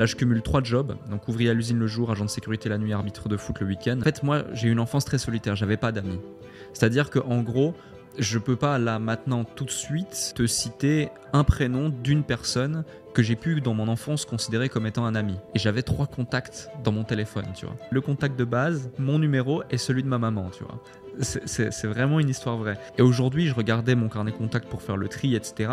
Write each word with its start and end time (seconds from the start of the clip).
Là, 0.00 0.06
je 0.06 0.16
cumule 0.16 0.40
trois 0.40 0.62
jobs. 0.62 0.96
Donc, 1.10 1.28
ouvrier 1.28 1.50
à 1.50 1.52
l'usine 1.52 1.78
le 1.78 1.86
jour, 1.86 2.10
agent 2.10 2.24
de 2.24 2.30
sécurité 2.30 2.70
la 2.70 2.78
nuit, 2.78 2.94
arbitre 2.94 3.28
de 3.28 3.36
foot 3.36 3.60
le 3.60 3.66
week-end. 3.66 3.98
En 4.00 4.02
fait, 4.02 4.22
moi, 4.22 4.44
j'ai 4.54 4.68
eu 4.68 4.70
une 4.72 4.80
enfance 4.80 5.04
très 5.04 5.18
solitaire. 5.18 5.56
J'avais 5.56 5.76
pas 5.76 5.92
d'amis. 5.92 6.18
C'est-à-dire 6.72 7.10
qu'en 7.10 7.42
gros, 7.42 7.74
je 8.18 8.38
peux 8.38 8.56
pas 8.56 8.78
là 8.78 8.98
maintenant 8.98 9.44
tout 9.44 9.66
de 9.66 9.70
suite 9.70 10.32
te 10.34 10.46
citer 10.46 11.10
un 11.34 11.44
prénom 11.44 11.90
d'une 11.90 12.24
personne 12.24 12.84
que 13.12 13.22
j'ai 13.22 13.36
pu 13.36 13.60
dans 13.60 13.74
mon 13.74 13.88
enfance 13.88 14.24
considérer 14.24 14.70
comme 14.70 14.86
étant 14.86 15.04
un 15.04 15.14
ami. 15.14 15.36
Et 15.54 15.58
j'avais 15.58 15.82
trois 15.82 16.06
contacts 16.06 16.70
dans 16.82 16.92
mon 16.92 17.04
téléphone, 17.04 17.44
tu 17.54 17.66
vois. 17.66 17.76
Le 17.90 18.00
contact 18.00 18.38
de 18.38 18.44
base, 18.44 18.90
mon 18.98 19.18
numéro 19.18 19.62
et 19.70 19.76
celui 19.76 20.02
de 20.02 20.08
ma 20.08 20.16
maman, 20.16 20.48
tu 20.48 20.64
vois. 20.64 20.82
C'est 21.20 21.86
vraiment 21.86 22.20
une 22.20 22.28
histoire 22.28 22.56
vraie. 22.56 22.78
Et 22.98 23.02
aujourd'hui, 23.02 23.46
je 23.46 23.54
regardais 23.54 23.94
mon 23.94 24.08
carnet 24.08 24.32
contact 24.32 24.68
pour 24.68 24.82
faire 24.82 24.96
le 24.96 25.08
tri, 25.08 25.34
etc. 25.34 25.70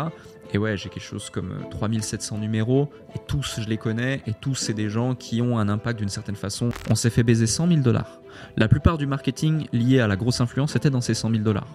Et 0.52 0.58
ouais, 0.58 0.76
j'ai 0.76 0.88
quelque 0.88 1.02
chose 1.02 1.28
comme 1.30 1.52
3700 1.70 2.36
euh, 2.36 2.38
numéros, 2.38 2.88
et 3.14 3.18
tous, 3.26 3.60
je 3.60 3.68
les 3.68 3.76
connais, 3.76 4.22
et 4.26 4.32
tous, 4.32 4.54
c'est 4.54 4.72
des 4.72 4.88
gens 4.88 5.14
qui 5.14 5.42
ont 5.42 5.58
un 5.58 5.68
impact 5.68 5.98
d'une 5.98 6.08
certaine 6.08 6.36
façon. 6.36 6.70
On 6.88 6.94
s'est 6.94 7.10
fait 7.10 7.22
baiser 7.22 7.46
100 7.46 7.68
000 7.68 7.80
dollars. 7.80 8.17
La 8.56 8.68
plupart 8.68 8.98
du 8.98 9.06
marketing 9.06 9.66
lié 9.72 10.00
à 10.00 10.06
la 10.06 10.16
grosse 10.16 10.40
influence 10.40 10.76
était 10.76 10.90
dans 10.90 11.00
ces 11.00 11.14
100 11.14 11.30
000 11.30 11.42
dollars. 11.42 11.68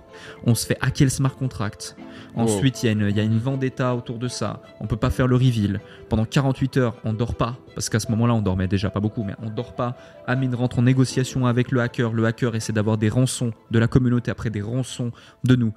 On 0.45 0.55
se 0.55 0.65
fait 0.65 0.77
hacker 0.81 1.05
le 1.05 1.09
smart 1.09 1.35
contract. 1.35 1.95
Ensuite, 2.35 2.83
il 2.83 2.87
y, 2.87 3.19
a 3.19 3.23
une 3.23 3.37
vendetta 3.37 3.95
autour 3.95 4.17
de 4.17 4.27
ça. 4.27 4.61
On 4.79 4.87
peut 4.87 4.97
pas 4.97 5.09
faire 5.09 5.27
le 5.27 5.35
reveal. 5.35 5.81
Pendant 6.09 6.25
48 6.25 6.77
heures, 6.77 6.95
on 7.03 7.13
dort 7.13 7.35
pas, 7.35 7.57
parce 7.75 7.89
qu'à 7.89 7.99
ce 7.99 8.09
moment-là, 8.11 8.33
on 8.33 8.41
dormait 8.41 8.67
déjà 8.67 8.89
pas 8.89 8.99
beaucoup, 8.99 9.23
mais 9.23 9.35
on 9.41 9.49
dort 9.49 9.73
pas. 9.73 9.95
Amine 10.27 10.55
rentre 10.55 10.79
en 10.79 10.83
négociation 10.83 11.45
avec 11.45 11.71
le 11.71 11.81
hacker. 11.81 12.13
Le 12.13 12.25
hacker 12.25 12.55
essaie 12.55 12.73
d'avoir 12.73 12.97
des 12.97 13.09
rançons 13.09 13.51
de 13.71 13.79
la 13.79 13.87
communauté 13.87 14.31
après 14.31 14.49
des 14.49 14.61
rançons 14.61 15.11
de 15.43 15.55
nous. 15.55 15.73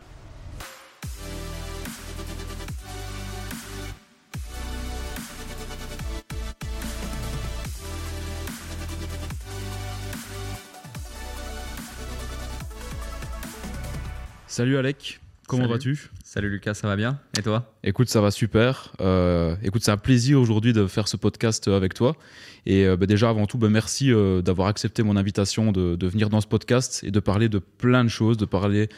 Salut 14.57 14.79
Alec, 14.79 15.21
comment 15.47 15.67
vas-tu? 15.69 16.09
Salut 16.25 16.49
Lucas, 16.49 16.73
ça 16.73 16.89
va 16.89 16.97
bien? 16.97 17.19
Et 17.39 17.43
toi? 17.43 17.75
Écoute, 17.85 18.09
ça 18.09 18.23
va 18.23 18.31
super. 18.31 18.91
Euh, 19.03 19.55
écoute, 19.63 19.83
c'est 19.85 19.91
un 19.91 19.99
plaisir 19.99 20.41
aujourd'hui 20.41 20.73
de 20.73 20.87
faire 20.87 21.09
ce 21.09 21.19
podcast 21.19 21.69
avec 21.69 21.93
toi. 21.93 22.17
Et 22.65 22.87
euh, 22.87 22.97
bah, 22.97 23.05
déjà, 23.05 23.29
avant 23.29 23.47
tout, 23.47 23.59
bah, 23.59 23.69
merci 23.69 24.11
euh, 24.11 24.41
d'avoir 24.41 24.69
accepté 24.69 25.03
mon 25.03 25.19
invitation 25.19 25.73
de, 25.73 25.95
de, 25.95 26.07
venir 26.07 26.31
dans 26.31 26.41
ce 26.41 26.47
podcast 26.47 27.05
et 27.05 27.11
de 27.11 27.21
parler 27.21 27.51
de 27.51 27.59
plein 27.59 28.03
de 28.03 28.09
choses, 28.09 28.39
de 28.39 28.47
parler 28.47 28.89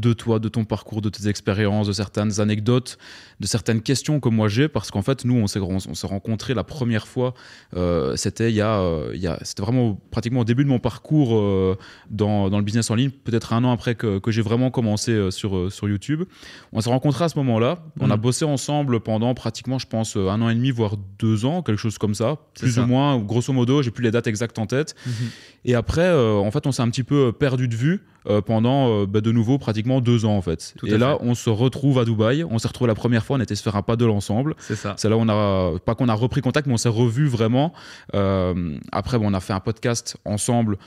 de 0.00 0.12
toi, 0.12 0.38
de 0.38 0.48
ton 0.48 0.64
parcours, 0.64 1.02
de 1.02 1.08
tes 1.08 1.28
expériences, 1.28 1.86
de 1.86 1.92
certaines 1.92 2.40
anecdotes, 2.40 2.98
de 3.40 3.46
certaines 3.46 3.82
questions 3.82 4.20
que 4.20 4.28
moi 4.28 4.48
j'ai, 4.48 4.68
parce 4.68 4.90
qu'en 4.90 5.02
fait, 5.02 5.24
nous, 5.24 5.34
on 5.34 5.46
s'est, 5.46 5.58
rencontrés 6.06 6.54
la 6.54 6.64
première 6.64 7.06
fois, 7.06 7.34
euh, 7.76 8.16
c'était 8.16 8.50
il 8.50 8.54
y 8.54 8.60
a, 8.60 8.80
euh, 8.80 9.10
il 9.14 9.20
y 9.20 9.26
a 9.26 9.38
c'était 9.42 9.62
vraiment 9.62 10.00
pratiquement 10.10 10.40
au 10.40 10.44
début 10.44 10.64
de 10.64 10.68
mon 10.68 10.78
parcours 10.78 11.36
euh, 11.36 11.76
dans, 12.10 12.48
dans, 12.48 12.58
le 12.58 12.64
business 12.64 12.90
en 12.90 12.94
ligne, 12.94 13.10
peut-être 13.10 13.52
un 13.52 13.64
an 13.64 13.72
après 13.72 13.94
que, 13.94 14.18
que 14.18 14.30
j'ai 14.30 14.42
vraiment 14.42 14.70
commencé 14.70 15.30
sur, 15.30 15.72
sur 15.72 15.88
YouTube. 15.88 16.24
On 16.72 16.80
s'est 16.80 16.90
rencontrés 16.90 17.24
à 17.24 17.28
ce 17.28 17.38
moment-là, 17.38 17.78
on 18.00 18.10
a 18.10 18.16
mm. 18.16 18.20
bossé 18.20 18.44
ensemble 18.44 19.00
pendant 19.00 19.34
pratiquement, 19.34 19.78
je 19.78 19.86
pense, 19.86 20.16
un 20.16 20.40
an 20.40 20.48
et 20.48 20.54
demi, 20.54 20.70
voire 20.70 20.94
deux 21.18 21.44
ans, 21.44 21.62
quelque 21.62 21.78
chose 21.78 21.98
comme 21.98 22.14
ça, 22.14 22.36
plus 22.54 22.78
ou 22.78 22.86
moins, 22.86 23.18
grosso 23.18 23.52
modo, 23.52 23.82
j'ai 23.82 23.90
plus 23.90 24.04
les 24.04 24.10
dates 24.10 24.26
exactes 24.26 24.58
en 24.58 24.66
tête. 24.66 24.94
Mm-hmm. 25.06 25.12
Et 25.64 25.74
après, 25.74 26.12
en 26.12 26.50
fait, 26.50 26.66
on 26.66 26.72
s'est 26.72 26.82
un 26.82 26.90
petit 26.90 27.02
peu 27.02 27.32
perdu 27.32 27.68
de 27.68 27.74
vue. 27.74 28.04
Pendant 28.44 29.06
bah, 29.06 29.22
de 29.22 29.32
nouveau 29.32 29.56
pratiquement 29.56 29.87
deux 30.00 30.24
ans 30.24 30.36
en 30.36 30.42
fait. 30.42 30.74
et 30.84 30.98
là, 30.98 31.18
on 31.20 31.34
se 31.34 31.50
retrouve 31.50 31.98
à 31.98 32.04
Dubaï. 32.04 32.44
On 32.44 32.58
s'est 32.58 32.68
retrouvé 32.68 32.88
la 32.88 32.94
première 32.94 33.24
fois. 33.24 33.36
On 33.36 33.40
était 33.40 33.54
se 33.54 33.62
faire 33.62 33.76
un 33.76 33.82
paddle 33.82 34.10
ensemble. 34.10 34.54
C'est 34.58 34.76
ça. 34.76 34.94
C'est 34.96 35.08
là 35.08 35.16
où 35.16 35.20
on 35.20 35.28
a 35.28 35.78
pas 35.80 35.94
qu'on 35.94 36.08
a 36.08 36.14
repris 36.14 36.40
contact, 36.40 36.66
mais 36.66 36.74
on 36.74 36.78
s'est 36.78 36.88
revu 36.88 37.26
vraiment. 37.26 37.72
Euh, 38.14 38.76
après, 38.92 39.18
bon, 39.18 39.30
on 39.30 39.34
a 39.34 39.40
fait 39.40 39.52
un 39.52 39.60
podcast 39.60 40.16
ensemble 40.24 40.78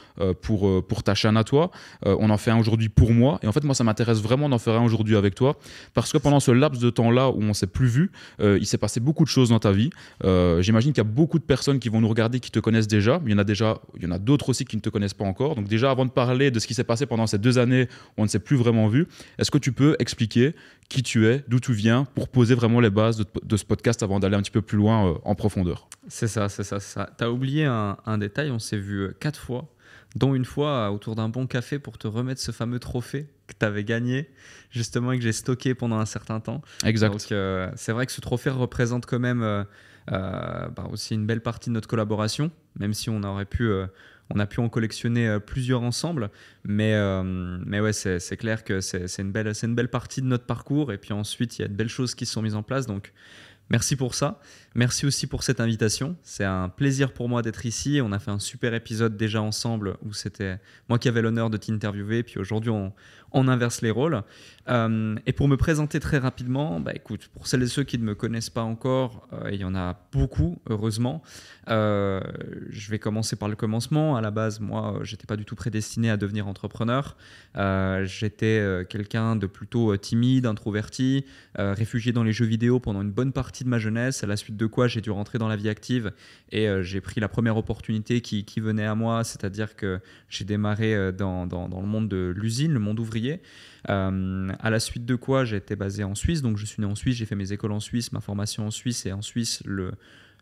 pour 0.42 0.84
pour 0.84 1.04
ta 1.04 1.16
chaîne 1.16 1.38
à 1.38 1.44
toi. 1.44 1.72
on 2.06 2.30
en 2.30 2.38
fait 2.38 2.52
un 2.52 2.60
aujourd'hui 2.60 2.90
pour 2.90 3.12
moi. 3.12 3.40
Et 3.44 3.48
en 3.48 3.52
fait, 3.52 3.64
moi, 3.64 3.76
ça 3.76 3.84
m'intéresse 3.84 4.22
vraiment 4.22 4.50
d'en 4.50 4.60
faire 4.60 4.76
un 4.76 4.84
aujourd'hui 4.84 5.16
avec 5.16 5.36
toi 5.36 5.58
parce 5.94 6.12
que 6.12 6.18
pendant 6.18 6.40
ce 6.40 6.52
laps 6.52 6.82
de 6.82 6.90
temps 6.90 7.12
là 7.12 7.30
où 7.30 7.42
on 7.42 7.54
s'est 7.54 7.68
plus 7.68 7.88
vu, 7.88 8.12
il 8.40 8.66
s'est 8.66 8.78
passé 8.78 9.00
beaucoup 9.00 9.24
de 9.24 9.30
choses 9.30 9.50
dans 9.50 9.60
ta 9.60 9.72
vie. 9.72 9.90
J'imagine 10.24 10.94
qu'il 10.94 11.04
y 11.04 11.08
a 11.08 11.10
beaucoup 11.10 11.40
de 11.40 11.44
personnes 11.44 11.80
qui 11.80 11.90
vont 11.90 12.02
nous 12.02 12.10
regarder 12.10 12.40
qui 12.40 12.52
te 12.52 12.60
connaissent 12.60 12.88
déjà. 12.88 13.22
Il 13.26 13.32
y 13.32 13.36
en 13.36 13.40
a 13.40 13.44
déjà, 13.44 13.80
il 13.98 14.04
y 14.04 14.06
en 14.06 14.12
a 14.12 14.20
d'autres 14.20 14.50
aussi 14.50 14.66
qui 14.66 14.76
ne 14.76 14.82
te 14.82 14.90
connaissent 14.90 15.14
pas 15.14 15.26
encore. 15.26 15.56
Donc 15.56 15.68
déjà, 15.68 15.92
avant 15.92 16.06
de 16.06 16.12
parler 16.12 16.52
de 16.52 16.60
ce 16.60 16.68
qui 16.68 16.74
s'est 16.74 16.84
passé 16.84 17.06
pendant 17.06 17.28
ces 17.28 17.38
deux 17.38 17.58
années 17.58 17.88
on 18.18 18.24
ne 18.24 18.28
s'est 18.28 18.40
plus 18.40 18.56
vraiment 18.56 18.81
vu, 18.88 19.08
est-ce 19.38 19.52
que 19.52 19.58
tu 19.58 19.72
peux 19.72 19.96
expliquer 20.00 20.56
qui 20.90 21.04
tu 21.04 21.26
es, 21.28 21.44
d'où 21.48 21.60
tu 21.62 21.72
viens, 21.72 22.06
pour 22.16 22.28
poser 22.28 22.54
vraiment 22.54 22.82
les 22.82 22.90
bases 22.90 23.24
de, 23.44 23.58
ce 23.58 23.64
podcast 23.64 24.04
avant 24.04 24.20
d'aller 24.20 24.36
un 24.36 24.42
petit 24.42 24.52
peu 24.52 24.62
plus 24.62 24.78
loin 24.78 25.08
euh, 25.08 25.14
en 25.24 25.36
profondeur? 25.36 25.88
C'est 26.10 26.28
ça, 26.28 26.50
c'est 26.50 26.64
ça, 26.64 26.82
ça. 26.82 27.10
Tu 27.18 27.24
as 27.24 27.32
oublié 27.32 27.66
un, 27.66 28.18
détail, 28.18 28.52
on 28.52 28.60
s'est 28.60 28.78
vu 28.78 29.00
euh, 29.00 29.16
quatre 29.18 29.40
fois, 29.40 29.74
dont 30.18 30.36
une 30.36 30.44
fois 30.44 30.70
euh, 30.70 30.90
autour 30.90 31.16
d'un 31.16 31.30
bon 31.30 31.48
café 31.48 31.80
pour 31.80 31.98
te 31.98 32.08
remettre 32.08 32.42
ce 32.42 32.52
fameux 32.52 32.80
trophée 32.80 33.28
que 33.48 33.54
tu 33.58 33.66
avais 33.66 33.86
gagné, 33.86 34.30
justement, 34.70 35.14
et 35.14 35.18
que 35.18 35.24
j'ai 35.24 35.32
stocké 35.32 35.76
pendant 35.76 35.98
un 35.98 36.06
certain 36.06 36.42
temps. 36.42 36.62
Exact. 36.84 37.12
Donc 37.12 37.22
c'est 37.78 37.92
vrai 37.94 38.06
que 38.06 38.12
ce 38.12 38.22
trophée 38.22 38.50
représente 38.50 39.06
quand 39.06 39.20
même... 39.20 39.66
Bah, 40.08 40.90
aussi 40.92 41.14
une 41.14 41.26
belle 41.26 41.40
partie 41.40 41.70
de 41.70 41.76
notre 41.76 41.88
collaboration, 41.88 42.52
même 42.78 42.94
si 42.94 43.10
on 43.10 43.24
aurait 43.24 43.46
pu 43.46 43.72
on 44.34 44.40
a 44.40 44.46
pu 44.46 44.60
en 44.60 44.70
collectionner 44.70 45.28
euh, 45.28 45.40
plusieurs 45.40 45.82
ensemble, 45.82 46.30
mais, 46.64 46.94
euh, 46.94 47.24
mais 47.66 47.80
ouais, 47.80 47.94
c'est 47.94 48.38
clair 48.38 48.64
que 48.64 48.82
c'est 48.82 49.06
une, 49.20 49.32
belle, 49.32 49.52
une 49.64 49.76
belle 49.76 49.90
partie 49.90 50.22
de 50.22 50.28
notre 50.28 50.46
parcours. 50.46 50.92
Et 50.92 50.98
puis 50.98 51.14
ensuite, 51.14 51.60
il 51.60 51.64
y 51.64 51.66
a 51.66 51.68
de 51.68 51.74
belles 51.74 51.90
choses 51.90 52.16
qui 52.16 52.26
se 52.26 52.34
sont 52.34 52.42
mises 52.42 52.56
en 52.56 52.64
place. 52.64 52.86
Donc, 52.86 53.14
merci 53.70 53.96
pour 53.96 54.16
ça. 54.16 54.40
Merci 54.76 55.06
aussi 55.06 55.28
pour 55.28 55.44
cette 55.44 55.60
invitation. 55.60 56.16
C'est 56.24 56.46
un 56.46 56.70
plaisir 56.70 57.14
pour 57.14 57.30
moi 57.30 57.42
d'être 57.42 57.66
ici. 57.66 58.00
On 58.04 58.12
a 58.12 58.20
fait 58.20 58.32
un 58.32 58.40
super 58.40 58.74
épisode 58.74 59.18
déjà 59.18 59.42
ensemble 59.42 59.98
où 60.02 60.14
c'était 60.14 60.60
moi 60.88 60.98
qui 60.98 61.08
avais 61.08 61.22
l'honneur 61.22 61.50
de 61.50 61.58
t'interviewer. 61.58 62.24
Puis 62.24 62.40
aujourd'hui, 62.40 62.72
on, 62.72 62.94
on 63.34 63.48
inverse 63.48 63.82
les 63.82 63.92
rôles. 63.92 64.24
Euh, 64.70 65.16
et 65.26 65.34
pour 65.34 65.48
me 65.48 65.58
présenter 65.58 66.00
très 66.00 66.18
rapidement, 66.18 66.80
bah 66.80 66.92
écoute, 66.94 67.30
pour 67.34 67.48
celles 67.48 67.64
et 67.64 67.68
ceux 67.68 67.84
qui 67.84 67.98
ne 67.98 68.04
me 68.04 68.16
connaissent 68.16 68.50
pas 68.50 68.62
encore, 68.62 69.28
euh, 69.34 69.50
il 69.52 69.60
y 69.60 69.64
en 69.64 69.76
a 69.76 69.98
beaucoup, 70.12 70.60
heureusement. 70.70 71.24
Euh, 71.70 72.22
je 72.70 72.90
vais 72.92 73.00
commencer 73.00 73.36
par 73.36 73.50
le 73.50 73.56
commencement. 73.56 74.16
À 74.16 74.22
la 74.22 74.32
base, 74.32 74.60
moi, 74.60 75.00
j'étais 75.04 75.26
pas 75.26 75.38
du 75.38 75.46
tout 75.46 75.56
prédestiné 75.56 76.10
à 76.10 76.18
devenir 76.18 76.48
entrepreneur. 76.48 77.16
j'étais 78.04 78.86
quelqu'un 78.90 79.36
de 79.36 79.48
plutôt 79.48 79.96
timide, 79.98 80.46
introverti, 80.46 81.26
réfugié 81.58 82.12
dans 82.12 82.24
les 82.24 82.34
jeux 82.34 82.46
vidéo 82.46 82.80
pendant 82.80 83.02
une 83.02 83.12
bonne 83.12 83.32
partie 83.32 83.64
de 83.64 83.70
ma 83.70 83.80
jeunesse. 83.80 84.24
À 84.24 84.28
la 84.28 84.38
suite 84.38 84.58
de 84.58 84.66
quoi, 84.66 84.88
j'ai 84.88 85.02
dû 85.02 85.12
rentrer 85.12 85.38
dans 85.38 85.48
la 85.48 85.56
vie 85.56 85.70
active 85.70 86.12
et 86.52 86.68
j'ai 86.82 87.02
pris 87.02 87.22
la 87.22 87.30
première 87.30 87.58
opportunité 87.58 88.22
qui, 88.22 88.46
venait 88.62 88.86
à 88.86 88.96
moi, 88.96 89.24
c'est-à-dire 89.24 89.76
que 89.76 90.00
j'ai 90.30 90.46
démarré 90.46 91.12
dans 91.14 91.46
le 91.46 91.88
monde 91.88 92.10
de 92.10 92.34
l'usine, 92.36 92.74
le 92.74 92.80
monde 92.80 93.00
ouvrier 93.00 93.21
euh, 93.90 94.50
à 94.60 94.70
la 94.70 94.80
suite 94.80 95.06
de 95.06 95.16
quoi 95.16 95.46
j'ai 95.46 95.58
été 95.58 95.76
basé 95.76 96.04
en 96.04 96.16
Suisse, 96.16 96.42
donc 96.42 96.58
je 96.58 96.66
suis 96.66 96.82
né 96.82 96.88
en 96.88 96.96
Suisse, 96.96 97.16
j'ai 97.16 97.26
fait 97.26 97.36
mes 97.36 97.52
écoles 97.52 97.72
en 97.72 97.80
Suisse, 97.80 98.12
ma 98.12 98.22
formation 98.22 98.68
en 98.68 98.72
Suisse 98.72 99.06
et 99.06 99.12
en 99.12 99.22
Suisse 99.22 99.62
le 99.66 99.92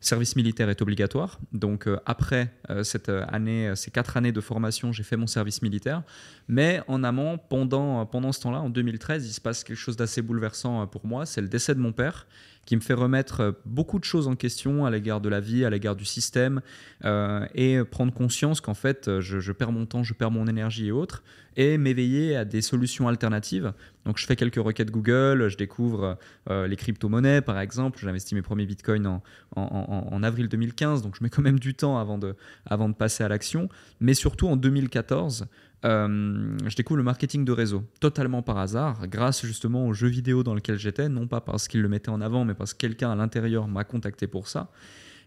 service 0.02 0.38
militaire 0.38 0.70
est 0.70 0.82
obligatoire. 0.82 1.40
Donc 1.52 1.88
euh, 1.88 1.98
après 2.06 2.54
euh, 2.70 2.84
cette 2.84 3.10
année, 3.10 3.74
ces 3.76 3.92
quatre 3.92 4.16
années 4.16 4.32
de 4.32 4.42
formation, 4.42 4.94
j'ai 4.94 5.04
fait 5.04 5.18
mon 5.18 5.28
service 5.28 5.62
militaire. 5.62 6.04
Mais 6.48 6.82
en 6.88 7.04
amont, 7.04 7.38
pendant, 7.38 8.06
pendant 8.06 8.32
ce 8.32 8.40
temps-là, 8.42 8.62
en 8.62 8.70
2013, 8.70 9.28
il 9.28 9.34
se 9.34 9.42
passe 9.42 9.64
quelque 9.64 9.78
chose 9.78 9.98
d'assez 9.98 10.22
bouleversant 10.22 10.88
pour 10.88 11.06
moi. 11.06 11.26
C'est 11.26 11.42
le 11.42 11.50
décès 11.50 11.76
de 11.76 11.80
mon 11.80 11.92
père 11.92 12.28
qui 12.66 12.76
me 12.76 12.82
fait 12.82 12.94
remettre 12.94 13.42
euh, 13.42 13.52
beaucoup 13.66 13.98
de 13.98 14.04
choses 14.04 14.28
en 14.28 14.36
question 14.36 14.86
à 14.86 14.92
l'égard 14.92 15.22
de 15.22 15.30
la 15.30 15.40
vie, 15.40 15.66
à 15.66 15.72
l'égard 15.72 15.96
du 15.96 16.06
système, 16.06 16.62
euh, 17.04 17.46
et 17.56 17.84
prendre 17.84 18.14
conscience 18.14 18.62
qu'en 18.62 18.76
fait, 18.76 19.08
euh, 19.08 19.22
je, 19.22 19.52
perds 19.52 19.72
mon 19.72 19.88
temps, 19.88 20.04
je 20.04 20.14
perds 20.14 20.30
mon 20.30 20.46
énergie 20.46 20.88
et 20.88 20.92
autres, 20.92 21.24
et 21.58 21.80
m'éveiller 21.80 22.36
à 22.36 22.46
des 22.46 22.62
solutions 22.62 23.08
alternatives. 23.08 23.74
Donc 24.06 24.20
je 24.20 24.26
fais 24.28 24.36
quelques 24.36 24.64
requêtes 24.64 24.92
Google, 24.92 25.48
je 25.50 25.58
découvre 25.58 26.18
les 26.50 26.76
crypto-monnaies 26.78 27.42
par 27.42 27.60
exemple, 27.60 28.00
j'investis 28.02 28.32
mes 28.34 28.42
premiers 28.42 28.66
bitcoins 28.66 29.06
en, 29.06 29.22
en, 29.58 30.24
avril 30.24 30.48
2015, 30.48 31.02
donc 31.02 31.16
je 31.18 31.24
mets 31.24 31.30
quand 31.30 31.42
même 31.42 31.60
du 31.60 31.74
temps 31.74 31.98
avant 31.98 32.18
de, 32.18 32.36
avant 32.66 32.88
de 32.88 32.94
passer 32.94 33.26
à 33.26 33.28
l'action, 33.28 33.68
mais 34.00 34.14
surtout 34.14 34.48
en 34.48 34.56
2014, 34.56 35.48
euh, 35.86 36.58
je 36.66 36.76
découvre 36.76 36.98
le 36.98 37.04
marketing 37.04 37.46
de 37.46 37.52
réseau 37.52 37.84
totalement 38.00 38.42
par 38.42 38.58
hasard, 38.58 39.08
grâce 39.08 39.46
justement 39.46 39.88
au 39.88 39.94
jeu 39.94 40.08
vidéo 40.08 40.44
dans 40.44 40.54
lequel 40.54 40.78
j'étais, 40.78 41.08
non 41.08 41.28
pas 41.28 41.42
parce 41.42 41.68
qu'il 41.68 41.82
le 41.82 41.88
mettait 41.88 42.10
en 42.10 42.22
avant, 42.22 42.44
mais 42.44 42.54
parce 42.54 42.74
que 42.74 42.80
quelqu'un 42.80 43.12
à 43.12 43.16
l'intérieur 43.16 43.68
m'a 43.68 43.84
contacté 43.84 44.28
pour 44.28 44.48
ça. 44.48 44.72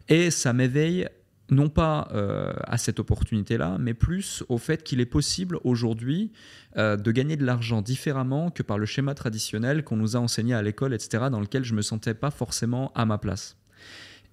Et 0.09 0.31
ça 0.31 0.53
m'éveille 0.53 1.09
non 1.51 1.69
pas 1.69 2.09
euh, 2.13 2.53
à 2.65 2.79
cette 2.79 2.99
opportunité-là, 2.99 3.77
mais 3.79 3.95
plus 3.95 4.45
au 4.49 4.59
fait 4.59 4.83
qu'il 4.83 5.01
est 5.01 5.07
possible 5.07 5.59
aujourd'hui 5.65 6.33
euh, 6.77 6.97
de 6.97 7.11
gagner 7.13 7.37
de 7.37 7.45
l'argent 7.45 7.83
différemment 7.83 8.51
que 8.51 8.63
par 8.63 8.79
le 8.79 8.87
schéma 8.87 9.15
traditionnel 9.15 9.85
qu'on 9.85 9.97
nous 9.97 10.17
a 10.17 10.21
enseigné 10.21 10.55
à 10.55 10.63
l'école, 10.63 10.95
etc., 10.95 11.25
dans 11.31 11.41
lequel 11.41 11.65
je 11.65 11.75
me 11.75 11.83
sentais 11.83 12.15
pas 12.15 12.31
forcément 12.31 12.93
à 12.95 13.05
ma 13.05 13.19
place. 13.19 13.57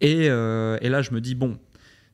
Et, 0.01 0.27
et 0.27 0.89
là, 0.89 1.01
je 1.01 1.11
me 1.11 1.19
dis, 1.19 1.35
bon, 1.35 1.59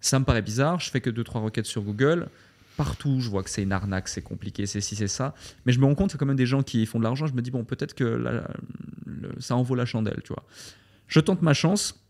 ça 0.01 0.19
me 0.19 0.25
paraît 0.25 0.42
bizarre, 0.42 0.80
je 0.80 0.90
fais 0.90 1.01
que 1.01 1.12
2-3 1.12 1.44
requêtes 1.44 1.66
sur 1.68 1.84
Google, 1.84 2.30
partout, 2.77 3.19
je 3.19 3.30
vois 3.30 3.44
que 3.44 3.50
c'est 3.50 3.63
une 3.63 3.72
arnaque, 3.72 4.07
c'est 4.07 4.22
compliqué, 4.22 4.66
c'est 4.66 4.81
si, 4.81 4.95
c'est 4.95 5.07
ça. 5.07 5.33
Mais 5.66 5.74
je 5.74 5.80
me 5.80 5.86
rends 5.86 5.95
compte 5.95 6.10
qu'il 6.10 6.16
y 6.16 6.19
a 6.19 6.19
quand 6.19 6.25
même 6.25 6.36
des 6.36 6.45
gens 6.45 6.63
qui 6.63 6.86
font 6.86 7.00
de 7.00 7.04
l'argent. 7.04 7.27
Je 7.27 7.33
me 7.33 7.42
dis, 7.42 7.51
bon, 7.51 7.63
peut-être 7.63 7.94
que 7.94 8.44
ça 9.39 9.56
en 9.56 9.63
vaut 9.63 9.75
la 9.75 9.86
chandelle, 9.86 10.22
tu 10.24 10.33
vois. 10.33 10.44
Je 11.07 11.19
tente 11.19 11.42
ma 11.42 11.54
chance. 11.54 12.05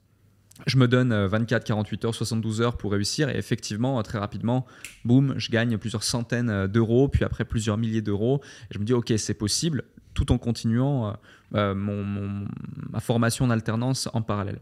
Je 0.67 0.77
me 0.77 0.87
donne 0.87 1.13
24, 1.13 1.63
48 1.63 2.05
heures, 2.05 2.15
72 2.15 2.61
heures 2.61 2.77
pour 2.77 2.91
réussir 2.91 3.29
et 3.29 3.37
effectivement, 3.37 4.01
très 4.03 4.19
rapidement, 4.19 4.65
boum, 5.03 5.33
je 5.37 5.51
gagne 5.51 5.77
plusieurs 5.77 6.03
centaines 6.03 6.67
d'euros, 6.67 7.07
puis 7.07 7.23
après 7.23 7.45
plusieurs 7.45 7.77
milliers 7.77 8.01
d'euros. 8.01 8.41
Je 8.71 8.79
me 8.79 8.85
dis, 8.85 8.93
ok, 8.93 9.13
c'est 9.17 9.33
possible, 9.33 9.83
tout 10.13 10.31
en 10.31 10.37
continuant 10.37 11.17
euh, 11.53 11.75
mon, 11.75 12.47
ma 12.89 12.99
formation 12.99 13.45
en 13.45 13.49
alternance 13.49 14.09
en 14.13 14.21
parallèle. 14.21 14.59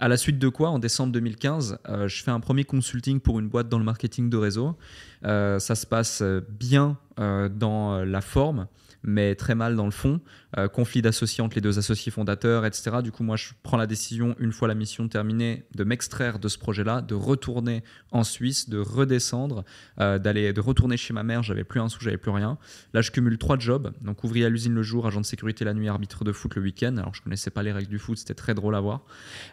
À 0.00 0.08
la 0.08 0.16
suite 0.16 0.38
de 0.38 0.48
quoi, 0.48 0.70
en 0.70 0.78
décembre 0.78 1.12
2015, 1.12 1.78
euh, 1.88 2.08
je 2.08 2.22
fais 2.22 2.30
un 2.30 2.40
premier 2.40 2.64
consulting 2.64 3.20
pour 3.20 3.38
une 3.38 3.48
boîte 3.48 3.68
dans 3.68 3.78
le 3.78 3.84
marketing 3.84 4.30
de 4.30 4.36
réseau. 4.36 4.76
Euh, 5.24 5.58
ça 5.58 5.74
se 5.74 5.86
passe 5.86 6.22
bien 6.48 6.96
dans 7.16 8.04
la 8.04 8.20
forme 8.20 8.66
mais 9.02 9.34
très 9.34 9.54
mal 9.54 9.76
dans 9.76 9.84
le 9.84 9.90
fond. 9.90 10.20
Euh, 10.58 10.68
conflit 10.68 11.02
d'associés 11.02 11.42
entre 11.42 11.54
les 11.54 11.60
deux 11.60 11.78
associés 11.78 12.12
fondateurs, 12.12 12.66
etc. 12.66 12.98
Du 13.02 13.10
coup, 13.10 13.22
moi, 13.22 13.36
je 13.36 13.50
prends 13.62 13.76
la 13.76 13.86
décision, 13.86 14.36
une 14.38 14.52
fois 14.52 14.68
la 14.68 14.74
mission 14.74 15.08
terminée, 15.08 15.64
de 15.74 15.84
m'extraire 15.84 16.38
de 16.38 16.48
ce 16.48 16.58
projet-là, 16.58 17.00
de 17.00 17.14
retourner 17.14 17.82
en 18.10 18.22
Suisse, 18.22 18.68
de 18.68 18.78
redescendre, 18.78 19.64
euh, 20.00 20.18
d'aller, 20.18 20.52
de 20.52 20.60
retourner 20.60 20.96
chez 20.96 21.12
ma 21.12 21.22
mère. 21.22 21.42
J'avais 21.42 21.64
plus 21.64 21.80
un 21.80 21.88
sou, 21.88 21.98
j'avais 22.00 22.18
plus 22.18 22.30
rien. 22.30 22.58
Là, 22.92 23.00
je 23.00 23.10
cumule 23.10 23.38
trois 23.38 23.58
jobs. 23.58 23.92
Donc, 24.02 24.24
ouvrier 24.24 24.44
à 24.44 24.48
l'usine 24.48 24.74
le 24.74 24.82
jour, 24.82 25.06
agent 25.06 25.20
de 25.20 25.26
sécurité 25.26 25.64
la 25.64 25.74
nuit, 25.74 25.88
arbitre 25.88 26.24
de 26.24 26.32
foot 26.32 26.54
le 26.54 26.62
week-end. 26.62 26.96
Alors, 26.98 27.14
je 27.14 27.22
connaissais 27.22 27.50
pas 27.50 27.62
les 27.62 27.72
règles 27.72 27.88
du 27.88 27.98
foot, 27.98 28.18
c'était 28.18 28.34
très 28.34 28.54
drôle 28.54 28.74
à 28.74 28.80
voir. 28.80 29.04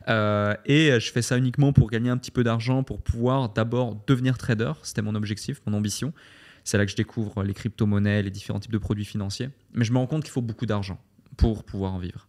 Euh, 0.09 0.53
et 0.65 0.99
je 0.99 1.11
fais 1.11 1.21
ça 1.21 1.37
uniquement 1.37 1.73
pour 1.73 1.89
gagner 1.89 2.09
un 2.09 2.17
petit 2.17 2.31
peu 2.31 2.43
d'argent, 2.43 2.83
pour 2.83 3.01
pouvoir 3.01 3.49
d'abord 3.49 4.01
devenir 4.05 4.37
trader. 4.37 4.73
C'était 4.83 5.01
mon 5.01 5.15
objectif, 5.15 5.61
mon 5.65 5.73
ambition. 5.73 6.13
C'est 6.69 6.77
là 6.77 6.85
que 6.85 6.91
je 6.91 6.95
découvre 6.95 7.41
les 7.41 7.55
crypto-monnaies, 7.55 8.21
les 8.21 8.29
différents 8.29 8.59
types 8.59 8.71
de 8.71 8.77
produits 8.77 9.03
financiers. 9.03 9.49
Mais 9.73 9.85
je 9.85 9.91
me 9.91 9.97
rends 9.97 10.05
compte 10.05 10.21
qu'il 10.21 10.31
faut 10.31 10.43
beaucoup 10.43 10.67
d'argent 10.67 11.01
pour 11.35 11.63
pouvoir 11.63 11.93
en 11.93 11.97
vivre. 11.97 12.27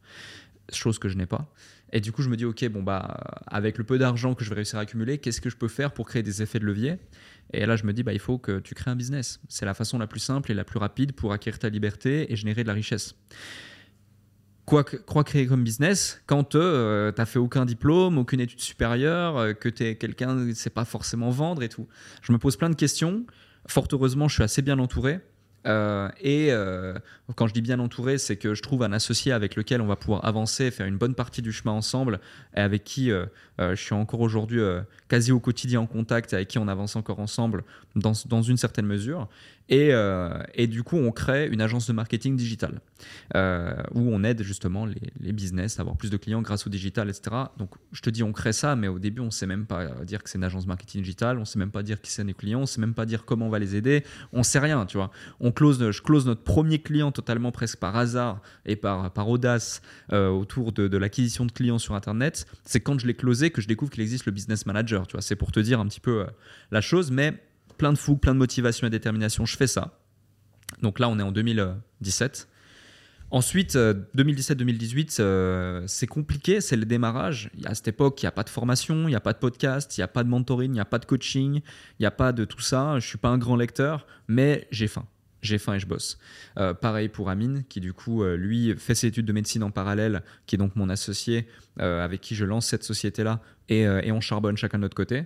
Chose 0.73 0.99
que 0.99 1.11
je 1.11 1.19
n'ai 1.19 1.27
pas. 1.27 1.53
Et 1.93 2.01
du 2.01 2.11
coup, 2.11 2.23
je 2.23 2.31
me 2.31 2.39
dis, 2.39 2.47
OK, 2.47 2.67
bon, 2.71 2.83
bah, 2.83 3.19
avec 3.49 3.77
le 3.77 3.85
peu 3.85 3.99
d'argent 3.99 4.35
que 4.35 4.43
je 4.43 4.49
vais 4.49 4.57
réussir 4.57 4.79
à 4.79 4.83
accumuler, 4.83 5.19
qu'est-ce 5.19 5.43
que 5.43 5.51
je 5.51 5.59
peux 5.59 5.69
faire 5.69 5.93
pour 5.93 6.09
créer 6.09 6.23
des 6.23 6.41
effets 6.41 6.59
de 6.59 6.65
levier? 6.65 6.97
Et 7.53 7.67
là, 7.67 7.77
je 7.77 7.85
me 7.85 7.93
dis, 7.93 8.03
bah, 8.03 8.15
il 8.15 8.19
faut 8.19 8.39
que 8.39 8.61
tu 8.61 8.75
crées 8.75 8.91
un 8.91 8.97
business. 8.97 9.41
C'est 9.51 9.67
la 9.67 9.75
façon 9.75 9.99
la 9.99 10.07
plus 10.07 10.21
simple 10.21 10.51
et 10.51 10.55
la 10.55 10.65
plus 10.65 10.79
rapide 10.79 11.13
pour 11.13 11.35
acquérir 11.35 11.59
ta 11.59 11.69
liberté 11.69 12.33
et 12.33 12.37
générer 12.37 12.63
de 12.63 12.69
la 12.69 12.75
richesse. 12.75 13.17
Quoi, 14.65 14.85
quoi 14.85 15.23
créer 15.23 15.49
comme 15.49 15.65
business 15.65 16.23
quand 16.25 16.55
euh, 16.55 17.13
tu 17.13 17.21
n'as 17.21 17.27
fait 17.27 17.39
aucun 17.39 17.67
diplôme, 17.67 18.17
aucune 18.17 18.41
étude 18.41 18.61
supérieure, 18.61 19.37
euh, 19.37 19.53
que 19.53 19.69
tu 19.69 19.85
es 19.85 19.97
quelqu'un 19.97 20.35
qui 20.35 20.45
ne 20.45 20.55
sait 20.55 20.71
pas 20.71 20.87
forcément 20.87 21.29
vendre 21.29 21.63
et 21.63 21.69
tout 21.69 21.89
Je 22.23 22.33
me 22.33 22.39
pose 22.39 22.57
plein 22.57 22.71
de 22.71 22.75
questions. 22.75 23.27
Fort 23.67 23.89
heureusement, 23.93 24.29
je 24.29 24.35
suis 24.35 24.43
assez 24.43 24.63
bien 24.63 24.79
entouré. 24.79 25.21
Euh, 25.67 26.09
et 26.21 26.49
euh, 26.51 26.95
quand 27.37 27.47
je 27.47 27.55
dis 27.55 27.63
bien 27.63 27.79
entouré, 27.81 28.19
c'est 28.19 28.37
que 28.37 28.55
je 28.55 28.63
trouve 28.63 28.83
un 28.83 28.93
associé 28.93 29.33
avec 29.33 29.57
lequel 29.57 29.81
on 29.81 29.87
va 29.87 29.97
pouvoir 29.97 30.25
avancer, 30.25 30.71
faire 30.71 30.87
une 30.87 30.99
bonne 30.99 31.15
partie 31.15 31.43
du 31.43 31.53
chemin 31.53 31.73
ensemble, 31.73 32.21
et 32.57 32.61
avec 32.61 32.85
qui 32.85 33.11
euh, 33.11 33.27
je 33.59 33.75
suis 33.75 33.95
encore 33.95 34.21
aujourd'hui 34.21 34.61
quasi 35.09 35.33
au 35.33 35.41
quotidien 35.41 35.81
en 35.81 35.87
contact, 35.87 36.35
avec 36.35 36.49
qui 36.49 36.59
on 36.59 36.69
avance 36.69 36.97
encore 36.97 37.21
ensemble 37.21 37.65
dans, 37.95 38.43
une 38.43 38.57
certaine 38.57 38.87
mesure. 38.87 39.29
Et, 39.69 39.93
et, 40.55 40.67
du 40.67 40.83
coup, 40.83 40.97
on 40.97 41.13
crée 41.13 41.47
une 41.47 41.61
agence 41.61 41.87
de 41.87 41.93
marketing 41.93 42.37
digital 42.37 42.81
où 43.35 44.01
on 44.01 44.25
aide 44.25 44.43
justement 44.43 44.87
les, 44.87 45.33
business 45.33 45.79
à 45.79 45.83
avoir 45.83 45.97
plus 45.97 46.11
de 46.11 46.17
clients 46.17 46.43
grâce 46.43 46.67
au 46.67 46.71
digital, 46.71 47.09
etc. 47.09 47.37
Donc, 47.59 47.71
je 47.93 48.01
te 48.01 48.11
dis, 48.11 48.23
on 48.23 48.33
crée 48.33 48.53
ça, 48.53 48.77
mais 48.77 48.89
au 48.89 48.99
début, 48.99 49.21
on 49.21 49.27
ne 49.27 49.31
sait 49.31 49.47
même 49.47 49.67
pas 49.67 49.87
dire 50.05 50.23
que 50.23 50.31
c'est 50.31 50.39
une 50.39 50.45
agence 50.45 50.67
marketing 50.67 51.03
digital, 51.03 51.37
on 51.37 51.41
ne 51.41 51.45
sait 51.45 51.59
même 51.59 51.71
pas 51.71 51.83
dire 51.83 52.01
qui 52.01 52.11
sont 52.11 52.25
les 52.25 52.35
clients, 52.35 52.59
on 52.59 52.63
ne 52.63 52.67
sait 52.67 52.81
même 52.81 52.95
pas 52.95 53.07
dire 53.07 53.25
comment 53.25 53.47
on 53.47 53.51
va 53.51 53.59
les 53.59 53.77
aider, 53.77 54.05
on 54.33 54.43
sait 54.43 54.59
rien, 54.59 54.87
tu 54.87 54.97
vois. 54.97 55.11
On 55.41 55.53
close, 55.53 55.91
je 55.91 56.03
close 56.03 56.27
notre 56.27 56.43
premier 56.43 56.81
client 56.81 57.13
totalement 57.21 57.53
presque 57.53 57.79
par 57.79 57.97
hasard 57.97 58.41
et 58.65 58.77
par, 58.77 59.13
par 59.13 59.29
audace 59.29 59.83
euh, 60.13 60.29
autour 60.29 60.73
de, 60.73 60.97
l'acquisition 60.97 61.45
de 61.45 61.53
clients 61.53 61.79
sur 61.79 61.95
Internet. 61.95 62.47
C'est 62.65 62.81
quand 62.81 62.99
je 62.99 63.07
l'ai 63.07 63.15
closé 63.15 63.51
que 63.51 63.61
je 63.61 63.69
découvre 63.69 63.91
qu'il 63.91 64.03
existe 64.03 64.25
le 64.27 64.33
business 64.33 64.65
manager, 64.65 65.07
tu 65.07 65.13
vois. 65.13 65.23
C'est 65.23 65.37
pour 65.37 65.53
te 65.53 65.61
dire 65.61 65.81
un 65.81 65.87
petit 65.87 66.01
peu 66.01 66.23
euh, 66.23 66.27
la 66.71 66.81
chose, 66.81 67.11
mais 67.11 67.35
plein 67.77 67.93
de 67.93 67.99
fougue, 67.99 68.21
plein 68.21 68.33
de 68.33 68.39
motivation 68.39 68.87
et 68.87 68.91
détermination, 68.91 69.45
je 69.45 69.57
fais 69.57 69.67
ça. 69.67 69.99
Donc 70.83 70.99
là, 70.99 71.09
on 71.09 71.19
est 71.19 71.23
en 71.23 71.33
2017. 71.33 72.49
Ensuite, 73.33 73.77
2017-2018, 73.77 75.19
euh, 75.21 75.85
c'est 75.87 76.09
compliqué, 76.09 76.61
c'est 76.61 76.77
le 76.77 76.85
démarrage. 76.85 77.51
À 77.65 77.75
cette 77.77 77.89
époque, 77.89 78.21
il 78.23 78.25
n'y 78.25 78.29
a 78.29 78.33
pas 78.33 78.43
de 78.43 78.49
formation, 78.49 79.07
il 79.07 79.11
n'y 79.11 79.15
a 79.15 79.21
pas 79.21 79.33
de 79.33 79.39
podcast, 79.39 79.97
il 79.97 80.01
n'y 80.01 80.05
a 80.05 80.09
pas 80.09 80.25
de 80.25 80.29
mentoring, 80.29 80.71
il 80.71 80.75
n'y 80.75 80.81
a 80.81 80.85
pas 80.85 80.99
de 80.99 81.05
coaching, 81.05 81.55
il 81.55 82.01
n'y 82.01 82.07
a 82.07 82.11
pas 82.11 82.33
de 82.33 82.45
tout 82.45 82.61
ça. 82.61 82.93
Je 82.93 82.95
ne 82.97 83.09
suis 83.09 83.19
pas 83.19 83.29
un 83.29 83.39
grand 83.39 83.57
lecteur, 83.57 84.07
mais 84.27 84.67
j'ai 84.73 84.89
faim. 84.89 85.07
J'ai 85.43 85.59
faim 85.59 85.75
et 85.75 85.81
je 85.81 85.87
bosse. 85.87 86.19
Euh, 86.59 86.75
pareil 86.75 87.09
pour 87.09 87.31
Amine, 87.31 87.65
qui 87.69 87.81
du 87.81 87.93
coup, 87.93 88.23
euh, 88.23 88.37
lui, 88.37 88.75
fait 88.77 88.95
ses 88.95 89.07
études 89.07 89.27
de 89.27 89.33
médecine 89.33 89.63
en 89.63 89.71
parallèle, 89.71 90.23
qui 90.47 90.55
est 90.57 90.59
donc 90.59 90.77
mon 90.77 90.89
associé, 90.89 91.47
avec 91.79 92.21
qui 92.21 92.35
je 92.35 92.45
lance 92.45 92.67
cette 92.67 92.85
société-là, 92.85 93.41
et, 93.71 93.83
et 93.83 94.13
on 94.13 94.21
charbonne 94.21 94.59
chacun 94.59 94.77
de 94.77 94.83
notre 94.83 94.97
côté. 94.97 95.25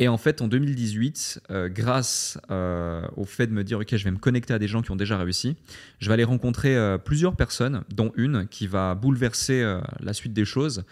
Et 0.00 0.08
en 0.08 0.16
fait, 0.16 0.40
en 0.40 0.48
2018, 0.48 1.42
euh, 1.50 1.68
grâce 1.68 2.38
euh, 2.50 3.06
au 3.16 3.26
fait 3.26 3.46
de 3.46 3.52
me 3.52 3.62
dire, 3.62 3.78
OK, 3.80 3.94
je 3.94 4.02
vais 4.02 4.10
me 4.10 4.18
connecter 4.18 4.54
à 4.54 4.58
des 4.58 4.66
gens 4.66 4.80
qui 4.80 4.90
ont 4.90 4.96
déjà 4.96 5.18
réussi, 5.18 5.56
je 5.98 6.08
vais 6.08 6.14
aller 6.14 6.24
rencontrer 6.24 6.74
euh, 6.74 6.96
plusieurs 6.96 7.36
personnes, 7.36 7.84
dont 7.90 8.10
une 8.16 8.48
qui 8.48 8.66
va 8.66 8.94
bouleverser 8.94 9.78
la 10.00 10.14
suite 10.14 10.32
des 10.32 10.46
choses 10.46 10.84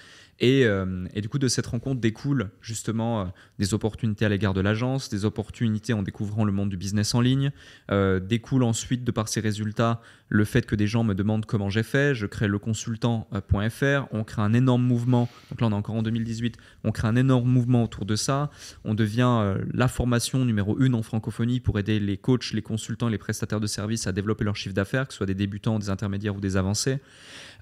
euh, 0.43 1.06
et, 1.14 1.20
du 1.20 1.29
coup, 1.29 1.38
de 1.38 1.49
cette 1.49 1.67
rencontre 1.67 2.00
découlent 2.00 2.50
justement 2.61 3.23
euh, 3.23 3.25
des 3.58 3.75
opportunités 3.75 4.25
à 4.25 4.29
l'égard 4.29 4.55
de 4.55 4.61
l'agence, 4.61 5.08
des 5.08 5.25
opportunités 5.25 5.93
en 5.93 6.02
découvrant 6.02 6.44
le 6.44 6.52
monde 6.52 6.69
du 6.69 6.76
business 6.76 7.14
en 7.14 7.20
ligne. 7.20 7.50
Euh, 7.90 8.20
découle 8.20 8.62
ensuite, 8.62 9.05
de 9.05 9.11
par 9.11 9.29
ces 9.29 9.40
résultats, 9.40 10.00
le 10.29 10.44
fait 10.44 10.67
que 10.67 10.76
des 10.76 10.87
gens 10.87 11.05
me 11.05 11.14
demandent 11.14 11.46
comment 11.46 11.70
j'ai 11.70 11.82
fait. 11.82 12.14
Je 12.14 12.26
crée 12.26 12.49
le 12.49 12.58
consultant.fr. 12.58 14.06
On 14.12 14.25
crée 14.25 14.43
un 14.43 14.52
énorme 14.52 14.82
mouvement. 14.82 15.29
Donc 15.50 15.61
là, 15.61 15.67
on 15.67 15.70
est 15.70 15.75
encore 15.75 15.96
en 15.96 16.02
2018. 16.02 16.56
On 16.85 16.93
crée 16.93 17.08
un 17.08 17.17
énorme 17.17 17.49
mouvement 17.49 17.85
autour 17.85 18.05
de 18.05 18.14
ça. 18.14 18.50
On 18.85 18.94
devient 18.94 19.56
la 19.73 19.88
formation 19.88 20.44
numéro 20.44 20.79
une 20.79 20.94
en 20.94 21.02
francophonie 21.02 21.61
pour 21.61 21.79
aider 21.79 21.99
les 21.99 22.17
coachs, 22.17 22.52
les 22.52 22.62
consultants, 22.62 23.08
les 23.08 23.19
prestataires 23.19 23.61
de 23.61 23.67
services 23.67 24.06
à 24.06 24.12
développer 24.12 24.44
leur 24.44 24.56
chiffre 24.56 24.75
d'affaires, 24.75 25.06
que 25.06 25.14
ce 25.14 25.19
soit 25.19 25.26
des 25.26 25.35
débutants, 25.35 25.79
des 25.79 25.90
intermédiaires 25.90 26.37
ou 26.37 26.40
des 26.40 26.56
avancés. 26.56 26.99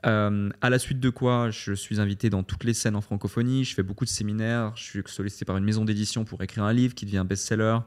Euh, 0.07 0.51
à 0.61 0.71
la 0.71 0.79
suite 0.79 1.01
de 1.01 1.11
quoi, 1.11 1.51
je 1.51 1.73
suis 1.73 2.01
invité 2.01 2.31
dans 2.31 2.43
toutes 2.43 2.65
les 2.65 2.75
scènes 2.75 2.97
en 2.97 3.01
francophonie. 3.01 3.65
Je 3.65 3.75
fais 3.75 3.83
beaucoup 3.83 4.05
de 4.05 4.11
séminaires. 4.11 4.73
Je 4.77 4.83
suis 4.83 5.03
sollicité 5.07 5.45
par 5.45 5.57
une 5.57 5.65
maison 5.65 5.85
d'édition 5.85 6.25
pour 6.25 6.43
écrire 6.43 6.65
un 6.65 6.73
livre 6.73 6.95
qui 6.95 7.07
devient 7.07 7.25
best-seller. 7.27 7.79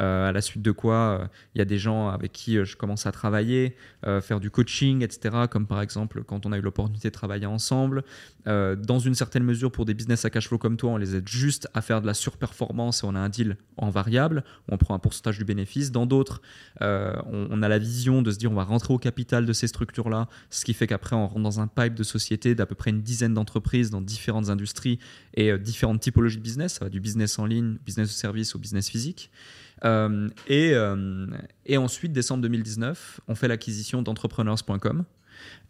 Euh, 0.00 0.28
à 0.28 0.32
la 0.32 0.40
suite 0.40 0.62
de 0.62 0.72
quoi, 0.72 0.94
euh, 0.94 1.26
il 1.54 1.58
y 1.58 1.62
a 1.62 1.64
des 1.64 1.78
gens 1.78 2.08
avec 2.08 2.32
qui 2.32 2.64
je 2.64 2.76
commence 2.76 3.06
à 3.06 3.12
travailler, 3.12 3.76
faire 4.22 4.38
du 4.38 4.50
coaching, 4.50 5.02
etc. 5.02 5.46
Comme 5.50 5.66
par 5.66 5.80
exemple 5.80 6.22
quand 6.22 6.46
on 6.46 6.52
a 6.52 6.58
eu 6.58 6.60
l'opportunité 6.60 7.08
de 7.08 7.12
travailler 7.12 7.46
ensemble. 7.46 8.04
dans 8.46 8.98
une 8.98 9.14
certaine 9.14 9.42
mesure, 9.42 9.72
pour 9.72 9.84
des 9.84 9.94
business 9.94 10.24
à 10.24 10.30
cash 10.30 10.48
flow 10.48 10.58
comme 10.58 10.76
toi, 10.76 10.90
on 10.90 10.96
les 10.96 11.16
aide 11.16 11.28
juste 11.28 11.68
à 11.74 11.82
faire 11.82 12.00
de 12.00 12.06
la 12.06 12.14
surperformance 12.14 13.02
et 13.02 13.06
on 13.06 13.14
a 13.14 13.18
un 13.18 13.28
deal 13.28 13.56
en 13.76 13.90
variable 13.90 14.44
on 14.68 14.78
prend 14.78 14.94
un 14.94 14.98
pourcentage 14.98 15.38
du 15.38 15.44
bénéfice. 15.44 15.90
Dans 15.90 16.06
d'autres, 16.06 16.40
on, 16.80 17.48
on, 17.50 17.62
a 17.62 17.68
la 17.68 17.78
vision 17.78 18.22
de 18.22 18.30
se 18.30 18.38
dire 18.38 18.50
on 18.52 18.54
va 18.54 18.64
rentrer 18.64 18.94
au 18.94 18.98
capital 18.98 19.44
de 19.44 19.52
ces 19.52 19.66
structures-là, 19.66 20.28
ce 20.50 20.64
qui 20.64 20.74
fait 20.74 20.86
qu'après 20.86 21.16
on 21.16 21.26
rentre 21.26 21.42
dans 21.42 21.60
un 21.60 21.66
pipe 21.66 21.94
de 21.94 22.02
société 22.02 22.54
d'à 22.54 22.66
peu 22.66 22.74
près 22.74 22.90
une 22.90 23.02
dizaine 23.02 23.34
d'entreprises 23.34 23.90
dans 23.90 24.00
différentes 24.00 24.48
industries 24.48 24.98
et 25.34 25.50
euh, 25.50 25.58
différentes 25.58 26.00
typologies 26.00 26.38
de 26.38 26.42
business. 26.42 26.74
Ça 26.74 26.84
va 26.84 26.90
du 26.90 27.00
business 27.00 27.38
en 27.38 27.46
ligne, 27.46 27.76
business 27.84 28.08
de 28.08 28.12
service 28.12 28.54
au 28.54 28.58
business 28.58 28.88
physique. 28.88 29.30
Euh, 29.84 30.28
et, 30.46 30.72
euh, 30.74 31.26
et, 31.66 31.76
ensuite, 31.76 32.12
décembre 32.12 32.42
2019, 32.42 33.20
on 33.28 33.34
fait 33.34 33.48
l'acquisition 33.48 34.02
d'entrepreneurs.com 34.02 35.04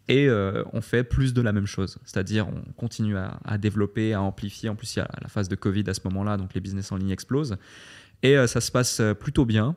et 0.09 0.29
on 0.71 0.79
fait 0.79 1.03
plus 1.03 1.33
de 1.33 1.41
la 1.41 1.51
même 1.51 1.65
chose. 1.65 1.97
C'est-à-dire, 2.05 2.47
on 2.47 2.71
continue 2.77 3.17
à, 3.17 3.57
développer, 3.57 4.13
à 4.13 4.21
amplifier. 4.21 4.69
En 4.69 4.75
plus, 4.75 4.95
il 4.95 4.99
y 4.99 5.01
a 5.01 5.09
la 5.21 5.27
phase 5.27 5.49
de 5.49 5.55
Covid 5.55 5.83
à 5.87 5.93
ce 5.93 5.99
moment-là, 6.05 6.37
donc 6.37 6.53
les 6.53 6.61
business 6.61 6.93
en 6.93 6.95
ligne 6.95 7.09
explosent. 7.09 7.57
Et 8.23 8.37
ça 8.47 8.61
se 8.61 8.71
passe 8.71 9.01
plutôt 9.19 9.43
bien. 9.43 9.75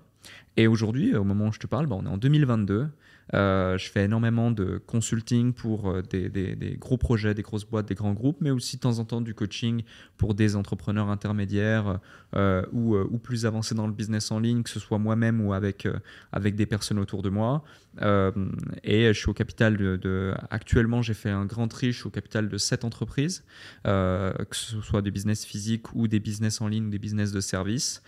Et 0.56 0.68
aujourd'hui, 0.68 1.16
au 1.16 1.24
moment 1.24 1.48
où 1.48 1.52
je 1.52 1.58
te 1.58 1.66
parle, 1.66 1.88
bah, 1.88 1.96
on 1.98 2.06
est 2.06 2.08
en 2.08 2.16
2022. 2.16 2.86
Euh, 3.34 3.78
je 3.78 3.90
fais 3.90 4.04
énormément 4.04 4.50
de 4.50 4.80
consulting 4.86 5.52
pour 5.52 5.88
euh, 5.88 6.02
des, 6.02 6.76
gros 6.78 6.96
projets, 6.96 7.34
des 7.34 7.42
grosses 7.42 7.64
boîtes, 7.64 7.86
des 7.86 7.94
grands 7.94 8.12
groupes, 8.12 8.38
mais 8.40 8.50
aussi 8.50 8.76
de 8.76 8.80
temps 8.80 8.98
en 8.98 9.04
temps 9.04 9.20
du 9.20 9.34
coaching 9.34 9.82
pour 10.16 10.34
des 10.34 10.56
entrepreneurs 10.56 11.08
intermédiaires 11.08 12.00
euh, 12.34 12.64
ou, 12.72 13.18
plus 13.18 13.46
avancés 13.46 13.74
dans 13.74 13.86
le 13.86 13.92
business 13.92 14.30
en 14.30 14.40
ligne, 14.40 14.62
que 14.62 14.70
ce 14.70 14.80
soit 14.80 14.98
moi-même 14.98 15.40
ou 15.40 15.52
avec, 15.52 15.86
des 16.34 16.66
personnes 16.66 16.98
autour 16.98 17.22
de 17.22 17.30
moi. 17.30 17.64
et 18.02 19.06
je 19.06 19.18
suis 19.18 19.28
au 19.28 19.34
capital 19.34 19.76
de. 19.76 20.34
actuellement, 20.50 21.02
j'ai 21.02 21.14
fait 21.14 21.30
un 21.30 21.44
grand 21.44 21.68
tri, 21.68 21.96
au 22.04 22.10
capital 22.10 22.48
de 22.48 22.58
sept 22.58 22.84
entreprises, 22.84 23.44
que 23.84 24.44
ce 24.56 24.80
soit 24.80 25.02
des 25.02 25.10
business 25.10 25.44
physiques 25.44 25.94
ou 25.94 26.08
des 26.08 26.20
business 26.20 26.60
en 26.60 26.68
ligne 26.68 26.86
ou 26.86 26.90
des 26.90 26.98
business 26.98 27.32
de 27.32 27.40
services. 27.40 28.02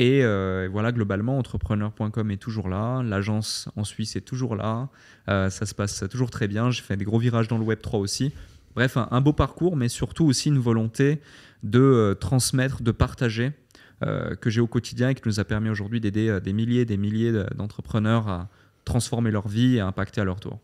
Euh, 0.00 0.64
et 0.64 0.68
voilà, 0.68 0.92
globalement, 0.92 1.38
entrepreneur.com 1.38 2.30
est 2.30 2.36
toujours 2.36 2.68
là, 2.68 3.02
l'agence 3.02 3.68
en 3.76 3.84
Suisse 3.84 4.16
est 4.16 4.20
toujours 4.20 4.56
là, 4.56 4.88
euh, 5.28 5.50
ça 5.50 5.66
se 5.66 5.74
passe 5.74 6.04
toujours 6.10 6.30
très 6.30 6.48
bien, 6.48 6.70
j'ai 6.70 6.82
fait 6.82 6.96
des 6.96 7.04
gros 7.04 7.18
virages 7.18 7.48
dans 7.48 7.58
le 7.58 7.64
Web 7.64 7.80
3 7.80 8.00
aussi. 8.00 8.32
Bref, 8.74 8.98
un, 8.98 9.20
beau 9.22 9.32
parcours, 9.32 9.74
mais 9.74 9.88
surtout 9.88 10.26
aussi 10.26 10.50
une 10.50 10.58
volonté 10.58 11.22
de 11.62 11.80
euh, 11.80 12.14
transmettre, 12.14 12.82
de 12.82 12.90
partager, 12.90 13.52
que 14.42 14.50
j'ai 14.50 14.60
au 14.60 14.66
quotidien 14.66 15.08
et 15.08 15.14
qui 15.14 15.22
nous 15.24 15.40
a 15.40 15.44
permis 15.44 15.70
aujourd'hui 15.70 16.02
d'aider 16.02 16.38
des 16.44 16.52
milliers 16.52 16.82
et 16.82 16.84
des 16.84 16.98
milliers 16.98 17.32
d'entrepreneurs 17.54 18.28
à 18.28 18.50
transformer 18.84 19.30
leur 19.30 19.48
vie 19.48 19.76
et 19.76 19.80
à 19.80 19.86
impacter 19.86 20.20
à 20.20 20.24
leur 20.24 20.38
tour. 20.38 20.58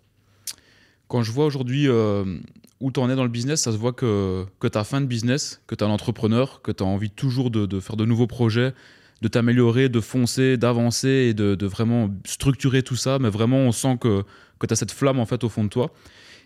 Quand 1.08 1.22
je 1.22 1.32
vois 1.32 1.46
aujourd'hui 1.46 1.88
où 1.88 2.90
tu 2.90 3.00
en 3.00 3.08
es 3.08 3.16
dans 3.16 3.22
le 3.22 3.30
business, 3.30 3.62
ça 3.62 3.72
se 3.72 3.78
voit 3.78 3.94
que, 3.94 4.44
que 4.58 4.66
tu 4.66 4.76
as 4.76 4.84
faim 4.84 5.00
de 5.00 5.06
business, 5.06 5.62
que 5.66 5.74
tu 5.74 5.82
es 5.82 5.86
un 5.86 5.90
entrepreneur, 5.90 6.60
que 6.60 6.72
tu 6.72 6.82
as 6.82 6.86
envie 6.86 7.10
toujours 7.10 7.50
de, 7.50 7.80
faire 7.80 7.96
de 7.96 8.04
nouveaux 8.04 8.26
projets, 8.26 8.74
de 9.22 9.28
t'améliorer, 9.28 9.88
de 9.88 10.00
foncer, 10.00 10.56
d'avancer 10.56 11.28
et 11.30 11.34
de, 11.34 11.66
vraiment 11.66 12.10
structurer 12.26 12.82
tout 12.82 12.96
ça. 12.96 13.20
Mais 13.20 13.30
vraiment, 13.30 13.58
on 13.58 13.72
sent 13.72 13.98
que, 14.00 14.24
que 14.58 14.66
tu 14.66 14.72
as 14.72 14.76
cette 14.76 14.90
flamme 14.90 15.20
en 15.20 15.26
fait 15.26 15.44
au 15.44 15.48
fond 15.48 15.62
de 15.62 15.68
toi. 15.68 15.92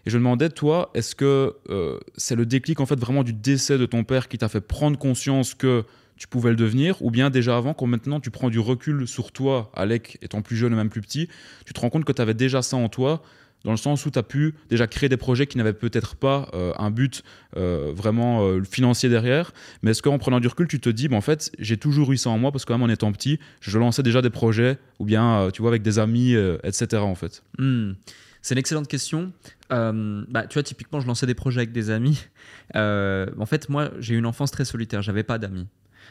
Et 0.05 0.11
je 0.11 0.19
me 0.19 0.23
demandais, 0.23 0.51
toi, 0.51 0.91
est-ce 0.95 1.17
que 1.17 1.55
euh, 1.71 1.99
c'est 2.17 2.37
le 2.37 2.45
déclic 2.45 2.79
en 2.79 2.87
fait 2.87 3.01
vraiment 3.01 3.25
du 3.25 3.33
décès 3.33 3.79
de 3.79 3.87
ton 3.87 4.05
père 4.05 4.29
qui 4.29 4.37
t'a 4.39 4.49
fait 4.49 4.61
prendre 4.61 4.99
conscience 4.99 5.55
que 5.55 5.85
tu 6.17 6.29
pouvais 6.29 6.51
le 6.51 6.57
devenir, 6.57 7.03
ou 7.03 7.11
bien 7.11 7.31
déjà 7.31 7.57
avant, 7.57 7.75
quand 7.75 7.87
maintenant 7.87 8.21
tu 8.21 8.31
prends 8.31 8.49
du 8.49 8.59
recul 8.59 9.09
sur 9.09 9.33
toi, 9.33 9.71
Alec 9.75 10.19
étant 10.23 10.43
plus 10.43 10.57
jeune 10.57 10.73
et 10.73 10.77
même 10.77 10.89
plus 10.89 11.03
petit, 11.03 11.29
tu 11.67 11.73
te 11.73 11.81
rends 11.81 11.91
compte 11.91 12.05
que 12.05 12.13
tu 12.13 12.23
avais 12.23 12.35
déjà 12.35 12.63
ça 12.63 12.77
en 12.77 12.89
toi, 12.89 13.23
dans 13.67 13.73
le 13.73 13.77
sens 13.77 14.07
où 14.07 14.11
tu 14.13 14.19
as 14.19 14.23
pu 14.23 14.55
déjà 14.71 14.87
créer 14.87 15.09
des 15.09 15.17
projets 15.17 15.49
qui 15.49 15.59
n'avaient 15.59 15.73
peut-être 15.73 16.15
pas 16.15 16.49
euh, 16.55 16.73
un 16.79 16.93
but 16.93 17.25
euh, 17.57 17.93
vraiment 17.95 18.47
euh, 18.47 18.63
financier 18.63 19.09
derrière, 19.09 19.53
mais 19.83 19.91
est-ce 19.91 20.03
qu'en 20.03 20.19
prenant 20.19 20.39
du 20.39 20.47
recul, 20.47 20.69
tu 20.69 20.79
te 20.79 20.89
dis, 20.89 21.09
en 21.13 21.21
fait, 21.21 21.51
j'ai 21.59 21.77
toujours 21.77 22.13
eu 22.13 22.17
ça 22.17 22.31
en 22.31 22.39
moi, 22.39 22.53
parce 22.53 22.65
que 22.65 22.73
même 22.73 22.83
en 22.83 22.89
étant 22.89 23.11
petit, 23.11 23.41
je 23.61 23.77
lançais 23.79 24.05
déjà 24.05 24.23
des 24.23 24.31
projets, 24.31 24.79
ou 25.01 25.05
bien, 25.05 25.51
tu 25.53 25.63
vois, 25.63 25.73
avec 25.73 25.83
des 25.83 25.99
amis, 25.99 26.35
etc., 26.63 27.03
en 27.03 27.17
fait 27.17 27.43
hmm. 27.59 27.93
C'est 28.41 28.55
une 28.55 28.61
excellente 28.61 28.87
question. 28.87 29.33
bah, 29.69 30.47
tu 30.47 30.55
vois, 30.55 30.63
typiquement, 30.63 31.01
je 31.01 31.09
lançais 31.09 31.27
des 31.27 31.35
projets 31.35 31.59
avec 31.59 31.73
des 31.73 31.91
amis. 31.91 32.23
en 32.75 33.47
fait, 33.47 33.69
moi, 33.69 33.91
j'ai 33.99 34.15
eu 34.15 34.19
une 34.19 34.27
enfance 34.27 34.53
très 34.53 34.65
solitaire. 34.65 35.03
J'avais 35.03 35.25
pas 35.25 35.39
d'amis. 35.39 35.67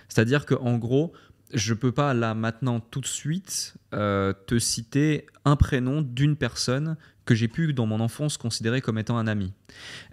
C'est-à-dire 0.09 0.45
qu'en 0.45 0.77
gros, 0.77 1.13
je 1.53 1.73
peux 1.73 1.93
pas 1.93 2.13
là 2.13 2.33
maintenant 2.33 2.81
tout 2.81 2.99
de 2.99 3.07
suite 3.07 3.75
te 3.91 4.59
citer 4.59 5.27
un 5.45 5.55
prénom 5.55 6.01
d'une 6.01 6.35
personne 6.35 6.97
que 7.25 7.35
j'ai 7.35 7.47
pu 7.47 7.73
dans 7.73 7.85
mon 7.85 7.99
enfance 7.99 8.37
considérer 8.37 8.81
comme 8.81 8.97
étant 8.97 9.17
un 9.17 9.27
ami. 9.27 9.51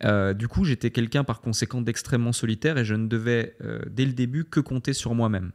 Euh, 0.05 0.35
du 0.35 0.49
coup, 0.49 0.65
j'étais 0.65 0.91
quelqu'un 0.91 1.25
par 1.25 1.41
conséquent 1.41 1.83
d'extrêmement 1.83 2.33
solitaire 2.33 2.79
et 2.79 2.85
je 2.85 2.95
ne 2.95 3.07
devais 3.07 3.55
euh, 3.63 3.81
dès 3.91 4.07
le 4.07 4.13
début 4.13 4.45
que 4.45 4.61
compter 4.61 4.93
sur 4.93 5.15
moi-même. 5.15 5.53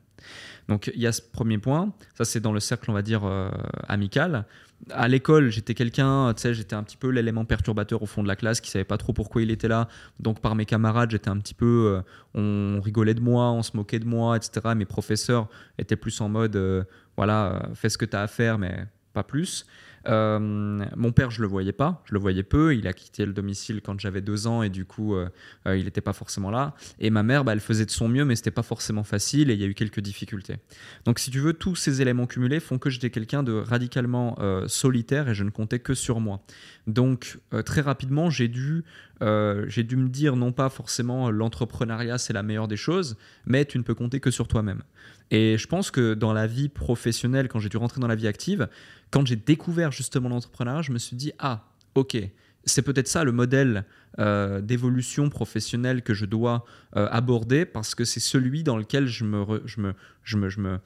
Donc 0.67 0.91
il 0.93 1.01
y 1.01 1.07
a 1.07 1.11
ce 1.11 1.21
premier 1.21 1.59
point, 1.59 1.93
ça 2.17 2.25
c'est 2.25 2.39
dans 2.39 2.51
le 2.51 2.59
cercle 2.59 2.89
on 2.89 2.93
va 2.93 3.01
dire 3.01 3.23
euh, 3.23 3.49
amical. 3.87 4.45
À 4.91 5.07
l'école, 5.07 5.49
j'étais 5.49 5.73
quelqu'un, 5.73 6.33
tu 6.35 6.41
sais, 6.41 6.53
j'étais 6.53 6.75
un 6.75 6.83
petit 6.83 6.97
peu 6.97 7.09
l'élément 7.09 7.45
perturbateur 7.45 8.03
au 8.03 8.05
fond 8.05 8.21
de 8.21 8.27
la 8.27 8.35
classe 8.35 8.61
qui 8.61 8.69
savait 8.69 8.83
pas 8.83 8.97
trop 8.97 9.13
pourquoi 9.13 9.41
il 9.41 9.49
était 9.49 9.67
là. 9.67 9.87
Donc 10.19 10.39
par 10.39 10.55
mes 10.55 10.65
camarades, 10.65 11.09
j'étais 11.11 11.29
un 11.29 11.37
petit 11.37 11.55
peu, 11.55 12.01
on 12.35 12.79
rigolait 12.83 13.15
de 13.15 13.21
moi, 13.21 13.51
on 13.51 13.63
se 13.63 13.75
moquait 13.75 13.97
de 13.97 14.05
moi, 14.05 14.37
etc. 14.37 14.75
Mes 14.75 14.85
professeurs 14.85 15.47
étaient 15.79 15.95
plus 15.95 16.21
en 16.21 16.29
mode, 16.29 16.85
voilà, 17.15 17.69
fais 17.73 17.89
ce 17.89 17.97
que 17.97 18.05
tu 18.05 18.15
as 18.15 18.21
à 18.21 18.27
faire, 18.27 18.59
mais 18.59 18.85
pas 19.13 19.23
plus. 19.23 19.65
Euh, 20.07 20.39
mon 20.39 21.11
père, 21.11 21.31
je 21.31 21.41
le 21.41 21.47
voyais 21.47 21.71
pas, 21.71 22.01
je 22.05 22.13
le 22.13 22.19
voyais 22.19 22.43
peu. 22.43 22.75
Il 22.75 22.87
a 22.87 22.93
quitté 22.93 23.25
le 23.25 23.33
domicile 23.33 23.81
quand 23.81 23.99
j'avais 23.99 24.21
deux 24.21 24.47
ans 24.47 24.63
et 24.63 24.69
du 24.69 24.85
coup, 24.85 25.15
euh, 25.15 25.29
euh, 25.67 25.77
il 25.77 25.85
n'était 25.85 26.01
pas 26.01 26.13
forcément 26.13 26.49
là. 26.49 26.75
Et 26.99 27.09
ma 27.09 27.23
mère, 27.23 27.43
bah, 27.43 27.53
elle 27.53 27.59
faisait 27.59 27.85
de 27.85 27.91
son 27.91 28.07
mieux, 28.07 28.25
mais 28.25 28.35
c'était 28.35 28.51
pas 28.51 28.63
forcément 28.63 29.03
facile 29.03 29.49
et 29.49 29.53
il 29.53 29.59
y 29.59 29.63
a 29.63 29.67
eu 29.67 29.73
quelques 29.73 29.99
difficultés. 29.99 30.57
Donc, 31.05 31.19
si 31.19 31.31
tu 31.31 31.39
veux, 31.39 31.53
tous 31.53 31.75
ces 31.75 32.01
éléments 32.01 32.25
cumulés 32.25 32.59
font 32.59 32.77
que 32.77 32.89
j'étais 32.89 33.09
quelqu'un 33.09 33.43
de 33.43 33.53
radicalement 33.53 34.37
solitaire 34.67 35.29
et 35.29 35.35
je 35.35 35.43
ne 35.43 35.49
comptais 35.49 35.79
que 35.79 35.93
sur 35.93 36.19
moi. 36.19 36.41
Donc, 36.85 37.39
très 37.65 37.81
rapidement, 37.81 38.29
j'ai 38.29 38.47
dû 38.47 38.83
j'ai 39.21 39.83
dû 39.83 39.97
me 39.97 40.09
dire 40.09 40.35
non 40.35 40.51
pas 40.51 40.69
forcément 40.69 41.31
l'entrepreneuriat 41.31 42.19
c'est 42.19 42.33
la 42.33 42.43
meilleure 42.43 42.67
des 42.67 42.77
choses, 42.77 43.17
mais 43.45 43.65
tu 43.65 43.77
ne 43.79 43.83
peux 43.83 43.95
compter 43.95 44.19
que 44.19 44.29
sur 44.29 44.47
toi-même. 44.47 44.83
Et 45.31 45.57
je 45.57 45.67
pense 45.67 45.91
que 45.91 46.13
dans 46.13 46.33
la 46.33 46.47
vie 46.47 46.69
professionnelle, 46.69 47.47
quand 47.47 47.59
j'ai 47.59 47.69
dû 47.69 47.77
rentrer 47.77 47.99
dans 47.99 48.07
la 48.07 48.15
vie 48.15 48.27
active, 48.27 48.69
quand 49.11 49.25
j'ai 49.25 49.35
découvert 49.35 49.91
justement 49.91 50.29
l'entrepreneuriat, 50.29 50.81
je 50.81 50.91
me 50.91 50.97
suis 50.97 51.15
dit, 51.15 51.31
ah, 51.39 51.63
ok, 51.95 52.17
c'est 52.67 52.81
peut-être 52.81 53.07
ça 53.07 53.23
le 53.23 53.31
modèle 53.31 53.85
euh, 54.19 54.61
d'évolution 54.61 55.29
professionnelle 55.29 56.01
que 56.01 56.13
je 56.13 56.25
dois 56.25 56.65
euh, 56.95 57.07
aborder 57.11 57.65
parce 57.65 57.95
que 57.95 58.05
c'est 58.05 58.19
celui 58.19 58.63
dans 58.63 58.77
lequel 58.77 59.07
je 59.07 59.23
me, 59.23 59.61
je 59.65 59.81
me, 59.81 59.93
je 60.23 60.37
me, 60.37 60.49
je 60.49 60.59
me, 60.59 60.79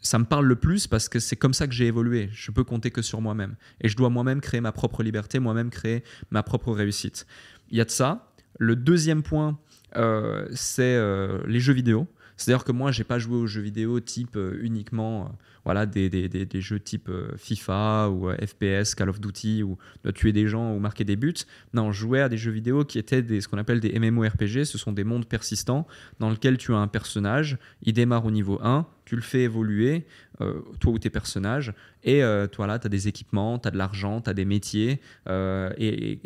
ça 0.00 0.18
me 0.18 0.24
parle 0.24 0.46
le 0.46 0.56
plus 0.56 0.86
parce 0.86 1.08
que 1.08 1.20
c'est 1.20 1.36
comme 1.36 1.54
ça 1.54 1.66
que 1.66 1.72
j'ai 1.72 1.86
évolué. 1.86 2.30
Je 2.32 2.50
peux 2.50 2.64
compter 2.64 2.90
que 2.90 3.02
sur 3.02 3.20
moi-même. 3.20 3.56
Et 3.80 3.88
je 3.88 3.96
dois 3.96 4.10
moi-même 4.10 4.40
créer 4.40 4.60
ma 4.60 4.72
propre 4.72 5.02
liberté, 5.02 5.38
moi-même 5.38 5.70
créer 5.70 6.02
ma 6.30 6.42
propre 6.42 6.72
réussite. 6.72 7.26
Il 7.70 7.78
y 7.78 7.80
a 7.80 7.84
de 7.84 7.90
ça. 7.90 8.32
Le 8.58 8.76
deuxième 8.76 9.22
point, 9.22 9.58
euh, 9.96 10.48
c'est 10.52 10.98
les 11.46 11.60
jeux 11.60 11.72
vidéo. 11.72 12.08
C'est-à-dire 12.40 12.64
que 12.64 12.72
moi, 12.72 12.90
j'ai 12.90 13.04
pas 13.04 13.18
joué 13.18 13.36
aux 13.36 13.46
jeux 13.46 13.60
vidéo 13.60 14.00
type 14.00 14.38
uniquement 14.60 15.30
voilà, 15.64 15.86
des, 15.86 16.08
des, 16.08 16.28
des, 16.28 16.60
jeux 16.60 16.80
type 16.80 17.08
euh, 17.08 17.36
FIFA 17.36 18.08
ou 18.10 18.28
euh, 18.28 18.36
FPS, 18.36 18.94
Call 18.94 19.10
of 19.10 19.20
Duty, 19.20 19.62
ou 19.62 19.76
de 20.04 20.10
tuer 20.10 20.32
des 20.32 20.48
gens 20.48 20.74
ou 20.74 20.78
marquer 20.78 21.04
des 21.04 21.16
buts. 21.16 21.34
Non, 21.74 21.92
je 21.92 22.00
jouais 22.00 22.20
à 22.20 22.28
des 22.28 22.38
jeux 22.38 22.50
vidéo 22.50 22.84
qui 22.84 22.98
étaient 22.98 23.22
des, 23.22 23.40
ce 23.40 23.48
qu'on 23.48 23.58
appelle 23.58 23.80
des 23.80 23.98
MMORPG. 23.98 24.64
Ce 24.64 24.78
sont 24.78 24.92
des 24.92 25.04
mondes 25.04 25.26
persistants 25.26 25.86
dans 26.18 26.30
lesquels 26.30 26.56
tu 26.56 26.72
as 26.72 26.78
un 26.78 26.88
personnage, 26.88 27.58
il 27.82 27.92
démarre 27.92 28.24
au 28.24 28.30
niveau 28.30 28.58
1, 28.62 28.86
tu 29.10 29.16
le 29.16 29.22
fais 29.22 29.40
évoluer, 29.40 30.06
euh, 30.40 30.60
toi 30.78 30.92
ou 30.92 30.98
tes 31.00 31.10
personnages, 31.10 31.74
et 32.04 32.22
euh, 32.22 32.46
toi 32.46 32.68
là, 32.68 32.78
tu 32.78 32.86
as 32.86 32.88
des 32.88 33.08
équipements, 33.08 33.58
tu 33.58 33.66
as 33.66 33.72
de 33.72 33.76
l'argent, 33.76 34.20
tu 34.20 34.30
as 34.30 34.34
des 34.34 34.44
métiers, 34.44 35.00
euh, 35.28 35.72
et, 35.78 36.20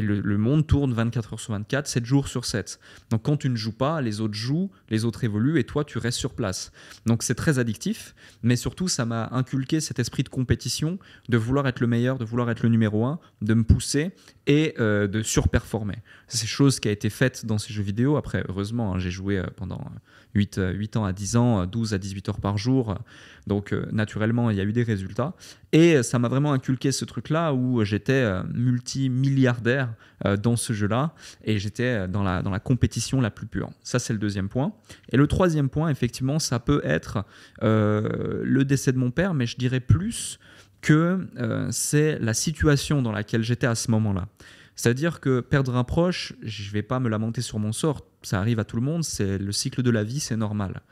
le, 0.00 0.38
monde 0.38 0.64
tourne 0.64 0.92
24 0.92 1.32
heures 1.32 1.40
sur 1.40 1.52
24, 1.52 1.88
7 1.88 2.04
jours 2.04 2.28
sur 2.28 2.44
7. 2.44 2.78
Donc 3.10 3.24
quand 3.24 3.38
tu 3.38 3.48
ne 3.48 3.56
joues 3.56 3.76
pas, 3.76 4.00
les 4.00 4.20
autres 4.20 4.34
jouent, 4.34 4.70
les 4.88 5.04
autres 5.04 5.24
évoluent, 5.24 5.58
et 5.58 5.64
toi, 5.64 5.82
tu 5.82 5.98
restes 5.98 6.20
sur 6.20 6.32
place. 6.32 6.70
Donc 7.06 7.24
c'est 7.24 7.34
très 7.34 7.58
addictif, 7.58 8.14
mais 8.44 8.54
surtout, 8.54 8.86
ça 8.86 9.04
m'a 9.04 9.30
inculqué 9.32 9.80
cet 9.80 9.98
esprit 9.98 10.22
de 10.22 10.28
compétition, 10.28 11.00
de 11.28 11.36
vouloir 11.36 11.66
être 11.66 11.80
le 11.80 11.88
meilleur, 11.88 12.18
de 12.18 12.24
vouloir 12.24 12.48
être 12.50 12.62
le 12.62 12.68
numéro 12.68 13.04
1, 13.04 13.18
de 13.42 13.54
me 13.54 13.64
pousser 13.64 14.12
et 14.46 14.76
de 14.78 15.22
surperformer. 15.22 15.96
C'est 16.28 16.46
chose 16.46 16.78
qui 16.78 16.86
a 16.86 16.92
été 16.92 17.10
faite 17.10 17.44
dans 17.46 17.58
ces 17.58 17.74
jeux 17.74 17.82
vidéo. 17.82 18.16
Après, 18.16 18.44
heureusement, 18.48 18.94
hein, 18.94 18.98
j'ai 19.00 19.10
joué 19.10 19.42
pendant 19.56 19.80
8, 20.38 20.60
8 20.74 20.96
ans 20.96 21.04
à 21.04 21.12
10 21.12 21.36
ans, 21.36 21.66
12 21.66 21.94
à 21.94 21.98
18 21.98 22.28
heures 22.28 22.40
par 22.40 22.56
jour. 22.58 22.96
Donc 23.48 23.72
euh, 23.72 23.86
naturellement, 23.90 24.50
il 24.50 24.56
y 24.56 24.60
a 24.60 24.64
eu 24.64 24.72
des 24.72 24.84
résultats. 24.84 25.34
Et 25.72 26.02
ça 26.02 26.18
m'a 26.18 26.28
vraiment 26.28 26.52
inculqué 26.52 26.92
ce 26.92 27.04
truc-là 27.04 27.52
où 27.52 27.82
j'étais 27.84 28.12
euh, 28.12 28.42
multimilliardaire 28.54 29.92
euh, 30.24 30.36
dans 30.36 30.56
ce 30.56 30.72
jeu-là 30.72 31.14
et 31.44 31.58
j'étais 31.58 32.06
dans 32.06 32.22
la, 32.22 32.42
dans 32.42 32.50
la 32.50 32.60
compétition 32.60 33.20
la 33.20 33.30
plus 33.30 33.46
pure. 33.46 33.70
Ça, 33.82 33.98
c'est 33.98 34.12
le 34.12 34.18
deuxième 34.18 34.48
point. 34.48 34.72
Et 35.10 35.16
le 35.16 35.26
troisième 35.26 35.68
point, 35.68 35.90
effectivement, 35.90 36.38
ça 36.38 36.60
peut 36.60 36.80
être 36.84 37.24
le 37.60 38.62
décès 38.62 38.92
de 38.92 38.98
mon 38.98 39.10
père, 39.10 39.34
mais 39.34 39.46
je 39.46 39.56
dirais 39.56 39.80
plus 39.80 40.38
que 40.80 41.26
c'est 41.70 42.18
la 42.20 42.34
situation 42.34 43.02
dans 43.02 43.12
laquelle 43.12 43.42
j'étais 43.42 43.66
à 43.66 43.74
ce 43.74 43.90
moment-là. 43.90 44.28
C'est-à-dire 44.78 45.18
que 45.18 45.40
perdre 45.40 45.74
un 45.74 45.82
proche, 45.82 46.34
je 46.40 46.68
ne 46.68 46.72
vais 46.72 46.82
pas 46.82 47.00
me 47.00 47.08
lamenter 47.08 47.40
sur 47.40 47.58
mon 47.58 47.72
sort, 47.72 48.06
ça 48.22 48.38
arrive 48.38 48.60
à 48.60 48.64
tout 48.64 48.76
le 48.76 48.82
monde, 48.82 49.02
c'est 49.02 49.36
le 49.36 49.50
cycle 49.50 49.82
de 49.82 49.90
la 49.90 50.04
vie, 50.04 50.20
c'est 50.20 50.36
normal. 50.36 50.82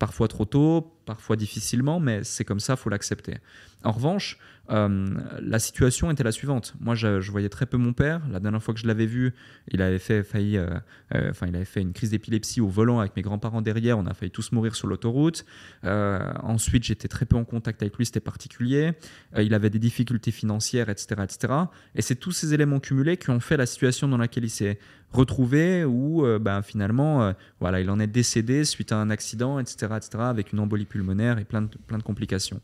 Parfois 0.00 0.26
trop 0.26 0.44
tôt, 0.44 0.96
parfois 1.06 1.36
difficilement, 1.36 2.00
mais 2.00 2.24
c'est 2.24 2.44
comme 2.44 2.58
ça, 2.58 2.74
faut 2.74 2.90
l'accepter. 2.90 3.36
En 3.84 3.92
revanche, 3.92 4.36
euh, 4.70 5.06
la 5.40 5.58
situation 5.58 6.10
était 6.10 6.22
la 6.22 6.32
suivante. 6.32 6.74
Moi, 6.80 6.94
je, 6.94 7.30
voyais 7.30 7.48
très 7.48 7.66
peu 7.66 7.76
mon 7.76 7.92
père. 7.92 8.20
La 8.30 8.40
dernière 8.40 8.62
fois 8.62 8.74
que 8.74 8.80
je 8.80 8.86
l'avais 8.86 9.06
vu, 9.06 9.34
il 9.68 9.82
avait 9.82 9.98
fait 9.98 10.22
failli, 10.22 10.56
euh, 10.56 10.68
euh, 11.14 11.30
enfin, 11.30 11.46
il 11.48 11.56
avait 11.56 11.64
fait 11.64 11.80
une 11.80 11.92
crise 11.92 12.10
d'épilepsie 12.10 12.60
au 12.60 12.68
volant 12.68 13.00
avec 13.00 13.16
mes 13.16 13.22
grands-parents 13.22 13.62
derrière. 13.62 13.98
On 13.98 14.06
a 14.06 14.14
failli 14.14 14.30
tous 14.30 14.52
mourir 14.52 14.76
sur 14.76 14.86
l'autoroute. 14.86 15.44
ensuite, 15.84 16.84
j'étais 16.84 17.08
très 17.08 17.26
peu 17.26 17.36
en 17.36 17.44
contact 17.44 17.82
avec 17.82 17.96
lui. 17.96 18.06
C'était 18.06 18.20
particulier. 18.20 18.92
il 19.36 19.54
avait 19.54 19.70
des 19.70 19.78
difficultés 19.78 20.30
financières, 20.30 20.88
etc., 20.88 21.22
etc. 21.24 21.54
Et 21.94 22.02
c'est 22.02 22.16
tous 22.16 22.32
ces 22.32 22.54
éléments 22.54 22.80
cumulés 22.80 23.16
qui 23.16 23.30
ont 23.30 23.40
fait 23.40 23.56
la 23.56 23.66
situation 23.66 24.08
dans 24.08 24.18
laquelle 24.18 24.44
il 24.44 24.50
s'est 24.50 24.78
retrouvé, 25.12 25.84
où 25.84 26.24
ben, 26.40 26.62
finalement, 26.62 27.34
voilà, 27.58 27.80
il 27.80 27.90
en 27.90 27.98
est 27.98 28.06
décédé 28.06 28.64
suite 28.64 28.92
à 28.92 28.96
un 28.96 29.10
accident, 29.10 29.58
etc., 29.58 29.94
etc., 29.96 30.10
avec 30.20 30.52
une 30.52 30.60
embolie 30.60 30.84
pulmonaire 30.84 31.38
et 31.38 31.44
plein 31.44 31.62
de, 31.62 31.68
plein 31.86 31.98
de 31.98 32.02
complications. 32.02 32.60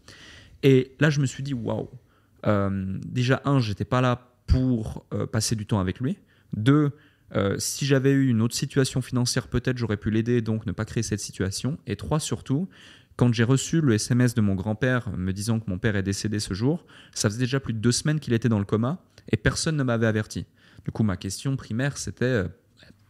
Et 0.63 0.95
là, 1.01 1.11
je 1.11 1.21
me 1.21 1.27
suis 1.27 1.43
dit, 1.43 1.55
waouh, 1.55 1.89
euh, 2.47 2.99
déjà, 3.05 3.43
un, 3.45 3.61
j'étais 3.61 3.85
pas 3.85 4.01
là 4.01 4.33
pour 4.47 5.07
euh, 5.13 5.27
passer 5.27 5.57
du 5.57 5.67
temps 5.67 5.81
avec 5.81 6.01
lui. 6.01 6.19
Deux, 6.57 6.93
euh, 7.35 7.57
si 7.59 7.87
j'avais 7.87 8.13
eu 8.13 8.29
une 8.29 8.41
autre 8.41 8.55
situation 8.55 9.03
financière, 9.03 9.49
peut-être 9.49 9.79
j'aurais 9.79 9.97
pu 9.97 10.11
l'aider, 10.11 10.41
donc 10.41 10.67
ne 10.67 10.73
pas 10.73 10.85
créer 10.85 11.03
cette 11.03 11.21
situation. 11.21 11.79
Et 11.87 11.97
trois, 11.97 12.21
surtout, 12.21 12.69
quand 13.17 13.33
j'ai 13.33 13.45
reçu 13.45 13.81
le 13.81 13.95
SMS 13.95 14.35
de 14.35 14.41
mon 14.41 14.55
grand-père 14.55 15.11
me 15.17 15.33
disant 15.33 15.59
que 15.59 15.69
mon 15.69 15.79
père 15.79 15.97
est 15.97 16.03
décédé 16.03 16.39
ce 16.39 16.55
jour, 16.55 16.85
ça 17.15 17.29
faisait 17.29 17.41
déjà 17.41 17.61
plus 17.61 17.73
de 17.73 17.79
deux 17.79 17.93
semaines 17.93 18.21
qu'il 18.21 18.35
était 18.35 18.49
dans 18.49 18.59
le 18.59 18.65
coma 18.65 19.03
et 19.31 19.37
personne 19.37 19.77
ne 19.77 19.83
m'avait 19.83 20.07
averti. 20.07 20.47
Du 20.85 20.93
coup, 20.93 21.03
ma 21.03 21.17
question 21.17 21.57
primaire, 21.57 21.97
c'était 21.97 22.45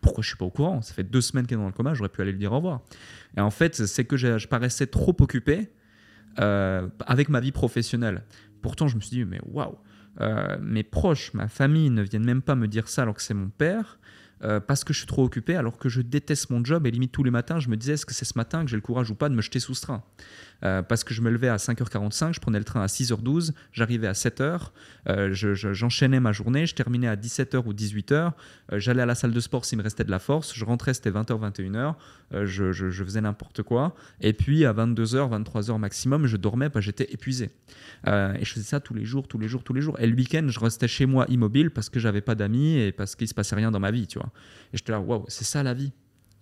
pourquoi 0.01 0.23
je 0.23 0.29
suis 0.29 0.37
pas 0.37 0.45
au 0.45 0.51
courant? 0.51 0.81
Ça 0.81 0.95
fait 0.95 1.03
deux 1.03 1.21
semaines 1.21 1.47
qu'il 1.47 1.57
est 1.57 1.61
dans 1.61 1.67
le 1.67 1.73
coma, 1.73 1.93
j'aurais 1.93 2.09
pu 2.09 2.23
aller 2.23 2.31
lui 2.31 2.39
dire 2.39 2.53
au 2.53 2.57
revoir. 2.57 2.83
Et 3.37 3.41
en 3.41 3.51
fait, 3.51 3.87
c'est 3.87 4.05
que 4.05 4.17
je 4.17 4.47
paraissais 4.47 4.87
trop 4.87 5.15
occupé 5.21 5.69
euh, 6.41 6.89
avec 7.07 7.29
ma 7.29 7.41
vie 7.41 7.53
professionnelle. 7.53 8.23
Pourtant, 8.63 8.89
je 8.89 8.97
me 8.97 9.01
suis 9.01 9.17
dit, 9.17 9.25
mais 9.25 9.41
waouh, 9.47 9.77
euh, 10.21 10.57
mes 10.61 10.83
proches, 10.83 11.33
ma 11.35 11.49
famille 11.49 11.91
ne 11.91 12.03
viennent 12.03 12.25
même 12.25 12.43
pas 12.43 12.55
me 12.55 12.69
dire 12.69 12.89
ça 12.89 13.03
alors 13.03 13.15
que 13.15 13.23
c'est 13.23 13.35
mon 13.35 13.49
père. 13.49 13.99
euh, 14.43 14.61
parce 14.61 14.85
que 14.85 14.93
je 14.93 14.99
suis 14.99 15.07
trop 15.07 15.25
occupé, 15.25 15.57
alors 15.57 15.79
que 15.79 15.89
je 15.89 16.03
déteste 16.03 16.51
mon 16.51 16.63
job 16.65 16.87
et 16.87 16.91
limite 16.91 17.13
tous 17.13 17.25
les 17.25 17.31
matins, 17.31 17.59
je 17.59 17.69
me 17.69 17.77
disais 17.77 17.95
est-ce 17.95 18.05
que 18.05 18.13
c'est 18.15 18.27
ce 18.27 18.37
matin 18.37 18.65
que 18.65 18.71
j'ai 18.71 18.77
le 18.77 18.83
courage 18.83 19.11
ou 19.11 19.15
pas 19.15 19.29
de 19.29 19.35
me 19.35 19.41
jeter 19.41 19.61
sous 19.61 19.75
ce 19.75 19.81
train? 19.81 20.03
Euh, 20.65 20.83
Parce 20.83 21.05
que 21.05 21.15
je 21.15 21.23
me 21.23 21.31
levais 21.31 21.49
à 21.49 21.57
5h45, 21.57 22.35
je 22.35 22.41
prenais 22.41 22.59
le 22.59 22.65
train 22.65 22.83
à 22.83 22.87
6h12, 22.87 23.53
j'arrivais 23.73 24.07
à 24.07 24.13
7h, 24.13 24.71
euh, 25.09 25.33
j'enchaînais 25.33 26.21
ma 26.21 26.33
journée, 26.33 26.67
je 26.67 26.75
terminais 26.75 27.09
à 27.09 27.17
17h 27.17 27.63
ou 27.65 27.73
18h, 27.73 28.33
j'allais 28.73 29.03
à 29.03 29.07
la 29.07 29.15
salle 29.15 29.33
de 29.33 29.41
sport 29.41 29.65
s'il 29.65 29.79
me 29.79 29.83
restait 29.83 30.05
de 30.05 30.11
la 30.11 30.19
force, 30.19 30.55
je 30.55 30.65
rentrais, 30.65 30.95
c'était 30.95 31.11
20h, 31.11 31.53
21h, 31.53 31.95
je, 32.45 32.73
je, 32.73 33.05
faisais 33.05 33.21
n'importe 33.21 33.63
quoi, 33.63 33.95
et 34.21 34.33
puis 34.33 34.65
à 34.65 34.73
22h, 34.73 35.45
23h 35.45 35.79
maximum, 35.79 36.27
je 36.27 36.37
dormais, 36.37 36.71
parce 36.71 36.85
que 36.85 36.87
j'étais 36.87 37.13
épuisé. 37.13 37.51
et 38.07 38.45
je 38.45 38.53
faisais 38.53 38.65
ça 38.65 38.81
tous 38.81 38.95
les 38.95 39.05
jours, 39.05 39.29
tous 39.29 39.39
les 39.39 39.49
jours, 39.49 39.63
tous 39.63 39.75
les 39.75 39.81
jours. 39.81 39.99
Et 40.01 40.07
le 40.07 40.15
week-end, 40.15 40.47
je 40.49 40.59
restais 40.59 40.89
chez 40.89 41.07
moi 41.07 41.27
immobile 41.29 41.71
parce 41.71 41.89
que 41.89 42.01
j'avais 42.01 42.21
pas 42.21 42.35
d'amis 42.35 42.79
et 42.79 42.93
parce 42.93 43.15
qu'il 43.15 43.29
se 43.29 43.35
passait 43.35 43.55
rien 43.55 43.71
dans 43.71 43.81
ma 43.81 43.91
vie, 43.91 44.07
tu 44.07 44.19
vois. 44.19 44.31
Et 44.73 44.77
j'étais 44.77 44.93
là, 44.93 45.01
waouh, 45.01 45.25
c'est 45.29 45.45
ça 45.45 45.63
la 45.63 45.75
vie. 45.75 45.93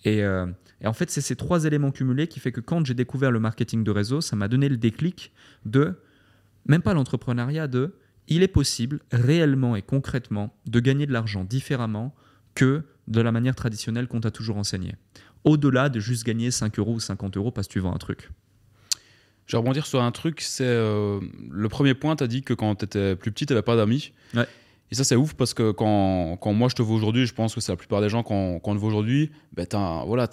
Euh, 0.07 0.47
et, 0.81 0.87
en 0.87 0.93
fait, 0.93 1.11
c'est 1.11 1.21
ces 1.21 1.37
trois 1.37 1.65
éléments 1.65 1.91
cumulés 1.91 2.27
qui 2.27 2.41
fait 2.41 2.53
que 2.53 2.61
quand 2.61 2.85
j'ai 2.85 2.95
découvert 2.95 3.31
le 3.31 3.41
marketing 3.41 3.85
de 3.85 3.91
réseau, 3.91 4.21
ça 4.21 4.37
m'a 4.37 4.49
donné 4.49 4.69
le 4.69 4.77
déclic 4.77 5.33
de, 5.65 5.95
même 6.67 6.83
pas 6.83 6.95
l'entrepreneuriat, 6.95 7.67
de, 7.67 7.95
il 8.29 8.43
est 8.43 8.49
possible 8.49 9.01
réellement 9.13 9.77
et 9.77 9.83
concrètement 9.83 10.55
de 10.67 10.81
gagner 10.81 11.07
de 11.07 11.13
l'argent 11.13 11.45
différemment 11.45 12.15
que 12.55 12.83
de 13.09 13.21
la 13.21 13.33
manière 13.33 13.55
traditionnelle 13.55 14.09
qu'on 14.09 14.21
t'a 14.21 14.31
toujours 14.31 14.57
enseigné. 14.57 14.95
Au-delà 15.45 15.89
de 15.89 16.01
juste 16.01 16.25
gagner 16.25 16.51
5 16.51 16.79
euros 16.79 16.95
ou 16.95 17.01
50 17.01 17.37
euros 17.37 17.51
parce 17.51 17.67
que 17.67 17.73
tu 17.73 17.81
vends 17.81 17.95
un 17.95 17.99
truc. 17.99 18.31
Je 19.47 19.53
vais 19.53 19.59
rebondir 19.59 19.85
sur 19.85 20.03
un 20.03 20.11
truc, 20.11 20.41
c'est 20.41 20.65
euh, 20.65 21.21
le 21.51 21.69
premier 21.69 21.93
point, 21.93 22.17
tu 22.17 22.25
as 22.25 22.27
dit 22.27 22.43
que 22.43 22.55
quand 22.55 22.77
tu 22.77 22.87
étais 22.87 23.15
plus 23.15 23.31
petit, 23.31 23.45
tu 23.45 23.53
n'avais 23.53 23.63
pas 23.63 23.77
d'amis. 23.77 24.13
Ouais. 24.33 24.47
Et 24.95 24.97
ça, 24.97 25.03
c'est 25.03 25.17
ouf 25.17 25.35
parce 25.35 25.55
que 25.55 25.73
quand, 25.73 26.37
quand, 26.41 26.53
moi 26.53 26.69
je 26.69 26.77
te 26.77 26.83
vois 26.83 26.95
aujourd'hui, 26.95 27.27
je 27.27 27.35
pense 27.35 27.53
que 27.53 27.61
c'est 27.61 27.73
la 27.73 27.77
plupart 27.77 28.01
des 28.01 28.09
gens 28.09 28.23
quand, 28.23 28.61
quand 28.61 28.77
te 28.77 28.79
voit 28.79 28.91
aujourd'hui, 28.91 29.33
ben 29.53 29.67
voilà, 30.07 30.29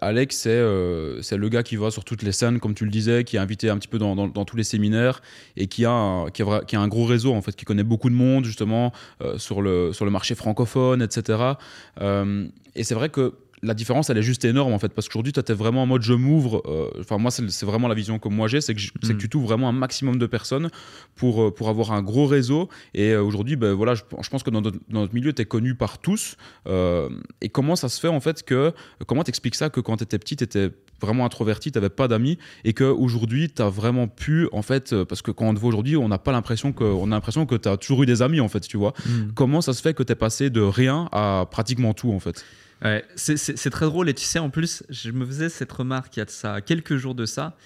Alex, 0.00 0.36
c'est 0.36 0.48
euh, 0.50 1.20
le 1.30 1.48
gars 1.48 1.62
qui 1.62 1.76
va 1.76 1.92
sur 1.92 2.04
toutes 2.04 2.24
les 2.24 2.32
scènes, 2.32 2.58
comme 2.58 2.74
tu 2.74 2.84
le 2.86 2.90
disais, 2.90 3.22
qui 3.22 3.36
est 3.36 3.38
invité 3.38 3.70
un 3.70 3.78
petit 3.78 3.86
peu 3.86 3.98
dans, 3.98 4.16
dans, 4.16 4.44
tous 4.44 4.56
les 4.56 4.64
séminaires 4.64 5.22
et 5.56 5.68
qui 5.68 5.84
a, 5.84 5.92
un, 5.92 6.28
qui, 6.30 6.42
a, 6.42 6.64
qui, 6.64 6.74
a, 6.74 6.80
un 6.80 6.88
gros 6.88 7.04
réseau 7.04 7.34
en 7.34 7.40
fait, 7.40 7.54
qui 7.54 7.64
connaît 7.64 7.84
beaucoup 7.84 8.10
de 8.10 8.16
monde 8.16 8.44
justement 8.44 8.92
euh, 9.22 9.38
sur, 9.38 9.62
le, 9.62 9.92
sur 9.92 10.04
le 10.04 10.10
marché 10.10 10.34
francophone, 10.34 11.00
etc. 11.00 11.52
Euh, 12.00 12.48
et 12.74 12.82
c'est 12.82 12.96
vrai 12.96 13.10
que 13.10 13.34
la 13.64 13.74
différence, 13.74 14.10
elle 14.10 14.18
est 14.18 14.22
juste 14.22 14.44
énorme 14.44 14.72
en 14.72 14.78
fait, 14.78 14.92
parce 14.92 15.08
qu'aujourd'hui, 15.08 15.32
tu 15.32 15.40
es 15.40 15.54
vraiment 15.54 15.82
en 15.82 15.86
mode 15.86 16.02
je 16.02 16.12
m'ouvre. 16.12 16.62
Euh, 16.66 17.00
enfin, 17.00 17.18
moi, 17.18 17.30
c'est 17.30 17.64
vraiment 17.64 17.88
la 17.88 17.94
vision 17.94 18.18
que 18.18 18.28
moi 18.28 18.46
j'ai, 18.46 18.60
c'est 18.60 18.74
que, 18.74 18.80
que 18.80 19.12
mm. 19.12 19.18
tu 19.18 19.28
t'ouvres 19.28 19.46
vraiment 19.46 19.68
un 19.68 19.72
maximum 19.72 20.18
de 20.18 20.26
personnes 20.26 20.70
pour, 21.16 21.42
euh, 21.42 21.50
pour 21.50 21.68
avoir 21.68 21.92
un 21.92 22.02
gros 22.02 22.26
réseau. 22.26 22.68
Et 22.92 23.12
euh, 23.12 23.22
aujourd'hui, 23.22 23.56
ben, 23.56 23.72
voilà, 23.72 23.94
je, 23.94 24.02
pense 24.02 24.42
que 24.42 24.50
dans 24.50 24.60
notre, 24.60 25.14
milieu, 25.14 25.32
tu 25.32 25.42
es 25.42 25.44
connu 25.46 25.74
par 25.74 25.98
tous. 25.98 26.36
et 26.66 27.48
comment 27.48 27.76
ça 27.76 27.88
se 27.88 28.00
fait 28.00 28.08
en 28.08 28.20
fait 28.20 28.42
que. 28.42 28.72
Comment 29.06 29.24
t'expliques 29.24 29.54
ça 29.54 29.70
que 29.70 29.80
quand 29.80 29.96
tu 29.96 30.04
étais 30.04 30.18
petit, 30.18 30.36
tu 30.36 30.44
étais 30.44 30.70
vraiment 31.00 31.24
introverti, 31.24 31.72
tu 31.72 31.78
n'avais 31.78 31.90
pas 31.90 32.08
d'amis 32.08 32.38
et 32.64 32.72
qu'aujourd'hui, 32.72 33.50
tu 33.50 33.62
as 33.62 33.68
vraiment 33.68 34.08
pu, 34.08 34.48
en 34.52 34.62
fait, 34.62 34.94
parce 35.04 35.22
que 35.22 35.30
quand 35.30 35.46
on 35.46 35.54
te 35.54 35.58
voit 35.58 35.68
aujourd'hui, 35.68 35.96
on 35.96 36.08
n'a 36.08 36.18
pas 36.18 36.32
l'impression 36.32 36.72
que, 36.72 36.84
on 36.84 37.06
a 37.06 37.14
l'impression 37.14 37.46
que 37.46 37.56
tu 37.56 37.68
as 37.68 37.76
toujours 37.76 38.02
eu 38.02 38.06
des 38.06 38.22
amis, 38.22 38.40
en 38.40 38.48
fait, 38.48 38.60
tu 38.60 38.76
vois. 38.76 38.94
Mm. 39.06 39.32
Comment 39.34 39.60
ça 39.60 39.72
se 39.72 39.82
fait 39.82 39.94
que 39.94 40.02
tu 40.02 40.12
es 40.12 40.16
passé 40.16 40.50
de 40.50 40.60
rien 40.60 41.08
à 41.12 41.46
pratiquement 41.50 41.94
tout, 41.94 42.12
en 42.12 42.20
fait? 42.20 42.44
C'est 43.16 43.70
très 43.70 43.86
drôle 43.86 44.08
et 44.08 44.14
tu 44.14 44.24
sais, 44.24 44.38
en 44.38 44.50
plus, 44.50 44.82
je 44.90 45.10
me 45.10 45.24
faisais 45.24 45.48
cette 45.48 45.72
remarque 45.72 46.16
il 46.16 46.20
y 46.20 46.22
a 46.22 46.26
de 46.26 46.30
ça 46.30 46.60
quelques 46.60 46.96
jours 46.96 47.14
de 47.14 47.26
ça. 47.26 47.56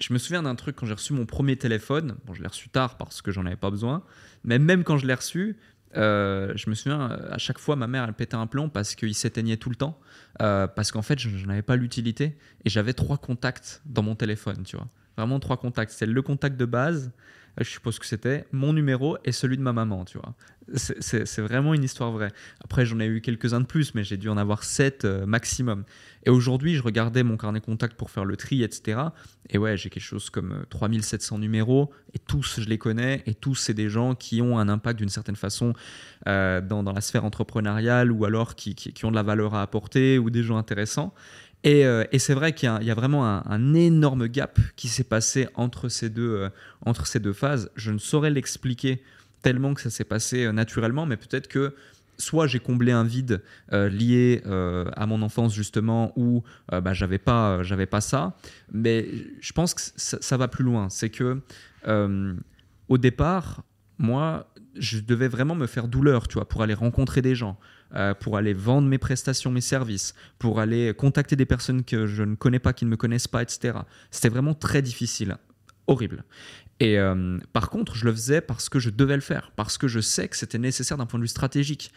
Je 0.00 0.12
me 0.12 0.18
souviens 0.18 0.42
d'un 0.42 0.54
truc 0.54 0.76
quand 0.76 0.86
j'ai 0.86 0.94
reçu 0.94 1.12
mon 1.12 1.26
premier 1.26 1.56
téléphone. 1.56 2.16
Bon, 2.26 2.34
je 2.34 2.42
l'ai 2.42 2.48
reçu 2.48 2.68
tard 2.68 2.96
parce 2.96 3.22
que 3.22 3.30
j'en 3.30 3.46
avais 3.46 3.56
pas 3.56 3.70
besoin. 3.70 4.02
Mais 4.44 4.58
même 4.58 4.82
quand 4.82 4.98
je 4.98 5.06
l'ai 5.06 5.14
reçu, 5.14 5.56
euh, 5.96 6.52
je 6.56 6.70
me 6.70 6.74
souviens, 6.74 7.08
à 7.30 7.38
chaque 7.38 7.58
fois, 7.58 7.76
ma 7.76 7.86
mère, 7.86 8.04
elle 8.04 8.14
pétait 8.14 8.34
un 8.34 8.46
plomb 8.46 8.68
parce 8.68 8.94
qu'il 8.94 9.14
s'éteignait 9.14 9.58
tout 9.58 9.70
le 9.70 9.76
temps. 9.76 10.00
Euh, 10.40 10.66
parce 10.66 10.90
qu'en 10.90 11.02
fait, 11.02 11.18
je, 11.18 11.28
je 11.28 11.46
n'avais 11.46 11.62
pas 11.62 11.76
l'utilité. 11.76 12.36
Et 12.64 12.70
j'avais 12.70 12.94
trois 12.94 13.18
contacts 13.18 13.82
dans 13.86 14.02
mon 14.02 14.16
téléphone, 14.16 14.64
tu 14.64 14.76
vois. 14.76 14.88
Vraiment 15.16 15.38
trois 15.38 15.56
contacts. 15.56 15.92
C'est 15.92 16.06
le 16.06 16.22
contact 16.22 16.56
de 16.56 16.64
base, 16.64 17.12
je 17.58 17.68
suppose 17.68 17.98
que 17.98 18.06
c'était 18.06 18.46
mon 18.52 18.72
numéro 18.72 19.18
et 19.24 19.32
celui 19.32 19.56
de 19.56 19.62
ma 19.62 19.72
maman, 19.72 20.04
tu 20.04 20.18
vois. 20.18 20.34
C'est 20.74 21.40
vraiment 21.40 21.74
une 21.74 21.82
histoire 21.82 22.12
vraie. 22.12 22.30
Après, 22.64 22.86
j'en 22.86 23.00
ai 23.00 23.06
eu 23.06 23.20
quelques-uns 23.20 23.60
de 23.60 23.66
plus, 23.66 23.94
mais 23.94 24.04
j'ai 24.04 24.16
dû 24.16 24.28
en 24.28 24.36
avoir 24.36 24.62
sept 24.62 25.04
euh, 25.04 25.26
maximum. 25.26 25.84
Et 26.24 26.30
aujourd'hui, 26.30 26.76
je 26.76 26.82
regardais 26.82 27.24
mon 27.24 27.36
carnet 27.36 27.60
contact 27.60 27.96
pour 27.96 28.10
faire 28.10 28.24
le 28.24 28.36
tri, 28.36 28.62
etc. 28.62 29.00
Et 29.50 29.58
ouais, 29.58 29.76
j'ai 29.76 29.90
quelque 29.90 30.04
chose 30.04 30.30
comme 30.30 30.64
3700 30.70 31.34
euh, 31.34 31.38
numéros, 31.40 31.90
et 32.14 32.18
tous, 32.18 32.60
je 32.60 32.68
les 32.68 32.78
connais, 32.78 33.22
et 33.26 33.34
tous, 33.34 33.56
c'est 33.56 33.74
des 33.74 33.88
gens 33.88 34.14
qui 34.14 34.40
ont 34.40 34.58
un 34.58 34.68
impact 34.68 34.98
d'une 35.00 35.08
certaine 35.08 35.36
façon 35.36 35.74
euh, 36.28 36.60
dans, 36.60 36.82
la 36.82 37.00
sphère 37.00 37.24
entrepreneuriale, 37.24 38.12
ou 38.12 38.24
alors 38.24 38.54
qui, 38.54 38.94
ont 39.02 39.10
de 39.10 39.16
la 39.16 39.24
valeur 39.24 39.54
à 39.54 39.62
apporter, 39.62 40.18
ou 40.18 40.30
des 40.30 40.44
gens 40.44 40.56
intéressants. 40.56 41.12
Euh, 41.66 42.04
et, 42.10 42.18
c'est 42.18 42.34
vrai 42.34 42.52
qu'il 42.52 42.68
y, 42.82 42.90
a 42.90 42.94
vraiment 42.94 43.24
un, 43.24 43.74
énorme 43.74 44.26
gap 44.26 44.58
qui 44.76 44.88
s'est 44.88 45.04
passé 45.04 45.48
entre 45.54 45.88
ces, 45.88 46.10
deux, 46.10 46.34
euh, 46.34 46.48
entre 46.84 47.06
ces 47.06 47.20
deux 47.20 47.32
phases. 47.32 47.70
Je 47.76 47.90
ne 47.92 47.98
saurais 47.98 48.30
l'expliquer 48.30 49.02
tellement 49.42 49.74
que 49.74 49.80
ça 49.80 49.90
s'est 49.90 50.04
passé 50.04 50.44
euh, 50.44 50.52
naturellement, 50.52 51.06
mais 51.06 51.16
peut-être 51.16 51.48
que 51.48 51.74
soit 52.18 52.46
j'ai 52.46 52.60
comblé 52.60 52.92
un 52.92 53.02
vide 53.02 53.42
lié 53.72 54.42
à 54.44 55.06
mon 55.06 55.22
enfance 55.22 55.54
justement 55.54 56.12
où 56.14 56.44
bah, 56.70 56.92
j'avais 56.92 57.18
pas 57.18 57.62
j'avais 57.64 57.86
pas 57.86 58.00
ça. 58.00 58.36
Mais 58.70 59.08
je 59.40 59.52
pense 59.52 59.74
que 59.74 59.80
ça, 59.80 60.18
ça 60.20 60.36
va 60.36 60.46
plus 60.46 60.62
loin. 60.62 60.88
C'est 60.88 61.08
que 61.08 61.40
au 62.88 62.98
départ 62.98 63.64
moi 63.98 64.52
je 64.76 65.00
devais 65.00 65.26
vraiment 65.26 65.56
me 65.56 65.66
faire 65.66 65.88
douleur 65.88 66.28
tu 66.28 66.34
vois 66.34 66.46
pour 66.46 66.62
aller 66.62 66.74
rencontrer 66.74 67.22
des 67.22 67.34
gens 67.34 67.58
euh, 67.94 68.14
pour 68.14 68.36
aller 68.36 68.54
vendre 68.54 68.88
mes 68.88 68.98
prestations, 68.98 69.50
mes 69.50 69.60
services, 69.60 70.14
pour 70.38 70.60
aller 70.60 70.94
contacter 70.94 71.36
des 71.36 71.46
personnes 71.46 71.84
que 71.84 72.06
je 72.06 72.22
ne 72.22 72.34
connais 72.34 72.58
pas, 72.58 72.72
qui 72.72 72.84
ne 72.84 72.90
me 72.90 72.96
connaissent 72.96 73.28
pas, 73.28 73.42
etc. 73.42 73.78
C'était 74.10 74.28
vraiment 74.28 74.54
très 74.54 74.82
difficile, 74.82 75.36
horrible. 75.86 76.24
Et 76.80 76.98
euh, 76.98 77.38
par 77.52 77.70
contre, 77.70 77.94
je 77.94 78.04
le 78.04 78.12
faisais 78.12 78.40
parce 78.40 78.68
que 78.68 78.78
je 78.78 78.90
devais 78.90 79.14
le 79.14 79.20
faire, 79.20 79.52
parce 79.54 79.78
que 79.78 79.88
je 79.88 80.00
sais 80.00 80.26
que 80.28 80.36
c'était 80.36 80.58
nécessaire 80.58 80.96
d'un 80.96 81.06
point 81.06 81.18
de 81.18 81.24
vue 81.24 81.28
stratégique. 81.28 81.92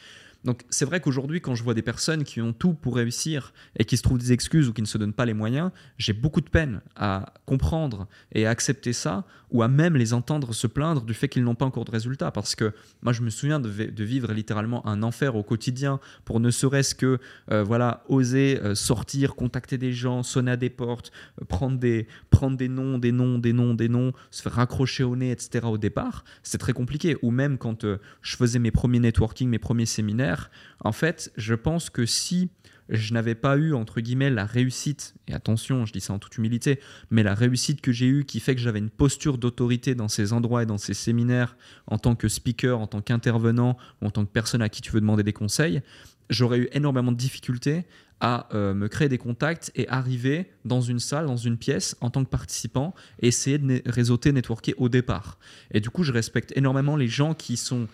Donc 0.45 0.61
c'est 0.69 0.85
vrai 0.85 1.01
qu'aujourd'hui, 1.01 1.41
quand 1.41 1.55
je 1.55 1.63
vois 1.63 1.73
des 1.73 1.81
personnes 1.81 2.23
qui 2.23 2.39
ont 2.39 2.53
tout 2.53 2.73
pour 2.73 2.95
réussir 2.95 3.51
et 3.77 3.83
qui 3.83 3.97
se 3.97 4.03
trouvent 4.03 4.19
des 4.19 4.31
excuses 4.31 4.69
ou 4.69 4.73
qui 4.73 4.81
ne 4.81 4.87
se 4.87 4.97
donnent 4.97 5.13
pas 5.13 5.25
les 5.25 5.33
moyens, 5.33 5.71
j'ai 5.97 6.13
beaucoup 6.13 6.41
de 6.41 6.49
peine 6.49 6.81
à 6.95 7.33
comprendre 7.45 8.07
et 8.31 8.45
à 8.45 8.51
accepter 8.51 8.93
ça 8.93 9.25
ou 9.51 9.63
à 9.63 9.67
même 9.67 9.95
les 9.95 10.13
entendre 10.13 10.53
se 10.53 10.67
plaindre 10.67 11.03
du 11.03 11.13
fait 11.13 11.29
qu'ils 11.29 11.43
n'ont 11.43 11.55
pas 11.55 11.65
encore 11.65 11.85
de 11.85 11.91
résultats. 11.91 12.29
Parce 12.29 12.55
que 12.55 12.73
moi, 13.01 13.13
je 13.13 13.21
me 13.21 13.29
souviens 13.29 13.59
de, 13.59 13.69
vivre 14.03 14.33
littéralement 14.33 14.85
un 14.85 15.01
enfer 15.01 15.35
au 15.35 15.43
quotidien 15.43 15.99
pour 16.25 16.39
ne 16.39 16.51
serait-ce 16.51 16.93
que 16.93 17.19
euh, 17.51 17.63
voilà, 17.63 18.03
oser 18.09 18.59
euh, 18.61 18.75
sortir, 18.75 19.35
contacter 19.35 19.77
des 19.77 19.93
gens, 19.93 20.23
sonner 20.23 20.51
à 20.51 20.57
des 20.57 20.69
portes, 20.69 21.11
euh, 21.41 21.45
prendre, 21.45 21.77
des, 21.79 22.07
prendre 22.29 22.57
des 22.57 22.67
noms, 22.67 22.97
des 22.97 23.11
noms, 23.11 23.39
des 23.39 23.53
noms, 23.53 23.73
des 23.73 23.87
noms, 23.87 24.11
se 24.29 24.41
faire 24.41 24.53
raccrocher 24.53 25.03
au 25.03 25.15
nez, 25.15 25.31
etc. 25.31 25.65
au 25.67 25.77
départ. 25.77 26.25
C'est 26.43 26.57
très 26.57 26.73
compliqué. 26.73 27.15
Ou 27.21 27.31
même 27.31 27.57
quand 27.57 27.85
je 28.21 28.35
faisais 28.35 28.59
mes 28.59 28.71
premiers 28.71 28.99
networking, 28.99 29.49
mes 29.49 29.59
premiers 29.59 29.85
séminaires, 29.85 30.34
en 30.79 30.91
fait, 30.91 31.31
je 31.37 31.53
pense 31.53 31.89
que 31.89 32.05
si 32.05 32.49
je 32.89 33.13
n'avais 33.13 33.35
pas 33.35 33.57
eu, 33.57 33.73
entre 33.73 33.99
guillemets, 33.99 34.29
la 34.29 34.45
réussite, 34.45 35.15
et 35.27 35.33
attention, 35.33 35.85
je 35.85 35.93
dis 35.93 36.01
ça 36.01 36.13
en 36.13 36.19
toute 36.19 36.37
humilité, 36.37 36.79
mais 37.09 37.23
la 37.23 37.33
réussite 37.33 37.81
que 37.81 37.91
j'ai 37.91 38.05
eue 38.05 38.25
qui 38.25 38.39
fait 38.39 38.55
que 38.55 38.61
j'avais 38.61 38.79
une 38.79 38.91
posture 38.91 39.37
d'autorité 39.37 39.95
dans 39.95 40.07
ces 40.07 40.33
endroits 40.33 40.63
et 40.63 40.65
dans 40.65 40.77
ces 40.77 40.93
séminaires, 40.93 41.57
en 41.87 41.97
tant 41.97 42.15
que 42.15 42.27
speaker, 42.27 42.79
en 42.79 42.87
tant 42.87 43.01
qu'intervenant, 43.01 43.77
ou 44.01 44.07
en 44.07 44.11
tant 44.11 44.25
que 44.25 44.31
personne 44.31 44.61
à 44.61 44.69
qui 44.69 44.81
tu 44.81 44.91
veux 44.91 45.01
demander 45.01 45.23
des 45.23 45.33
conseils, 45.33 45.81
j'aurais 46.29 46.59
eu 46.59 46.69
énormément 46.73 47.11
de 47.11 47.17
difficultés 47.17 47.85
à 48.21 48.47
euh, 48.53 48.73
me 48.73 48.87
créer 48.87 49.09
des 49.09 49.17
contacts 49.17 49.71
et 49.75 49.87
arriver 49.89 50.51
dans 50.63 50.81
une 50.81 50.99
salle, 50.99 51.25
dans 51.25 51.35
une 51.37 51.57
pièce, 51.57 51.97
en 52.01 52.09
tant 52.09 52.23
que 52.23 52.29
participant, 52.29 52.93
et 53.19 53.27
essayer 53.27 53.57
de 53.57 53.81
réseauter, 53.85 54.31
networker 54.31 54.73
au 54.77 54.89
départ. 54.89 55.37
Et 55.71 55.81
du 55.81 55.89
coup, 55.89 56.03
je 56.03 56.13
respecte 56.13 56.53
énormément 56.55 56.95
les 56.95 57.07
gens 57.07 57.33
qui 57.33 57.57
sont 57.57 57.87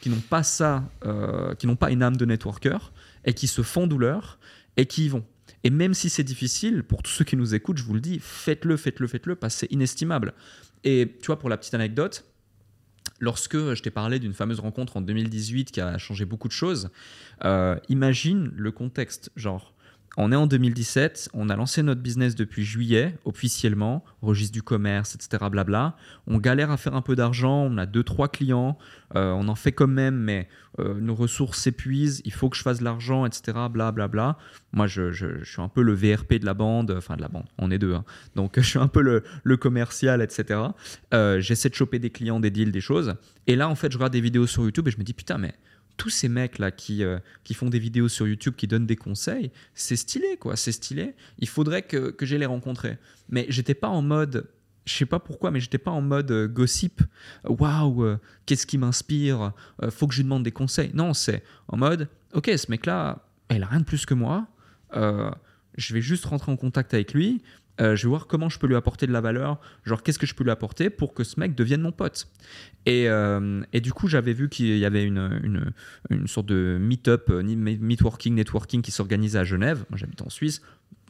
qui 0.00 0.10
n'ont 0.10 0.20
pas 0.20 0.42
ça, 0.42 0.84
euh, 1.04 1.54
qui 1.54 1.66
n'ont 1.66 1.76
pas 1.76 1.90
une 1.90 2.02
âme 2.02 2.16
de 2.16 2.24
networker 2.24 2.92
et 3.24 3.34
qui 3.34 3.46
se 3.46 3.62
font 3.62 3.86
douleur 3.86 4.38
et 4.76 4.86
qui 4.86 5.06
y 5.06 5.08
vont. 5.08 5.24
Et 5.64 5.70
même 5.70 5.94
si 5.94 6.10
c'est 6.10 6.24
difficile, 6.24 6.82
pour 6.82 7.02
tous 7.02 7.10
ceux 7.10 7.24
qui 7.24 7.36
nous 7.36 7.54
écoutent, 7.54 7.78
je 7.78 7.82
vous 7.82 7.94
le 7.94 8.00
dis, 8.00 8.18
faites-le, 8.20 8.76
faites-le, 8.76 9.06
faites-le, 9.06 9.34
parce 9.34 9.54
que 9.54 9.60
c'est 9.60 9.72
inestimable. 9.72 10.34
Et 10.84 11.16
tu 11.20 11.26
vois, 11.26 11.38
pour 11.38 11.48
la 11.48 11.56
petite 11.56 11.74
anecdote, 11.74 12.24
lorsque 13.20 13.56
je 13.56 13.82
t'ai 13.82 13.90
parlé 13.90 14.18
d'une 14.18 14.34
fameuse 14.34 14.60
rencontre 14.60 14.96
en 14.96 15.00
2018 15.00 15.72
qui 15.72 15.80
a 15.80 15.98
changé 15.98 16.24
beaucoup 16.24 16.48
de 16.48 16.52
choses, 16.52 16.90
euh, 17.44 17.76
imagine 17.88 18.52
le 18.54 18.70
contexte, 18.70 19.30
genre 19.36 19.74
on 20.16 20.32
est 20.32 20.36
en 20.36 20.46
2017, 20.46 21.30
on 21.34 21.50
a 21.50 21.56
lancé 21.56 21.82
notre 21.82 22.00
business 22.00 22.34
depuis 22.34 22.64
juillet 22.64 23.14
officiellement, 23.24 24.04
registre 24.22 24.54
du 24.54 24.62
commerce, 24.62 25.14
etc. 25.14 25.44
Blabla. 25.50 25.96
On 26.26 26.38
galère 26.38 26.70
à 26.70 26.78
faire 26.78 26.94
un 26.94 27.02
peu 27.02 27.16
d'argent, 27.16 27.68
on 27.70 27.76
a 27.76 27.84
deux 27.84 28.02
trois 28.02 28.28
clients, 28.28 28.78
euh, 29.14 29.32
on 29.32 29.48
en 29.48 29.54
fait 29.54 29.72
quand 29.72 29.86
même, 29.86 30.16
mais 30.16 30.48
euh, 30.78 30.94
nos 30.94 31.14
ressources 31.14 31.60
s'épuisent, 31.60 32.22
il 32.24 32.32
faut 32.32 32.48
que 32.48 32.56
je 32.56 32.62
fasse 32.62 32.78
de 32.78 32.84
l'argent, 32.84 33.26
etc. 33.26 33.58
Blablabla. 33.70 34.38
Moi, 34.72 34.86
je, 34.86 35.42
suis 35.44 35.62
un 35.62 35.68
peu 35.68 35.82
le 35.82 35.92
VRP 35.92 36.34
de 36.34 36.46
la 36.46 36.54
bande, 36.54 36.94
enfin 36.96 37.16
de 37.16 37.22
la 37.22 37.28
bande, 37.28 37.46
on 37.58 37.70
est 37.70 37.78
deux, 37.78 37.94
hein. 37.94 38.04
donc 38.34 38.54
je 38.56 38.66
suis 38.66 38.78
un 38.78 38.88
peu 38.88 39.02
le, 39.02 39.56
commercial, 39.56 40.22
etc. 40.22 40.60
Euh, 41.12 41.40
j'essaie 41.40 41.68
de 41.68 41.74
choper 41.74 41.98
des 41.98 42.10
clients, 42.10 42.40
des 42.40 42.50
deals, 42.50 42.72
des 42.72 42.80
choses. 42.80 43.14
Et 43.46 43.56
là, 43.56 43.68
en 43.68 43.74
fait, 43.74 43.92
je 43.92 43.98
regarde 43.98 44.12
des 44.12 44.20
vidéos 44.20 44.46
sur 44.46 44.64
YouTube 44.64 44.88
et 44.88 44.90
je 44.90 44.98
me 44.98 45.04
dis 45.04 45.14
putain, 45.14 45.38
mais 45.38 45.54
tous 45.96 46.10
ces 46.10 46.28
mecs 46.28 46.58
là 46.58 46.70
qui, 46.70 47.04
euh, 47.04 47.18
qui 47.44 47.54
font 47.54 47.68
des 47.68 47.78
vidéos 47.78 48.08
sur 48.08 48.26
YouTube, 48.26 48.54
qui 48.56 48.66
donnent 48.66 48.86
des 48.86 48.96
conseils, 48.96 49.50
c'est 49.74 49.96
stylé 49.96 50.36
quoi, 50.38 50.56
c'est 50.56 50.72
stylé. 50.72 51.14
Il 51.38 51.48
faudrait 51.48 51.82
que, 51.82 52.10
que 52.10 52.26
j'aille 52.26 52.40
les 52.40 52.46
rencontrer. 52.46 52.98
Mais 53.28 53.46
j'étais 53.48 53.74
pas 53.74 53.88
en 53.88 54.02
mode, 54.02 54.48
je 54.84 54.94
sais 54.94 55.06
pas 55.06 55.18
pourquoi, 55.18 55.50
mais 55.50 55.60
j'étais 55.60 55.78
pas 55.78 55.90
en 55.90 56.02
mode 56.02 56.30
euh, 56.30 56.48
gossip. 56.48 57.02
Waouh, 57.44 58.04
euh, 58.04 58.18
qu'est-ce 58.46 58.66
qui 58.66 58.78
m'inspire 58.78 59.52
Faut 59.90 60.06
que 60.06 60.14
je 60.14 60.18
lui 60.18 60.24
demande 60.24 60.42
des 60.42 60.52
conseils. 60.52 60.90
Non, 60.94 61.14
c'est 61.14 61.42
en 61.68 61.76
mode, 61.76 62.08
ok, 62.34 62.50
ce 62.56 62.70
mec 62.70 62.86
là, 62.86 63.26
il 63.50 63.62
a 63.62 63.66
rien 63.66 63.80
de 63.80 63.84
plus 63.84 64.06
que 64.06 64.14
moi. 64.14 64.46
je 64.92 65.94
vais 65.94 66.02
juste 66.02 66.24
rentrer 66.26 66.52
en 66.52 66.56
contact 66.56 66.94
avec 66.94 67.14
lui. 67.14 67.42
Je 67.78 68.02
vais 68.02 68.08
voir 68.08 68.26
comment 68.26 68.48
je 68.48 68.58
peux 68.58 68.66
lui 68.66 68.76
apporter 68.76 69.06
de 69.06 69.12
la 69.12 69.20
valeur, 69.20 69.60
genre 69.84 70.02
qu'est-ce 70.02 70.18
que 70.18 70.26
je 70.26 70.34
peux 70.34 70.44
lui 70.44 70.50
apporter 70.50 70.90
pour 70.90 71.14
que 71.14 71.24
ce 71.24 71.38
mec 71.38 71.54
devienne 71.54 71.82
mon 71.82 71.92
pote? 71.92 72.28
Et, 72.86 73.08
euh, 73.08 73.62
du 73.74 73.92
coup, 73.92 74.06
j'avais 74.06 74.32
vu 74.32 74.48
qu'il 74.48 74.78
y 74.78 74.84
avait 74.84 75.04
une, 75.04 75.72
une, 76.08 76.28
sorte 76.28 76.46
de 76.46 76.78
meet-up, 76.80 77.28
euh, 77.30 77.42
meetworking, 77.42 78.34
networking 78.34 78.80
qui 78.80 78.92
s'organisait 78.92 79.40
à 79.40 79.44
Genève. 79.44 79.84
Moi, 79.90 79.98
j'habite 79.98 80.22
en 80.22 80.30
Suisse. 80.30 80.62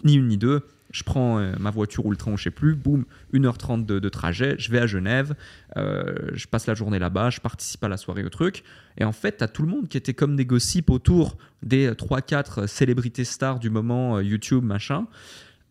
Ni 0.04 0.14
une 0.14 0.28
ni 0.28 0.38
deux. 0.38 0.62
Je 0.92 1.02
prends 1.02 1.38
euh, 1.38 1.52
ma 1.58 1.70
voiture 1.70 2.06
ou 2.06 2.10
le 2.10 2.16
train, 2.16 2.34
je 2.36 2.44
sais 2.44 2.50
plus. 2.50 2.74
Boum, 2.74 3.04
1h30 3.34 3.84
de, 3.84 4.08
trajet. 4.08 4.56
Je 4.58 4.70
vais 4.70 4.78
à 4.78 4.86
Genève. 4.86 5.34
je 5.76 6.46
passe 6.46 6.66
la 6.66 6.74
journée 6.74 6.98
là-bas. 6.98 7.28
Je 7.28 7.40
participe 7.40 7.84
à 7.84 7.88
la 7.88 7.98
soirée 7.98 8.24
au 8.24 8.30
truc. 8.30 8.64
Et 8.96 9.04
en 9.04 9.12
fait, 9.12 9.38
tu 9.38 9.44
as 9.44 9.48
tout 9.48 9.62
le 9.62 9.68
monde 9.68 9.88
qui 9.88 9.98
était 9.98 10.14
comme 10.14 10.34
des 10.34 10.46
autour 10.88 11.36
des 11.62 11.90
3-4 11.90 12.66
célébrités 12.66 13.24
stars 13.24 13.58
du 13.58 13.68
moment, 13.68 14.20
YouTube, 14.20 14.64
machin. 14.64 15.06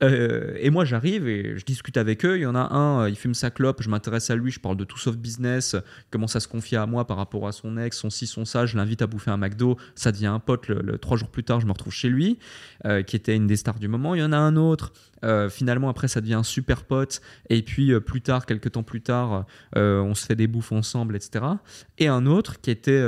Euh, 0.04 0.56
et 0.60 0.70
moi, 0.70 0.86
j'arrive 0.86 1.28
et 1.28 1.58
je 1.58 1.66
discute 1.66 1.98
avec 1.98 2.26
eux. 2.26 2.38
Il 2.38 2.42
y 2.42 2.46
en 2.46 2.56
a 2.56 2.74
un, 2.74 3.04
euh, 3.04 3.10
il 3.10 3.16
fume 3.16 3.34
sa 3.34 3.50
clope, 3.50 3.82
je 3.82 3.90
m'intéresse 3.90 4.30
à 4.30 4.36
lui, 4.36 4.52
je 4.52 4.60
parle 4.60 4.78
de 4.78 4.84
tout 4.84 4.98
sauf 4.98 5.16
business, 5.16 5.76
comment 6.12 6.28
ça 6.28 6.40
se 6.40 6.48
confie 6.48 6.76
à 6.76 6.86
moi 6.86 7.08
par 7.08 7.18
rapport 7.18 7.48
à 7.48 7.52
son 7.52 7.78
ex, 7.78 7.98
son 7.98 8.10
ci, 8.10 8.28
son 8.28 8.46
ça. 8.46 8.66
Je 8.66 8.78
l'invite 8.78 9.02
à 9.02 9.08
bouffer 9.08 9.32
un 9.32 9.38
McDo, 9.38 9.78
ça 9.96 10.12
devient 10.12 10.28
un 10.28 10.40
pote. 10.40 10.68
Le, 10.68 10.98
trois 10.98 11.18
jours 11.18 11.30
plus 11.30 11.44
tard, 11.44 11.62
je 11.62 11.66
me 11.66 11.72
retrouve 11.72 11.94
chez 11.94 12.10
lui, 12.10 12.40
euh, 12.86 13.04
qui 13.04 13.16
était 13.16 13.36
une 13.36 13.48
des 13.48 13.56
stars 13.56 13.80
du 13.80 13.88
moment. 13.88 14.16
Il 14.16 14.20
y 14.20 14.24
en 14.24 14.32
a 14.32 14.38
un 14.38 14.56
autre, 14.56 14.94
euh, 15.24 15.50
finalement, 15.50 15.90
après, 15.90 16.08
ça 16.08 16.22
devient 16.22 16.36
un 16.36 16.44
super 16.44 16.84
pote. 16.84 17.22
Et 17.50 17.62
puis, 17.62 17.92
euh, 17.92 18.00
plus 18.00 18.22
tard, 18.22 18.46
quelques 18.46 18.74
temps 18.74 18.84
plus 18.84 19.02
tard, 19.02 19.46
euh, 19.76 20.00
on 20.02 20.14
se 20.14 20.26
fait 20.26 20.36
des 20.36 20.48
bouffes 20.48 20.72
ensemble, 20.72 21.16
etc. 21.16 21.46
Et 21.98 22.08
un 22.08 22.26
autre 22.26 22.62
qui 22.62 22.72
était 22.72 23.04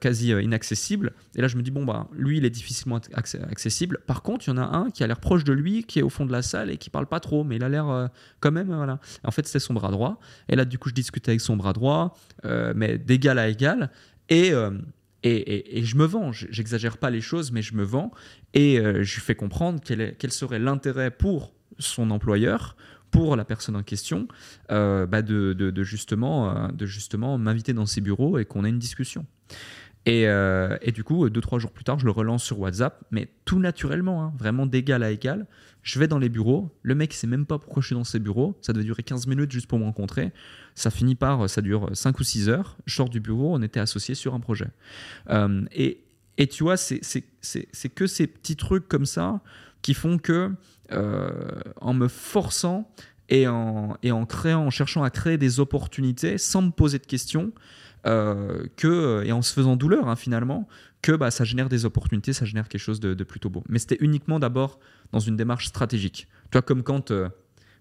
quasi 0.00 0.30
inaccessible. 0.30 1.12
Et 1.36 1.40
là, 1.40 1.48
je 1.48 1.56
me 1.56 1.62
dis, 1.62 1.70
bon, 1.70 1.84
bah, 1.84 2.08
lui, 2.12 2.38
il 2.38 2.44
est 2.44 2.50
difficilement 2.50 3.00
accessible. 3.14 4.00
Par 4.06 4.22
contre, 4.22 4.46
il 4.46 4.50
y 4.50 4.52
en 4.52 4.58
a 4.58 4.64
un 4.64 4.90
qui 4.90 5.04
a 5.04 5.06
l'air 5.06 5.20
proche 5.20 5.44
de 5.44 5.52
lui, 5.52 5.84
qui 5.84 6.00
est 6.00 6.02
au 6.02 6.08
fond 6.08 6.26
de 6.26 6.32
la 6.32 6.42
salle 6.42 6.70
et 6.70 6.78
qui 6.78 6.90
parle 6.90 7.06
pas 7.06 7.20
trop, 7.20 7.44
mais 7.44 7.56
il 7.56 7.64
a 7.64 7.68
l'air 7.68 8.10
quand 8.40 8.50
même, 8.50 8.72
voilà. 8.74 8.98
En 9.24 9.30
fait, 9.30 9.46
c'était 9.46 9.60
son 9.60 9.74
bras 9.74 9.90
droit. 9.90 10.18
Et 10.48 10.56
là, 10.56 10.64
du 10.64 10.78
coup, 10.78 10.88
je 10.88 10.94
discute 10.94 11.28
avec 11.28 11.40
son 11.40 11.56
bras 11.56 11.72
droit, 11.72 12.16
mais 12.74 12.98
d'égal 12.98 13.38
à 13.38 13.48
égal. 13.48 13.90
Et 14.28 14.52
et, 15.24 15.84
je 15.84 15.96
me 15.96 16.04
vends, 16.04 16.32
j'exagère 16.32 16.98
pas 16.98 17.10
les 17.10 17.20
choses, 17.20 17.52
mais 17.52 17.62
je 17.62 17.74
me 17.74 17.84
vends 17.84 18.10
et 18.54 18.78
euh, 18.78 19.02
je 19.02 19.14
lui 19.14 19.20
fais 19.20 19.34
comprendre 19.34 19.80
quel, 19.84 20.32
serait 20.32 20.58
l'intérêt 20.58 21.10
pour 21.10 21.54
son 21.78 22.10
employeur, 22.10 22.76
pour 23.10 23.36
la 23.36 23.44
personne 23.44 23.76
en 23.76 23.82
question, 23.82 24.26
euh, 24.70 25.06
bah 25.06 25.22
de, 25.22 25.72
justement, 25.82 26.50
euh, 26.50 26.68
de 26.68 26.86
justement 26.86 27.38
m'inviter 27.38 27.72
dans 27.72 27.86
ses 27.86 28.00
bureaux 28.00 28.38
et 28.38 28.44
qu'on 28.44 28.64
ait 28.64 28.70
une 28.70 28.78
discussion. 28.78 29.26
Et, 30.04 30.22
et, 30.24 30.90
du 30.90 31.04
coup, 31.04 31.30
deux, 31.30 31.40
trois 31.40 31.60
jours 31.60 31.70
plus 31.70 31.84
tard, 31.84 32.00
je 32.00 32.04
le 32.04 32.10
relance 32.10 32.42
sur 32.42 32.58
WhatsApp, 32.58 33.04
mais 33.12 33.28
tout 33.44 33.60
naturellement, 33.60 34.24
hein, 34.24 34.32
vraiment 34.36 34.66
d'égal 34.66 35.04
à 35.04 35.12
égal. 35.12 35.46
Je 35.82 35.98
vais 35.98 36.06
dans 36.06 36.18
les 36.18 36.28
bureaux, 36.28 36.70
le 36.82 36.94
mec 36.94 37.12
sait 37.12 37.26
même 37.26 37.44
pas 37.44 37.58
pourquoi 37.58 37.82
je 37.82 37.88
suis 37.88 37.94
dans 37.94 38.04
ses 38.04 38.20
bureaux, 38.20 38.56
ça 38.60 38.72
devait 38.72 38.84
durer 38.84 39.02
15 39.02 39.26
minutes 39.26 39.50
juste 39.50 39.66
pour 39.66 39.78
me 39.78 39.84
rencontrer. 39.84 40.32
Ça 40.74 40.90
finit 40.90 41.16
par, 41.16 41.50
ça 41.50 41.60
dure 41.60 41.90
5 41.92 42.18
ou 42.20 42.22
6 42.22 42.48
heures. 42.48 42.76
Je 42.86 42.94
sors 42.94 43.08
du 43.08 43.20
bureau, 43.20 43.54
on 43.54 43.62
était 43.62 43.80
associés 43.80 44.14
sur 44.14 44.34
un 44.34 44.40
projet. 44.40 44.68
Euh, 45.30 45.64
et, 45.72 46.04
et, 46.38 46.46
tu 46.46 46.62
vois, 46.62 46.76
c'est 46.76 47.00
que 47.94 48.06
ces 48.06 48.26
petits 48.26 48.56
trucs 48.56 48.88
comme 48.88 49.06
ça 49.06 49.40
qui 49.82 49.94
font 49.94 50.18
que, 50.18 50.52
euh, 50.92 51.30
en 51.80 51.94
me 51.94 52.06
forçant 52.06 52.88
et 53.28 53.48
en, 53.48 53.96
et 54.02 54.12
en 54.12 54.24
créant, 54.24 54.66
en 54.66 54.70
cherchant 54.70 55.02
à 55.02 55.10
créer 55.10 55.38
des 55.38 55.58
opportunités 55.58 56.38
sans 56.38 56.62
me 56.62 56.70
poser 56.70 56.98
de 56.98 57.06
questions, 57.06 57.52
euh, 58.06 58.64
que, 58.76 59.22
et 59.24 59.32
en 59.32 59.42
se 59.42 59.52
faisant 59.52 59.76
douleur 59.76 60.08
hein, 60.08 60.16
finalement, 60.16 60.68
que 61.02 61.12
bah, 61.12 61.30
ça 61.30 61.44
génère 61.44 61.68
des 61.68 61.84
opportunités, 61.84 62.32
ça 62.32 62.44
génère 62.44 62.68
quelque 62.68 62.80
chose 62.80 63.00
de, 63.00 63.24
plutôt 63.24 63.50
beau. 63.50 63.64
Mais 63.68 63.78
c'était 63.78 63.98
uniquement 64.00 64.38
d'abord 64.38 64.78
dans 65.12 65.20
une 65.20 65.36
démarche 65.36 65.66
stratégique. 65.66 66.28
Tu 66.44 66.52
vois, 66.52 66.62
comme 66.62 66.82
quand 66.82 67.12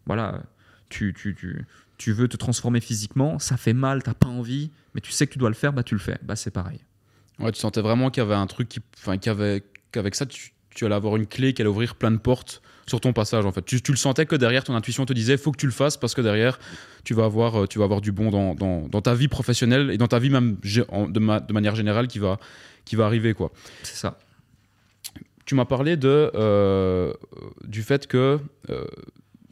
voilà, 0.05 0.43
tu, 0.89 1.13
tu, 1.13 1.35
tu, 1.35 1.65
tu 1.97 2.11
veux 2.11 2.27
te 2.27 2.37
transformer 2.37 2.81
physiquement, 2.81 3.39
ça 3.39 3.57
fait 3.57 3.73
mal, 3.73 4.03
t'as 4.03 4.13
pas 4.13 4.27
envie, 4.27 4.71
mais 4.95 5.01
tu 5.01 5.11
sais 5.11 5.27
que 5.27 5.33
tu 5.33 5.39
dois 5.39 5.49
le 5.49 5.55
faire, 5.55 5.71
bah 5.73 5.83
tu 5.83 5.93
le 5.93 5.99
fais. 5.99 6.17
Bah 6.23 6.35
c'est 6.35 6.51
pareil. 6.51 6.79
Ouais, 7.39 7.51
tu 7.51 7.59
sentais 7.59 7.81
vraiment 7.81 8.09
qu'il 8.09 8.21
y 8.21 8.25
avait 8.25 8.35
un 8.35 8.47
truc 8.47 8.69
qui, 8.69 8.79
enfin, 8.97 9.17
qu'avec 9.17 10.15
ça, 10.15 10.25
tu, 10.25 10.51
allais 10.81 10.95
avoir 10.95 11.15
une 11.15 11.27
clé 11.27 11.53
qui 11.53 11.61
allait 11.61 11.69
ouvrir 11.69 11.95
plein 11.95 12.11
de 12.11 12.17
portes 12.17 12.61
sur 12.87 12.99
ton 12.99 13.13
passage 13.13 13.45
en 13.45 13.51
fait. 13.51 13.63
Tu, 13.63 13.79
le 13.87 13.95
sentais 13.95 14.25
que 14.25 14.35
derrière 14.35 14.63
ton 14.63 14.75
intuition 14.75 15.05
te 15.05 15.13
disait 15.13 15.37
faut 15.37 15.51
que 15.51 15.57
tu 15.57 15.65
le 15.65 15.71
fasses 15.71 15.95
parce 15.95 16.13
que 16.13 16.21
derrière 16.21 16.59
tu 17.03 17.13
vas 17.13 17.25
avoir, 17.25 17.63
euh, 17.63 17.67
tu 17.67 17.77
vas 17.77 17.85
avoir 17.85 18.01
du 18.01 18.11
bon 18.11 18.31
dans, 18.31 18.55
dans, 18.55 18.87
dans 18.87 19.01
ta 19.01 19.13
vie 19.13 19.27
professionnelle 19.27 19.91
et 19.91 19.97
dans 19.97 20.07
ta 20.07 20.19
vie 20.19 20.29
même 20.29 20.57
de, 20.63 21.45
de 21.47 21.53
manière 21.53 21.75
générale 21.75 22.07
qui 22.07 22.19
va, 22.19 22.39
qui 22.85 22.95
va 22.95 23.05
arriver 23.05 23.33
quoi. 23.33 23.51
C'est 23.83 23.95
ça. 23.95 24.19
Tu 25.45 25.55
m'as 25.55 25.65
parlé 25.65 25.97
de, 25.97 26.31
euh, 26.35 27.13
du 27.65 27.83
fait 27.83 28.07
que 28.07 28.39
euh, 28.69 28.85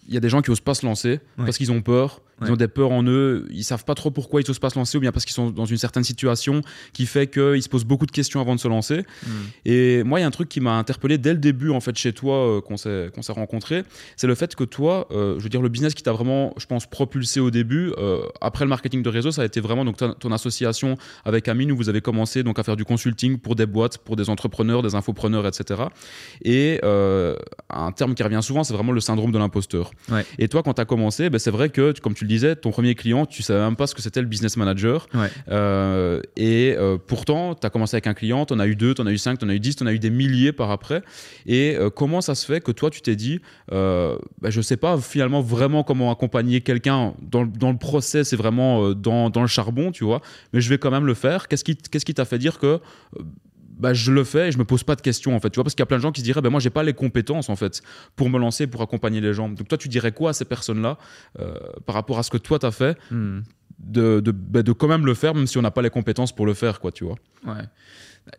il 0.07 0.13
y 0.13 0.17
a 0.17 0.19
des 0.19 0.29
gens 0.29 0.41
qui 0.41 0.49
osent 0.49 0.61
pas 0.61 0.73
se 0.73 0.85
lancer 0.85 1.19
parce 1.37 1.57
qu'ils 1.57 1.71
ont 1.71 1.81
peur 1.81 2.21
ils 2.41 2.51
ont 2.51 2.55
des 2.55 2.67
peurs 2.67 2.91
en 2.91 3.03
eux, 3.03 3.47
ils 3.51 3.63
savent 3.63 3.85
pas 3.85 3.95
trop 3.95 4.11
pourquoi 4.11 4.41
ils 4.41 4.49
osent 4.49 4.59
pas 4.59 4.69
se 4.69 4.77
lancer 4.77 4.97
ou 4.97 5.01
bien 5.01 5.11
parce 5.11 5.25
qu'ils 5.25 5.33
sont 5.33 5.49
dans 5.49 5.65
une 5.65 5.77
certaine 5.77 6.03
situation 6.03 6.61
qui 6.93 7.05
fait 7.05 7.27
qu'ils 7.27 7.63
se 7.63 7.69
posent 7.69 7.85
beaucoup 7.85 8.05
de 8.05 8.11
questions 8.11 8.41
avant 8.41 8.55
de 8.55 8.59
se 8.59 8.67
lancer. 8.67 9.03
Hmm. 9.25 9.29
Et 9.65 10.03
moi, 10.03 10.19
il 10.19 10.21
y 10.21 10.25
a 10.25 10.27
un 10.27 10.31
truc 10.31 10.49
qui 10.49 10.61
m'a 10.61 10.77
interpellé 10.77 11.17
dès 11.17 11.33
le 11.33 11.39
début 11.39 11.69
en 11.69 11.79
fait 11.79 11.97
chez 11.97 12.13
toi 12.13 12.35
euh, 12.35 12.61
qu'on 12.61 12.77
s'est 12.77 13.09
s'est 13.21 13.33
rencontré, 13.33 13.83
c'est 14.15 14.27
le 14.27 14.35
fait 14.35 14.55
que 14.55 14.63
toi, 14.63 15.07
euh, 15.11 15.35
je 15.37 15.43
veux 15.43 15.49
dire 15.49 15.61
le 15.61 15.69
business 15.69 15.93
qui 15.93 16.03
t'a 16.03 16.13
vraiment, 16.13 16.53
je 16.57 16.65
pense, 16.65 16.85
propulsé 16.85 17.39
au 17.41 17.51
début. 17.51 17.91
Euh, 17.97 18.21
après 18.39 18.63
le 18.63 18.69
marketing 18.69 19.03
de 19.03 19.09
réseau, 19.09 19.31
ça 19.31 19.41
a 19.41 19.45
été 19.45 19.59
vraiment 19.59 19.83
donc 19.83 19.97
ton, 19.97 20.31
association 20.31 20.95
avec 21.25 21.47
Amine 21.47 21.71
où 21.71 21.75
vous 21.75 21.89
avez 21.89 22.01
commencé 22.01 22.43
donc 22.43 22.59
à 22.59 22.63
faire 22.63 22.77
du 22.77 22.85
consulting 22.85 23.39
pour 23.39 23.55
des 23.55 23.65
boîtes, 23.65 23.97
pour 23.97 24.15
des 24.15 24.29
entrepreneurs, 24.29 24.81
des 24.83 24.95
infopreneurs, 24.95 25.45
etc. 25.47 25.81
Et 26.43 26.79
un 26.83 27.91
terme 27.91 28.15
qui 28.15 28.23
revient 28.23 28.39
souvent, 28.41 28.63
c'est 28.63 28.73
vraiment 28.73 28.91
le 28.91 29.01
syndrome 29.01 29.31
de 29.31 29.37
l'imposteur. 29.37 29.91
Et 30.37 30.47
toi, 30.47 30.63
quand 30.63 30.75
tu 30.75 30.81
as 30.81 30.85
commencé, 30.85 31.29
ben, 31.29 31.39
c'est 31.39 31.51
vrai 31.51 31.69
que 31.69 31.93
comme 31.99 32.13
tu 32.13 32.25
le 32.25 32.28
disais, 32.29 32.55
ton 32.55 32.71
premier 32.71 32.95
client, 32.95 33.25
tu 33.25 33.43
savais 33.43 33.59
même 33.59 33.75
pas 33.75 33.87
ce 33.87 33.95
que 33.95 34.01
c'était 34.01 34.21
le 34.21 34.27
business 34.27 34.55
manager. 34.55 35.07
Euh, 35.49 36.21
et 36.37 36.75
euh, 36.77 36.97
pourtant, 36.97 37.55
tu 37.55 37.67
as 37.67 37.69
commencé 37.69 37.95
avec 37.95 38.07
un 38.07 38.13
client, 38.13 38.45
tu 38.45 38.53
en 38.53 38.59
as 38.59 38.67
eu 38.67 38.75
deux, 38.75 38.93
tu 38.93 39.01
en 39.01 39.07
as 39.07 39.11
eu 39.11 39.17
cinq, 39.17 39.39
tu 39.39 39.45
en 39.45 39.49
as 39.49 39.53
eu 39.53 39.59
dix, 39.59 39.75
tu 39.75 39.83
en 39.83 39.87
as 39.87 39.93
eu 39.93 39.99
des 39.99 40.09
milliers 40.09 40.53
par 40.53 40.71
après. 40.71 41.01
Et 41.45 41.75
euh, 41.75 41.89
comment 41.89 42.21
ça 42.21 42.35
se 42.35 42.45
fait 42.45 42.61
que 42.61 42.71
toi, 42.71 42.89
tu 42.89 43.01
t'es 43.01 43.15
dit, 43.15 43.41
bah, 43.69 44.17
je 44.49 44.61
sais 44.61 44.77
pas 44.77 44.97
finalement 44.97 45.41
vraiment 45.41 45.83
comment 45.83 46.11
accompagner 46.11 46.61
quelqu'un 46.61 47.13
dans, 47.21 47.45
dans, 47.45 47.71
le 47.71 47.77
process 47.77 48.33
et 48.33 48.35
vraiment 48.35 48.93
dans, 48.93 49.29
dans, 49.29 49.41
le 49.41 49.47
charbon, 49.47 49.91
tu 49.91 50.03
vois, 50.03 50.21
mais 50.53 50.61
je 50.61 50.69
vais 50.69 50.77
quand 50.77 50.91
même 50.91 51.05
le 51.05 51.13
faire. 51.13 51.47
Qu'est-ce 51.47 51.63
qui 51.63 51.75
qu'est-ce 51.75 52.05
qui 52.05 52.13
t'a 52.13 52.25
fait 52.25 52.37
dire 52.37 52.59
que 52.59 52.79
bah, 53.79 53.93
je 53.93 54.11
le 54.11 54.23
fais 54.23 54.49
et 54.49 54.51
je 54.51 54.57
me 54.57 54.65
pose 54.65 54.83
pas 54.83 54.95
de 54.95 55.01
questions 55.01 55.35
en 55.35 55.39
fait 55.39 55.49
tu 55.49 55.55
vois 55.55 55.63
parce 55.63 55.73
qu'il 55.73 55.81
y 55.81 55.83
a 55.83 55.87
plein 55.87 55.97
de 55.97 56.01
gens 56.01 56.11
qui 56.11 56.21
se 56.21 56.25
diraient 56.25 56.41
ben 56.41 56.49
moi 56.49 56.59
j'ai 56.59 56.69
pas 56.69 56.83
les 56.83 56.93
compétences 56.93 57.49
en 57.49 57.55
fait 57.55 57.81
pour 58.15 58.29
me 58.29 58.37
lancer 58.37 58.67
pour 58.67 58.81
accompagner 58.81 59.21
les 59.21 59.33
gens. 59.33 59.49
Donc 59.49 59.67
toi 59.67 59.77
tu 59.77 59.87
dirais 59.87 60.11
quoi 60.11 60.31
à 60.31 60.33
ces 60.33 60.45
personnes 60.45 60.81
là 60.81 60.97
euh, 61.39 61.55
par 61.85 61.95
rapport 61.95 62.19
à 62.19 62.23
ce 62.23 62.29
que 62.29 62.37
toi 62.37 62.59
tu 62.59 62.65
as 62.65 62.71
fait 62.71 62.97
hmm. 63.11 63.39
de, 63.79 64.19
de, 64.19 64.31
bah, 64.31 64.63
de, 64.63 64.71
quand 64.73 64.87
même 64.87 65.05
le 65.05 65.13
faire 65.13 65.33
même 65.33 65.47
si 65.47 65.57
on 65.57 65.61
n'a 65.61 65.71
pas 65.71 65.81
les 65.81 65.89
compétences 65.89 66.35
pour 66.35 66.45
le 66.45 66.53
faire 66.53 66.79
quoi 66.79 66.91
tu 66.91 67.05
vois? 67.05 67.15
Ouais. 67.45 67.63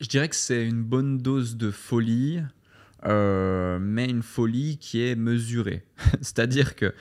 Je 0.01 0.09
dirais 0.09 0.29
que 0.29 0.37
c'est 0.37 0.65
une 0.65 0.83
bonne 0.83 1.19
dose 1.19 1.57
de 1.57 1.71
folie 1.71 2.41
euh, 3.07 3.79
mais 3.81 4.05
une 4.05 4.23
folie 4.23 4.77
qui 4.77 5.03
est 5.03 5.15
mesurée. 5.15 5.87
C'est 6.21 6.39
à 6.39 6.47
dire 6.47 6.77
que 6.77 6.93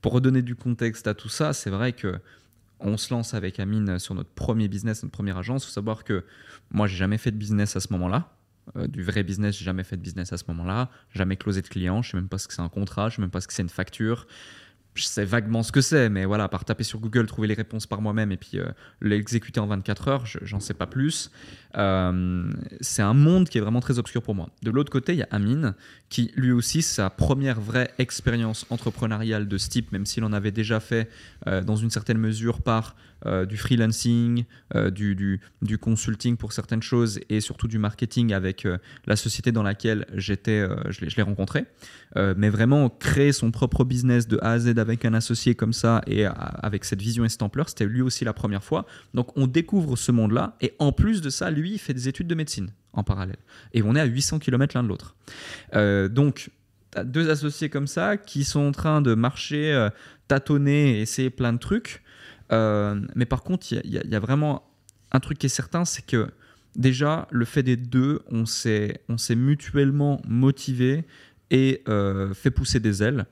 pour 0.00 0.12
redonner 0.12 0.42
du 0.42 0.54
contexte 0.54 1.08
à 1.08 1.14
tout 1.14 1.28
ça 1.28 1.52
c'est 1.52 1.70
vrai 1.70 1.92
que 1.92 2.14
on 2.80 2.96
se 2.96 3.12
lance 3.12 3.34
avec 3.34 3.60
Amine 3.60 3.98
sur 3.98 4.14
notre 4.14 4.30
premier 4.30 4.68
business, 4.68 5.02
notre 5.02 5.12
première 5.12 5.38
agence. 5.38 5.64
Il 5.64 5.66
faut 5.66 5.72
savoir 5.72 6.04
que 6.04 6.24
moi, 6.70 6.86
j'ai 6.86 6.96
jamais 6.96 7.18
fait 7.18 7.30
de 7.30 7.36
business 7.36 7.76
à 7.76 7.80
ce 7.80 7.92
moment-là. 7.92 8.32
Euh, 8.76 8.86
du 8.86 9.02
vrai 9.02 9.22
business, 9.22 9.56
j'ai 9.56 9.64
jamais 9.64 9.84
fait 9.84 9.96
de 9.96 10.02
business 10.02 10.32
à 10.32 10.36
ce 10.36 10.44
moment-là. 10.48 10.90
Jamais 11.14 11.36
closé 11.36 11.62
de 11.62 11.68
client. 11.68 12.02
Je 12.02 12.10
sais 12.10 12.16
même 12.16 12.28
pas 12.28 12.38
ce 12.38 12.48
que 12.48 12.54
c'est 12.54 12.62
un 12.62 12.68
contrat. 12.68 13.08
Je 13.08 13.16
sais 13.16 13.22
même 13.22 13.30
pas 13.30 13.40
ce 13.40 13.48
que 13.48 13.54
c'est 13.54 13.62
une 13.62 13.68
facture 13.68 14.26
je 14.98 15.04
sais 15.04 15.24
vaguement 15.24 15.62
ce 15.62 15.72
que 15.72 15.80
c'est, 15.80 16.08
mais 16.08 16.24
voilà, 16.24 16.48
par 16.48 16.64
taper 16.64 16.84
sur 16.84 16.98
Google, 16.98 17.26
trouver 17.26 17.48
les 17.48 17.54
réponses 17.54 17.86
par 17.86 18.00
moi-même 18.02 18.32
et 18.32 18.36
puis 18.36 18.58
euh, 18.58 18.66
l'exécuter 19.00 19.60
en 19.60 19.66
24 19.66 20.08
heures, 20.08 20.24
j'en 20.42 20.60
sais 20.60 20.74
pas 20.74 20.86
plus. 20.86 21.30
Euh, 21.76 22.50
c'est 22.80 23.02
un 23.02 23.14
monde 23.14 23.48
qui 23.48 23.58
est 23.58 23.60
vraiment 23.60 23.80
très 23.80 23.98
obscur 23.98 24.22
pour 24.22 24.34
moi. 24.34 24.48
De 24.62 24.70
l'autre 24.70 24.90
côté, 24.90 25.12
il 25.12 25.18
y 25.18 25.22
a 25.22 25.28
Amine, 25.30 25.74
qui 26.08 26.32
lui 26.34 26.50
aussi, 26.50 26.82
sa 26.82 27.10
première 27.10 27.60
vraie 27.60 27.92
expérience 27.98 28.66
entrepreneuriale 28.70 29.46
de 29.46 29.58
ce 29.58 29.68
type, 29.68 29.92
même 29.92 30.06
s'il 30.06 30.24
en 30.24 30.32
avait 30.32 30.50
déjà 30.50 30.80
fait 30.80 31.08
euh, 31.46 31.62
dans 31.62 31.76
une 31.76 31.90
certaine 31.90 32.18
mesure 32.18 32.60
par 32.60 32.96
du 33.48 33.56
freelancing, 33.56 34.44
du, 34.92 35.14
du, 35.14 35.40
du, 35.62 35.78
consulting 35.78 36.36
pour 36.36 36.52
certaines 36.52 36.82
choses 36.82 37.20
et 37.28 37.40
surtout 37.40 37.68
du 37.68 37.78
marketing 37.78 38.32
avec 38.32 38.66
la 39.06 39.16
société 39.16 39.52
dans 39.52 39.62
laquelle 39.62 40.06
j'étais, 40.14 40.66
je 40.88 41.04
l'ai 41.04 41.22
rencontré. 41.22 41.64
mais 42.14 42.48
vraiment 42.48 42.88
créer 42.88 43.32
son 43.32 43.50
propre 43.50 43.84
business 43.84 44.28
de 44.28 44.38
A 44.40 44.52
à 44.52 44.58
Z 44.58 44.78
avec 44.78 45.04
un 45.04 45.14
associé 45.14 45.54
comme 45.54 45.72
ça 45.72 46.00
et 46.06 46.26
avec 46.26 46.84
cette 46.84 47.02
vision 47.02 47.24
estampler, 47.24 47.64
c'était 47.66 47.86
lui 47.86 48.02
aussi 48.02 48.24
la 48.24 48.32
première 48.32 48.62
fois. 48.62 48.86
Donc 49.14 49.36
on 49.36 49.46
découvre 49.46 49.96
ce 49.96 50.12
monde-là 50.12 50.56
et 50.60 50.74
en 50.78 50.92
plus 50.92 51.20
de 51.20 51.30
ça, 51.30 51.50
lui, 51.50 51.72
il 51.72 51.78
fait 51.78 51.94
des 51.94 52.08
études 52.08 52.26
de 52.26 52.34
médecine 52.34 52.70
en 52.92 53.02
parallèle. 53.02 53.38
Et 53.72 53.82
on 53.82 53.94
est 53.94 54.00
à 54.00 54.04
800 54.04 54.38
km 54.38 54.76
l'un 54.76 54.82
de 54.82 54.88
l'autre. 54.88 55.14
Euh, 55.74 56.08
donc, 56.08 56.50
deux 57.04 57.30
associés 57.30 57.68
comme 57.68 57.86
ça 57.86 58.16
qui 58.16 58.44
sont 58.44 58.60
en 58.60 58.72
train 58.72 59.00
de 59.00 59.14
marcher, 59.14 59.72
euh, 59.72 59.90
tâtonner, 60.26 61.00
essayer 61.00 61.30
plein 61.30 61.52
de 61.52 61.58
trucs. 61.58 62.02
Euh, 62.52 63.00
mais 63.14 63.26
par 63.26 63.42
contre, 63.42 63.72
il 63.72 63.90
y, 63.90 64.14
a 64.14 64.20
vraiment 64.20 64.62
un 65.12 65.20
truc 65.20 65.38
qui 65.38 65.46
est 65.46 65.50
certain, 65.50 65.84
c'est 65.84 66.04
que 66.04 66.28
déjà, 66.76 67.28
le 67.30 67.44
fait 67.44 67.62
des 67.62 67.76
deux, 67.76 68.20
on 68.30 68.46
s'est 68.46 69.00
mutuellement 69.30 70.20
motivé 70.26 71.04
et 71.50 71.82
fait 72.34 72.50
pousser 72.50 72.80
des 72.80 73.02
ailes 73.02 73.26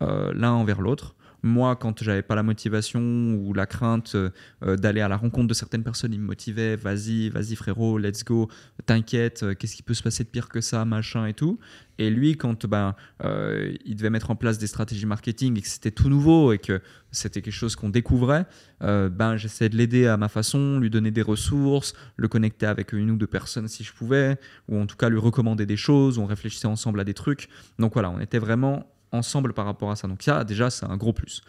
l'un 0.00 0.52
envers 0.52 0.80
l'autre 0.80 1.14
moi, 1.42 1.76
quand 1.76 2.02
j'avais 2.02 2.22
pas 2.22 2.34
la 2.34 2.42
motivation 2.42 3.00
ou 3.00 3.52
la 3.52 3.66
crainte 3.66 4.14
euh, 4.14 4.30
euh, 4.64 4.76
d'aller 4.76 5.00
à 5.00 5.08
la 5.08 5.16
rencontre 5.16 5.48
de 5.48 5.54
certaines 5.54 5.82
personnes, 5.82 6.12
ils 6.12 6.20
me 6.20 6.26
motivaient, 6.26 6.76
vas-y, 6.76 7.28
vas-y 7.30 7.56
frérot, 7.56 7.98
let's 7.98 8.24
go, 8.24 8.48
t'inquiète, 8.86 9.42
euh, 9.42 9.54
qu'est-ce 9.54 9.74
qui 9.74 9.82
peut 9.82 9.94
se 9.94 10.02
passer 10.02 10.22
de 10.22 10.28
pire 10.28 10.48
que 10.48 10.60
ça, 10.60 10.84
machin 10.84 11.26
et 11.26 11.34
tout. 11.34 11.58
Et 11.98 12.10
lui, 12.10 12.36
quand 12.36 12.66
ben, 12.66 12.96
il 13.22 13.94
devait 13.96 14.10
mettre 14.10 14.30
en 14.30 14.34
place 14.34 14.58
des 14.58 14.66
stratégies 14.66 15.04
marketing 15.04 15.58
et 15.58 15.60
que 15.60 15.68
c'était 15.68 15.90
tout 15.90 16.08
nouveau 16.08 16.52
et 16.52 16.58
que 16.58 16.80
c'était 17.10 17.42
quelque 17.42 17.52
chose 17.52 17.76
qu'on 17.76 17.90
découvrait, 17.90 18.46
ben, 18.80 19.36
j'essayais 19.36 19.68
de 19.68 19.76
l'aider 19.76 20.06
à 20.06 20.16
ma 20.16 20.28
façon, 20.28 20.80
lui 20.80 20.88
donner 20.88 21.10
des 21.10 21.22
ressources, 21.22 21.92
le 22.16 22.28
connecter 22.28 22.66
avec 22.66 22.92
une 22.92 23.10
ou 23.10 23.16
deux 23.16 23.26
personnes 23.26 23.68
si 23.68 23.84
je 23.84 23.92
pouvais, 23.92 24.38
ou 24.68 24.80
en 24.80 24.86
tout 24.86 24.96
cas 24.96 25.10
lui 25.10 25.18
recommander 25.18 25.66
des 25.66 25.76
choses, 25.76 26.16
on 26.18 26.24
réfléchissait 26.24 26.66
ensemble 26.66 26.98
à 26.98 27.04
des 27.04 27.14
trucs. 27.14 27.48
Donc 27.78 27.92
voilà, 27.92 28.10
on 28.10 28.18
était 28.18 28.38
vraiment 28.38 28.91
ensemble 29.12 29.52
par 29.52 29.64
rapport 29.64 29.90
à 29.90 29.96
ça. 29.96 30.08
Donc 30.08 30.22
ça, 30.22 30.44
déjà, 30.44 30.70
c'est 30.70 30.86
un 30.86 30.96
gros 30.96 31.12
plus. 31.12 31.42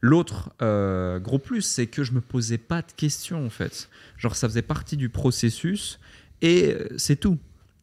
L'autre 0.00 0.50
euh, 0.62 1.20
gros 1.20 1.38
plus, 1.38 1.62
c'est 1.62 1.86
que 1.86 2.04
je 2.04 2.12
me 2.12 2.20
posais 2.20 2.58
pas 2.58 2.82
de 2.82 2.92
questions 2.96 3.44
en 3.44 3.50
fait. 3.50 3.90
Genre, 4.16 4.34
ça 4.34 4.48
faisait 4.48 4.62
partie 4.62 4.96
du 4.96 5.10
processus 5.10 6.00
et 6.40 6.72
euh, 6.72 6.88
c'est 6.96 7.16
tout. 7.16 7.38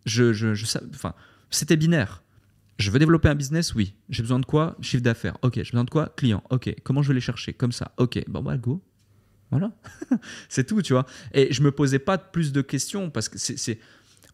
Je, 0.06 0.34
je, 0.34 0.47
enfin, 0.89 1.13
c'était 1.50 1.78
binaire. 1.78 2.23
Je 2.80 2.91
veux 2.91 3.00
développer 3.00 3.28
un 3.30 3.36
business, 3.36 3.73
oui. 3.76 3.93
J'ai 4.10 4.21
besoin 4.21 4.39
de 4.39 4.45
quoi? 4.45 4.76
Chiffre 4.82 5.04
d'affaires. 5.04 5.38
Ok. 5.41 5.56
J'ai 5.56 5.71
besoin 5.71 5.84
de 5.84 5.89
quoi? 5.89 6.13
Client. 6.15 6.43
Ok. 6.50 6.73
Comment 6.84 7.02
je 7.02 7.08
vais 7.10 7.15
les 7.15 7.21
chercher? 7.21 7.54
Comme 7.54 7.71
ça. 7.71 7.91
Ok. 7.97 8.23
Bon, 8.28 8.41
bah, 8.41 8.58
go. 8.58 8.84
Voilà. 9.50 9.71
c'est 10.50 10.65
tout, 10.65 10.82
tu 10.82 10.93
vois. 10.93 11.06
Et 11.34 11.52
je 11.52 11.62
me 11.63 11.71
posais 11.71 12.00
pas 12.00 12.17
plus 12.17 12.52
de 12.52 12.62
questions 12.62 13.10
parce 13.10 13.30
que 13.30 13.38
c'est 13.39 13.80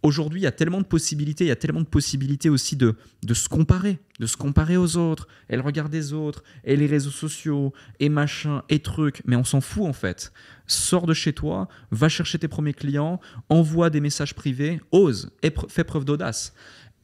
aujourd'hui, 0.04 0.42
il 0.42 0.44
y 0.44 0.48
a 0.48 0.52
tellement 0.52 0.82
de 0.82 0.86
possibilités, 0.86 1.46
il 1.46 1.48
y 1.48 1.52
a 1.52 1.56
tellement 1.56 1.82
de 1.82 1.88
possibilités 1.88 2.50
aussi 2.50 2.76
de, 2.76 2.96
de 3.24 3.34
se 3.34 3.50
comparer, 3.50 4.00
de 4.20 4.26
se 4.26 4.38
comparer 4.38 4.78
aux 4.78 4.98
autres, 4.98 5.28
et 5.50 5.56
le 5.56 5.62
regard 5.62 5.90
des 5.90 6.14
autres, 6.14 6.44
et 6.64 6.76
les 6.76 6.86
réseaux 6.86 7.10
sociaux, 7.10 7.74
et 8.00 8.10
machin, 8.10 8.64
et 8.70 8.80
trucs, 8.80 9.22
mais 9.26 9.36
on 9.36 9.44
s'en 9.44 9.62
fout 9.62 9.86
en 9.86 9.94
fait. 9.94 10.32
Sors 10.68 11.08
de 11.08 11.14
chez 11.14 11.34
toi, 11.34 11.68
va 11.92 12.10
chercher 12.10 12.38
tes 12.38 12.48
premiers 12.48 12.74
clients, 12.74 13.20
envoie 13.50 13.90
des 13.90 14.02
messages 14.02 14.36
privés, 14.36 14.82
ose, 14.92 15.32
et 15.42 15.52
fais 15.70 15.84
preuve 15.84 16.06
d'audace. 16.06 16.54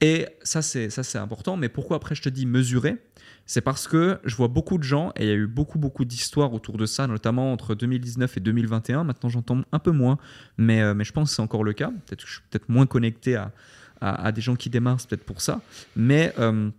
Et 0.02 0.28
ça, 0.44 0.62
c'est 0.62 0.90
ça, 0.90 1.04
c'est 1.04 1.18
important. 1.18 1.58
Mais 1.58 1.68
pourquoi 1.68 1.98
après 1.98 2.16
je 2.16 2.22
te 2.22 2.30
dis 2.30 2.46
mesurer? 2.46 2.98
C'est 3.50 3.62
parce 3.62 3.88
que 3.88 4.20
je 4.26 4.36
vois 4.36 4.48
beaucoup 4.48 4.78
de 4.78 4.84
gens, 4.84 5.12
et 5.16 5.24
il 5.24 5.28
y 5.28 5.32
a 5.32 5.34
eu 5.34 5.48
beaucoup, 5.48 5.80
beaucoup 5.80 6.06
d'histoires 6.06 6.54
autour 6.54 6.78
de 6.78 6.86
ça, 6.86 7.08
notamment 7.08 7.52
entre 7.52 7.74
2019 7.74 8.38
et 8.38 8.40
2021. 8.42 9.04
Maintenant, 9.04 9.28
j'entends 9.28 9.64
un 9.72 9.80
peu 9.80 9.90
moins, 9.90 10.20
mais, 10.60 10.84
euh, 10.84 10.94
mais 10.94 11.04
je 11.04 11.12
pense 11.12 11.32
que 11.32 11.36
c'est 11.36 11.42
encore 11.42 11.64
le 11.64 11.74
cas. 11.74 11.88
Peut-être 12.06 12.22
que 12.22 12.28
je 12.28 12.34
suis 12.34 12.42
peut-être 12.52 12.70
moins 12.70 12.86
connecté 12.86 13.38
à, 13.38 13.52
à, 14.02 14.32
des 14.32 14.42
gens 14.42 14.56
qui 14.56 14.70
démarrent, 14.70 15.02
c'est 15.02 15.10
peut-être 15.10 15.24
pour 15.24 15.42
ça. 15.42 15.62
Mais 15.96 16.32
euh, 16.38 16.70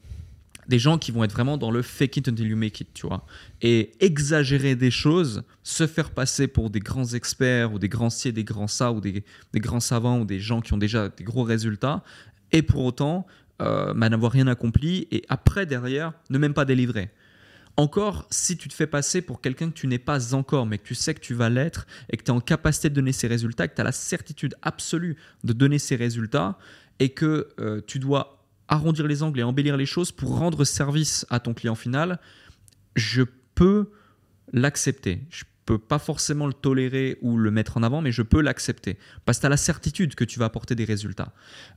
des 0.68 0.78
gens 0.78 0.96
qui 0.96 1.11
vont 1.11 1.24
être 1.24 1.33
vraiment 1.33 1.59
dans 1.59 1.72
le 1.72 1.83
fake 1.83 2.18
it 2.18 2.28
until 2.28 2.46
you 2.46 2.56
make 2.56 2.80
it, 2.80 2.88
tu 2.94 3.04
vois. 3.04 3.26
Et 3.62 3.90
exagérer 3.98 4.76
des 4.76 4.92
choses, 4.92 5.42
se 5.64 5.88
faire 5.88 6.11
passer 6.11 6.46
pour 6.46 6.70
des 6.70 6.78
grands 6.78 7.14
experts 7.14 7.72
ou 7.72 7.80
des 7.80 7.88
grands 7.88 8.11
ci, 8.11 8.33
des 8.33 8.44
grands 8.44 8.68
ça, 8.68 8.92
ou 8.92 9.00
des, 9.00 9.24
des, 9.52 9.61
grands 9.61 9.80
savants 9.80 10.20
ou 10.20 10.24
des 10.24 10.38
gens 10.38 10.61
qui 10.61 10.72
ont 10.72 10.78
déjà 10.78 11.09
des 11.09 11.24
gros 11.24 11.42
résultats, 11.42 12.04
et 12.52 12.62
pour 12.62 12.85
autant 12.85 13.26
euh, 13.61 13.94
n'avoir 13.94 14.33
rien 14.33 14.46
accompli 14.46 15.07
et 15.11 15.25
après 15.29 15.66
derrière 15.66 16.12
ne 16.31 16.38
même 16.38 16.55
pas 16.55 16.64
délivrer. 16.64 17.11
Encore, 17.77 18.27
si 18.31 18.57
tu 18.57 18.68
te 18.68 18.75
fais 18.75 18.87
passer 18.87 19.23
pour 19.23 19.40
quelqu'un 19.40 19.70
que 19.70 19.75
tu 19.75 19.87
n'es 19.87 19.99
pas 19.99 20.35
encore, 20.35 20.66
mais 20.66 20.79
que 20.79 20.85
tu 20.87 20.94
sais 20.94 21.14
que 21.14 21.20
tu 21.20 21.35
vas 21.35 21.49
l'être 21.49 21.87
et 22.11 22.16
que 22.16 22.23
tu 22.23 22.31
es 22.31 22.35
en 22.35 22.40
capacité 22.40 22.90
de 22.90 22.94
donner 22.94 23.12
ces 23.12 23.27
résultats, 23.27 23.68
que 23.68 23.75
tu 23.75 23.81
as 23.81 23.85
la 23.85 23.92
certitude 23.92 24.55
absolue 24.62 25.16
de 25.44 25.53
donner 25.53 25.79
ces 25.79 25.96
résultats 25.96 26.59
et 26.99 27.11
que 27.11 27.49
euh, 27.59 27.81
tu 27.87 27.99
dois 27.99 28.44
arrondir 28.68 29.07
les 29.07 29.23
angles 29.23 29.40
et 29.40 29.42
embellir 29.42 29.77
les 29.77 29.87
choses 29.87 30.12
pour 30.12 30.38
rendre 30.38 30.64
service 30.64 31.27
à 31.31 31.40
ton 31.40 31.55
client 31.55 31.75
final, 31.75 32.18
je 32.96 33.23
peux 33.55 33.90
l'accepter. 34.53 35.23
Peux 35.70 35.78
pas 35.78 36.00
forcément 36.00 36.48
le 36.48 36.52
tolérer 36.52 37.16
ou 37.22 37.37
le 37.37 37.52
mettre 37.52 37.76
en 37.76 37.85
avant, 37.85 38.00
mais 38.02 38.11
je 38.11 38.22
peux 38.22 38.40
l'accepter. 38.40 38.98
Parce 39.24 39.38
que 39.38 39.42
tu 39.42 39.46
as 39.46 39.50
la 39.50 39.56
certitude 39.56 40.16
que 40.16 40.24
tu 40.24 40.40
vas 40.40 40.46
apporter 40.46 40.74
des 40.74 40.85
résultats. 40.85 41.33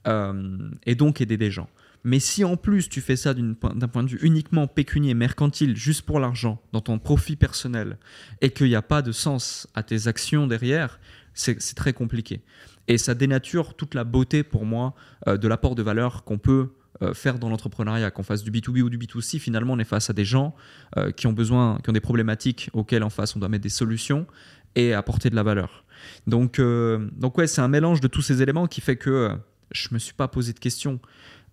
Euh, 0.08 0.58
et 0.88 0.96
donc 0.96 1.22
aider 1.22 1.38
des 1.38 1.52
gens. 1.52 1.70
Mais 2.04 2.20
si 2.20 2.44
en 2.44 2.58
plus 2.58 2.90
tu 2.90 3.02
fais 3.02 3.16
ça 3.16 3.36
d'un 3.36 3.54
point 3.54 4.04
de 4.04 4.10
vue 4.10 4.20
uniquement 4.24 4.66
pécunier, 4.66 5.14
mercantile, 5.14 5.78
juste 5.78 6.02
pour 6.02 6.20
l'argent, 6.20 6.60
dans 6.72 6.82
ton 6.82 6.98
profit 6.98 7.36
personnel, 7.36 8.00
et 8.42 8.50
qu'il 8.50 8.68
n'y 8.68 8.76
a 8.76 8.82
pas 8.82 9.04
de 9.04 9.12
sens 9.12 9.68
à 9.76 9.84
tes 9.84 10.08
actions 10.08 10.48
derrière, 10.48 11.00
c'est 11.36 11.76
très 11.76 11.94
compliqué. 11.94 12.42
Et 12.88 12.98
ça 12.98 13.14
dénature 13.14 13.76
toute 13.76 13.94
la 13.94 14.06
beauté 14.06 14.42
pour 14.42 14.66
moi 14.66 14.96
euh, 15.28 15.38
de 15.38 15.48
l'apport 15.48 15.76
de 15.76 15.84
valeur 15.84 16.24
qu'on 16.24 16.40
peut 16.40 16.72
faire 17.14 17.40
dans 17.40 17.50
l'entrepreneuriat, 17.50 18.12
qu'on 18.12 18.24
fasse 18.24 18.44
du 18.44 18.52
B2B 18.52 18.82
ou 18.82 18.90
du 18.90 18.98
B2C, 18.98 19.40
finalement 19.40 19.74
on 19.74 19.80
est 19.80 19.84
face 19.84 20.10
à 20.10 20.14
des 20.14 20.26
gens 20.26 20.56
euh, 20.98 21.12
qui 21.12 21.28
ont 21.28 21.34
besoin, 21.34 21.80
qui 21.84 21.90
ont 21.90 21.94
des 21.94 22.00
problématiques 22.00 22.70
auxquelles 22.74 23.04
en 23.04 23.10
face 23.10 23.36
on 23.36 23.40
doit 23.40 23.50
mettre 23.50 23.64
des 23.64 23.70
solutions 23.70 24.28
et 24.76 24.94
apporter 24.94 25.30
de 25.30 25.36
la 25.36 25.44
valeur. 25.44 25.86
Donc, 26.28 26.60
euh, 26.60 27.10
donc 27.18 27.38
ouais, 27.38 27.48
c'est 27.48 27.62
un 27.62 27.68
mélange 27.68 28.00
de 28.00 28.08
tous 28.08 28.22
ces 28.22 28.42
éléments 28.42 28.68
qui 28.68 28.82
fait 28.82 28.96
que 28.96 29.32
je 29.72 29.90
me 29.92 30.00
suis 30.00 30.14
pas 30.14 30.28
posé 30.28 30.54
de 30.54 30.60
questions. 30.60 31.00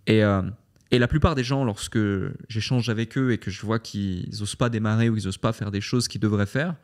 Et, 0.06 0.22
et 0.90 0.98
la 0.98 1.08
plupart 1.08 1.34
des 1.34 1.44
gens, 1.44 1.64
lorsque 1.64 1.98
j'échange 2.48 2.88
avec 2.88 3.16
eux 3.16 3.32
et 3.32 3.38
que 3.38 3.50
je 3.50 3.64
vois 3.64 3.78
qu'ils 3.78 4.28
n'osent 4.40 4.56
pas 4.56 4.68
démarrer 4.68 5.08
ou 5.08 5.14
qu'ils 5.14 5.26
n'osent 5.26 5.38
pas 5.38 5.52
faire 5.52 5.70
des 5.70 5.80
choses 5.80 6.08
qu'ils 6.08 6.20
devraient 6.20 6.46
faire, 6.46 6.74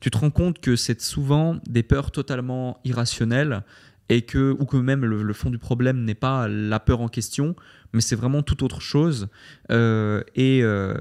tu 0.00 0.10
te 0.10 0.18
rends 0.18 0.30
compte 0.30 0.60
que 0.60 0.76
c'est 0.76 1.00
souvent 1.00 1.58
des 1.66 1.82
peurs 1.82 2.10
totalement 2.10 2.80
irrationnelles 2.84 3.62
et 4.08 4.22
que, 4.22 4.54
ou 4.58 4.66
que 4.66 4.76
même 4.76 5.04
le, 5.04 5.32
fond 5.32 5.50
du 5.50 5.58
problème 5.58 6.04
n'est 6.04 6.14
pas 6.14 6.48
la 6.48 6.80
peur 6.80 7.00
en 7.00 7.08
question, 7.08 7.56
mais 7.94 8.00
c'est 8.00 8.16
vraiment 8.16 8.42
tout 8.42 8.62
autre 8.64 8.80
chose. 8.80 9.28
Euh, 9.70 10.22
et, 10.34 10.62
euh, 10.62 11.00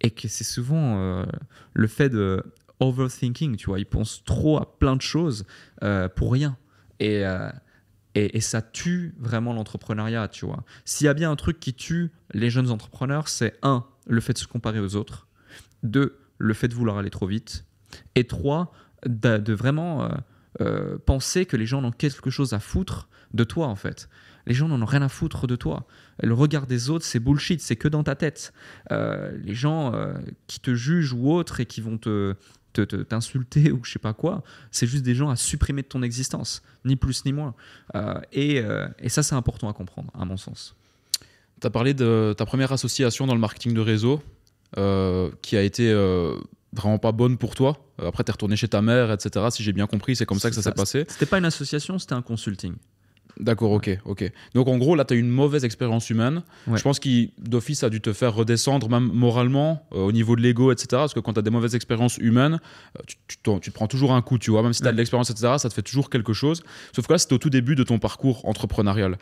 et 0.00 0.10
que 0.10 0.28
c'est 0.28 0.44
souvent 0.44 0.98
euh, 0.98 1.26
le 1.74 1.86
fait 1.88 2.08
de 2.08 2.42
overthinking, 2.80 3.56
tu 3.56 3.66
vois. 3.66 3.78
Ils 3.78 3.86
pensent 3.86 4.24
trop 4.24 4.56
à 4.58 4.78
plein 4.78 4.96
de 4.96 5.02
choses 5.02 5.44
pour 6.16 6.32
rien. 6.32 6.56
Et, 7.00 7.24
et, 8.14 8.40
ça 8.40 8.62
tue 8.62 9.14
vraiment 9.18 9.52
l'entrepreneuriat, 9.52 10.28
tu 10.28 10.46
vois. 10.46 10.64
S'il 10.84 11.04
y 11.04 11.08
a 11.08 11.14
bien 11.14 11.30
un 11.30 11.36
truc 11.36 11.60
qui 11.60 11.74
tue 11.74 12.10
les 12.32 12.50
jeunes 12.50 12.70
entrepreneurs, 12.70 13.28
c'est 13.28 13.56
un, 13.62 13.84
le 14.06 14.20
fait 14.20 14.32
de 14.32 14.38
se 14.38 14.46
comparer 14.46 14.80
aux 14.80 14.96
autres. 14.96 15.28
Deux, 15.82 16.18
le 16.38 16.54
fait 16.54 16.68
de 16.68 16.74
vouloir 16.74 16.98
aller 16.98 17.10
trop 17.10 17.26
vite. 17.26 17.64
Et 18.16 18.24
trois, 18.24 18.72
de, 19.06 19.52
vraiment 19.52 20.10
penser 21.06 21.46
que 21.46 21.56
les 21.56 21.66
gens 21.66 21.82
n'ont 21.82 21.92
quelque 21.92 22.30
chose 22.30 22.52
à 22.52 22.58
foutre 22.58 23.08
de 23.32 23.44
toi 23.44 23.68
en 23.68 23.76
fait. 23.76 24.08
Les 24.46 24.54
gens 24.54 24.68
n'en 24.68 24.82
ont 24.82 24.86
rien 24.86 25.02
à 25.02 25.08
foutre 25.08 25.46
de 25.46 25.56
toi. 25.56 25.86
Le 26.22 26.34
regard 26.34 26.66
des 26.66 26.90
autres, 26.90 27.04
c'est 27.04 27.20
bullshit, 27.20 27.60
c'est 27.60 27.76
que 27.76 27.88
dans 27.88 28.02
ta 28.02 28.14
tête. 28.14 28.52
Euh, 28.90 29.36
les 29.42 29.54
gens 29.54 29.92
euh, 29.94 30.14
qui 30.46 30.60
te 30.60 30.74
jugent 30.74 31.12
ou 31.12 31.30
autres 31.32 31.60
et 31.60 31.66
qui 31.66 31.80
vont 31.80 31.98
te 31.98 32.34
t'insulter 33.08 33.70
ou 33.70 33.84
je 33.84 33.92
sais 33.92 33.98
pas 33.98 34.14
quoi, 34.14 34.42
c'est 34.70 34.86
juste 34.86 35.02
des 35.02 35.14
gens 35.14 35.28
à 35.28 35.36
supprimer 35.36 35.82
de 35.82 35.88
ton 35.88 36.02
existence, 36.02 36.62
ni 36.86 36.96
plus 36.96 37.26
ni 37.26 37.32
moins. 37.34 37.54
et, 38.32 38.62
et, 38.98 39.08
ça, 39.10 39.22
c'est 39.22 39.34
important 39.34 39.68
à 39.68 39.74
comprendre, 39.74 40.10
à 40.18 40.24
mon 40.24 40.38
sens. 40.38 40.74
Tu 41.60 41.66
as 41.66 41.70
parlé 41.70 41.92
de 41.92 42.34
ta 42.34 42.46
première 42.46 42.72
association 42.72 43.26
dans 43.26 43.34
le 43.34 43.40
marketing 43.40 43.74
de 43.74 43.80
réseau, 43.80 44.22
qui 45.42 45.56
a 45.58 45.62
été 45.62 45.92
vraiment 46.72 46.98
pas 46.98 47.12
bonne 47.12 47.36
pour 47.36 47.54
toi. 47.54 47.76
Euh, 48.00 48.08
après, 48.08 48.24
tu 48.24 48.30
es 48.30 48.32
retourné 48.32 48.56
chez 48.56 48.68
ta 48.68 48.82
mère, 48.82 49.12
etc. 49.12 49.46
Si 49.50 49.62
j'ai 49.62 49.72
bien 49.72 49.86
compris, 49.86 50.16
c'est 50.16 50.26
comme 50.26 50.38
ça 50.38 50.48
que 50.48 50.56
ça 50.56 50.62
s'est 50.62 50.72
passé. 50.72 51.04
C'était 51.08 51.26
pas 51.26 51.38
une 51.38 51.44
association, 51.44 51.98
c'était 51.98 52.14
un 52.14 52.22
consulting. 52.22 52.74
D'accord, 53.40 53.72
ok, 53.72 53.98
ok. 54.04 54.30
Donc 54.54 54.68
en 54.68 54.76
gros, 54.76 54.94
là, 54.94 55.04
tu 55.04 55.14
as 55.14 55.16
eu 55.16 55.20
une 55.20 55.30
mauvaise 55.30 55.64
expérience 55.64 56.10
humaine. 56.10 56.42
Je 56.72 56.82
pense 56.82 56.98
qu'il 56.98 57.30
d'office 57.38 57.82
a 57.82 57.90
dû 57.90 58.00
te 58.00 58.12
faire 58.12 58.34
redescendre, 58.34 58.88
même 58.88 59.10
moralement, 59.12 59.86
euh, 59.92 59.98
au 59.98 60.12
niveau 60.12 60.36
de 60.36 60.42
l'ego, 60.42 60.70
etc. 60.70 60.86
Parce 60.90 61.14
que 61.14 61.20
quand 61.20 61.32
tu 61.32 61.38
as 61.38 61.42
des 61.42 61.50
mauvaises 61.50 61.74
expériences 61.74 62.18
humaines, 62.18 62.60
euh, 62.98 63.02
tu, 63.06 63.16
tu, 63.26 63.70
te 63.70 63.74
prends 63.74 63.86
toujours 63.86 64.12
un 64.12 64.22
coup, 64.22 64.38
tu 64.38 64.50
vois. 64.50 64.62
Même 64.62 64.72
si 64.72 64.82
tu 64.82 64.88
as 64.88 64.92
de 64.92 64.96
l'expérience, 64.96 65.30
etc., 65.30 65.54
ça 65.58 65.68
te 65.68 65.74
fait 65.74 65.82
toujours 65.82 66.10
quelque 66.10 66.32
chose. 66.32 66.62
Sauf 66.94 67.06
que 67.06 67.12
là, 67.12 67.18
c'était 67.18 67.34
au 67.34 67.38
tout 67.38 67.50
début 67.50 67.74
de 67.74 67.84
ton 67.84 67.98
parcours 67.98 68.46
entrepreneurial. 68.46 69.18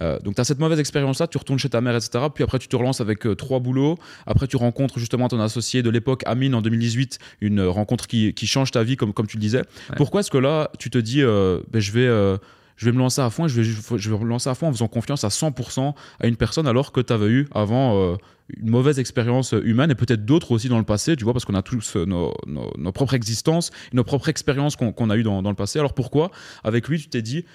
Euh, 0.00 0.18
donc 0.20 0.34
tu 0.34 0.40
as 0.40 0.44
cette 0.44 0.58
mauvaise 0.58 0.80
expérience-là, 0.80 1.28
tu 1.28 1.38
retournes 1.38 1.58
chez 1.58 1.70
ta 1.70 1.80
mère, 1.80 1.94
etc. 1.94 2.26
Puis 2.34 2.42
après, 2.42 2.58
tu 2.58 2.68
te 2.68 2.76
relances 2.76 3.00
avec 3.00 3.26
trois 3.36 3.60
boulots. 3.60 3.96
Après, 4.26 4.48
tu 4.48 4.56
rencontres 4.56 4.98
justement 4.98 5.28
ton 5.28 5.40
associé 5.40 5.82
de 5.82 5.90
l'époque, 5.90 6.22
Amine, 6.26 6.54
en 6.54 6.62
2018, 6.62 7.18
une 7.40 7.62
rencontre 7.62 8.06
qui, 8.06 8.34
qui, 8.34 8.46
change 8.46 8.72
ta 8.72 8.82
vie, 8.82 8.96
comme, 8.96 9.12
comme 9.12 9.26
tu 9.26 9.36
le 9.36 9.40
disais. 9.40 9.62
Pourquoi 9.96 10.20
est-ce 10.20 10.30
que 10.30 10.38
là, 10.38 10.70
tu 10.78 10.90
te 10.90 10.98
dis, 10.98 11.22
ben, 11.22 11.80
je 11.80 11.92
vais 11.92 12.38
je 12.76 12.86
vais 12.86 12.92
me 12.92 12.98
lancer 12.98 13.20
à 13.20 13.30
fond 13.30 13.48
je 13.48 13.60
vais, 13.60 13.64
je 13.64 14.10
vais 14.10 14.18
me 14.18 14.28
lancer 14.28 14.50
à 14.50 14.54
fond 14.54 14.68
en 14.68 14.72
faisant 14.72 14.88
confiance 14.88 15.24
à 15.24 15.28
100% 15.28 15.94
à 16.20 16.26
une 16.26 16.36
personne 16.36 16.66
alors 16.66 16.92
que 16.92 17.00
tu 17.00 17.12
avais 17.12 17.28
eu 17.28 17.48
avant 17.52 17.98
euh, 17.98 18.16
une 18.56 18.70
mauvaise 18.70 18.98
expérience 18.98 19.52
humaine 19.52 19.90
et 19.90 19.94
peut-être 19.94 20.24
d'autres 20.24 20.52
aussi 20.52 20.68
dans 20.68 20.78
le 20.78 20.84
passé, 20.84 21.16
tu 21.16 21.24
vois, 21.24 21.32
parce 21.32 21.44
qu'on 21.44 21.54
a 21.54 21.62
tous 21.62 21.96
euh, 21.96 22.04
nos, 22.04 22.92
propres 22.92 23.14
existences, 23.14 23.70
nos 23.92 24.04
propres 24.04 24.28
expériences 24.28 24.76
qu'on 24.76 25.10
a 25.10 25.16
eues 25.16 25.22
dans, 25.22 25.42
dans, 25.42 25.48
le 25.48 25.56
passé. 25.56 25.78
Alors 25.78 25.94
pourquoi, 25.94 26.30
avec 26.62 26.88
lui, 26.88 26.98
tu 26.98 27.08
t'es 27.08 27.22
dit, 27.22 27.46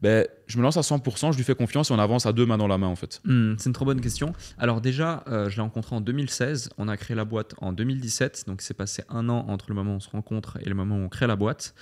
ben, 0.00 0.26
je 0.46 0.58
me 0.58 0.62
lance 0.62 0.76
à 0.76 0.82
100%, 0.82 1.32
je 1.32 1.38
lui 1.38 1.44
fais 1.44 1.54
confiance 1.54 1.90
et 1.90 1.94
on 1.94 1.98
avance 1.98 2.26
à 2.26 2.32
deux 2.32 2.44
mains 2.44 2.58
dans 2.58 2.66
la 2.66 2.76
main 2.76 2.86
en 2.86 2.96
fait 2.96 3.20
hmm, 3.24 3.54
C'est 3.58 3.68
une 3.68 3.72
trop 3.72 3.86
bonne 3.86 4.00
question. 4.00 4.32
Alors 4.58 4.80
déjà, 4.80 5.24
euh, 5.28 5.48
je 5.48 5.56
l'ai 5.56 5.62
rencontré 5.62 5.96
en 5.96 6.02
2016, 6.02 6.70
on 6.76 6.88
a 6.88 6.96
créé 6.96 7.16
la 7.16 7.24
boîte 7.24 7.54
en 7.58 7.72
2017, 7.72 8.44
donc 8.46 8.60
c'est 8.60 8.74
passé 8.74 9.04
un 9.08 9.28
an 9.30 9.46
entre 9.48 9.66
le 9.68 9.74
moment 9.74 9.92
où 9.92 9.96
on 9.96 10.00
se 10.00 10.10
rencontre 10.10 10.58
et 10.60 10.68
le 10.68 10.74
moment 10.74 10.96
où 10.96 11.00
on 11.00 11.08
crée 11.08 11.26
la 11.26 11.36
boîte. 11.36 11.74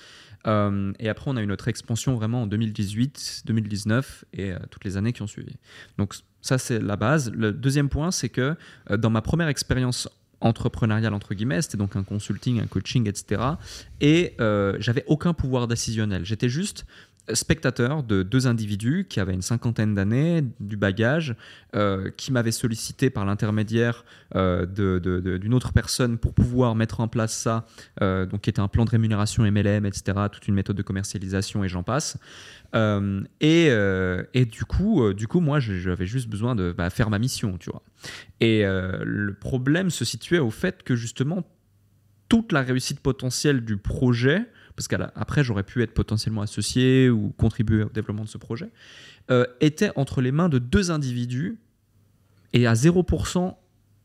Euh, 0.47 0.93
et 0.99 1.09
après, 1.09 1.31
on 1.31 1.35
a 1.37 1.41
eu 1.41 1.47
notre 1.47 1.67
expansion 1.67 2.15
vraiment 2.15 2.43
en 2.43 2.47
2018, 2.47 3.43
2019 3.45 4.25
et 4.33 4.51
euh, 4.51 4.59
toutes 4.69 4.83
les 4.83 4.97
années 4.97 5.13
qui 5.13 5.21
ont 5.21 5.27
suivi. 5.27 5.55
Donc 5.97 6.15
ça, 6.41 6.57
c'est 6.57 6.79
la 6.79 6.95
base. 6.95 7.31
Le 7.31 7.51
deuxième 7.51 7.89
point, 7.89 8.11
c'est 8.11 8.29
que 8.29 8.55
dans 8.89 9.09
ma 9.09 9.21
première 9.21 9.47
expérience 9.47 10.07
entrepreneuriale 10.41 11.13
entre 11.13 11.33
guillemets, 11.33 11.61
c'était 11.61 11.77
donc 11.77 11.95
un 11.95 12.03
consulting, 12.03 12.61
un 12.61 12.67
coaching, 12.67 13.07
etc. 13.07 13.41
Et 14.01 14.35
j'avais 14.79 15.03
aucun 15.07 15.33
pouvoir 15.33 15.67
décisionnel. 15.67 16.23
J'étais 16.23 16.49
juste 16.49 16.85
spectateur 17.33 18.03
de 18.03 18.23
deux 18.23 18.47
individus 18.47 19.05
qui 19.09 19.19
avaient 19.19 19.33
une 19.33 19.41
cinquantaine 19.41 19.95
d'années, 19.95 20.43
du 20.59 20.77
bagage, 20.77 21.35
euh, 21.75 22.11
qui 22.15 22.31
m'avaient 22.31 22.51
sollicité 22.51 23.09
par 23.09 23.25
l'intermédiaire 23.25 24.05
euh, 24.35 24.65
d'une 25.37 25.53
autre 25.53 25.73
personne 25.73 26.17
pour 26.17 26.33
pouvoir 26.33 26.75
mettre 26.75 26.99
en 26.99 27.07
place 27.07 27.35
ça, 27.35 27.65
euh, 28.01 28.25
donc 28.25 28.41
qui 28.41 28.49
était 28.49 28.59
un 28.59 28.67
plan 28.67 28.85
de 28.85 28.91
rémunération 28.91 29.43
MLM, 29.43 29.85
etc., 29.85 30.03
toute 30.31 30.47
une 30.47 30.55
méthode 30.55 30.75
de 30.75 30.83
commercialisation 30.83 31.63
et 31.63 31.67
j'en 31.67 31.83
passe. 31.83 32.17
Et, 33.39 33.67
et, 34.33 34.45
du 34.45 34.65
coup, 34.65 35.13
du 35.13 35.29
coup, 35.29 35.39
moi, 35.39 35.61
j'avais 35.61 36.05
juste 36.05 36.27
besoin 36.27 36.55
de 36.55 36.73
bah, 36.77 36.89
faire 36.89 37.09
ma 37.09 37.19
mission, 37.19 37.57
tu 37.57 37.69
vois. 37.69 37.81
Et 38.41 38.63
le 38.65 39.33
problème 39.33 39.89
se 39.89 40.03
situait 40.03 40.39
au 40.39 40.51
fait 40.51 40.83
que 40.83 40.93
justement 40.93 41.45
toute 42.27 42.51
la 42.51 42.61
réussite 42.61 42.99
potentielle 42.99 43.63
du 43.63 43.77
projet 43.77 44.45
parce 44.75 44.87
qu'après 44.87 45.43
j'aurais 45.43 45.63
pu 45.63 45.81
être 45.83 45.93
potentiellement 45.93 46.41
associé 46.41 47.09
ou 47.09 47.33
contribuer 47.37 47.83
au 47.83 47.89
développement 47.89 48.23
de 48.23 48.29
ce 48.29 48.37
projet, 48.37 48.69
euh, 49.31 49.45
était 49.61 49.91
entre 49.95 50.21
les 50.21 50.31
mains 50.31 50.49
de 50.49 50.59
deux 50.59 50.91
individus 50.91 51.57
et 52.53 52.67
à 52.67 52.73
0% 52.73 53.55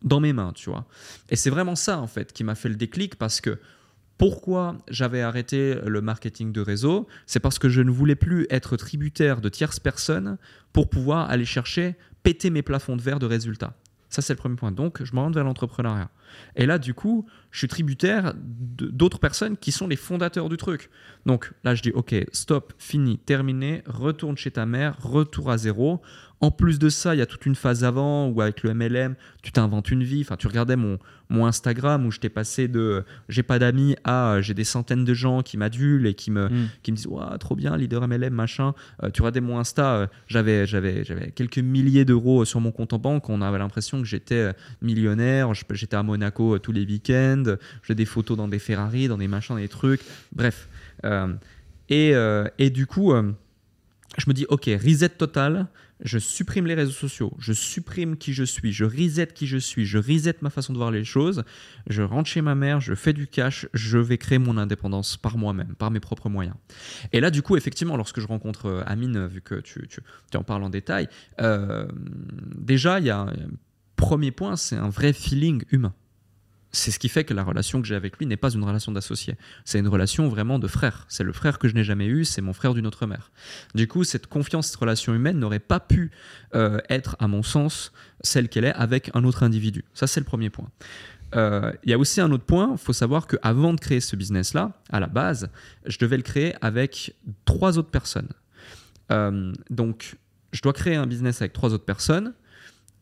dans 0.03 0.21
mes 0.21 0.33
mains, 0.33 0.53
tu 0.55 0.71
vois. 0.71 0.87
Et 1.29 1.37
c'est 1.37 1.51
vraiment 1.51 1.77
ça, 1.77 1.99
en 1.99 2.07
fait, 2.07 2.33
qui 2.33 2.45
m'a 2.45 2.55
fait 2.55 2.69
le 2.69 2.77
déclic 2.77 3.17
parce 3.17 3.41
que 3.41 3.59
pourquoi 4.17 4.77
j'avais 4.89 5.23
arrêté 5.23 5.77
le 5.87 6.01
marketing 6.03 6.53
de 6.53 6.61
réseau 6.61 7.07
C'est 7.27 7.41
parce 7.41 7.59
que 7.59 7.69
je 7.69 7.81
ne 7.81 7.91
voulais 7.91 8.17
plus 8.17 8.47
être 8.51 8.77
tributaire 8.77 9.41
de 9.41 9.49
tierces 9.49 9.81
personnes 9.81 10.37
pour 10.73 10.91
pouvoir 10.91 11.31
aller 11.31 11.47
chercher, 11.47 11.97
péter 12.23 12.51
mes 12.51 12.63
plafonds 12.63 12.97
de 12.97 13.03
verre 13.03 13.19
de 13.19 13.27
résultats. 13.27 13.75
Ça, 14.11 14.23
c'est 14.23 14.33
le 14.33 14.39
premier 14.39 14.57
point. 14.57 14.73
Donc, 14.73 15.03
je 15.03 15.15
me 15.15 15.21
rends 15.21 15.31
vers 15.31 15.45
l'entrepreneuriat. 15.45 16.11
Et 16.57 16.67
là, 16.67 16.79
du 16.79 16.95
coup, 16.95 17.27
je 17.51 17.59
suis 17.59 17.69
tributaire 17.69 18.35
d'autres 18.37 19.19
personnes 19.19 19.57
qui 19.57 19.73
sont 19.73 19.87
les 19.87 19.97
fondateurs 19.97 20.49
du 20.49 20.57
truc. 20.57 20.91
Donc 21.27 21.53
là, 21.65 21.75
je 21.75 21.83
dis, 21.83 21.91
OK, 21.93 22.15
stop, 22.33 22.73
fini, 22.79 23.19
terminé, 23.19 23.83
retourne 23.87 24.37
chez 24.37 24.51
ta 24.51 24.67
mère, 24.67 24.97
retour 25.01 25.51
à 25.51 25.59
zéro. 25.59 26.03
En 26.43 26.51
plus 26.51 26.79
de 26.79 26.89
ça, 26.89 27.15
il 27.15 27.19
y 27.19 27.21
a 27.21 27.27
toute 27.27 27.45
une 27.45 27.55
phase 27.55 27.85
avant 27.85 28.29
où 28.29 28.41
avec 28.41 28.63
le 28.63 28.73
MLM, 28.73 29.15
tu 29.43 29.53
t'inventes 29.53 29.91
une 29.91 30.03
vie. 30.03 30.23
Enfin, 30.23 30.37
tu 30.37 30.47
regardais 30.47 30.77
mon, 30.77 30.99
mon 31.29 31.47
Instagram 31.47 32.07
où 32.07 32.11
je 32.11 32.19
t'ai 32.19 32.31
passé 32.31 32.67
de 32.67 33.05
j'ai 33.29 33.43
pas 33.43 33.59
d'amis 33.59 33.95
à 34.05 34.39
j'ai 34.41 34.55
des 34.55 34.65
centaines 34.65 35.05
de 35.05 35.13
gens 35.13 35.43
qui 35.43 35.59
m'adulent 35.59 36.07
et 36.07 36.15
qui 36.15 36.31
me, 36.31 36.49
mm. 36.49 36.69
qui 36.83 36.93
me 36.93 36.97
disent 36.97 37.07
ouais, 37.09 37.39
trop 37.39 37.55
bien, 37.55 37.77
leader 37.77 38.09
MLM, 38.09 38.33
machin. 38.33 38.73
Euh, 39.03 39.11
tu 39.11 39.21
regardais 39.21 39.43
mon 39.43 39.59
Insta, 39.59 39.95
euh, 39.95 40.07
j'avais, 40.29 40.67
j'avais, 40.67 41.05
j'avais 41.05 41.31
quelques 41.31 41.59
milliers 41.59 42.07
d'euros 42.07 42.47
sur 42.47 42.61
mon 42.61 42.73
compte 42.73 42.95
en 42.95 42.99
banque. 42.99 43.29
On 43.29 43.43
avait 43.43 43.59
l'impression 43.59 43.99
que 44.01 44.07
j'étais 44.07 44.35
euh, 44.35 44.53
millionnaire. 44.81 45.53
J'étais 45.53 45.97
à 45.97 46.03
Monaco 46.03 46.59
tous 46.59 46.73
les 46.73 46.87
week-ends. 46.87 47.57
J'ai 47.83 47.95
des 47.95 48.07
photos 48.07 48.39
dans 48.39 48.49
des 48.49 48.59
Ferrari, 48.59 49.09
dans 49.09 49.19
des 49.19 49.29
machins, 49.29 49.57
des 49.57 49.69
trucs. 49.69 50.01
Bref. 50.33 50.69
et, 51.91 52.13
et 52.59 52.71
du 52.71 52.87
coup, 52.87 53.13
je 53.13 54.25
me 54.27 54.33
dis 54.33 54.47
ok, 54.49 54.71
reset 54.83 55.11
total 55.11 55.67
je 56.03 56.19
supprime 56.19 56.67
les 56.67 56.75
réseaux 56.75 56.93
sociaux, 56.93 57.33
je 57.39 57.53
supprime 57.53 58.17
qui 58.17 58.33
je 58.33 58.45
suis, 58.45 58.73
je 58.73 58.85
reset 58.85 59.29
qui 59.29 59.47
je 59.47 59.59
suis, 59.59 59.87
je 59.87 59.99
reset 59.99 60.37
ma 60.41 60.51
façon 60.51 60.73
de 60.73 60.79
voir 60.79 60.91
les 60.91 61.05
choses, 61.05 61.45
je 61.89 62.03
rentre 62.03 62.29
chez 62.29 62.43
ma 62.43 62.55
mère, 62.55 62.81
je 62.81 62.95
fais 62.95 63.13
du 63.13 63.27
cash, 63.27 63.67
je 63.75 63.99
vais 63.99 64.19
créer 64.19 64.39
mon 64.39 64.57
indépendance 64.57 65.17
par 65.17 65.37
moi-même, 65.37 65.75
par 65.77 65.91
mes 65.91 66.01
propres 66.01 66.29
moyens. 66.29 66.57
Et 67.13 67.21
là, 67.21 67.31
du 67.31 67.43
coup, 67.43 67.57
effectivement, 67.57 67.97
lorsque 67.97 68.21
je 68.21 68.27
rencontre 68.27 68.67
euh, 68.67 68.83
Amine, 68.87 69.27
vu 69.27 69.41
que 69.41 69.57
tu, 69.57 69.87
tu, 69.89 70.01
en 70.37 70.43
parles 70.43 70.63
en 70.63 70.71
détail, 70.71 71.09
euh, 71.41 71.87
déjà, 72.57 73.01
il 73.01 73.07
y 73.07 73.11
a 73.11 73.21
un 73.21 73.35
premier 73.97 74.31
point, 74.31 74.57
c'est 74.57 74.77
un 74.77 74.89
vrai 74.89 75.13
feeling 75.13 75.63
humain 75.71 75.95
c'est 76.73 76.91
ce 76.91 76.99
qui 76.99 77.09
fait 77.09 77.25
que 77.25 77.35
la 77.35 77.43
relation 77.43 77.81
que 77.81 77.89
j'ai 77.89 77.95
avec 77.95 78.19
lui 78.19 78.27
n'est 78.27 78.37
pas 78.37 78.51
une 78.51 78.63
relation 78.63 78.93
d'associé. 78.93 79.37
C'est 79.65 79.79
une 79.79 79.89
relation 79.89 80.29
vraiment 80.29 80.59
de 80.59 80.69
frère. 80.69 81.05
C'est 81.09 81.25
le 81.25 81.33
frère 81.33 81.59
que 81.59 81.69
je 81.69 81.75
n'ai 81.75 81.85
jamais 81.85 82.07
eu, 82.07 82.25
c'est 82.25 82.43
mon 82.43 82.53
frère 82.53 82.75
d'une 82.75 82.87
autre 82.87 83.07
mère. 83.07 83.33
Du 83.75 83.89
coup, 83.89 84.05
cette 84.05 84.27
confiance, 84.27 84.69
cette 84.69 84.77
relation 84.77 85.15
humaine 85.15 85.39
n'aurait 85.39 85.59
pas 85.59 85.81
pu 85.81 86.11
euh, 86.55 86.79
être, 86.89 87.17
à 87.19 87.29
mon 87.29 87.43
sens, 87.43 87.93
celle 88.21 88.49
qu'elle 88.49 88.65
est 88.65 88.75
avec 88.75 89.11
un 89.15 89.25
autre 89.25 89.43
individu. 89.43 89.85
Ça, 89.95 90.07
c'est 90.07 90.21
le 90.21 90.27
premier 90.27 90.51
point. 90.51 90.69
Euh, 91.35 91.73
il 91.85 91.91
y 91.91 91.95
a 91.95 91.99
aussi 91.99 92.21
un 92.21 92.31
autre 92.33 92.45
point, 92.45 92.71
il 92.73 92.79
faut 92.79 92.93
savoir 92.93 93.27
qu'avant 93.27 93.73
de 93.73 93.81
créer 93.81 94.01
ce 94.01 94.17
business-là, 94.17 94.73
à 94.91 95.01
la 95.01 95.07
base, 95.07 95.49
je 95.87 95.99
devais 95.99 96.17
le 96.17 96.23
créer 96.23 96.55
avec 96.61 97.15
trois 97.45 97.79
autres 97.79 97.91
personnes. 97.91 98.29
Euh, 99.13 99.53
donc, 99.71 100.17
je 100.53 100.63
dois 100.63 100.73
créer 100.73 100.97
un 100.97 101.07
business 101.07 101.41
avec 101.41 101.53
trois 101.53 101.73
autres 101.73 101.85
personnes 101.85 102.35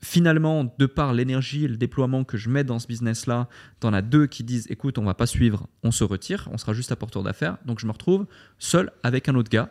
finalement, 0.00 0.72
de 0.78 0.86
par 0.86 1.12
l'énergie 1.12 1.64
et 1.64 1.68
le 1.68 1.76
déploiement 1.76 2.24
que 2.24 2.36
je 2.36 2.48
mets 2.48 2.64
dans 2.64 2.78
ce 2.78 2.86
business-là, 2.86 3.48
t'en 3.80 3.92
as 3.92 4.02
deux 4.02 4.26
qui 4.26 4.44
disent 4.44 4.66
écoute, 4.70 4.98
on 4.98 5.04
va 5.04 5.14
pas 5.14 5.26
suivre, 5.26 5.68
on 5.82 5.90
se 5.90 6.04
retire, 6.04 6.48
on 6.52 6.58
sera 6.58 6.72
juste 6.72 6.92
apporteur 6.92 7.22
d'affaires. 7.22 7.58
Donc 7.64 7.80
je 7.80 7.86
me 7.86 7.92
retrouve 7.92 8.26
seul 8.58 8.92
avec 9.02 9.28
un 9.28 9.34
autre 9.34 9.50
gars. 9.50 9.70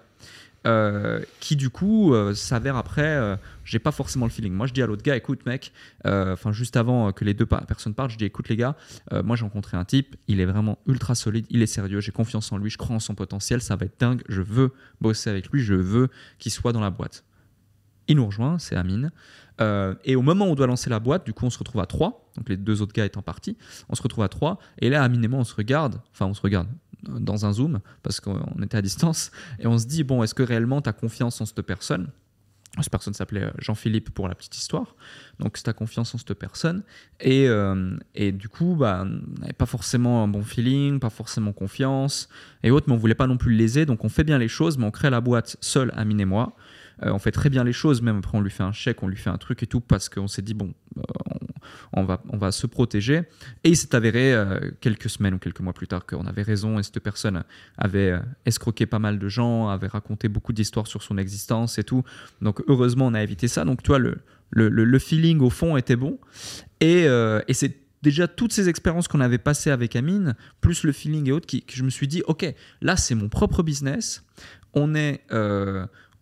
Euh, 0.66 1.22
qui 1.40 1.56
du 1.56 1.70
coup 1.70 2.14
euh, 2.14 2.34
s'avère 2.34 2.76
après, 2.76 3.06
euh, 3.06 3.38
j'ai 3.64 3.80
pas 3.80 3.92
forcément 3.92 4.26
le 4.26 4.32
feeling. 4.32 4.52
Moi 4.52 4.68
je 4.68 4.74
dis 4.74 4.82
à 4.82 4.88
l'autre 4.88 5.04
gars, 5.04 5.16
écoute 5.16 5.46
mec, 5.46 5.72
enfin 6.04 6.52
juste 6.52 6.76
avant 6.76 7.14
que 7.14 7.24
les 7.24 7.34
deux 7.34 7.46
personnes 7.46 7.94
partent, 7.94 8.12
je 8.12 8.18
dis 8.18 8.26
écoute 8.26 8.50
les 8.50 8.58
gars, 8.58 8.76
moi 9.24 9.36
j'ai 9.36 9.44
rencontré 9.44 9.78
un 9.78 9.86
type, 9.86 10.16
il 10.28 10.42
est 10.42 10.46
vraiment 10.46 10.80
ultra 10.88 11.16
solide, 11.16 11.46
il 11.50 11.62
est 11.62 11.68
sérieux, 11.68 12.02
j'ai 12.02 12.12
confiance 12.12 12.52
en 12.52 12.58
lui, 12.58 12.70
je 12.70 12.78
crois 12.78 12.96
en 12.96 13.00
son 13.00 13.16
potentiel, 13.16 13.62
ça 13.62 13.76
va 13.76 13.86
être 13.86 14.00
dingue, 14.00 14.24
je 14.28 14.42
veux 14.42 14.74
bosser 15.00 15.30
avec 15.30 15.50
lui, 15.52 15.62
je 15.62 15.76
veux 15.76 16.10
qu'il 16.40 16.52
soit 16.52 16.74
dans 16.74 16.82
la 16.82 16.90
boîte. 16.90 17.24
Il 18.08 18.18
nous 18.18 18.26
rejoint, 18.26 18.60
c'est 18.60 18.76
Amine. 18.76 19.12
Euh, 19.60 19.96
et 20.06 20.16
au 20.16 20.22
moment 20.22 20.46
où 20.46 20.50
on 20.50 20.56
doit 20.56 20.68
lancer 20.68 20.90
la 20.90 21.00
boîte, 21.00 21.26
du 21.26 21.34
coup, 21.34 21.46
on 21.46 21.50
se 21.50 21.60
retrouve 21.60 21.82
à 21.82 21.86
trois. 21.86 22.30
Donc 22.38 22.50
les 22.50 22.58
deux 22.58 22.82
autres 22.82 22.94
gars 22.94 23.06
étant 23.06 23.22
partis, 23.22 23.58
on 23.90 23.96
se 23.96 24.02
retrouve 24.02 24.24
à 24.24 24.30
trois. 24.30 24.60
Et 24.80 24.90
là, 24.90 25.04
Amine 25.04 25.24
et 25.24 25.28
moi, 25.28 25.40
on 25.40 25.44
se 25.44 25.56
regarde. 25.56 26.00
Enfin, 26.14 26.26
on 26.26 26.34
se 26.34 26.42
regarde 26.42 26.68
dans 27.04 27.46
un 27.46 27.54
zoom 27.54 27.80
parce 28.04 28.20
qu'on 28.20 28.62
était 28.62 28.78
à 28.78 28.82
distance. 28.82 29.32
Et 29.60 29.68
on 29.68 29.78
se 29.78 29.86
dit 29.86 30.04
bon, 30.04 30.24
est-ce 30.24 30.36
que 30.36 30.44
réellement 30.44 30.82
tu 30.82 30.90
as 30.90 30.94
confiance 30.94 31.42
en 31.42 31.46
cette 31.46 31.62
personne? 31.62 32.10
Cette 32.82 32.92
personne 32.92 33.14
s'appelait 33.14 33.46
euh, 33.46 33.52
Jean-Philippe 33.58 34.12
pour 34.12 34.28
la 34.28 34.36
petite 34.36 34.56
histoire. 34.56 34.96
Donc, 35.40 35.58
c'est 35.58 35.74
confiance 35.74 36.14
en 36.14 36.18
cette 36.18 36.34
personne. 36.36 36.84
Et, 37.20 37.48
euh, 37.48 37.98
et 38.14 38.32
du 38.32 38.50
coup, 38.50 38.76
bah, 38.76 39.06
pas 39.58 39.66
forcément 39.66 40.24
un 40.24 40.28
bon 40.28 40.44
feeling, 40.44 41.00
pas 41.00 41.10
forcément 41.10 41.54
confiance 41.54 42.30
et 42.64 42.70
autres, 42.70 42.86
mais 42.88 42.94
on 42.94 42.98
voulait 42.98 43.16
pas 43.16 43.26
non 43.26 43.38
plus 43.38 43.52
le 43.52 43.58
léser. 43.58 43.86
Donc, 43.86 44.06
on 44.06 44.10
fait 44.10 44.24
bien 44.24 44.38
les 44.38 44.48
choses, 44.48 44.78
mais 44.78 44.86
on 44.86 44.92
crée 44.92 45.10
la 45.10 45.22
boîte 45.22 45.58
seul, 45.60 45.92
Amine 45.96 46.20
et 46.20 46.26
moi. 46.26 46.56
Euh, 47.04 47.12
on 47.12 47.20
fait 47.20 47.32
très 47.32 47.50
bien 47.50 47.64
les 47.64 47.74
choses, 47.74 48.02
même 48.02 48.18
après 48.18 48.38
on 48.38 48.42
lui 48.42 48.50
fait 48.50 48.64
un 48.64 48.72
chèque, 48.72 49.04
on 49.04 49.08
lui 49.08 49.18
fait 49.18 49.30
un 49.30 49.38
truc 49.38 49.64
et 49.64 49.68
tout, 49.68 49.82
parce 49.82 50.10
qu'on 50.10 50.28
s'est 50.28 50.42
dit, 50.42 50.54
bon, 50.54 50.74
euh, 50.98 51.02
on, 51.94 52.04
va, 52.04 52.22
on 52.30 52.38
va 52.38 52.52
se 52.52 52.66
protéger. 52.68 53.24
Et 53.64 53.70
il 53.70 53.78
s'est 53.78 53.96
avéré 53.96 54.34
euh, 54.34 54.72
quelques 54.82 55.10
semaines 55.10 55.36
ou 55.36 55.40
quelques 55.40 55.60
mois 55.60 55.74
plus 55.74 55.88
tard 55.88 56.06
qu'on 56.06 56.26
avait 56.26 56.42
raison 56.42 56.80
et 56.80 56.84
cette 56.84 57.00
personne 57.00 57.44
avait 57.78 58.14
escroqué 58.46 58.86
pas 58.86 59.00
mal 59.00 59.20
de 59.20 59.30
gens, 59.30 59.70
avait 59.70 59.88
raconté 59.88 60.28
beaucoup 60.28 60.54
d'histoires 60.54 60.88
sur 60.88 61.04
son 61.04 61.18
existence 61.18 61.78
et 61.78 61.84
tout. 61.84 62.04
Donc 62.42 62.64
heureusement, 62.68 63.08
on 63.08 63.14
a 63.14 63.22
évité 63.22 63.48
ça. 63.48 63.64
Donc 63.66 63.84
tu 63.84 63.88
vois, 63.88 64.00
le, 64.00 64.20
le, 64.52 65.00
feeling 65.00 65.40
au 65.42 65.50
fond 65.50 65.78
était 65.78 65.96
bon. 65.96 66.20
Et, 66.80 67.04
et 67.04 67.54
c'est 67.54 67.78
déjà 68.02 68.28
toutes 68.28 68.54
ces 68.54 68.70
expériences 68.70 69.08
qu'on 69.08 69.22
avait 69.22 69.38
passées 69.38 69.72
avec 69.72 69.96
Amine, 69.96 70.36
plus 70.62 70.84
le 70.84 70.92
feeling 70.92 71.28
et 71.28 71.32
autres, 71.32 71.48
que 71.48 71.74
je 71.74 71.84
me 71.84 71.90
suis 71.90 72.08
dit, 72.08 72.24
ok, 72.28 72.54
là 72.82 72.96
c'est 72.96 73.16
mon 73.16 73.30
propre 73.30 73.64
business. 73.64 74.24
On 74.74 74.96
est, 74.96 75.22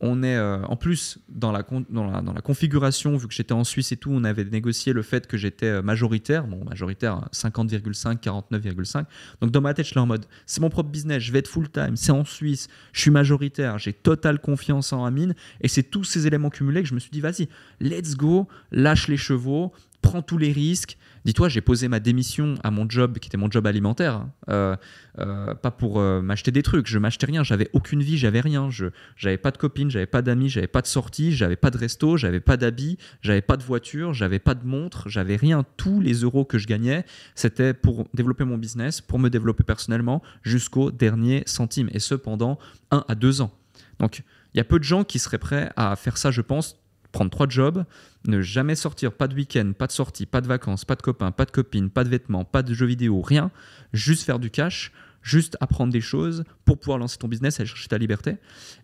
on 0.02 0.24
est 0.24 0.36
euh, 0.36 0.62
en 0.66 0.76
plus 0.76 1.20
dans 1.30 1.52
la, 1.52 1.66
dans, 1.90 2.06
la, 2.06 2.22
dans 2.22 2.34
la, 2.34 2.42
configuration, 2.42 3.16
vu 3.16 3.28
que 3.28 3.34
j'étais 3.34 3.54
en 3.54 3.64
Suisse 3.64 3.92
et 3.92 3.98
tout, 3.98 4.12
on 4.12 4.24
avait 4.24 4.44
négocié 4.44 4.92
le 4.92 5.02
fait 5.02 5.26
que 5.26 5.38
j'étais 5.38 5.68
euh, 5.68 5.82
majoritaire, 5.82 6.48
bon 6.48 6.64
majoritaire 6.66 7.28
50,5, 7.34 8.20
49,5. 8.20 9.06
Donc 9.42 9.52
dans 9.52 9.62
ma 9.62 9.74
tête, 9.74 9.86
je 9.86 9.92
suis 9.92 10.00
en 10.00 10.06
mode, 10.06 10.26
c'est 10.46 10.62
mon 10.62 10.70
propre 10.70 10.90
business, 10.90 11.24
je 11.24 11.32
vais 11.32 11.40
être 11.40 11.48
full 11.48 11.70
time, 11.70 11.96
c'est 11.96 12.12
en 12.12 12.26
Suisse, 12.26 12.68
je 12.92 13.02
suis 13.02 13.12
majoritaire, 13.12 13.78
j'ai 13.80 13.94
totale 13.94 14.40
confiance 14.40 14.92
en 14.92 15.06
Amine, 15.06 15.34
et 15.62 15.68
c'est 15.70 15.84
tous 15.84 16.04
ces 16.04 16.28
éléments 16.28 16.50
cumulés 16.50 16.84
que 16.84 16.90
je 16.90 16.94
me 16.96 17.00
suis 17.00 17.12
dit, 17.12 17.22
vas-y, 17.22 17.48
let's 17.80 18.16
go, 18.16 18.48
lâche 18.72 19.08
les 19.08 19.18
chevaux, 19.18 19.72
prends 20.02 20.22
tous 20.22 20.38
les 20.38 20.52
risques. 20.52 20.98
Dis-toi, 21.26 21.50
j'ai 21.50 21.62
posé 21.62 21.88
ma 21.88 22.00
démission 22.00 22.54
à 22.64 22.70
mon 22.70 22.88
job, 22.88 23.18
qui 23.18 23.30
était 23.30 23.38
mon 23.38 23.50
job 23.50 23.66
alimentaire, 23.66 24.14
hein. 24.14 24.32
euh, 24.50 24.76
euh, 25.18 25.56
pas 25.56 25.72
pour 25.72 26.00
euh, 26.00 26.22
m'acheter 26.22 26.52
des 26.52 26.62
trucs. 26.62 26.86
Je 26.86 27.00
m'achetais 27.00 27.26
rien, 27.26 27.44
j'avais 27.44 27.68
aucune 27.74 28.04
vie, 28.04 28.20
j'avais 28.20 28.42
rien. 28.42 28.70
Je 28.70 28.88
j'avais 29.18 29.38
pas 29.38 29.50
de 29.50 29.58
copine, 29.58 29.90
j'avais 29.90 30.06
pas 30.06 30.22
d'amis, 30.22 30.50
j'avais 30.50 30.68
pas 30.68 30.84
de 30.84 30.88
sortie, 30.88 31.32
j'avais 31.32 31.56
pas 31.56 31.72
de 31.72 31.80
resto, 31.80 32.16
j'avais 32.16 32.40
pas 32.40 32.58
d'habits, 32.58 33.00
j'avais 33.24 33.42
pas 33.42 33.58
de 33.58 33.64
voiture, 33.64 34.14
j'avais 34.14 34.38
pas 34.38 34.54
de 34.54 34.68
montre, 34.68 35.10
j'avais 35.10 35.36
rien. 35.36 35.66
Tous 35.78 36.00
les 36.00 36.14
euros 36.14 36.46
que 36.46 36.60
je 36.60 36.68
gagnais, 36.68 37.06
c'était 37.34 37.74
pour 37.74 38.08
développer 38.14 38.44
mon 38.44 38.60
business, 38.60 39.02
pour 39.02 39.18
me 39.18 39.30
développer 39.30 39.64
personnellement, 39.64 40.22
jusqu'au 40.44 40.92
dernier 40.92 41.42
centime. 41.48 41.90
Et 41.92 42.00
ce 42.00 42.14
pendant 42.14 42.60
un 42.92 43.04
à 43.08 43.16
deux 43.16 43.42
ans. 43.42 43.52
Donc, 44.00 44.22
il 44.54 44.58
y 44.58 44.62
a 44.62 44.64
peu 44.64 44.78
de 44.78 44.84
gens 44.84 45.04
qui 45.04 45.18
seraient 45.18 45.40
prêts 45.40 45.72
à 45.76 45.96
faire 45.96 46.18
ça, 46.18 46.30
je 46.30 46.42
pense, 46.42 46.78
prendre 47.16 47.32
trois 47.32 47.48
jobs, 47.48 47.86
ne 48.28 48.42
jamais 48.42 48.76
sortir, 48.76 49.14
pas 49.14 49.30
de 49.30 49.36
week-end, 49.36 49.72
pas 49.78 49.88
de 49.88 49.94
sortie, 49.94 50.26
pas 50.26 50.42
de 50.42 50.48
vacances, 50.48 50.84
pas 50.84 50.96
de 50.96 51.02
copains, 51.02 51.32
pas 51.32 51.46
de 51.46 51.52
copines, 51.52 51.90
pas 51.90 52.04
de 52.04 52.10
vêtements, 52.10 52.44
pas 52.44 52.62
de 52.62 52.74
jeux 52.74 52.86
vidéo, 52.86 53.22
rien, 53.22 53.52
juste 53.94 54.24
faire 54.24 54.38
du 54.38 54.52
cash, 54.52 54.92
juste 55.22 55.56
apprendre 55.62 55.94
des 55.94 56.02
choses 56.02 56.44
pour 56.66 56.78
pouvoir 56.78 56.98
lancer 56.98 57.18
ton 57.18 57.30
business, 57.30 57.58
aller 57.62 57.68
chercher 57.68 57.88
ta 57.88 57.98
liberté. 57.98 58.36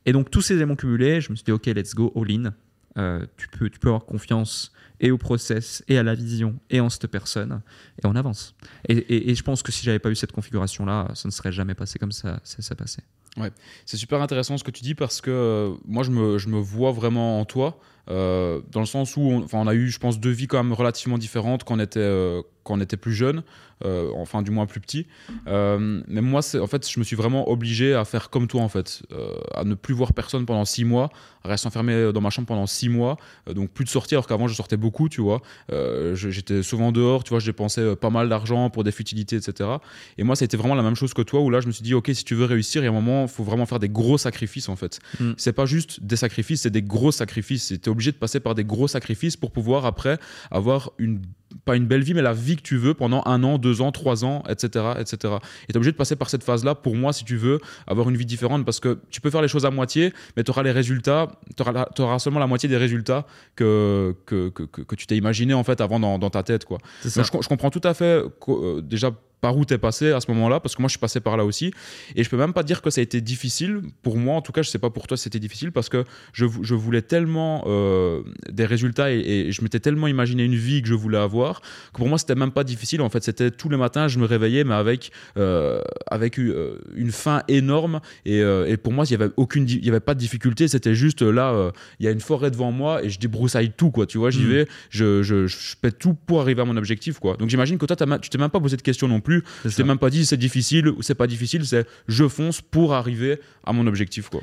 Et 0.05 0.13
donc 0.13 0.31
tous 0.31 0.41
ces 0.41 0.55
éléments 0.55 0.77
cumulés, 0.77 1.19
je 1.19 1.29
me 1.29 1.35
suis 1.35 1.43
dit, 1.43 1.51
ok, 1.51 1.65
let's 1.65 1.93
go, 1.93 2.13
all 2.15 2.31
in. 2.31 2.53
Euh, 2.97 3.25
tu, 3.35 3.49
peux, 3.49 3.69
tu 3.69 3.79
peux 3.79 3.89
avoir 3.89 4.05
confiance 4.05 4.71
et 5.01 5.11
au 5.11 5.17
process, 5.17 5.83
et 5.89 5.97
à 5.97 6.03
la 6.03 6.15
vision, 6.15 6.57
et 6.69 6.79
en 6.79 6.89
cette 6.89 7.07
personne, 7.07 7.61
et 8.01 8.07
on 8.07 8.15
avance. 8.15 8.55
Et, 8.87 9.33
je 9.33 9.43
pense 9.43 9.63
que 9.63 9.71
si 9.71 9.83
j'avais 9.83 9.99
pas 9.99 10.09
eu 10.09 10.15
cette 10.15 10.31
configuration-là, 10.31 11.09
ça 11.15 11.27
ne 11.27 11.31
serait 11.31 11.51
jamais 11.51 11.73
passé 11.73 11.99
comme 11.99 12.11
ça, 12.11 12.39
ça. 12.43 12.75
Ouais, 13.37 13.49
c'est 13.85 13.97
super 13.97 14.21
intéressant 14.21 14.57
ce 14.57 14.63
que 14.63 14.71
tu 14.71 14.83
dis 14.83 14.93
parce 14.93 15.21
que 15.21 15.31
euh, 15.31 15.73
moi 15.85 16.03
je 16.03 16.11
me, 16.11 16.37
je 16.37 16.49
me, 16.49 16.59
vois 16.59 16.91
vraiment 16.91 17.39
en 17.39 17.45
toi. 17.45 17.79
Euh, 18.11 18.59
dans 18.71 18.81
le 18.81 18.85
sens 18.85 19.15
où 19.15 19.21
on, 19.21 19.45
on, 19.53 19.67
a 19.67 19.73
eu, 19.73 19.89
je 19.89 19.97
pense, 19.97 20.19
deux 20.19 20.31
vies 20.31 20.47
quand 20.47 20.61
même 20.61 20.73
relativement 20.73 21.17
différentes 21.17 21.63
quand 21.63 21.75
on 21.75 21.79
était, 21.79 21.99
euh, 21.99 22.41
quand 22.63 22.75
on 22.75 22.81
était 22.81 22.97
plus 22.97 23.13
jeune, 23.13 23.41
euh, 23.85 24.11
enfin 24.15 24.41
du 24.41 24.51
moins 24.51 24.65
plus 24.65 24.81
petit. 24.81 25.07
mais 25.47 26.21
moi, 26.21 26.41
en 26.59 26.67
fait, 26.67 26.89
je 26.89 26.99
me 26.99 27.03
suis 27.03 27.15
vraiment 27.15 27.49
obligé 27.49 27.93
à 27.93 28.03
faire 28.03 28.29
comme 28.29 28.47
toi, 28.47 28.61
en 28.61 28.69
fait, 28.69 29.01
à 29.55 29.63
ne 29.63 29.75
plus 29.75 29.93
voir 29.93 30.13
personne 30.13 30.45
pendant 30.45 30.65
six 30.65 30.83
mois, 30.83 31.09
à 31.43 31.47
rester 31.47 31.67
enfermé 31.67 32.11
dans 32.13 32.21
ma 32.21 32.29
chambre 32.29 32.47
pendant 32.47 32.67
six 32.67 32.89
mois, 32.89 33.17
donc 33.51 33.71
plus 33.71 33.85
de 33.85 33.89
sortir, 33.89 34.17
alors 34.17 34.27
qu'avant 34.27 34.47
je 34.47 34.53
sortais 34.53 34.77
beaucoup, 34.77 35.09
tu 35.09 35.21
vois. 35.21 35.41
J'étais 36.13 36.63
souvent 36.63 36.91
dehors, 36.91 37.23
tu 37.23 37.29
vois, 37.29 37.39
je 37.39 37.45
dépensais 37.45 37.95
pas 37.95 38.09
mal 38.09 38.29
d'argent 38.29 38.69
pour 38.69 38.83
des 38.83 38.91
futilités, 38.91 39.37
etc. 39.37 39.69
Et 40.17 40.23
moi, 40.23 40.35
ça 40.35 40.43
a 40.43 40.45
été 40.45 40.57
vraiment 40.57 40.75
la 40.75 40.83
même 40.83 40.95
chose 40.95 41.13
que 41.13 41.21
toi, 41.21 41.39
où 41.39 41.49
là, 41.49 41.61
je 41.61 41.67
me 41.67 41.71
suis 41.71 41.83
dit, 41.83 41.93
ok, 41.93 42.11
si 42.13 42.23
tu 42.23 42.35
veux 42.35 42.45
réussir, 42.45 42.81
il 42.81 42.85
y 42.85 42.87
a 42.87 42.91
un 42.91 42.93
moment, 42.93 43.23
il 43.23 43.29
faut 43.29 43.43
vraiment 43.43 43.65
faire 43.65 43.79
des 43.79 43.89
gros 43.89 44.17
sacrifices, 44.17 44.69
en 44.69 44.75
fait. 44.75 44.99
Mm. 45.19 45.31
C'est 45.37 45.53
pas 45.53 45.65
juste 45.65 46.03
des 46.03 46.17
sacrifices, 46.17 46.61
c'est 46.61 46.69
des 46.69 46.83
gros 46.83 47.11
sacrifices. 47.11 47.67
C'était 47.67 47.89
obligé 48.01 48.11
de 48.11 48.17
passer 48.17 48.39
par 48.39 48.55
des 48.55 48.63
gros 48.63 48.87
sacrifices 48.87 49.37
pour 49.37 49.51
pouvoir 49.51 49.85
après 49.85 50.17
avoir 50.49 50.91
une 50.97 51.21
pas 51.65 51.75
une 51.75 51.85
belle 51.85 52.01
vie, 52.01 52.13
mais 52.13 52.21
la 52.21 52.33
vie 52.33 52.55
que 52.55 52.61
tu 52.61 52.77
veux 52.77 52.93
pendant 52.93 53.21
un 53.25 53.43
an, 53.43 53.57
deux 53.57 53.81
ans, 53.81 53.91
trois 53.91 54.23
ans, 54.23 54.41
etc. 54.47 54.85
etc. 54.97 55.33
Et 55.63 55.67
tu 55.67 55.73
es 55.73 55.77
obligé 55.77 55.91
de 55.91 55.97
passer 55.97 56.15
par 56.15 56.29
cette 56.29 56.43
phase-là 56.43 56.75
pour 56.75 56.95
moi, 56.95 57.11
si 57.13 57.25
tu 57.25 57.35
veux 57.35 57.59
avoir 57.87 58.09
une 58.09 58.15
vie 58.15 58.25
différente, 58.25 58.63
parce 58.65 58.79
que 58.79 58.99
tu 59.09 59.21
peux 59.21 59.29
faire 59.29 59.41
les 59.41 59.49
choses 59.49 59.65
à 59.65 59.69
moitié, 59.69 60.13
mais 60.37 60.43
tu 60.43 60.51
auras 60.51 60.63
les 60.63 60.71
résultats, 60.71 61.27
tu 61.57 62.01
auras, 62.01 62.19
seulement 62.19 62.39
la 62.39 62.47
moitié 62.47 62.69
des 62.69 62.77
résultats 62.77 63.25
que, 63.55 64.15
que, 64.25 64.49
que, 64.49 64.63
que 64.63 64.95
tu 64.95 65.07
t'es 65.07 65.17
imaginé 65.17 65.53
en 65.53 65.63
fait 65.63 65.81
avant 65.81 65.99
dans, 65.99 66.17
dans 66.17 66.29
ta 66.29 66.43
tête. 66.43 66.65
Quoi. 66.65 66.77
je, 67.03 67.09
je, 67.09 67.47
comprends 67.47 67.69
tout 67.69 67.81
à 67.83 67.93
fait 67.93 68.23
euh, 68.47 68.81
déjà 68.81 69.11
par 69.41 69.57
où 69.57 69.65
t'es 69.65 69.79
passé 69.79 70.11
à 70.11 70.21
ce 70.21 70.29
moment-là, 70.31 70.59
parce 70.59 70.75
que 70.75 70.81
moi 70.81 70.87
je 70.87 70.93
suis 70.93 70.99
passé 70.99 71.19
par 71.19 71.35
là 71.35 71.43
aussi. 71.43 71.73
Et 72.15 72.23
je 72.23 72.29
peux 72.29 72.37
même 72.37 72.53
pas 72.53 72.63
dire 72.63 72.81
que 72.81 72.91
ça 72.91 73.01
a 73.01 73.03
été 73.03 73.19
difficile. 73.21 73.81
Pour 74.03 74.17
moi, 74.17 74.35
en 74.35 74.41
tout 74.41 74.51
cas, 74.51 74.61
je 74.61 74.69
sais 74.69 74.79
pas 74.79 74.91
pour 74.91 75.07
toi 75.07 75.17
si 75.17 75.23
c'était 75.23 75.39
difficile, 75.39 75.71
parce 75.71 75.89
que 75.89 76.05
je, 76.31 76.45
je 76.61 76.75
voulais 76.75 77.01
tellement 77.01 77.63
euh, 77.65 78.21
des 78.49 78.65
résultats 78.65 79.11
et, 79.11 79.51
je 79.51 79.61
m'étais 79.63 79.79
tellement 79.79 80.07
imaginé 80.07 80.43
une 80.43 80.55
vie 80.55 80.81
que 80.81 80.87
je 80.87 80.93
voulais 80.93 81.17
avoir, 81.17 81.61
que 81.61 81.97
pour 81.97 82.07
moi 82.07 82.19
c'était 82.19 82.35
même 82.35 82.51
pas 82.51 82.63
difficile. 82.63 83.01
En 83.01 83.09
fait, 83.09 83.23
c'était 83.23 83.49
tous 83.49 83.69
les 83.69 83.77
matins, 83.77 84.07
je 84.07 84.19
me 84.19 84.25
réveillais, 84.25 84.63
mais 84.63 84.75
avec, 84.75 85.11
euh, 85.37 85.81
avec 86.07 86.37
euh, 86.37 86.79
une 86.95 87.11
faim 87.11 87.41
énorme. 87.47 87.99
Et, 88.25 88.39
et 88.39 88.77
pour 88.77 88.93
moi, 88.93 89.05
il 89.07 89.11
y 89.11 89.15
avait 89.15 89.31
aucune, 89.37 89.67
il 89.67 89.83
y 89.83 89.89
avait 89.89 89.99
pas 89.99 90.13
de 90.13 90.19
difficulté. 90.19 90.67
C'était 90.67 90.93
juste 90.93 91.23
là, 91.23 91.71
il 91.99 92.05
y 92.05 92.07
a 92.07 92.11
une 92.11 92.19
forêt 92.19 92.51
devant 92.51 92.71
moi 92.71 93.03
et 93.03 93.09
je 93.09 93.19
débroussaille 93.19 93.71
tout, 93.75 93.89
quoi. 93.89 94.05
Tu 94.05 94.17
vois, 94.19 94.29
j'y 94.29 94.43
mm. 94.43 94.49
vais, 94.49 94.67
je, 94.89 95.23
je, 95.23 95.47
je, 95.47 95.75
pète 95.81 95.97
tout 95.97 96.13
pour 96.13 96.41
arriver 96.41 96.61
à 96.61 96.65
mon 96.65 96.77
objectif, 96.77 97.19
quoi. 97.19 97.35
Donc 97.37 97.49
j'imagine 97.49 97.77
que 97.77 97.85
toi, 97.85 97.95
tu 97.95 98.29
t'es 98.29 98.37
même 98.37 98.49
pas 98.49 98.59
posé 98.59 98.77
de 98.77 98.81
questions 98.81 99.07
non 99.07 99.19
plus 99.19 99.30
plus. 99.31 99.43
Je 99.65 99.75
t'ai 99.75 99.83
même 99.83 99.99
pas 99.99 100.09
dit 100.09 100.25
c'est 100.25 100.37
difficile 100.37 100.89
ou 100.89 101.01
c'est 101.01 101.15
pas 101.15 101.27
difficile, 101.27 101.65
c'est 101.65 101.87
je 102.07 102.27
fonce 102.27 102.61
pour 102.61 102.93
arriver 102.93 103.39
à 103.63 103.73
mon 103.73 103.87
objectif. 103.87 104.29
Quoi. 104.29 104.41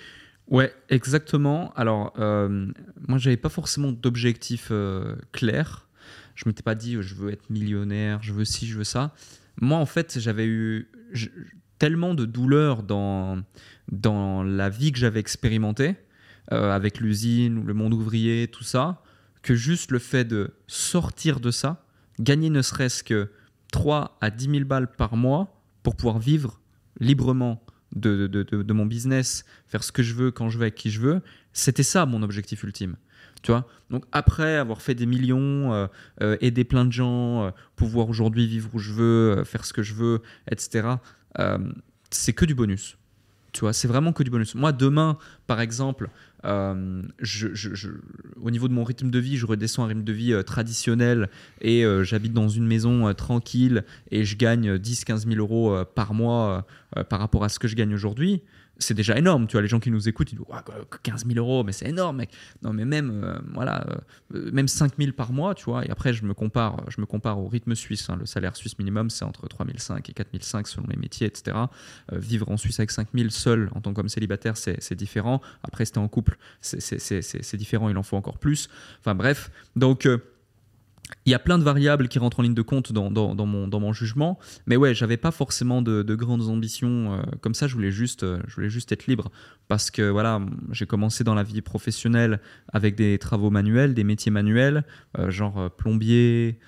Ouais, 0.48 0.72
exactement. 0.88 1.72
Alors, 1.74 2.14
euh, 2.18 2.66
moi, 3.06 3.18
j'avais 3.18 3.36
pas 3.36 3.50
forcément 3.50 3.92
d'objectif 3.92 4.68
euh, 4.70 5.16
clair. 5.32 5.88
Je 6.34 6.44
m'étais 6.46 6.62
pas 6.62 6.74
dit 6.74 6.96
je 7.00 7.14
veux 7.14 7.30
être 7.30 7.50
millionnaire, 7.50 8.20
je 8.22 8.32
veux 8.32 8.44
ci, 8.44 8.66
je 8.66 8.78
veux 8.78 8.84
ça. 8.84 9.14
Moi, 9.60 9.78
en 9.78 9.86
fait, 9.86 10.18
j'avais 10.18 10.46
eu 10.46 10.88
tellement 11.78 12.14
de 12.14 12.24
douleurs 12.24 12.82
dans, 12.82 13.42
dans 13.90 14.42
la 14.42 14.70
vie 14.70 14.92
que 14.92 14.98
j'avais 14.98 15.20
expérimentée, 15.20 15.96
euh, 16.52 16.72
avec 16.72 17.00
l'usine, 17.00 17.64
le 17.66 17.74
monde 17.74 17.92
ouvrier, 17.92 18.48
tout 18.48 18.64
ça, 18.64 19.02
que 19.42 19.54
juste 19.54 19.90
le 19.90 19.98
fait 19.98 20.24
de 20.24 20.54
sortir 20.66 21.40
de 21.40 21.50
ça, 21.50 21.84
gagner 22.20 22.50
ne 22.50 22.62
serait-ce 22.62 23.02
que 23.02 23.30
3 23.72 24.18
à 24.20 24.30
10 24.30 24.50
000 24.50 24.64
balles 24.64 24.90
par 24.90 25.16
mois 25.16 25.62
pour 25.82 25.96
pouvoir 25.96 26.18
vivre 26.18 26.60
librement 27.00 27.62
de, 27.94 28.26
de, 28.26 28.42
de, 28.42 28.72
mon 28.72 28.86
business, 28.86 29.44
faire 29.66 29.82
ce 29.82 29.92
que 29.92 30.02
je 30.02 30.14
veux, 30.14 30.30
quand 30.30 30.50
je 30.50 30.58
veux, 30.58 30.64
avec 30.64 30.74
qui 30.74 30.90
je 30.90 31.00
veux, 31.00 31.22
c'était 31.52 31.82
ça 31.82 32.06
mon 32.06 32.22
objectif 32.22 32.62
ultime. 32.62 32.96
Tu 33.42 33.52
vois? 33.52 33.66
Donc 33.90 34.04
après 34.12 34.56
avoir 34.56 34.82
fait 34.82 34.94
des 34.94 35.06
millions, 35.06 35.72
euh, 35.72 35.86
euh, 36.22 36.36
aider 36.40 36.64
plein 36.64 36.84
de 36.84 36.92
gens, 36.92 37.44
euh, 37.44 37.50
pouvoir 37.76 38.08
aujourd'hui 38.08 38.46
vivre 38.46 38.68
où 38.74 38.78
je 38.78 38.92
veux, 38.92 39.44
faire 39.44 39.64
ce 39.64 39.72
que 39.72 39.82
je 39.82 39.94
veux, 39.94 40.22
etc., 40.50 40.88
c'est 42.10 42.32
que 42.32 42.44
du 42.44 42.54
bonus. 42.54 42.96
Tu 43.52 43.60
vois, 43.60 43.72
c'est 43.72 43.88
vraiment 43.88 44.12
que 44.12 44.22
du 44.22 44.30
bonus. 44.30 44.54
Moi, 44.54 44.72
demain, 44.72 45.18
par 45.46 45.60
exemple, 45.60 46.10
euh, 46.44 47.02
au 48.40 48.50
niveau 48.50 48.68
de 48.68 48.72
mon 48.72 48.84
rythme 48.84 49.10
de 49.10 49.18
vie, 49.18 49.36
je 49.36 49.46
redescends 49.46 49.84
un 49.84 49.88
rythme 49.88 50.04
de 50.04 50.12
vie 50.12 50.32
euh, 50.32 50.42
traditionnel 50.42 51.28
et 51.60 51.84
euh, 51.84 52.04
j'habite 52.04 52.32
dans 52.32 52.48
une 52.48 52.66
maison 52.66 53.12
tranquille 53.14 53.84
et 54.10 54.24
je 54.24 54.36
gagne 54.36 54.76
10-15 54.76 55.28
000 55.28 55.36
euros 55.38 55.84
par 55.94 56.14
mois 56.14 56.66
par 57.08 57.18
rapport 57.18 57.44
à 57.44 57.48
ce 57.48 57.58
que 57.58 57.68
je 57.68 57.76
gagne 57.76 57.94
aujourd'hui 57.94 58.42
c'est 58.78 58.94
déjà 58.94 59.16
énorme. 59.18 59.46
Tu 59.46 59.52
vois, 59.52 59.62
les 59.62 59.68
gens 59.68 59.80
qui 59.80 59.90
nous 59.90 60.08
écoutent, 60.08 60.32
ils 60.32 60.38
disent 60.38 60.46
15 61.02 61.26
000 61.26 61.38
euros, 61.38 61.64
mais 61.64 61.72
c'est 61.72 61.88
énorme, 61.88 62.18
mec. 62.18 62.30
Non, 62.62 62.72
mais 62.72 62.84
même, 62.84 63.22
euh, 63.24 63.38
voilà, 63.52 63.84
euh, 64.34 64.50
même 64.52 64.68
5 64.68 64.92
000 64.98 65.12
par 65.12 65.32
mois, 65.32 65.54
tu 65.54 65.64
vois. 65.64 65.84
Et 65.84 65.90
après, 65.90 66.12
je 66.12 66.24
me 66.24 66.34
compare, 66.34 66.84
je 66.88 67.00
me 67.00 67.06
compare 67.06 67.38
au 67.38 67.48
rythme 67.48 67.74
suisse. 67.74 68.08
Hein. 68.08 68.16
Le 68.18 68.26
salaire 68.26 68.56
suisse 68.56 68.78
minimum, 68.78 69.10
c'est 69.10 69.24
entre 69.24 69.48
3 69.48 69.66
500 69.66 69.96
et 69.96 70.12
4 70.12 70.28
500 70.40 70.76
selon 70.76 70.86
les 70.88 70.96
métiers, 70.96 71.26
etc. 71.26 71.56
Euh, 72.12 72.18
vivre 72.18 72.48
en 72.50 72.56
Suisse 72.56 72.78
avec 72.78 72.90
5 72.90 73.08
000 73.14 73.30
seul 73.30 73.68
en 73.74 73.80
tant 73.80 73.92
qu'homme 73.92 74.08
célibataire, 74.08 74.56
c'est 74.56 74.94
différent. 74.94 75.40
Après, 75.62 75.84
c'était 75.84 75.98
en 75.98 76.08
couple, 76.08 76.36
c'est 76.60 77.56
différent, 77.56 77.88
il 77.88 77.96
en 77.96 78.02
faut 78.02 78.16
encore 78.16 78.38
plus. 78.38 78.68
Enfin, 79.00 79.14
bref. 79.14 79.50
Donc, 79.76 80.08
il 81.24 81.30
y 81.30 81.34
a 81.34 81.38
plein 81.38 81.58
de 81.58 81.62
variables 81.62 82.08
qui 82.08 82.18
rentrent 82.18 82.40
en 82.40 82.42
ligne 82.42 82.54
de 82.54 82.62
compte 82.62 82.92
dans, 82.92 83.10
mon, 83.10 83.92
jugement, 83.92 84.38
mais 84.66 84.76
ouais, 84.76 84.94
j'avais 84.94 85.16
pas 85.16 85.30
forcément 85.30 85.82
de, 85.82 86.02
de 86.02 86.14
grandes 86.14 86.48
ambitions 86.48 87.14
euh, 87.14 87.22
comme 87.40 87.54
ça. 87.54 87.66
Je 87.66 87.74
voulais 87.74 87.90
juste, 87.90 88.22
euh, 88.22 88.40
je 88.46 88.54
voulais 88.54 88.70
juste 88.70 88.92
être 88.92 89.06
libre 89.06 89.30
parce 89.68 89.90
que 89.90 90.08
voilà, 90.08 90.40
j'ai 90.70 90.86
commencé 90.86 91.24
dans 91.24 91.34
la 91.34 91.42
vie 91.42 91.60
professionnelle 91.60 92.40
avec 92.72 92.94
des 92.94 93.18
travaux 93.18 93.50
manuels, 93.50 93.94
des 93.94 94.04
métiers 94.04 94.32
manuels, 94.32 94.84
euh, 95.18 95.30
genre 95.30 95.70
plombier, 95.76 96.58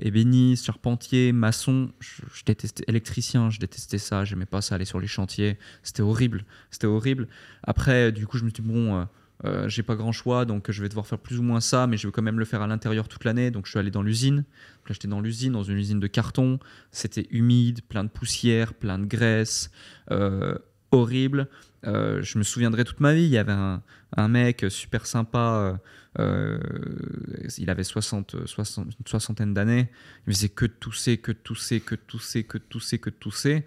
ébéniste, 0.00 0.64
charpentier, 0.64 1.30
maçon. 1.30 1.92
Je, 2.00 2.22
je, 2.34 2.44
détestais 2.44 2.82
électricien, 2.88 3.48
je 3.48 3.60
détestais 3.60 3.98
ça. 3.98 4.24
J'aimais 4.24 4.46
pas 4.46 4.60
ça 4.60 4.74
aller 4.74 4.84
sur 4.84 4.98
les 4.98 5.06
chantiers. 5.06 5.56
C'était 5.84 6.02
horrible, 6.02 6.44
c'était 6.72 6.88
horrible. 6.88 7.28
Après, 7.62 8.10
du 8.10 8.26
coup, 8.26 8.38
je 8.38 8.44
me 8.44 8.50
suis 8.50 8.60
dit 8.60 8.68
bon 8.68 9.06
euh, 9.44 9.68
j'ai 9.68 9.82
pas 9.82 9.96
grand 9.96 10.12
choix, 10.12 10.44
donc 10.44 10.70
je 10.70 10.82
vais 10.82 10.88
devoir 10.88 11.06
faire 11.06 11.18
plus 11.18 11.38
ou 11.38 11.42
moins 11.42 11.60
ça, 11.60 11.86
mais 11.86 11.96
je 11.96 12.06
veux 12.06 12.10
quand 12.10 12.22
même 12.22 12.38
le 12.38 12.44
faire 12.44 12.62
à 12.62 12.66
l'intérieur 12.66 13.08
toute 13.08 13.24
l'année. 13.24 13.50
Donc 13.50 13.66
je 13.66 13.70
suis 13.70 13.78
allé 13.78 13.90
dans 13.90 14.02
l'usine. 14.02 14.38
Là, 14.86 14.92
j'étais 14.92 15.08
dans 15.08 15.20
l'usine, 15.20 15.52
dans 15.52 15.62
une 15.62 15.76
usine 15.76 16.00
de 16.00 16.06
carton. 16.06 16.58
C'était 16.90 17.26
humide, 17.30 17.82
plein 17.88 18.04
de 18.04 18.08
poussière, 18.08 18.74
plein 18.74 18.98
de 18.98 19.04
graisse, 19.04 19.70
euh, 20.10 20.56
horrible. 20.90 21.48
Euh, 21.86 22.22
je 22.22 22.38
me 22.38 22.42
souviendrai 22.42 22.84
toute 22.84 23.00
ma 23.00 23.12
vie. 23.12 23.24
Il 23.24 23.30
y 23.30 23.38
avait 23.38 23.52
un, 23.52 24.28
mec 24.28 24.64
super 24.70 25.06
sympa. 25.06 25.78
il 26.18 27.70
avait 27.70 27.84
60, 27.84 28.46
60 28.46 28.86
une 28.86 29.06
soixantaine 29.06 29.52
d'années. 29.52 29.90
Il 30.26 30.32
faisait 30.32 30.48
que 30.48 30.64
tousser, 30.64 31.18
que 31.18 31.32
tousser, 31.32 31.80
que 31.80 31.94
tousser, 31.94 32.44
que 32.44 32.58
tousser, 32.58 32.98
que 32.98 33.10
tousser. 33.10 33.66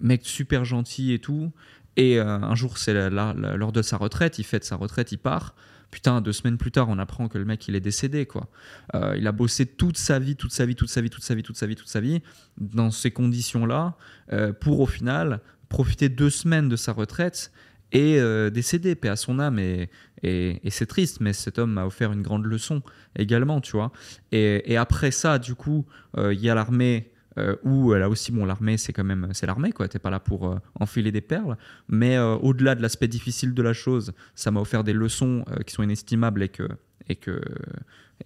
Mec 0.00 0.24
super 0.24 0.64
gentil 0.64 1.12
et 1.12 1.18
tout. 1.18 1.52
Et 1.98 2.18
euh, 2.18 2.24
un 2.24 2.54
jour, 2.54 2.78
c'est 2.78 2.94
l'heure 3.10 3.72
de 3.72 3.82
sa 3.82 3.96
retraite, 3.98 4.38
il 4.38 4.44
fête 4.44 4.64
sa 4.64 4.76
retraite, 4.76 5.12
il 5.12 5.18
part. 5.18 5.54
Putain, 5.90 6.20
deux 6.20 6.32
semaines 6.32 6.58
plus 6.58 6.70
tard, 6.70 6.88
on 6.88 6.98
apprend 6.98 7.28
que 7.28 7.38
le 7.38 7.44
mec, 7.44 7.66
il 7.66 7.74
est 7.74 7.80
décédé, 7.80 8.24
quoi. 8.24 8.48
Euh, 8.94 9.16
il 9.16 9.26
a 9.26 9.32
bossé 9.32 9.66
toute 9.66 9.96
sa 9.96 10.18
vie, 10.18 10.36
toute 10.36 10.52
sa 10.52 10.64
vie, 10.64 10.76
toute 10.76 10.90
sa 10.90 11.00
vie, 11.00 11.10
toute 11.10 11.24
sa 11.24 11.34
vie, 11.34 11.42
toute 11.42 11.56
sa 11.56 11.66
vie, 11.66 11.74
toute 11.74 11.88
sa 11.88 12.00
vie, 12.00 12.22
dans 12.58 12.92
ces 12.92 13.10
conditions-là, 13.10 13.96
euh, 14.32 14.52
pour 14.52 14.80
au 14.80 14.86
final 14.86 15.40
profiter 15.68 16.08
deux 16.08 16.30
semaines 16.30 16.68
de 16.68 16.76
sa 16.76 16.92
retraite 16.92 17.50
est 17.90 18.18
euh, 18.18 18.48
décédé, 18.50 18.94
paix 18.94 19.08
à 19.08 19.16
son 19.16 19.40
âme, 19.40 19.58
et, 19.58 19.90
et, 20.22 20.60
c'est 20.70 20.86
triste, 20.86 21.20
mais 21.20 21.32
cet 21.32 21.58
homme 21.58 21.72
m'a 21.72 21.84
offert 21.84 22.12
une 22.12 22.22
grande 22.22 22.44
leçon 22.44 22.82
également, 23.16 23.60
tu 23.60 23.72
vois. 23.72 23.90
Et, 24.30 24.76
après 24.76 25.10
ça, 25.10 25.38
du 25.38 25.54
coup, 25.54 25.86
il 26.18 26.38
y 26.38 26.50
a 26.50 26.54
l'armée, 26.54 27.10
euh, 27.38 27.56
où 27.62 27.92
là 27.94 28.08
aussi, 28.08 28.32
bon, 28.32 28.44
l'armée, 28.44 28.76
c'est 28.76 28.92
quand 28.92 29.04
même, 29.04 29.28
c'est 29.32 29.46
l'armée, 29.46 29.72
quoi, 29.72 29.88
t'es 29.88 29.98
pas 29.98 30.10
là 30.10 30.20
pour 30.20 30.58
enfiler 30.78 31.12
des 31.12 31.20
perles, 31.20 31.56
mais 31.88 32.18
au-delà 32.18 32.74
de 32.74 32.82
l'aspect 32.82 33.08
difficile 33.08 33.54
de 33.54 33.62
la 33.62 33.72
chose, 33.72 34.12
ça 34.34 34.50
m'a 34.50 34.60
offert 34.60 34.84
des 34.84 34.92
leçons 34.92 35.44
qui 35.66 35.74
sont 35.74 35.82
inestimables 35.82 36.42
et 36.42 36.48
que... 36.48 36.68
Et 37.10 37.16
que 37.16 37.40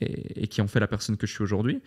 et, 0.00 0.48
qui 0.48 0.60
ont 0.62 0.66
fait 0.66 0.80
la 0.80 0.88
personne 0.88 1.16
que 1.18 1.26
je 1.26 1.32
suis 1.32 1.42
aujourd'hui. 1.42 1.82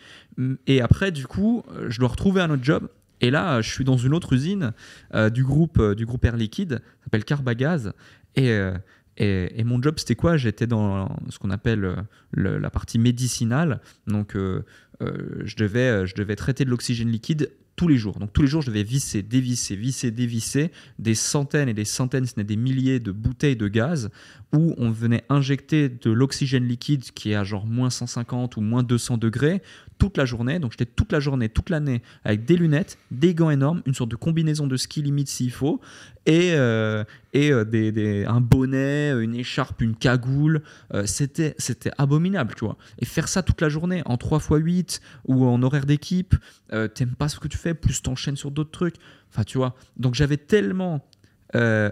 Et 0.67 0.79
après, 0.79 1.11
du 1.11 1.25
coup, 1.25 1.63
je 1.87 1.99
dois 1.99 2.09
retrouver 2.09 2.39
un 2.39 2.51
autre 2.51 2.63
job 2.63 2.87
et 3.21 3.31
là, 3.31 3.61
je 3.61 3.71
suis 3.71 3.83
dans 3.83 3.97
une 3.97 4.13
autre 4.13 4.33
usine 4.33 4.73
euh, 5.13 5.29
du, 5.29 5.43
groupe, 5.43 5.79
euh, 5.79 5.95
du 5.95 6.05
groupe 6.05 6.23
Air 6.25 6.35
Liquide, 6.35 6.81
s'appelle 7.03 7.23
Carbagaz. 7.23 7.93
Et, 8.35 8.51
euh, 8.51 8.73
et, 9.17 9.63
mon 9.63 9.81
job, 9.81 9.95
c'était 9.97 10.15
quoi? 10.15 10.37
J'étais 10.37 10.67
dans 10.67 11.09
ce 11.29 11.39
qu'on 11.39 11.51
appelle 11.51 11.95
la 12.33 12.69
partie 12.69 12.99
médicinale. 12.99 13.79
Donc, 14.07 14.35
je, 14.35 15.55
devais, 15.55 16.05
je 16.05 16.15
devais 16.15 16.35
traiter 16.35 16.65
de 16.65 16.69
l'oxygène 16.69 17.09
liquide 17.09 17.49
tous 17.75 17.87
les 17.87 17.97
jours. 17.97 18.19
Donc 18.19 18.31
tous 18.31 18.41
les 18.41 18.47
jours, 18.47 18.61
je 18.61 18.67
devais 18.67 18.83
visser, 18.83 19.21
dévisser, 19.21 19.75
visser, 19.75 20.11
dévisser 20.11 20.71
des 20.99 21.15
centaines 21.15 21.69
et 21.69 21.73
des 21.73 21.85
centaines, 21.85 22.25
ce 22.25 22.33
n'est 22.37 22.43
des 22.43 22.55
milliers 22.55 22.99
de 22.99 23.11
bouteilles 23.11 23.55
de 23.55 23.67
gaz 23.67 24.09
où 24.53 24.73
on 24.77 24.91
venait 24.91 25.23
injecter 25.29 25.89
de 25.89 26.11
l'oxygène 26.11 26.65
liquide 26.65 27.03
qui 27.03 27.31
est 27.31 27.35
à 27.35 27.43
genre 27.43 27.65
moins 27.65 27.89
150 27.89 28.55
ou 28.57 28.61
moins 28.61 28.83
200 28.83 29.17
degrés 29.17 29.61
toute 29.97 30.17
la 30.17 30.25
journée. 30.25 30.59
Donc 30.59 30.71
j'étais 30.71 30.85
toute 30.85 31.11
la 31.11 31.19
journée, 31.19 31.49
toute 31.49 31.69
l'année 31.69 32.01
avec 32.23 32.45
des 32.45 32.55
lunettes, 32.55 32.97
des 33.11 33.33
gants 33.33 33.49
énormes, 33.49 33.81
une 33.85 33.93
sorte 33.93 34.11
de 34.11 34.15
combinaison 34.15 34.67
de 34.67 34.77
ski 34.77 35.01
limite 35.01 35.27
s'il 35.27 35.51
faut, 35.51 35.81
et, 36.25 36.53
euh, 36.53 37.03
et 37.35 37.51
euh, 37.51 37.65
des, 37.65 38.25
un 38.25 38.39
bonnet, 38.39 39.11
une 39.11 39.35
écharpe, 39.35 39.81
une 39.81 39.95
cagoule. 39.95 40.63
Euh, 40.93 41.05
c'était, 41.05 41.53
c'était 41.57 41.91
abominable, 41.97 42.55
tu 42.55 42.63
vois. 42.63 42.77
Et 42.99 43.05
faire 43.05 43.27
ça 43.27 43.43
toute 43.43 43.61
la 43.61 43.67
journée 43.67 44.01
en 44.05 44.17
3 44.17 44.39
x 44.39 44.47
8 44.49 45.01
ou 45.25 45.45
en 45.45 45.61
horaire 45.61 45.85
d'équipe, 45.85 46.35
t'aimes 46.69 47.15
pas 47.15 47.27
ce 47.27 47.39
que 47.39 47.47
tu 47.47 47.57
fais, 47.57 47.73
plus 47.73 48.01
t'enchaînes 48.01 48.37
sur 48.37 48.51
d'autres 48.51 48.71
trucs. 48.71 48.95
Enfin, 49.29 49.43
tu 49.43 49.57
vois. 49.57 49.75
Donc 49.97 50.15
j'avais 50.15 50.37
tellement 50.37 51.05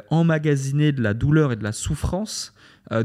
emmagasiné 0.09 0.91
de 0.91 1.01
la 1.01 1.13
douleur 1.13 1.51
et 1.51 1.55
de 1.55 1.63
la 1.63 1.71
souffrance 1.71 2.53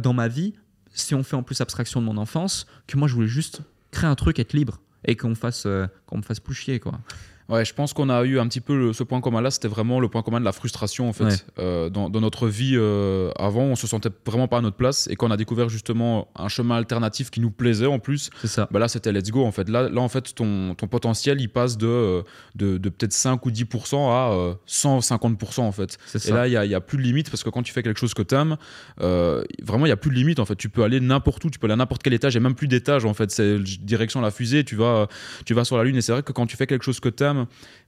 dans 0.01 0.13
ma 0.13 0.29
vie, 0.29 0.55
si 0.93 1.15
on 1.15 1.23
fait 1.23 1.37
en 1.37 1.43
plus 1.43 1.61
abstraction 1.61 2.01
de 2.01 2.07
mon 2.07 2.17
enfance, 2.17 2.67
que 2.87 2.97
moi 2.97 3.07
je 3.07 3.15
voulais 3.15 3.29
juste 3.29 3.61
créer 3.91 4.11
un 4.11 4.15
truc, 4.15 4.39
être 4.39 4.53
libre 4.55 4.81
et 5.05 5.17
qu'on 5.17 5.35
fasse, 5.35 5.67
qu'on 6.07 6.17
me 6.17 6.23
fasse 6.23 6.41
plus 6.41 6.55
chier, 6.55 6.81
quoi. 6.81 7.01
Ouais, 7.49 7.65
je 7.65 7.73
pense 7.73 7.95
qu'on 7.95 8.11
a 8.11 8.25
eu 8.25 8.39
un 8.39 8.47
petit 8.47 8.61
peu 8.61 8.93
ce 8.93 9.03
point 9.03 9.23
commun 9.23 9.41
là, 9.41 9.51
c'était 9.51 9.69
vraiment 9.69 10.01
le 10.01 10.09
point 10.09 10.23
commun 10.23 10.39
de 10.39 10.45
la 10.45 10.53
frustration 10.53 11.09
en 11.09 11.15
fait. 11.15 11.47
Euh, 11.59 11.89
dans, 11.89 12.11
notre 12.11 12.47
vie 12.47 12.75
euh, 12.75 13.31
avant, 13.37 13.63
on 13.63 13.77
se 13.77 13.87
sentait 13.87 14.11
vraiment 14.27 14.49
pas 14.49 14.59
à 14.59 14.61
notre 14.61 14.77
place 14.77 15.09
et 15.11 15.17
quand 15.17 15.29
on 15.29 15.31
a 15.31 15.37
découvert 15.39 15.71
justement 15.71 16.29
un 16.37 16.49
chemin 16.49 16.77
alternatif 16.77 17.31
qui 17.31 17.41
nous 17.41 17.51
plaisait 17.51 17.87
en 17.87 18.01
plus, 18.01 18.29
ça. 18.45 18.69
Bah 18.71 18.79
là 18.79 18.89
c'était 18.89 19.13
let's 19.13 19.31
go 19.31 19.47
en 19.47 19.53
fait. 19.53 19.71
Là, 19.71 19.89
là 19.89 20.01
en 20.03 20.11
fait 20.11 20.35
ton, 20.35 20.75
ton 20.75 20.89
potentiel 20.89 21.41
il 21.41 21.49
passe 21.49 21.79
de, 21.79 21.87
euh, 21.87 22.23
de, 22.55 22.77
de 22.77 22.89
peut-être 22.91 23.15
5 23.15 23.45
ou 23.47 23.51
10% 23.51 24.11
à 24.11 24.57
150% 24.69 25.61
en 25.61 25.73
fait. 25.73 25.97
Et 26.27 26.31
là 26.31 26.47
il 26.49 26.51
n'y 26.51 26.75
a, 26.75 26.77
a, 26.77 26.81
plus 26.83 26.99
de 26.99 27.03
limite 27.03 27.31
parce 27.31 27.43
que 27.43 27.49
quand 27.49 27.63
tu 27.63 27.73
fais 27.73 27.83
quelque 27.83 27.99
chose 28.01 28.13
que 28.13 28.23
tu 28.23 28.35
aimes, 28.35 28.59
vraiment 28.99 29.87
il 29.87 29.89
n'y 29.89 29.93
a 29.93 29.97
plus 29.97 30.11
de 30.11 30.17
limite 30.17 30.39
en 30.39 30.45
fait. 30.45 30.57
Tu 30.57 30.69
peux 30.69 30.83
aller 30.83 31.01
n'importe 31.01 31.43
où, 31.47 31.51
tu 31.51 31.59
peux 31.59 31.67
aller 31.67 31.75
à 31.75 31.77
n'importe 31.77 32.03
quel 32.03 32.13
étage, 32.13 32.37
et 32.37 32.41
même 32.41 32.55
plus 32.55 32.69
d'étage 32.69 33.07
en 33.07 33.15
fait. 33.15 33.31
C'est 33.31 33.59
direction 33.59 34.21
la 34.21 34.31
fusée, 34.31 34.65
tu 34.65 34.77
vas, 34.77 35.09
tu 35.47 35.55
vas 35.55 35.65
sur 35.65 35.79
la 35.79 35.85
lune 35.85 35.97
et 35.97 36.03
c'est 36.03 36.13
vrai 36.13 36.23
que 36.23 36.33
quand 36.33 36.47
tu 36.47 36.59
fais 36.59 36.67
quelque 36.67 36.85
chose 36.85 37.01
que 37.01 37.09
tu 37.09 37.25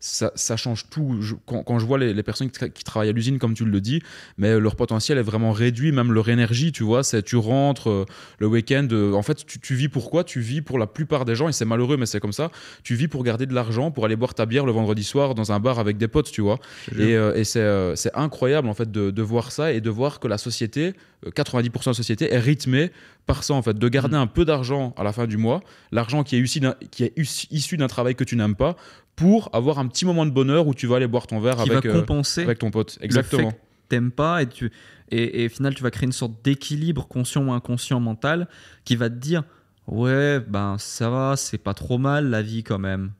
ça, 0.00 0.56
change 0.56 0.88
tout. 0.88 1.20
quand, 1.46 1.78
je 1.78 1.86
vois 1.86 1.98
les, 1.98 2.22
personnes 2.22 2.50
qui, 2.50 2.84
travaillent 2.84 3.10
à 3.10 3.12
l'usine, 3.12 3.38
comme 3.38 3.54
tu 3.54 3.64
le 3.64 3.80
dis, 3.80 4.02
mais 4.38 4.58
leur 4.58 4.76
potentiel 4.76 5.18
est 5.18 5.22
vraiment 5.22 5.52
réduit, 5.52 5.92
même 5.92 6.12
leur 6.12 6.28
énergie, 6.28 6.72
tu 6.72 6.82
vois. 6.82 7.02
C'est 7.02 7.22
tu 7.22 7.36
rentres 7.36 7.90
euh, 7.90 8.04
le 8.38 8.46
week-end. 8.46 8.86
Euh, 8.90 9.12
en 9.12 9.22
fait, 9.22 9.44
tu, 9.46 9.74
vis 9.74 9.88
pourquoi 9.88 10.24
Tu 10.24 10.40
vis 10.40 10.62
pour 10.62 10.78
la 10.78 10.86
plupart 10.86 11.24
des 11.24 11.34
gens, 11.34 11.48
et 11.48 11.52
c'est 11.52 11.64
malheureux, 11.64 11.96
mais 11.96 12.06
c'est 12.06 12.20
comme 12.20 12.32
ça. 12.32 12.50
Tu 12.82 12.94
vis 12.94 13.08
pour 13.08 13.22
garder 13.24 13.46
de 13.46 13.54
l'argent, 13.54 13.90
pour 13.90 14.04
aller 14.04 14.16
boire 14.16 14.34
ta 14.34 14.46
bière 14.46 14.66
le 14.66 14.72
vendredi 14.72 15.04
soir 15.04 15.34
dans 15.34 15.52
un 15.52 15.60
bar 15.60 15.78
avec 15.78 15.98
des 15.98 16.08
potes, 16.08 16.30
tu 16.30 16.40
vois. 16.40 16.58
Et, 16.98 17.16
euh, 17.16 17.94
c'est 17.94 18.14
incroyable, 18.14 18.68
en 18.68 18.74
fait, 18.74 18.90
de, 18.90 19.22
voir 19.22 19.52
ça 19.52 19.72
et 19.72 19.80
de 19.80 19.90
voir 19.90 20.18
que 20.18 20.28
la 20.28 20.38
société, 20.38 20.94
90% 21.26 21.70
de 21.70 21.90
la 21.90 21.94
société, 21.94 22.32
est 22.32 22.38
rythmée 22.38 22.90
par 23.26 23.44
ça, 23.44 23.54
en 23.54 23.62
fait, 23.62 23.78
de 23.78 23.88
garder 23.88 24.16
mm. 24.16 24.20
un 24.20 24.26
peu 24.26 24.44
d'argent 24.44 24.94
à 24.96 25.04
la 25.04 25.12
fin 25.12 25.26
du 25.26 25.36
mois, 25.36 25.60
l'argent 25.92 26.24
qui 26.24 26.36
est 26.36 27.12
issu 27.50 27.76
d'un 27.76 27.86
travail 27.86 28.14
que 28.14 28.24
tu 28.24 28.36
n'aimes 28.36 28.56
pas, 28.56 28.76
pour 29.16 29.50
avoir 29.52 29.78
un 29.78 29.86
petit 29.86 30.06
moment 30.06 30.24
de 30.24 30.30
bonheur 30.30 30.66
où 30.66 30.74
tu 30.74 30.86
vas 30.86 30.96
aller 30.96 31.06
boire 31.06 31.26
ton 31.26 31.40
verre 31.40 31.60
avec, 31.60 31.84
va 31.84 31.90
euh, 31.90 32.00
compenser 32.00 32.42
avec 32.42 32.58
ton 32.58 32.70
pote. 32.70 32.96
Exactement. 33.02 33.52
T'aimes 33.90 34.12
pas 34.12 34.40
et 34.40 34.46
tu 34.46 34.70
et, 35.10 35.42
et, 35.42 35.46
au 35.46 35.48
final 35.50 35.74
tu 35.74 35.82
vas 35.82 35.90
créer 35.90 36.06
une 36.06 36.12
sorte 36.12 36.42
d'équilibre 36.42 37.06
conscient 37.06 37.44
ou 37.44 37.52
inconscient 37.52 38.00
mental 38.00 38.48
qui 38.84 38.96
va 38.96 39.10
te 39.10 39.16
dire 39.16 39.42
ouais 39.88 40.40
ben 40.40 40.76
ça 40.78 41.10
va 41.10 41.36
c'est 41.36 41.58
pas 41.58 41.74
trop 41.74 41.98
mal 41.98 42.30
la 42.30 42.40
vie 42.40 42.62
quand 42.62 42.78
même 42.78 43.10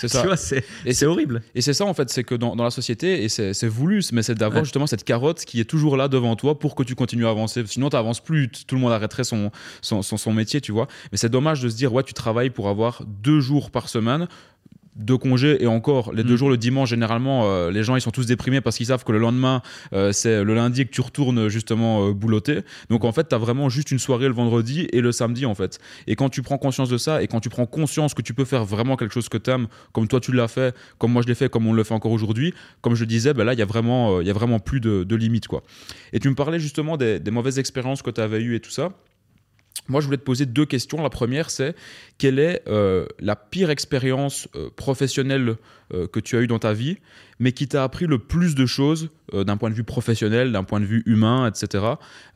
c'est 0.00 0.08
ça. 0.08 0.24
c'est 0.36 1.06
horrible. 1.06 1.42
Et 1.54 1.60
c'est 1.60 1.72
ça, 1.72 1.84
en 1.84 1.94
fait, 1.94 2.10
c'est 2.10 2.24
que 2.24 2.34
dans, 2.34 2.54
la 2.54 2.70
société, 2.70 3.24
et 3.24 3.28
c'est 3.28 3.68
voulu, 3.68 4.02
mais 4.12 4.22
c'est 4.22 4.34
d'avoir 4.34 4.64
justement 4.64 4.86
cette 4.86 5.04
carotte 5.04 5.44
qui 5.44 5.60
est 5.60 5.64
toujours 5.64 5.96
là 5.96 6.08
devant 6.08 6.36
toi 6.36 6.58
pour 6.58 6.74
que 6.74 6.82
tu 6.82 6.94
continues 6.94 7.26
à 7.26 7.30
avancer. 7.30 7.62
Sinon, 7.66 7.90
tu 7.90 7.96
n'avances 7.96 8.20
plus, 8.20 8.48
tout 8.48 8.74
le 8.74 8.80
monde 8.80 8.92
arrêterait 8.92 9.24
son 9.24 9.50
son, 9.82 10.02
son, 10.02 10.16
son, 10.16 10.32
métier, 10.32 10.60
tu 10.60 10.72
vois. 10.72 10.88
Mais 11.12 11.18
c'est 11.18 11.28
dommage 11.28 11.62
de 11.62 11.68
se 11.68 11.76
dire, 11.76 11.92
ouais, 11.92 12.02
tu 12.02 12.14
travailles 12.14 12.50
pour 12.50 12.68
avoir 12.68 13.02
deux 13.06 13.40
jours 13.40 13.70
par 13.70 13.88
semaine 13.88 14.28
deux 14.98 15.16
congés 15.16 15.62
et 15.62 15.66
encore 15.66 16.12
les 16.12 16.24
deux 16.24 16.34
mm. 16.34 16.36
jours 16.36 16.50
le 16.50 16.56
dimanche 16.56 16.90
généralement 16.90 17.44
euh, 17.44 17.70
les 17.70 17.84
gens 17.84 17.96
ils 17.96 18.00
sont 18.00 18.10
tous 18.10 18.26
déprimés 18.26 18.60
parce 18.60 18.76
qu'ils 18.76 18.86
savent 18.86 19.04
que 19.04 19.12
le 19.12 19.18
lendemain 19.18 19.62
euh, 19.92 20.12
c'est 20.12 20.42
le 20.42 20.54
lundi 20.54 20.84
que 20.84 20.90
tu 20.90 21.00
retournes 21.00 21.48
justement 21.48 22.06
euh, 22.06 22.12
boulotter. 22.12 22.60
Donc 22.90 23.04
en 23.04 23.12
fait 23.12 23.28
tu 23.28 23.34
as 23.34 23.38
vraiment 23.38 23.68
juste 23.68 23.90
une 23.90 23.98
soirée 23.98 24.26
le 24.26 24.34
vendredi 24.34 24.88
et 24.92 25.00
le 25.00 25.12
samedi 25.12 25.46
en 25.46 25.54
fait. 25.54 25.78
Et 26.06 26.16
quand 26.16 26.28
tu 26.28 26.42
prends 26.42 26.58
conscience 26.58 26.88
de 26.88 26.98
ça 26.98 27.22
et 27.22 27.28
quand 27.28 27.40
tu 27.40 27.48
prends 27.48 27.66
conscience 27.66 28.14
que 28.14 28.22
tu 28.22 28.34
peux 28.34 28.44
faire 28.44 28.64
vraiment 28.64 28.96
quelque 28.96 29.14
chose 29.14 29.28
que 29.28 29.38
tu 29.38 29.50
aimes 29.50 29.68
comme 29.92 30.08
toi 30.08 30.20
tu 30.20 30.32
l'as 30.32 30.48
fait 30.48 30.74
comme 30.98 31.12
moi 31.12 31.22
je 31.22 31.28
l'ai 31.28 31.34
fait 31.34 31.48
comme 31.48 31.66
on 31.66 31.72
le 31.72 31.84
fait 31.84 31.94
encore 31.94 32.12
aujourd'hui 32.12 32.52
comme 32.80 32.94
je 32.94 33.04
disais 33.04 33.34
ben 33.34 33.44
là 33.44 33.52
il 33.52 33.58
y 33.58 33.62
a 33.62 33.66
vraiment 33.66 34.20
il 34.20 34.26
y 34.26 34.30
a 34.30 34.34
vraiment 34.34 34.58
plus 34.58 34.80
de, 34.80 35.04
de, 35.04 35.16
limites 35.16 35.46
quoi. 35.46 35.62
Et 36.12 36.18
tu 36.18 36.28
me 36.28 36.34
parlais 36.34 36.58
justement 36.58 36.96
des, 36.96 37.20
des 37.20 37.30
mauvaises 37.30 37.58
expériences 37.58 38.02
que 38.02 38.10
tu 38.10 38.20
avais 38.20 38.40
eues 38.40 38.56
et 38.56 38.60
tout 38.60 38.70
ça 38.70 38.92
moi, 39.88 40.00
je 40.00 40.06
voulais 40.06 40.18
te 40.18 40.24
poser 40.24 40.46
deux 40.46 40.66
questions. 40.66 41.02
La 41.02 41.10
première, 41.10 41.50
c'est 41.50 41.74
quelle 42.18 42.38
est 42.38 42.62
euh, 42.68 43.06
la 43.20 43.36
pire 43.36 43.70
expérience 43.70 44.48
euh, 44.54 44.70
professionnelle 44.74 45.56
euh, 45.94 46.06
que 46.06 46.20
tu 46.20 46.36
as 46.36 46.40
eue 46.40 46.46
dans 46.46 46.58
ta 46.58 46.72
vie, 46.72 46.98
mais 47.38 47.52
qui 47.52 47.68
t'a 47.68 47.84
appris 47.84 48.06
le 48.06 48.18
plus 48.18 48.54
de 48.54 48.66
choses 48.66 49.10
d'un 49.32 49.56
point 49.58 49.68
de 49.70 49.74
vue 49.74 49.84
professionnel, 49.84 50.52
d'un 50.52 50.64
point 50.64 50.80
de 50.80 50.86
vue 50.86 51.02
humain, 51.06 51.46
etc. 51.46 51.84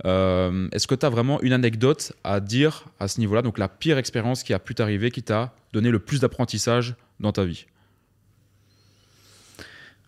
Est-ce 0.05 0.87
que 0.87 0.95
tu 0.95 1.07
as 1.07 1.09
vraiment 1.09 1.41
une 1.41 1.55
anecdote 1.55 2.13
à 2.23 2.41
dire 2.41 2.85
à 3.01 3.09
ce 3.09 3.19
niveau-là? 3.19 3.41
Donc, 3.43 3.59
la 3.59 3.69
pire 3.69 3.99
expérience 3.99 4.43
qui 4.43 4.53
a 4.53 4.59
pu 4.59 4.75
t'arriver, 4.75 5.11
qui 5.11 5.23
t'a 5.23 5.55
donné 5.73 5.91
le 5.91 5.99
plus 5.99 6.21
d'apprentissage 6.21 6.95
dans 7.19 7.33
ta 7.33 7.45
vie? 7.45 7.67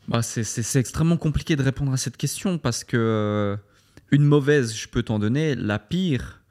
Bah, 0.08 0.22
C'est 0.22 0.78
extrêmement 0.78 1.16
compliqué 1.16 1.56
de 1.56 1.62
répondre 1.62 1.92
à 1.92 1.96
cette 1.96 2.18
question 2.18 2.58
parce 2.58 2.84
que 2.84 3.56
une 4.10 4.24
mauvaise, 4.24 4.74
je 4.76 4.88
peux 4.88 5.02
t'en 5.02 5.18
donner. 5.18 5.54
La 5.54 5.78
pire, 5.78 6.43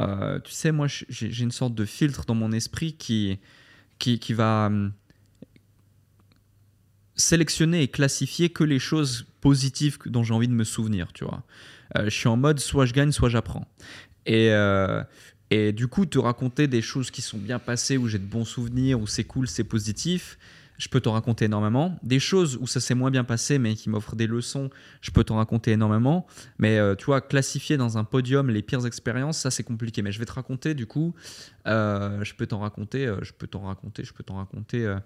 euh, 0.00 0.38
tu 0.40 0.52
sais, 0.52 0.72
moi, 0.72 0.86
j'ai 0.88 1.42
une 1.42 1.50
sorte 1.50 1.74
de 1.74 1.84
filtre 1.84 2.24
dans 2.26 2.34
mon 2.34 2.52
esprit 2.52 2.94
qui, 2.94 3.38
qui, 3.98 4.32
va 4.32 4.66
hum, 4.66 4.92
sélectionner 7.16 7.82
et 7.82 7.88
classifier 7.88 8.50
que 8.50 8.64
les 8.64 8.78
choses 8.78 9.26
positives 9.40 9.98
dont 10.06 10.22
j'ai 10.22 10.34
envie 10.34 10.48
de 10.48 10.52
me 10.52 10.64
souvenir, 10.64 11.12
tu 11.12 11.24
vois. 11.24 11.42
Euh, 11.96 12.04
je 12.04 12.10
suis 12.10 12.28
en 12.28 12.36
mode 12.36 12.60
soit 12.60 12.86
je 12.86 12.92
gagne, 12.92 13.12
soit 13.12 13.28
j'apprends. 13.28 13.66
Et, 14.26 14.50
euh, 14.50 15.02
et 15.50 15.72
du 15.72 15.88
coup, 15.88 16.04
te 16.04 16.18
raconter 16.18 16.66
des 16.66 16.82
choses 16.82 17.10
qui 17.10 17.22
sont 17.22 17.38
bien 17.38 17.58
passées, 17.58 17.96
où 17.96 18.08
j'ai 18.08 18.18
de 18.18 18.26
bons 18.26 18.44
souvenirs, 18.44 19.00
où 19.00 19.06
c'est 19.06 19.24
cool, 19.24 19.48
c'est 19.48 19.64
positif, 19.64 20.38
je 20.78 20.88
peux 20.88 21.00
t'en 21.00 21.12
raconter 21.12 21.46
énormément. 21.46 21.98
Des 22.02 22.20
choses 22.20 22.56
où 22.60 22.66
ça 22.66 22.80
s'est 22.80 22.94
moins 22.94 23.10
bien 23.10 23.24
passé, 23.24 23.58
mais 23.58 23.74
qui 23.74 23.90
m'offrent 23.90 24.14
des 24.14 24.28
leçons, 24.28 24.70
je 25.00 25.10
peux 25.10 25.24
t'en 25.24 25.36
raconter 25.36 25.72
énormément. 25.72 26.26
Mais 26.58 26.78
euh, 26.78 26.94
tu 26.94 27.06
vois, 27.06 27.20
classifier 27.20 27.76
dans 27.76 27.98
un 27.98 28.04
podium 28.04 28.48
les 28.48 28.62
pires 28.62 28.86
expériences, 28.86 29.38
ça 29.38 29.50
c'est 29.50 29.64
compliqué. 29.64 30.02
Mais 30.02 30.12
je 30.12 30.20
vais 30.20 30.24
te 30.24 30.32
raconter, 30.32 30.74
du 30.74 30.86
coup, 30.86 31.14
euh, 31.66 32.22
je 32.22 32.32
peux 32.34 32.46
t'en 32.46 32.60
raconter, 32.60 33.06
euh, 33.06 33.18
je 33.22 33.32
peux 33.32 33.48
t'en 33.48 33.62
raconter, 33.62 34.04
je 34.04 34.12
peux 34.12 34.22
t'en 34.22 34.36
raconter 34.36 34.96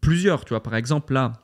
plusieurs. 0.00 0.44
Tu 0.46 0.50
vois, 0.50 0.62
par 0.62 0.74
exemple, 0.74 1.12
là, 1.12 1.42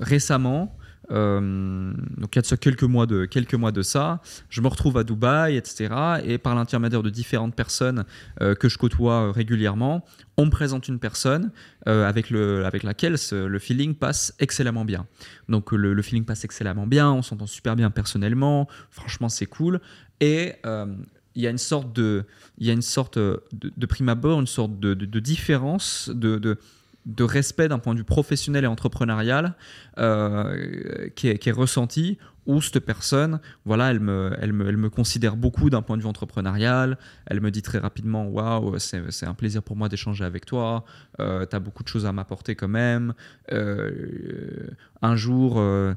récemment, 0.00 0.76
euh, 1.12 1.92
donc 2.16 2.34
il 2.34 2.42
y 2.42 2.52
a 2.52 2.56
quelques 2.56 2.82
mois, 2.82 3.06
de, 3.06 3.24
quelques 3.26 3.54
mois 3.54 3.72
de 3.72 3.82
ça, 3.82 4.20
je 4.48 4.60
me 4.60 4.68
retrouve 4.68 4.96
à 4.96 5.04
Dubaï, 5.04 5.56
etc. 5.56 5.94
Et 6.24 6.38
par 6.38 6.54
l'intermédiaire 6.54 7.02
de 7.02 7.10
différentes 7.10 7.54
personnes 7.54 8.04
euh, 8.40 8.54
que 8.54 8.68
je 8.68 8.78
côtoie 8.78 9.28
euh, 9.28 9.30
régulièrement, 9.30 10.04
on 10.36 10.46
me 10.46 10.50
présente 10.50 10.88
une 10.88 10.98
personne 10.98 11.50
avec, 11.84 12.30
le, 12.30 12.64
avec 12.64 12.84
laquelle 12.84 13.16
le 13.32 13.58
feeling 13.58 13.94
passe 13.94 14.34
excellemment 14.38 14.84
bien. 14.84 15.06
Donc 15.48 15.72
le, 15.72 16.00
feeling 16.00 16.24
passe 16.24 16.44
excellemment 16.44 16.86
bien, 16.86 17.12
on 17.12 17.20
s'entend 17.20 17.46
super 17.46 17.76
bien 17.76 17.90
personnellement, 17.90 18.66
franchement 18.90 19.28
c'est 19.28 19.46
cool. 19.46 19.78
Et 20.20 20.54
il 20.64 21.42
y 21.42 21.46
a 21.46 21.50
une 21.50 21.58
sorte 21.58 21.94
de, 21.94 22.24
il 22.56 22.66
y 22.66 22.70
a 22.70 22.72
une 22.72 22.82
sorte 22.82 23.18
de, 23.18 23.86
prime 23.86 24.08
abord, 24.08 24.40
une 24.40 24.46
sorte 24.46 24.80
de, 24.80 24.94
différence, 25.20 26.10
de, 26.12 26.58
de 27.06 27.24
respect 27.24 27.68
d'un 27.68 27.78
point 27.78 27.94
de 27.94 27.98
vue 27.98 28.04
professionnel 28.04 28.64
et 28.64 28.68
entrepreneurial 28.68 29.54
euh, 29.98 31.08
qui, 31.16 31.28
est, 31.28 31.38
qui, 31.38 31.48
est, 31.48 31.52
ressenti 31.52 32.18
où 32.46 32.60
cette 32.60 32.80
personne, 32.80 33.40
voilà, 33.64 33.90
elle 33.90 34.00
me, 34.00 34.36
elle 34.40 34.52
me, 34.52 34.68
elle 34.68 34.76
me 34.76 34.90
considère 34.90 35.36
beaucoup 35.36 35.70
d'un 35.70 35.82
point 35.82 35.96
de 35.96 36.02
vue 36.02 36.08
entrepreneurial. 36.08 36.98
Elle 37.26 37.40
me 37.40 37.50
dit 37.50 37.62
très 37.62 37.78
rapidement 37.78 38.26
Waouh, 38.26 38.78
c'est 38.78 39.26
un 39.26 39.34
plaisir 39.34 39.62
pour 39.62 39.76
moi 39.76 39.88
d'échanger 39.88 40.24
avec 40.24 40.46
toi. 40.46 40.84
Euh, 41.20 41.46
tu 41.46 41.54
as 41.54 41.60
beaucoup 41.60 41.82
de 41.82 41.88
choses 41.88 42.06
à 42.06 42.12
m'apporter 42.12 42.54
quand 42.54 42.68
même. 42.68 43.14
Euh, 43.52 44.68
un 45.02 45.16
jour, 45.16 45.54
euh, 45.58 45.94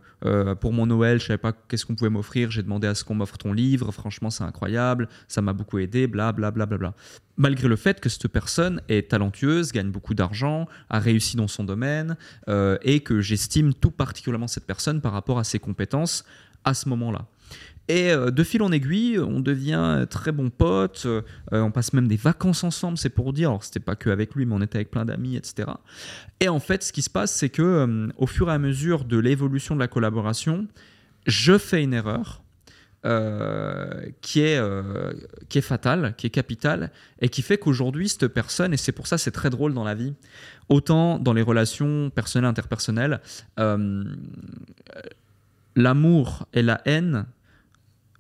pour 0.60 0.74
mon 0.74 0.86
Noël, 0.86 1.20
je 1.20 1.28
savais 1.28 1.38
pas 1.38 1.54
qu'est-ce 1.54 1.86
qu'on 1.86 1.96
pouvait 1.96 2.10
m'offrir. 2.10 2.52
J'ai 2.52 2.64
demandé 2.64 2.88
à 2.88 2.96
ce 2.96 3.04
qu'on 3.04 3.16
m'offre 3.16 3.38
ton 3.38 3.54
livre. 3.54 3.92
Franchement, 3.92 4.30
c'est 4.30 4.44
incroyable. 4.44 5.08
Ça 5.28 5.42
m'a 5.42 5.54
beaucoup 5.54 5.80
aidé. 5.80 6.08
Bla, 6.08 6.32
bla, 6.32 6.52
bla, 6.52 6.66
bla, 6.66 6.78
bla. 6.78 6.94
Malgré 7.38 7.68
le 7.68 7.76
fait 7.76 8.00
que 8.00 8.08
cette 8.08 8.30
personne 8.30 8.82
est 8.88 9.12
talentueuse, 9.12 9.74
gagne 9.74 9.92
beaucoup 9.92 10.14
d'argent, 10.14 10.68
a 10.90 11.00
réussi 11.00 11.36
dans 11.36 11.50
son 11.50 11.66
domaine 11.66 12.16
et 12.48 13.02
que 13.02 13.20
j'estime 13.20 13.74
tout 13.74 13.92
particulièrement 13.92 14.48
cette 14.48 14.66
personne 14.66 15.02
par 15.02 15.12
rapport 15.12 15.38
à 15.38 15.44
ses 15.44 15.60
compétences 15.60 16.24
à 16.66 16.74
ce 16.74 16.90
moment-là. 16.90 17.28
Et 17.88 18.12
euh, 18.12 18.32
de 18.32 18.44
fil 18.44 18.64
en 18.64 18.72
aiguille, 18.72 19.20
on 19.20 19.40
devient 19.40 20.06
très 20.10 20.32
bons 20.32 20.50
potes, 20.50 21.06
euh, 21.06 21.22
on 21.52 21.72
passe 21.72 21.94
même 21.94 22.08
des 22.08 22.16
vacances 22.16 22.64
ensemble, 22.64 22.98
c'est 22.98 23.10
pour 23.10 23.32
dire. 23.32 23.50
Alors, 23.50 23.64
c'était 23.64 23.80
pas 23.80 23.96
que 23.96 24.10
avec 24.10 24.34
lui, 24.34 24.46
mais 24.46 24.56
on 24.56 24.62
était 24.62 24.78
avec 24.78 24.90
plein 24.90 25.06
d'amis, 25.06 25.36
etc. 25.36 25.70
Et 26.40 26.50
en 26.50 26.60
fait, 26.60 26.84
ce 26.84 26.92
qui 26.92 27.04
se 27.04 27.10
passe, 27.10 27.32
c'est 27.32 27.50
que 27.50 27.62
euh, 27.62 28.08
au 28.18 28.26
fur 28.26 28.50
et 28.50 28.54
à 28.54 28.58
mesure 28.58 29.06
de 29.06 29.18
l'évolution 29.18 29.76
de 29.76 29.80
la 29.80 29.88
collaboration, 29.88 30.68
je 31.28 31.58
fais 31.58 31.84
une 31.84 31.94
erreur 31.94 32.42
qui, 34.22 34.40
est, 34.40 34.60
qui 35.48 35.60
est 35.60 35.62
fatale, 35.62 36.16
qui 36.18 36.26
est 36.26 36.32
capitale, 36.32 36.92
et 37.22 37.30
qui 37.30 37.44
fait 37.44 37.60
qu'aujourd'hui, 37.60 38.10
cette 38.10 38.26
personne, 38.26 38.74
et 38.74 38.78
c'est 38.78 38.92
pour 38.92 39.06
ça 39.06 39.20
c'est 39.20 39.30
très 39.30 39.52
drôle 39.52 39.76
dans 39.76 39.84
la 39.84 39.94
vie, 39.94 40.16
autant 40.70 41.20
dans 41.20 41.34
les 41.34 41.44
relations 41.44 42.10
personnelles, 42.10 42.50
interpersonnelles, 42.50 43.22
l'amour 45.76 46.48
et 46.54 46.62
la 46.62 46.82
haine, 46.86 47.26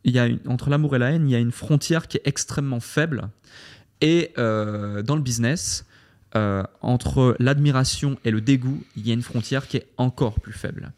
il 0.03 0.13
y 0.13 0.19
a 0.19 0.27
entre 0.47 0.69
l'amour 0.69 0.95
et 0.95 0.99
la 0.99 1.11
haine, 1.11 1.27
il 1.27 1.31
y 1.31 1.35
a 1.35 1.39
une 1.39 1.51
frontière 1.51 2.07
qui 2.07 2.17
est 2.17 2.27
extrêmement 2.27 2.79
faible. 2.79 3.29
Et 4.01 4.33
euh, 4.37 5.01
dans 5.01 5.15
le 5.15 5.21
business, 5.21 5.85
euh, 6.35 6.63
entre 6.81 7.35
l'admiration 7.39 8.17
et 8.25 8.31
le 8.31 8.41
dégoût, 8.41 8.83
il 8.95 9.07
y 9.07 9.11
a 9.11 9.13
une 9.13 9.21
frontière 9.21 9.67
qui 9.67 9.77
est 9.77 9.87
encore 9.97 10.39
plus 10.39 10.53
faible. 10.53 10.91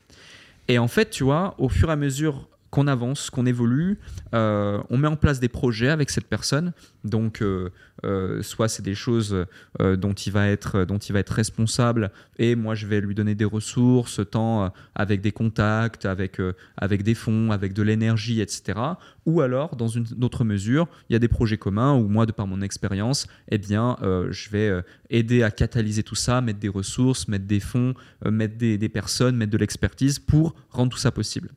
Et 0.68 0.80
en 0.80 0.88
fait, 0.88 1.10
tu 1.10 1.24
vois, 1.24 1.56
au 1.58 1.70
fur 1.70 1.90
et 1.90 1.94
à 1.94 1.96
mesure 1.96 2.50
qu'on 2.70 2.88
avance, 2.88 3.30
qu'on 3.30 3.46
évolue, 3.46 4.00
euh, 4.34 4.82
on 4.90 4.98
met 4.98 5.08
en 5.08 5.16
place 5.16 5.40
des 5.40 5.48
projets 5.48 5.90
avec 5.90 6.10
cette 6.10 6.28
personne. 6.28 6.74
Donc, 7.10 7.42
euh, 7.42 7.70
euh, 8.06 8.42
soit 8.44 8.68
c'est 8.68 8.84
des 8.84 8.96
choses 8.96 9.46
dont, 9.80 10.14
il 10.14 10.32
va 10.32 10.48
être, 10.48 10.86
dont 10.86 10.98
il 10.98 11.14
va 11.14 11.20
être 11.20 11.34
responsable 11.34 12.12
et 12.38 12.56
moi 12.56 12.76
je 12.76 12.86
vais 12.86 13.02
lui 13.02 13.16
donner 13.16 13.34
des 13.34 13.46
ressources, 13.46 14.22
tant 14.30 14.72
avec 14.94 15.22
des 15.22 15.32
contacts, 15.32 16.06
avec, 16.06 16.40
avec 16.78 17.04
des 17.04 17.16
fonds, 17.16 17.52
avec 17.52 17.74
de 17.74 17.82
l'énergie, 17.82 18.42
etc. 18.42 18.80
Ou 19.26 19.42
alors, 19.42 19.76
dans 19.76 19.88
une 19.88 20.06
autre 20.24 20.44
mesure, 20.44 20.88
il 21.10 21.14
y 21.14 21.16
a 21.16 21.20
des 21.20 21.28
projets 21.28 21.58
communs 21.58 21.96
où 21.96 22.08
moi, 22.08 22.26
de 22.26 22.32
par 22.32 22.48
mon 22.48 22.62
expérience, 22.62 23.28
eh 23.50 23.58
bien, 23.58 23.98
je 24.30 24.50
vais 24.50 24.84
aider 25.10 25.44
à 25.44 25.52
catalyser 25.52 26.04
tout 26.04 26.16
ça, 26.16 26.42
mettre 26.42 26.60
des 26.60 26.70
ressources, 26.70 27.28
mettre 27.28 27.46
des 27.46 27.60
fonds, 27.60 27.94
mettre 28.26 28.58
des, 28.58 28.78
des 28.78 28.90
personnes, 28.90 29.36
mettre 29.36 29.52
de 29.52 29.58
l'expertise 29.58 30.20
pour 30.20 30.56
rendre 30.70 30.92
tout 30.92 31.00
ça 31.00 31.12
possible. 31.12 31.50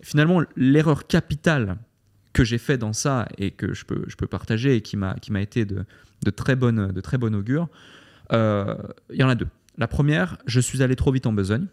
Finalement, 0.00 0.42
l'erreur 0.56 1.06
capitale 1.06 1.76
que 2.38 2.44
j'ai 2.44 2.58
fait 2.58 2.78
dans 2.78 2.92
ça 2.92 3.26
et 3.36 3.50
que 3.50 3.74
je 3.74 3.84
peux, 3.84 4.04
je 4.06 4.14
peux 4.14 4.28
partager 4.28 4.76
et 4.76 4.80
qui 4.80 4.96
m'a 4.96 5.16
été 5.40 5.64
de, 5.64 5.84
de, 6.22 6.30
très 6.30 6.54
bonne, 6.54 6.92
de 6.92 7.00
très 7.00 7.18
bonne 7.18 7.34
augure, 7.34 7.68
euh, 8.32 8.76
il 9.10 9.16
y 9.16 9.24
en 9.24 9.28
a 9.28 9.34
deux. 9.34 9.48
La 9.76 9.88
première, 9.88 10.38
je 10.46 10.60
suis 10.60 10.80
allé 10.84 10.94
trop 10.94 11.10
vite 11.10 11.26
en 11.26 11.32
besogne, 11.32 11.66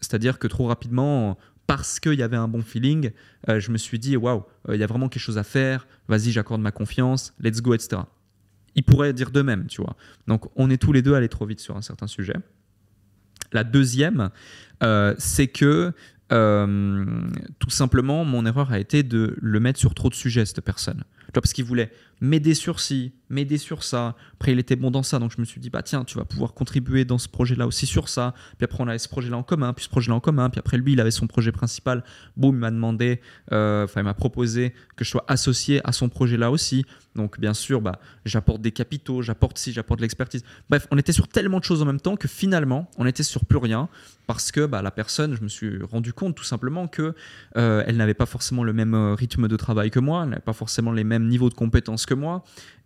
c'est-à-dire 0.00 0.40
que 0.40 0.48
trop 0.48 0.66
rapidement, 0.66 1.38
parce 1.68 2.00
qu'il 2.00 2.14
y 2.14 2.24
avait 2.24 2.36
un 2.36 2.48
bon 2.48 2.62
feeling, 2.62 3.12
euh, 3.48 3.60
je 3.60 3.70
me 3.70 3.78
suis 3.78 4.00
dit 4.00 4.16
waouh, 4.16 4.42
euh, 4.68 4.74
il 4.74 4.80
y 4.80 4.82
a 4.82 4.88
vraiment 4.88 5.08
quelque 5.08 5.22
chose 5.22 5.38
à 5.38 5.44
faire, 5.44 5.86
vas-y, 6.08 6.32
j'accorde 6.32 6.62
ma 6.62 6.72
confiance, 6.72 7.32
let's 7.38 7.62
go, 7.62 7.74
etc. 7.74 8.02
Il 8.74 8.82
pourrait 8.82 9.12
dire 9.12 9.30
de 9.30 9.42
même, 9.42 9.68
tu 9.68 9.80
vois. 9.80 9.94
Donc 10.26 10.50
on 10.56 10.68
est 10.68 10.78
tous 10.78 10.92
les 10.92 11.02
deux 11.02 11.14
allés 11.14 11.28
trop 11.28 11.46
vite 11.46 11.60
sur 11.60 11.76
un 11.76 11.82
certain 11.82 12.08
sujet. 12.08 12.34
La 13.52 13.62
deuxième, 13.62 14.30
c'est 15.16 15.46
que 15.46 15.92
tout 16.28 17.70
simplement, 17.70 18.24
mon 18.24 18.44
erreur 18.46 18.72
a 18.72 18.78
été 18.78 19.02
de 19.02 19.36
le 19.40 19.60
mettre 19.60 19.78
sur 19.78 19.94
trop 19.94 20.08
de 20.08 20.14
sujets, 20.14 20.44
cette 20.44 20.60
personne. 20.60 21.04
Parce 21.32 21.52
qu'il 21.52 21.64
voulait 21.64 21.90
m'aider 22.20 22.54
sur 22.54 22.80
ci, 22.80 23.12
m'aider 23.28 23.58
sur 23.58 23.84
ça. 23.84 24.16
Après, 24.34 24.52
il 24.52 24.58
était 24.58 24.76
bon 24.76 24.90
dans 24.90 25.02
ça, 25.02 25.18
donc 25.18 25.32
je 25.34 25.40
me 25.40 25.44
suis 25.44 25.60
dit, 25.60 25.70
bah 25.70 25.82
tiens, 25.82 26.04
tu 26.04 26.16
vas 26.16 26.24
pouvoir 26.24 26.54
contribuer 26.54 27.04
dans 27.04 27.18
ce 27.18 27.28
projet-là 27.28 27.66
aussi 27.66 27.86
sur 27.86 28.08
ça. 28.08 28.34
Puis 28.56 28.64
après, 28.64 28.82
on 28.82 28.88
avait 28.88 28.98
ce 28.98 29.08
projet-là 29.08 29.36
en 29.36 29.42
commun, 29.42 29.72
puis 29.72 29.84
ce 29.84 29.90
projet-là 29.90 30.16
en 30.16 30.20
commun. 30.20 30.50
Puis 30.50 30.58
après, 30.58 30.78
lui, 30.78 30.92
il 30.92 31.00
avait 31.00 31.10
son 31.10 31.26
projet 31.26 31.52
principal. 31.52 32.02
Boum, 32.36 32.56
il 32.56 32.58
m'a 32.58 32.70
demandé, 32.70 33.20
euh, 33.52 33.84
enfin, 33.84 34.00
il 34.00 34.04
m'a 34.04 34.14
proposé 34.14 34.74
que 34.96 35.04
je 35.04 35.10
sois 35.10 35.24
associé 35.28 35.80
à 35.84 35.92
son 35.92 36.08
projet-là 36.08 36.50
aussi. 36.50 36.84
Donc, 37.14 37.40
bien 37.40 37.54
sûr, 37.54 37.80
bah, 37.80 38.00
j'apporte 38.24 38.62
des 38.62 38.72
capitaux, 38.72 39.22
j'apporte 39.22 39.58
ci, 39.58 39.72
j'apporte 39.72 39.98
de 39.98 40.04
l'expertise. 40.04 40.44
Bref, 40.70 40.86
on 40.90 40.98
était 40.98 41.12
sur 41.12 41.28
tellement 41.28 41.58
de 41.58 41.64
choses 41.64 41.82
en 41.82 41.86
même 41.86 42.00
temps 42.00 42.16
que 42.16 42.28
finalement, 42.28 42.88
on 42.96 43.06
était 43.06 43.22
sur 43.22 43.44
plus 43.44 43.58
rien 43.58 43.88
parce 44.28 44.52
que 44.52 44.66
bah, 44.66 44.82
la 44.82 44.90
personne, 44.90 45.34
je 45.34 45.42
me 45.42 45.48
suis 45.48 45.82
rendu 45.82 46.12
compte 46.12 46.36
tout 46.36 46.44
simplement 46.44 46.86
que 46.86 47.14
euh, 47.56 47.82
elle 47.86 47.96
n'avait 47.96 48.14
pas 48.14 48.26
forcément 48.26 48.62
le 48.62 48.72
même 48.72 48.94
euh, 48.94 49.14
rythme 49.14 49.48
de 49.48 49.56
travail 49.56 49.90
que 49.90 50.00
moi, 50.00 50.22
elle 50.22 50.30
n'avait 50.30 50.42
pas 50.42 50.52
forcément 50.52 50.92
les 50.92 51.02
mêmes 51.02 51.17
niveaux 51.26 51.48
de 51.48 51.54
compétences 51.54 52.06
que 52.06 52.14
moi. 52.14 52.44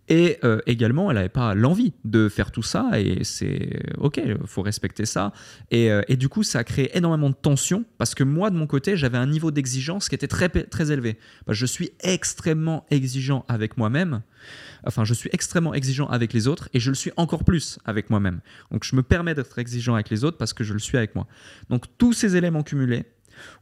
Et 0.08 0.38
euh, 0.42 0.60
également, 0.66 1.10
elle 1.10 1.16
n'avait 1.16 1.28
pas 1.28 1.54
l'envie 1.54 1.92
de 2.04 2.28
faire 2.28 2.50
tout 2.50 2.62
ça, 2.62 2.90
et 2.96 3.22
c'est 3.22 3.80
ok, 3.98 4.20
il 4.24 4.36
faut 4.46 4.62
respecter 4.62 5.06
ça. 5.06 5.32
Et, 5.70 5.92
euh, 5.92 6.02
et, 6.08 6.16
du 6.16 6.28
coup, 6.28 6.42
ça 6.42 6.58
a 6.58 6.64
créé 6.64 6.96
énormément 6.96 7.30
de 7.30 7.36
tension, 7.36 7.84
parce 7.98 8.14
que 8.14 8.24
moi, 8.24 8.50
de 8.50 8.56
mon 8.56 8.66
côté, 8.66 8.96
j'avais 8.96 9.16
un 9.16 9.28
niveau 9.28 9.52
d'exigence 9.52 10.08
qui 10.08 10.16
était 10.16 10.26
très, 10.26 10.48
très 10.48 10.90
élevé. 10.90 11.18
Bah, 11.46 11.52
je 11.52 11.66
suis 11.66 11.92
extrêmement 12.00 12.84
exigeant 12.90 13.44
avec 13.46 13.76
moi-même, 13.76 14.22
enfin, 14.84 15.04
je 15.04 15.14
suis 15.14 15.30
extrêmement 15.32 15.72
exigeant 15.72 16.08
avec 16.08 16.32
les 16.32 16.48
autres, 16.48 16.68
et 16.74 16.80
je 16.80 16.90
le 16.90 16.96
suis 16.96 17.12
encore 17.16 17.44
plus 17.44 17.78
avec 17.84 18.10
moi-même. 18.10 18.40
Donc, 18.72 18.82
je 18.84 18.96
me 18.96 19.04
permets 19.04 19.36
d'être 19.36 19.56
exigeant 19.60 19.94
avec 19.94 20.10
les 20.10 20.24
autres 20.24 20.36
parce 20.36 20.52
que 20.52 20.64
je 20.64 20.72
le 20.72 20.80
suis 20.80 20.98
avec 20.98 21.14
moi. 21.14 21.28
Donc, 21.70 21.84
tous 21.96 22.12
ces 22.12 22.36
éléments 22.36 22.64
cumulés 22.64 23.04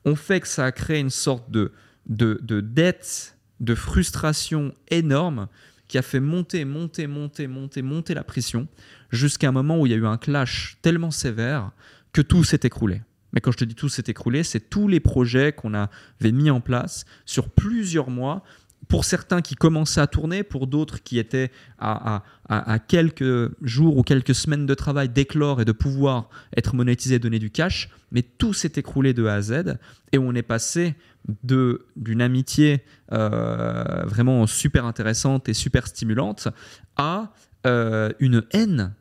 ont 0.07 0.17
fait 0.17 0.41
que 0.41 0.49
ça 0.49 0.65
a 0.65 0.73
créé 0.73 1.01
une 1.01 1.11
sorte 1.11 1.51
de, 1.51 1.73
de, 2.07 2.41
de 2.43 2.61
dette 2.61 3.37
de 3.61 3.75
frustration 3.75 4.75
énorme 4.89 5.49
qui 5.89 5.99
a 5.99 6.03
fait 6.03 6.21
monter, 6.21 6.65
monter, 6.65 7.07
monter, 7.07 7.47
monter, 7.47 7.83
monter 7.83 8.15
la 8.15 8.25
pression 8.25 8.69
jusqu'à 9.11 9.49
un 9.49 9.53
moment 9.53 9.81
où 9.81 9.87
il 9.87 9.91
y 9.91 9.95
a 9.95 9.99
eu 9.99 10.07
un 10.07 10.19
clash 10.19 10.79
tellement 10.83 11.11
sévère 11.11 11.73
que 12.13 12.23
tout 12.23 12.45
s'est 12.45 12.61
écroulé. 12.63 13.03
Mais 13.33 13.41
quand 13.41 13.53
je 13.53 13.59
te 13.59 13.65
dis 13.65 13.75
tout 13.75 13.89
s'est 13.89 14.05
écroulé, 14.07 14.43
c'est 14.43 14.71
tous 14.71 14.89
les 14.89 15.01
projets 15.01 15.53
qu'on 15.53 15.75
avait 15.75 16.33
mis 16.33 16.51
en 16.51 16.61
place 16.61 17.05
sur 17.27 17.49
plusieurs 17.49 18.11
mois 18.11 18.43
pour 18.89 19.05
certains 19.05 19.41
qui 19.41 19.55
commençaient 19.55 20.01
à 20.01 20.07
tourner, 20.07 20.43
pour 20.43 20.67
d'autres 20.67 21.03
qui 21.03 21.19
étaient 21.19 21.51
à, 21.79 22.23
quelques 22.89 23.51
jours 23.63 23.97
ou 23.97 24.03
quelques 24.03 24.35
semaines 24.35 24.67
de 24.67 24.75
travail 24.75 25.09
d'éclore 25.09 25.61
et 25.61 25.65
de 25.65 25.73
pouvoir 25.73 26.29
être 26.57 26.75
monétisés, 26.75 27.19
donner 27.19 27.39
du 27.39 27.51
cash, 27.51 27.89
mais 28.11 28.23
tout 28.23 28.53
s'est 28.53 28.73
écroulé 28.77 29.15
de 29.15 29.27
A 29.27 29.35
à 29.35 29.43
Z 29.43 29.77
et 30.13 30.19
on 30.19 30.35
est 30.35 30.43
passé 30.43 30.95
d'une 31.45 32.23
amitié 32.23 32.83
euh, 33.13 34.03
vraiment 34.07 34.47
super 34.47 34.87
intéressante 34.87 35.49
et 35.49 35.55
super 35.55 35.87
stimulante 35.87 36.49
à 36.97 37.33
euh, 37.67 38.11
une 38.19 38.43
haine 38.53 38.95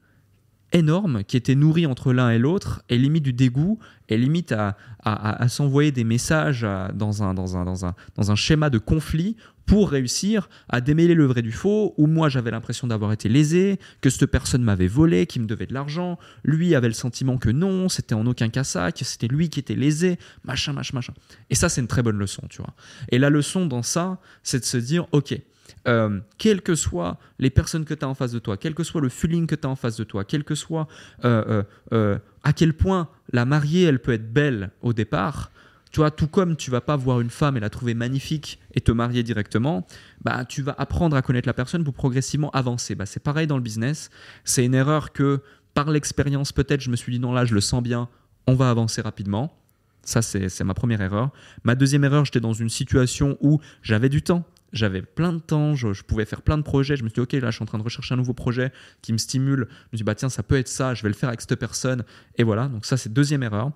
énorme 0.74 1.24
qui 1.24 1.38
était 1.38 1.56
nourrie 1.56 1.86
entre 1.86 2.14
l'un 2.14 2.30
et 2.30 2.38
l'autre 2.38 2.84
et 2.90 2.98
limite 2.98 3.24
du 3.24 3.34
dégoût 3.34 3.80
et 4.08 4.18
limite 4.18 4.52
à, 4.52 4.78
à, 5.04 5.48
s'envoyer 5.48 5.92
des 5.92 6.04
messages 6.04 6.68
dans 6.94 7.24
un, 7.24 7.34
dans, 7.34 7.58
un, 7.58 7.66
dans, 7.66 7.86
un, 7.86 7.96
dans 8.16 8.32
un 8.32 8.36
schéma 8.36 8.70
de 8.70 8.78
conflit 8.78 9.36
pour 9.70 9.92
réussir 9.92 10.50
à 10.68 10.82
démêler 10.82 11.14
le 11.14 11.28
vrai 11.28 11.44
du 11.44 11.52
faux, 11.52 11.94
où 11.98 12.08
moi 12.08 12.28
j'avais 12.28 12.50
l'impression 12.50 12.88
d'avoir 12.88 13.12
été 13.12 13.30
lésé, 13.30 13.78
que 14.02 14.10
cette 14.10 14.26
personne 14.26 14.64
m'avait 14.64 14.88
volé, 14.88 15.28
qui 15.28 15.40
me 15.40 15.46
devait 15.46 15.68
de 15.68 15.76
l'argent, 15.76 16.18
lui 16.44 16.74
avait 16.74 16.88
le 16.88 16.96
sentiment 16.96 17.38
que 17.38 17.52
non, 17.52 17.88
c'était 17.88 18.16
en 18.16 18.26
aucun 18.26 18.50
cas 18.50 18.64
ça, 18.64 18.92
que 18.92 19.06
c'était 19.06 19.28
lui 19.28 19.50
qui 19.50 19.60
était 19.60 19.76
lésé, 19.76 20.18
machin, 20.44 20.74
machin, 20.74 20.96
machin. 20.96 21.14
Et 21.52 21.56
ça 21.56 21.70
c'est 21.70 21.82
une 21.82 21.88
très 21.88 22.02
bonne 22.02 22.18
leçon, 22.18 22.42
tu 22.50 22.64
vois. 22.64 22.74
Et 23.10 23.20
la 23.20 23.30
leçon 23.30 23.68
dans 23.68 23.84
ça, 23.84 24.18
c'est 24.42 24.60
de 24.60 24.66
se 24.66 24.78
dire, 24.78 25.06
ok, 25.12 25.40
euh, 25.88 26.20
quelles 26.40 26.64
que 26.64 26.74
soient 26.74 27.20
les 27.38 27.52
personnes 27.52 27.86
que 27.86 27.94
tu 27.94 28.04
as 28.04 28.08
en 28.08 28.16
face 28.16 28.32
de 28.32 28.40
toi, 28.40 28.58
quel 28.58 28.74
que 28.74 28.84
soit 28.84 29.02
le 29.02 29.10
feeling 29.10 29.46
que 29.46 29.54
tu 29.54 29.68
as 29.68 29.70
en 29.70 29.76
face 29.76 29.98
de 29.98 30.04
toi, 30.04 30.24
quel 30.24 30.44
que 30.44 30.56
soit 30.56 30.88
euh, 31.26 31.62
euh, 31.94 32.18
à 32.44 32.54
quel 32.54 32.74
point 32.74 33.08
la 33.32 33.46
mariée, 33.46 33.84
elle 33.84 34.00
peut 34.00 34.14
être 34.14 34.34
belle 34.34 34.72
au 34.82 34.94
départ, 34.94 35.52
tu 35.92 36.00
vois, 36.00 36.12
tout 36.12 36.28
comme 36.28 36.56
tu 36.56 36.70
vas 36.70 36.82
pas 36.82 36.96
voir 36.96 37.20
une 37.20 37.30
femme 37.30 37.58
et 37.58 37.60
la 37.60 37.70
trouver 37.70 37.94
magnifique 37.94 38.60
et 38.74 38.82
te 38.82 38.92
marier 38.92 39.24
directement, 39.24 39.88
bah 40.22 40.46
tu 40.46 40.62
vas 40.62 40.76
apprendre 40.78 41.16
à 41.16 41.22
connaître 41.22 41.48
la 41.48 41.54
personne 41.54 41.84
pour 41.84 41.94
progressivement 41.94 42.52
avancer. 42.52 42.96
Bah, 42.96 43.06
c'est 43.06 43.22
pareil 43.22 43.48
dans 43.48 43.58
le 43.58 43.64
business. 43.64 44.10
C'est 44.44 44.66
une 44.66 44.76
erreur 44.76 45.12
que 45.12 45.42
par 45.74 45.90
l'expérience 45.90 46.52
peut-être 46.52 46.82
je 46.82 46.90
me 46.90 46.96
suis 46.96 47.12
dit 47.12 47.20
non 47.20 47.32
là 47.32 47.46
je 47.46 47.54
le 47.54 47.62
sens 47.62 47.82
bien, 47.82 48.10
on 48.48 48.56
va 48.56 48.70
avancer 48.70 49.02
rapidement. 49.02 49.56
Ça 50.04 50.22
c'est 50.22 50.64
ma 50.64 50.74
première 50.74 51.02
erreur. 51.02 51.32
Ma 51.64 51.76
deuxième 51.76 52.04
erreur, 52.04 52.26
j'étais 52.26 52.40
dans 52.40 52.54
une 52.54 52.70
situation 52.70 53.38
où 53.42 53.60
j'avais 53.82 54.10
du 54.10 54.22
temps, 54.22 54.46
j'avais 54.74 55.02
plein 55.02 55.34
de 55.34 55.40
temps, 55.40 55.76
je, 55.76 56.04
pouvais 56.04 56.26
faire 56.26 56.42
plein 56.42 56.58
de 56.58 56.64
projets. 56.64 56.96
Je 56.96 57.04
me 57.04 57.10
suis 57.10 57.16
dit, 57.16 57.22
ok, 57.22 57.34
là, 57.34 57.50
je 57.50 57.56
suis 57.56 57.64
en 57.64 57.66
train 57.66 57.78
de 57.78 57.84
rechercher 57.84 58.14
un 58.14 58.18
nouveau 58.18 58.34
projet 58.34 58.72
qui 59.02 59.14
me 59.14 59.18
stimule. 59.18 59.60
Je 59.60 59.64
me 59.64 59.88
suis 59.90 59.98
dit, 59.98 60.04
bah 60.04 60.16
tiens, 60.16 60.30
ça 60.30 60.44
peut 60.44 60.58
être 60.58 60.68
ça, 60.68 60.94
je 60.94 61.04
vais 61.04 61.10
le 61.10 61.16
faire 61.16 61.30
avec 61.30 61.42
cette 61.42 61.56
personne. 61.56 62.04
Et 62.38 62.44
voilà, 62.44 62.68
donc 62.68 62.86
ça, 62.86 62.98
c'est 62.98 63.12
deuxième 63.12 63.44
erreur. 63.44 63.72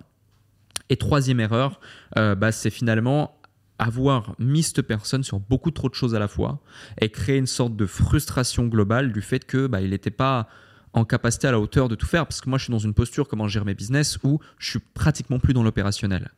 Et 0.90 0.96
troisième 0.96 1.40
erreur, 1.40 1.80
euh, 2.18 2.34
bah, 2.34 2.52
c'est 2.52 2.70
finalement 2.70 3.40
avoir 3.78 4.34
mis 4.38 4.62
cette 4.62 4.82
personne 4.82 5.24
sur 5.24 5.40
beaucoup 5.40 5.70
trop 5.70 5.88
de 5.88 5.94
choses 5.94 6.14
à 6.14 6.18
la 6.18 6.28
fois 6.28 6.60
et 7.00 7.08
créer 7.08 7.38
une 7.38 7.46
sorte 7.46 7.74
de 7.74 7.86
frustration 7.86 8.66
globale 8.66 9.12
du 9.12 9.20
fait 9.20 9.44
que 9.44 9.66
bah, 9.66 9.80
il 9.80 9.90
n'était 9.90 10.10
pas 10.10 10.48
en 10.92 11.04
capacité 11.04 11.48
à 11.48 11.50
la 11.50 11.58
hauteur 11.58 11.88
de 11.88 11.96
tout 11.96 12.06
faire. 12.06 12.26
Parce 12.26 12.40
que 12.40 12.48
moi 12.48 12.58
je 12.58 12.64
suis 12.64 12.70
dans 12.70 12.78
une 12.78 12.94
posture 12.94 13.26
comment 13.26 13.48
gérer 13.48 13.64
mes 13.64 13.74
business 13.74 14.18
où 14.22 14.38
je 14.58 14.70
suis 14.70 14.78
pratiquement 14.78 15.40
plus 15.40 15.54
dans 15.54 15.64
l'opérationnel. 15.64 16.30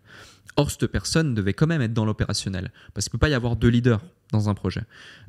Or 0.57 0.70
cette 0.70 0.86
personne 0.86 1.34
devait 1.34 1.53
quand 1.53 1.66
même 1.66 1.82
être 1.82 1.92
dans 1.92 2.07
l'opérationnel. 2.07 2.72
Parce 2.94 3.07
qu'il 3.07 3.12
peut 3.12 3.18
pas 3.18 3.28
y 3.28 3.34
avoir 3.34 3.57
deux 3.57 3.68
leaders 3.68 4.01
dans 4.32 4.49
un 4.49 4.55
projet. 4.55 4.84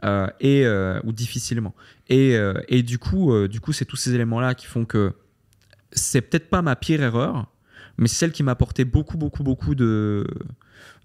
Euh, 0.06 0.28
et 0.40 0.66
euh, 0.66 1.02
ou 1.04 1.12
difficilement. 1.12 1.76
Et, 2.08 2.38
et 2.70 2.84
du 2.84 3.00
coup 3.00 3.48
du 3.50 3.60
coup 3.60 3.74
c'est 3.74 3.86
tous 3.86 3.98
ces 3.98 4.14
éléments 4.14 4.40
là 4.40 4.56
qui 4.56 4.68
font 4.68 4.86
que 4.86 5.14
c'est 5.92 6.22
peut-être 6.22 6.50
pas 6.50 6.62
ma 6.62 6.78
pire 6.78 7.02
erreur 7.02 7.48
mais 7.98 8.08
c'est 8.08 8.16
celle 8.16 8.32
qui 8.32 8.44
m'a 8.44 8.52
apporté 8.52 8.86
beaucoup 8.86 9.18
beaucoup 9.18 9.44
beaucoup 9.44 9.76
de 9.76 10.26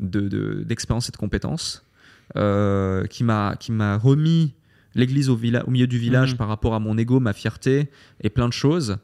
de- 0.01 0.29
de- 0.29 0.63
d'expérience 0.65 1.09
et 1.09 1.13
de 1.13 1.17
compétences 1.17 1.85
euh, 2.37 3.07
qui 3.07 3.25
m'a 3.25 3.57
qui 3.59 3.73
m'a 3.73 3.97
remis 3.99 4.55
l'église 4.95 5.29
au 5.31 5.37
milieu 5.39 5.87
du 5.87 5.99
village 5.99 6.33
Mhm. 6.33 6.37
par 6.39 6.49
rapport 6.49 6.75
à 6.75 6.79
mon 6.79 6.97
ego, 6.99 7.19
ma 7.21 7.33
fierté 7.33 7.91
et 8.21 8.29
plein 8.31 8.49
de 8.49 8.53
choses 8.53 8.99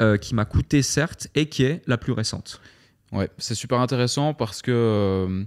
euh, 0.00 0.16
qui 0.16 0.34
m'a 0.34 0.44
coûté 0.44 0.82
certes 0.82 1.28
et 1.34 1.48
qui 1.48 1.62
est 1.64 1.82
la 1.86 1.96
plus 1.96 2.12
récente. 2.12 2.60
Ouais, 3.12 3.30
c'est 3.38 3.54
super 3.54 3.80
intéressant 3.80 4.34
parce 4.34 4.62
que, 4.62 4.70
euh, 4.70 5.44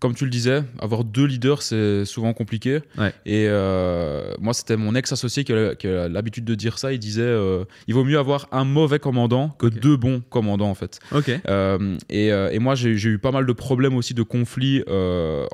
comme 0.00 0.14
tu 0.14 0.24
le 0.24 0.30
disais, 0.30 0.62
avoir 0.78 1.02
deux 1.02 1.24
leaders, 1.24 1.62
c'est 1.62 2.04
souvent 2.04 2.32
compliqué. 2.32 2.80
Ouais. 2.96 3.12
Et 3.26 3.46
euh, 3.48 4.32
moi, 4.38 4.54
c'était 4.54 4.76
mon 4.76 4.94
ex-associé 4.94 5.42
qui 5.42 5.52
a, 5.52 5.74
qui 5.74 5.88
a 5.88 6.08
l'habitude 6.08 6.44
de 6.44 6.54
dire 6.54 6.78
ça. 6.78 6.92
Il 6.92 6.98
disait 7.00 7.22
euh, 7.22 7.64
il 7.88 7.94
vaut 7.94 8.04
mieux 8.04 8.18
avoir 8.18 8.48
un 8.52 8.64
mauvais 8.64 9.00
commandant 9.00 9.48
que 9.48 9.66
deux 9.66 9.96
bons 9.96 10.22
commandants, 10.30 10.70
en 10.70 10.74
fait. 10.76 11.00
Ok. 11.12 11.30
Euh, 11.48 11.96
et, 12.08 12.28
et 12.28 12.58
moi, 12.58 12.74
j'ai 12.74 12.90
eu 12.90 13.18
pas 13.18 13.32
mal 13.32 13.44
de 13.44 13.52
problèmes 13.52 13.96
aussi 13.96 14.14
de 14.14 14.22
conflits 14.22 14.82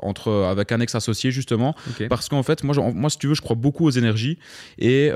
entre, 0.01 0.31
avec 0.31 0.71
un 0.71 0.79
ex-associé, 0.79 1.31
justement. 1.31 1.75
Parce 2.09 2.29
qu'en 2.29 2.43
fait, 2.43 2.63
moi, 2.63 2.75
moi, 2.93 3.09
si 3.09 3.17
tu 3.17 3.27
veux, 3.27 3.35
je 3.35 3.41
crois 3.41 3.55
beaucoup 3.55 3.85
aux 3.85 3.91
énergies. 3.91 4.37
Et. 4.77 5.11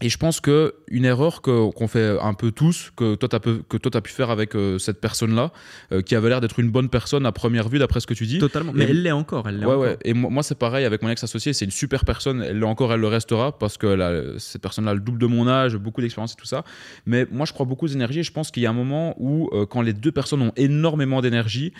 Et 0.00 0.08
je 0.08 0.16
pense 0.18 0.40
que 0.40 0.74
une 0.88 1.04
erreur 1.04 1.42
qu'on 1.42 1.88
fait 1.88 2.16
un 2.20 2.34
peu 2.34 2.50
tous, 2.52 2.92
que 2.96 3.14
toi 3.16 3.28
t'as 3.28 3.38
t'as 3.40 4.00
pu 4.00 4.12
faire 4.12 4.30
avec 4.30 4.54
euh, 4.54 4.78
cette 4.78 5.00
personne-là, 5.00 5.52
euh, 5.92 6.02
qui 6.02 6.14
avait 6.14 6.28
l'air 6.28 6.40
d'être 6.40 6.60
une 6.60 6.70
bonne 6.70 6.88
personne 6.88 7.26
à 7.26 7.32
première 7.32 7.68
vue, 7.68 7.78
d'après 7.78 8.00
ce 8.00 8.06
que 8.06 8.14
tu 8.14 8.26
dis. 8.26 8.38
Totalement. 8.38 8.72
Mais 8.74 8.84
Et- 8.84 8.90
elle 8.90 9.02
l'est 9.02 9.10
encore. 9.12 9.48
Elle 9.48 9.58
Ouais, 9.58 9.64
encore. 9.66 9.78
ouais. 9.80 9.98
Et 10.04 10.14
moi, 10.14 10.30
moi, 10.30 10.42
c'est 10.42 10.58
pareil 10.58 10.84
avec 10.84 11.02
mon 11.02 11.08
ex-associé, 11.08 11.52
c'est 11.52 11.64
une 11.64 11.70
super 11.70 12.04
personne. 12.04 12.42
Elle 12.42 12.60
l'est 12.60 12.66
encore, 12.66 12.92
elle 12.92 13.00
le 13.00 13.08
restera 13.08 13.58
parce 13.58 13.76
que 13.78 13.86
là, 13.86 14.22
cette 14.38 14.62
personne-là 14.62 14.92
a 14.92 14.94
le 14.94 15.00
double 15.00 15.18
de 15.18 15.26
mon 15.26 15.48
âge, 15.48 15.76
beaucoup 15.76 16.00
d'expérience 16.00 16.32
et 16.32 16.36
tout 16.36 16.46
ça. 16.46 16.64
Mais 17.06 17.26
moi, 17.30 17.44
je 17.46 17.52
crois 17.52 17.66
beaucoup 17.66 17.88
d'énergie 17.88 18.20
et 18.20 18.22
je 18.22 18.32
pense 18.32 18.50
qu'il 18.50 18.62
y 18.62 18.66
a 18.66 18.70
un 18.70 18.74
moment 18.74 19.14
où, 19.18 19.48
euh, 19.52 19.66
quand 19.66 19.82
les 19.82 19.92
deux 19.92 20.12
personnes 20.12 20.42
ont 20.42 20.52
énormément 20.56 21.20
d'énergie, 21.20 21.72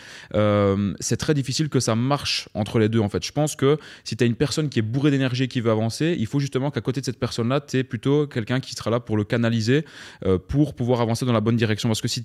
c'est 1.01 1.17
très 1.17 1.35
difficile 1.35 1.69
que 1.69 1.81
ça 1.81 1.95
marche 1.95 2.49
entre 2.55 2.79
les 2.79 2.89
deux. 2.89 3.01
En 3.01 3.09
fait, 3.09 3.25
je 3.25 3.33
pense 3.33 3.57
que 3.57 3.79
si 4.05 4.17
tu 4.17 4.25
as 4.25 4.27
une 4.27 4.35
personne 4.35 4.69
qui 4.69 4.79
est 4.79 4.83
bourrée 4.83 5.11
d'énergie 5.11 5.45
et 5.45 5.49
qui 5.49 5.61
veut 5.61 5.71
avancer, 5.71 6.17
il 6.19 6.27
faut 6.27 6.41
justement 6.41 6.71
qu'à 6.71 6.81
côté 6.81 7.01
de 7.01 7.07
cette 7.07 7.19
personne-là, 7.19 7.61
tu 7.61 7.79
es 7.79 7.85
plutôt 8.09 8.27
quelqu'un 8.27 8.61
qui 8.61 8.75
sera 8.75 8.91
là 8.91 9.01
pour 9.01 9.17
le 9.17 9.25
canaliser, 9.25 9.85
euh, 10.25 10.39
pour 10.39 10.75
pouvoir 10.75 11.01
avancer 11.01 11.25
dans 11.25 11.33
la 11.33 11.41
bonne 11.41 11.57
direction. 11.57 11.89
Parce 11.89 12.01
que 12.01 12.09
si, 12.09 12.25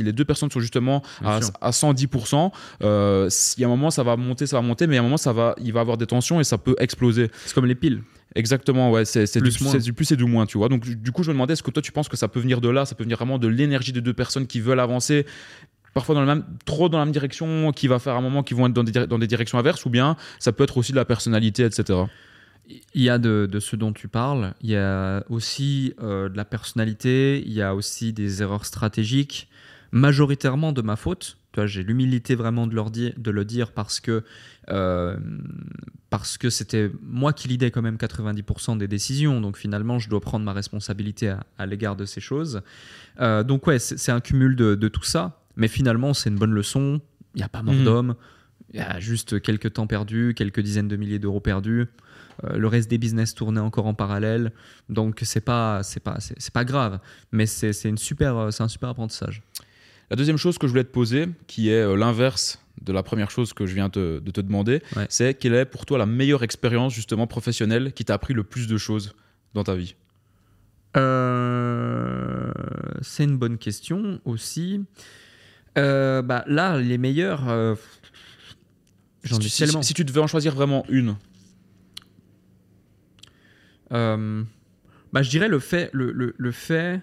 les 0.00 0.12
deux 0.12 0.24
personnes 0.24 0.50
sont 0.50 0.60
justement 0.60 1.02
à, 1.24 1.40
sûr. 1.40 1.52
à 1.60 1.70
110%, 1.70 2.50
euh, 2.82 3.28
il 3.56 3.60
y 3.60 3.64
a 3.64 3.66
un 3.66 3.70
moment, 3.70 3.90
ça 3.90 4.02
va 4.02 4.16
monter, 4.16 4.46
ça 4.46 4.56
va 4.56 4.62
monter, 4.62 4.86
mais 4.86 4.94
il 4.94 4.96
y 4.96 4.98
a 4.98 5.02
un 5.02 5.04
moment, 5.04 5.16
ça 5.16 5.32
va, 5.32 5.54
il 5.60 5.72
va 5.72 5.80
avoir 5.80 5.96
des 5.96 6.06
tensions 6.06 6.40
et 6.40 6.44
ça 6.44 6.58
peut 6.58 6.76
exploser. 6.78 7.30
C'est 7.44 7.54
comme 7.54 7.66
les 7.66 7.74
piles. 7.74 8.02
Exactement, 8.34 8.90
ouais, 8.90 9.04
c'est 9.04 9.42
du, 9.42 9.50
du 9.50 9.92
plus 9.92 10.10
et 10.10 10.16
du 10.16 10.24
moins, 10.24 10.46
tu 10.46 10.56
vois. 10.56 10.70
Donc, 10.70 10.88
du 10.88 11.12
coup, 11.12 11.22
je 11.22 11.28
me 11.28 11.34
demandais, 11.34 11.52
est-ce 11.52 11.62
que 11.62 11.70
toi, 11.70 11.82
tu 11.82 11.92
penses 11.92 12.08
que 12.08 12.16
ça 12.16 12.28
peut 12.28 12.40
venir 12.40 12.62
de 12.62 12.70
là? 12.70 12.86
Ça 12.86 12.94
peut 12.94 13.04
venir 13.04 13.18
vraiment 13.18 13.38
de 13.38 13.46
l'énergie 13.46 13.92
des 13.92 14.00
deux 14.00 14.14
personnes 14.14 14.46
qui 14.46 14.60
veulent 14.60 14.80
avancer 14.80 15.26
parfois 15.92 16.14
dans 16.14 16.22
le 16.22 16.26
même, 16.26 16.44
trop 16.64 16.88
dans 16.88 16.98
la 16.98 17.04
même 17.04 17.12
direction, 17.12 17.70
qui 17.72 17.88
va 17.88 17.98
faire 17.98 18.16
un 18.16 18.22
moment 18.22 18.42
qui 18.42 18.54
vont 18.54 18.66
être 18.66 18.72
dans 18.72 18.84
des, 18.84 19.06
dans 19.06 19.18
des 19.18 19.26
directions 19.26 19.58
inverses, 19.58 19.84
ou 19.84 19.90
bien 19.90 20.16
ça 20.38 20.52
peut 20.52 20.64
être 20.64 20.78
aussi 20.78 20.92
de 20.92 20.96
la 20.96 21.04
personnalité, 21.04 21.64
etc. 21.64 22.04
Il 22.94 23.02
y 23.02 23.08
a 23.10 23.18
de, 23.18 23.48
de 23.50 23.60
ce 23.60 23.76
dont 23.76 23.92
tu 23.92 24.08
parles, 24.08 24.54
il 24.62 24.70
y 24.70 24.76
a 24.76 25.24
aussi 25.28 25.94
euh, 26.02 26.28
de 26.28 26.36
la 26.36 26.44
personnalité, 26.44 27.42
il 27.44 27.52
y 27.52 27.62
a 27.62 27.74
aussi 27.74 28.12
des 28.12 28.42
erreurs 28.42 28.64
stratégiques, 28.66 29.48
majoritairement 29.90 30.72
de 30.72 30.82
ma 30.82 30.96
faute. 30.96 31.36
Tu 31.52 31.60
vois, 31.60 31.66
J'ai 31.66 31.82
l'humilité 31.82 32.34
vraiment 32.34 32.66
de, 32.66 32.74
leur 32.74 32.90
dire, 32.90 33.12
de 33.18 33.30
le 33.30 33.44
dire 33.44 33.72
parce 33.72 34.00
que 34.00 34.24
euh, 34.70 35.16
parce 36.08 36.38
que 36.38 36.50
c'était 36.50 36.90
moi 37.02 37.32
qui 37.32 37.48
lidais 37.48 37.70
quand 37.70 37.82
même 37.82 37.96
90% 37.96 38.78
des 38.78 38.88
décisions, 38.88 39.40
donc 39.40 39.56
finalement 39.56 39.98
je 39.98 40.08
dois 40.08 40.20
prendre 40.20 40.44
ma 40.44 40.52
responsabilité 40.52 41.28
à, 41.30 41.44
à 41.58 41.66
l'égard 41.66 41.96
de 41.96 42.04
ces 42.04 42.20
choses. 42.20 42.62
Euh, 43.20 43.42
donc 43.42 43.66
ouais, 43.66 43.78
c'est 43.78 44.12
un 44.12 44.20
cumul 44.20 44.56
de, 44.56 44.74
de 44.74 44.88
tout 44.88 45.02
ça, 45.04 45.40
mais 45.56 45.68
finalement 45.68 46.14
c'est 46.14 46.30
une 46.30 46.36
bonne 46.38 46.52
leçon. 46.52 47.00
Il 47.34 47.38
n'y 47.38 47.44
a 47.44 47.48
pas 47.48 47.62
mort 47.62 47.74
Mhm. 47.74 47.84
d'homme, 47.84 48.14
il 48.72 48.76
y 48.78 48.82
a 48.82 49.00
juste 49.00 49.40
quelques 49.40 49.72
temps 49.74 49.86
perdus, 49.86 50.34
quelques 50.36 50.60
dizaines 50.60 50.88
de 50.88 50.96
milliers 50.96 51.18
d'euros 51.18 51.40
perdus. 51.40 51.86
Euh, 52.44 52.56
le 52.56 52.66
reste 52.68 52.88
des 52.90 52.98
business 52.98 53.34
tournait 53.34 53.60
encore 53.60 53.86
en 53.86 53.94
parallèle, 53.94 54.52
donc 54.88 55.20
c'est 55.22 55.40
pas 55.40 55.82
c'est 55.82 56.00
pas 56.00 56.18
c'est 56.20 56.52
pas 56.52 56.64
grave, 56.64 56.98
mais 57.30 57.46
c'est 57.46 57.72
c'est 57.72 57.88
une 57.88 57.98
super 57.98 58.36
euh, 58.36 58.50
c'est 58.50 58.62
un 58.62 58.68
super 58.68 58.88
apprentissage. 58.90 59.42
La 60.10 60.16
deuxième 60.16 60.36
chose 60.36 60.58
que 60.58 60.66
je 60.66 60.72
voulais 60.72 60.84
te 60.84 60.90
poser, 60.92 61.28
qui 61.46 61.70
est 61.70 61.80
euh, 61.82 61.96
l'inverse 61.96 62.58
de 62.82 62.92
la 62.92 63.02
première 63.02 63.30
chose 63.30 63.52
que 63.52 63.66
je 63.66 63.74
viens 63.74 63.88
te- 63.90 64.18
de 64.18 64.30
te 64.30 64.40
demander, 64.40 64.82
Ouais. 64.96 65.06
c'est 65.08 65.34
quelle 65.34 65.54
est 65.54 65.64
pour 65.64 65.86
toi 65.86 65.98
la 65.98 66.06
meilleure 66.06 66.42
expérience 66.42 66.92
justement 66.92 67.26
professionnelle 67.26 67.92
qui 67.92 68.04
t'a 68.04 68.14
appris 68.14 68.34
le 68.34 68.42
plus 68.44 68.66
de 68.66 68.76
choses 68.76 69.14
dans 69.54 69.62
ta 69.64 69.74
vie? 69.74 69.94
Euh, 70.96 72.50
c'est 73.02 73.24
une 73.24 73.36
bonne 73.38 73.58
question 73.58 74.20
aussi. 74.24 74.80
Euh, 75.78 76.22
bah, 76.22 76.44
là, 76.46 76.78
les 76.78 76.98
meilleurs, 76.98 77.48
euh, 77.48 77.74
j'en 79.24 79.40
si, 79.40 79.46
ai 79.46 79.48
si- 79.48 79.64
tellement. 79.64 79.82
si 79.82 79.94
tu 79.94 80.04
devais 80.04 80.20
en 80.20 80.26
choisir 80.26 80.54
vraiment 80.54 80.84
une, 80.88 81.16
Euh, 83.92 84.42
bah, 85.12 85.22
je 85.22 85.30
dirais 85.30 85.48
le 85.48 85.58
fait, 85.58 85.90
le, 85.92 86.12
le- 86.36 86.50
fait, 86.52 87.00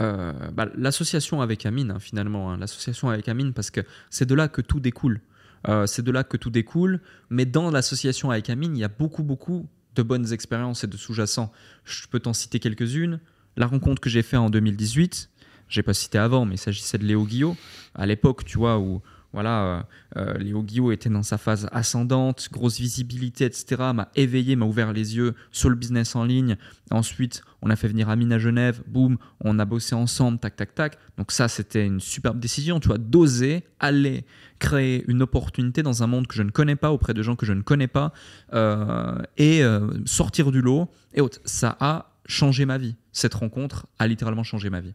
euh, 0.00 0.32
bah, 0.52 0.68
l'association 0.76 1.40
avec 1.40 1.66
Amine 1.66 1.90
hein, 1.92 1.98
finalement, 2.00 2.50
hein, 2.50 2.56
l'association 2.56 3.08
avec 3.10 3.28
Amine 3.28 3.52
parce 3.52 3.70
que 3.70 3.80
c'est 4.10 4.26
de 4.26 4.34
là 4.34 4.48
que 4.48 4.60
tout 4.60 4.80
découle. 4.80 5.20
Euh, 5.68 5.86
c'est 5.86 6.02
de 6.02 6.12
là 6.12 6.22
que 6.22 6.36
tout 6.36 6.50
découle, 6.50 7.00
mais 7.30 7.44
dans 7.44 7.70
l'association 7.70 8.30
avec 8.30 8.48
Amine, 8.48 8.76
il 8.76 8.80
y 8.80 8.84
a 8.84 8.88
beaucoup 8.88 9.24
beaucoup 9.24 9.68
de 9.96 10.02
bonnes 10.02 10.32
expériences 10.32 10.84
et 10.84 10.86
de 10.86 10.96
sous-jacents. 10.96 11.50
Je 11.84 12.06
peux 12.06 12.20
t'en 12.20 12.32
citer 12.32 12.60
quelques-unes. 12.60 13.18
La 13.56 13.66
rencontre 13.66 14.00
que 14.00 14.08
j'ai 14.08 14.22
faite 14.22 14.38
en 14.38 14.50
2018, 14.50 15.30
j'ai 15.68 15.82
pas 15.82 15.94
cité 15.94 16.16
avant, 16.18 16.44
mais 16.44 16.54
il 16.54 16.58
s'agissait 16.58 16.98
de 16.98 17.04
Léo 17.04 17.24
Guillot. 17.24 17.56
À 17.96 18.06
l'époque, 18.06 18.44
tu 18.44 18.58
vois, 18.58 18.78
où 18.78 19.02
voilà, 19.32 19.62
euh, 19.62 19.82
euh, 20.16 20.38
Léo 20.38 20.62
Guillot 20.62 20.90
était 20.90 21.10
dans 21.10 21.22
sa 21.22 21.36
phase 21.36 21.68
ascendante, 21.70 22.48
grosse 22.50 22.78
visibilité, 22.78 23.44
etc. 23.44 23.92
M'a 23.94 24.08
éveillé, 24.16 24.56
m'a 24.56 24.64
ouvert 24.64 24.92
les 24.92 25.16
yeux 25.16 25.34
sur 25.52 25.68
le 25.68 25.76
business 25.76 26.16
en 26.16 26.24
ligne. 26.24 26.56
Ensuite, 26.90 27.42
on 27.60 27.68
a 27.70 27.76
fait 27.76 27.88
venir 27.88 28.08
Amine 28.08 28.32
à 28.32 28.38
Genève, 28.38 28.82
boum, 28.86 29.18
on 29.40 29.58
a 29.58 29.64
bossé 29.64 29.94
ensemble, 29.94 30.38
tac, 30.38 30.56
tac, 30.56 30.74
tac. 30.74 30.98
Donc 31.18 31.32
ça, 31.32 31.48
c'était 31.48 31.84
une 31.84 32.00
superbe 32.00 32.40
décision, 32.40 32.80
tu 32.80 32.88
vois, 32.88 32.98
d'oser 32.98 33.64
aller 33.80 34.24
créer 34.58 35.04
une 35.08 35.22
opportunité 35.22 35.82
dans 35.82 36.02
un 36.02 36.06
monde 36.06 36.26
que 36.26 36.34
je 36.34 36.42
ne 36.42 36.50
connais 36.50 36.76
pas, 36.76 36.90
auprès 36.90 37.14
de 37.14 37.22
gens 37.22 37.36
que 37.36 37.46
je 37.46 37.52
ne 37.52 37.62
connais 37.62 37.86
pas, 37.86 38.12
euh, 38.54 39.18
et 39.36 39.62
euh, 39.62 39.88
sortir 40.04 40.50
du 40.50 40.62
lot. 40.62 40.88
Et 41.14 41.20
autres. 41.20 41.40
ça 41.44 41.76
a 41.80 42.07
changé 42.28 42.66
ma 42.66 42.78
vie. 42.78 42.94
Cette 43.10 43.34
rencontre 43.34 43.86
a 43.98 44.06
littéralement 44.06 44.44
changé 44.44 44.70
ma 44.70 44.80
vie. 44.80 44.94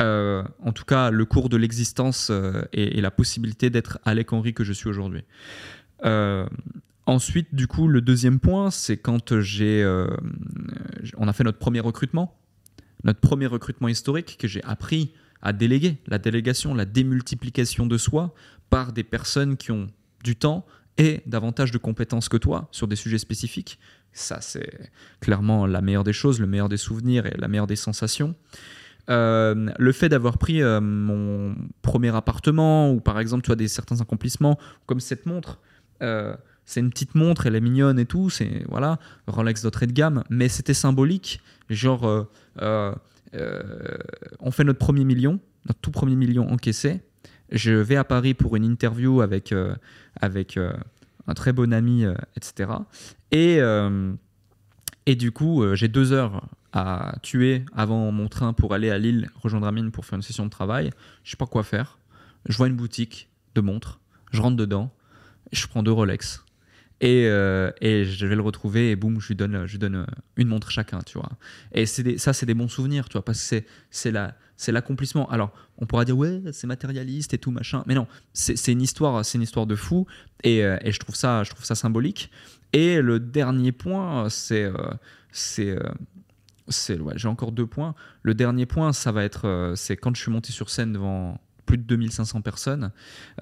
Euh, 0.00 0.42
en 0.60 0.72
tout 0.72 0.84
cas, 0.84 1.10
le 1.10 1.24
cours 1.26 1.48
de 1.48 1.56
l'existence 1.56 2.28
euh, 2.30 2.62
et, 2.72 3.00
la 3.00 3.10
possibilité 3.10 3.70
d'être 3.70 4.00
Alec 4.04 4.32
Henry 4.32 4.54
que 4.54 4.64
je 4.64 4.72
suis 4.72 4.88
aujourd'hui. 4.88 5.22
Euh, 6.04 6.46
ensuite, 7.06 7.54
du 7.54 7.66
coup, 7.68 7.86
le 7.86 8.00
deuxième 8.00 8.40
point, 8.40 8.70
c'est 8.70 8.96
quand 8.96 9.40
j'ai, 9.40 9.84
on 11.18 11.28
a 11.28 11.32
fait 11.32 11.44
notre 11.44 11.58
premier 11.58 11.80
recrutement, 11.80 12.36
notre 13.04 13.20
premier 13.20 13.46
recrutement 13.46 13.88
historique 13.88 14.36
que 14.38 14.48
j'ai 14.48 14.64
appris 14.64 15.12
à 15.42 15.52
déléguer, 15.52 15.98
la 16.06 16.18
délégation, 16.18 16.74
la 16.74 16.86
démultiplication 16.86 17.86
de 17.86 17.98
soi 17.98 18.34
par 18.70 18.92
des 18.92 19.04
personnes 19.04 19.56
qui 19.56 19.70
ont 19.70 19.88
du 20.24 20.36
temps 20.36 20.66
et 20.98 21.22
davantage 21.26 21.70
de 21.70 21.78
compétences 21.78 22.28
que 22.28 22.36
toi 22.36 22.68
sur 22.72 22.88
des 22.88 22.96
sujets 22.96 23.18
spécifiques. 23.18 23.78
Ça, 24.12 24.40
c'est 24.40 24.90
clairement 25.20 25.66
la 25.66 25.80
meilleure 25.80 26.04
des 26.04 26.12
choses, 26.12 26.40
le 26.40 26.46
meilleur 26.46 26.68
des 26.68 26.76
souvenirs 26.76 27.26
et 27.26 27.34
la 27.38 27.48
meilleure 27.48 27.66
des 27.66 27.76
sensations. 27.76 28.34
Euh, 29.10 29.70
le 29.76 29.92
fait 29.92 30.08
d'avoir 30.08 30.38
pris 30.38 30.62
euh, 30.62 30.80
mon 30.80 31.56
premier 31.82 32.14
appartement 32.14 32.92
ou 32.92 33.00
par 33.00 33.18
exemple 33.18 33.42
tu 33.44 33.50
as 33.50 33.56
des 33.56 33.66
certains 33.66 34.00
accomplissements 34.00 34.56
comme 34.86 35.00
cette 35.00 35.26
montre 35.26 35.58
euh, 36.02 36.36
c'est 36.64 36.78
une 36.78 36.90
petite 36.90 37.16
montre 37.16 37.46
elle 37.46 37.56
est 37.56 37.60
mignonne 37.60 37.98
et 37.98 38.06
tout 38.06 38.30
c'est 38.30 38.64
voilà 38.68 39.00
Rolex 39.26 39.62
d'entrée 39.62 39.88
de 39.88 39.92
gamme 39.92 40.22
mais 40.30 40.48
c'était 40.48 40.74
symbolique 40.74 41.40
genre 41.70 42.28
on 42.60 42.94
fait 44.52 44.64
notre 44.64 44.78
premier 44.78 45.04
million 45.04 45.40
notre 45.66 45.80
tout 45.80 45.90
premier 45.90 46.14
million 46.14 46.48
encaissé 46.48 47.00
je 47.50 47.72
vais 47.72 47.96
à 47.96 48.04
Paris 48.04 48.34
pour 48.34 48.54
une 48.54 48.64
interview 48.64 49.22
avec 49.22 49.52
avec 50.20 50.56
un 51.26 51.34
très 51.34 51.52
bon 51.52 51.72
ami, 51.72 52.04
etc. 52.36 52.70
Et, 53.30 53.60
et 55.06 55.14
du 55.16 55.32
coup, 55.32 55.64
j'ai 55.74 55.88
deux 55.88 56.12
heures 56.12 56.48
à 56.72 57.16
tuer 57.22 57.64
avant 57.74 58.10
mon 58.12 58.28
train 58.28 58.52
pour 58.52 58.74
aller 58.74 58.90
à 58.90 58.98
Lille 58.98 59.30
rejoindre 59.42 59.66
Amine 59.66 59.90
pour 59.90 60.06
faire 60.06 60.16
une 60.16 60.22
session 60.22 60.44
de 60.44 60.50
travail. 60.50 60.90
Je 61.24 61.30
sais 61.30 61.36
pas 61.36 61.46
quoi 61.46 61.62
faire. 61.62 61.98
Je 62.48 62.56
vois 62.56 62.68
une 62.68 62.76
boutique 62.76 63.28
de 63.54 63.60
montres, 63.60 64.00
je 64.32 64.40
rentre 64.40 64.56
dedans, 64.56 64.92
je 65.52 65.66
prends 65.66 65.82
deux 65.82 65.92
Rolex. 65.92 66.44
Et, 67.02 67.26
euh, 67.28 67.70
et, 67.80 68.04
je 68.04 68.26
vais 68.26 68.34
le 68.34 68.42
retrouver 68.42 68.90
et 68.90 68.96
boum, 68.96 69.20
je 69.20 69.28
lui 69.28 69.34
donne, 69.34 69.66
je 69.66 69.72
lui 69.72 69.78
donne 69.78 70.06
une 70.36 70.48
montre 70.48 70.70
chacun, 70.70 70.98
tu 71.00 71.16
vois. 71.16 71.30
Et 71.72 71.86
c'est 71.86 72.18
ça, 72.18 72.34
c'est 72.34 72.44
des 72.44 72.52
bons 72.52 72.68
souvenirs, 72.68 73.08
tu 73.08 73.14
vois, 73.14 73.24
parce 73.24 73.48
que 73.48 73.62
c'est 73.90 74.10
la, 74.10 74.36
c'est 74.60 74.72
l'accomplissement. 74.72 75.26
Alors, 75.30 75.52
on 75.78 75.86
pourra 75.86 76.04
dire 76.04 76.18
ouais, 76.18 76.42
c'est 76.52 76.66
matérialiste 76.66 77.32
et 77.32 77.38
tout 77.38 77.50
machin, 77.50 77.82
mais 77.86 77.94
non, 77.94 78.06
c'est 78.34 78.72
une 78.72 78.82
histoire, 78.82 79.24
c'est 79.24 79.38
une 79.38 79.42
histoire 79.42 79.66
de 79.66 79.74
fou, 79.74 80.06
et, 80.44 80.62
euh, 80.62 80.76
et, 80.82 80.92
je 80.92 80.98
trouve 80.98 81.14
ça, 81.14 81.44
je 81.44 81.50
trouve 81.50 81.64
ça 81.64 81.74
symbolique. 81.74 82.30
Et 82.74 83.00
le 83.00 83.18
dernier 83.18 83.72
point, 83.72 84.28
c'est, 84.28 84.64
euh, 84.64 84.74
c'est, 85.32 86.98
ouais, 86.98 87.14
j'ai 87.16 87.28
encore 87.28 87.52
deux 87.52 87.66
points. 87.66 87.94
Le 88.22 88.34
dernier 88.34 88.66
point, 88.66 88.92
ça 88.92 89.12
va 89.12 89.24
être, 89.24 89.72
c'est 89.76 89.96
quand 89.96 90.14
je 90.14 90.20
suis 90.20 90.30
monté 90.30 90.52
sur 90.52 90.68
scène 90.68 90.92
devant 90.92 91.40
plus 91.64 91.78
de 91.78 91.84
2500 91.84 92.42
personnes 92.42 92.92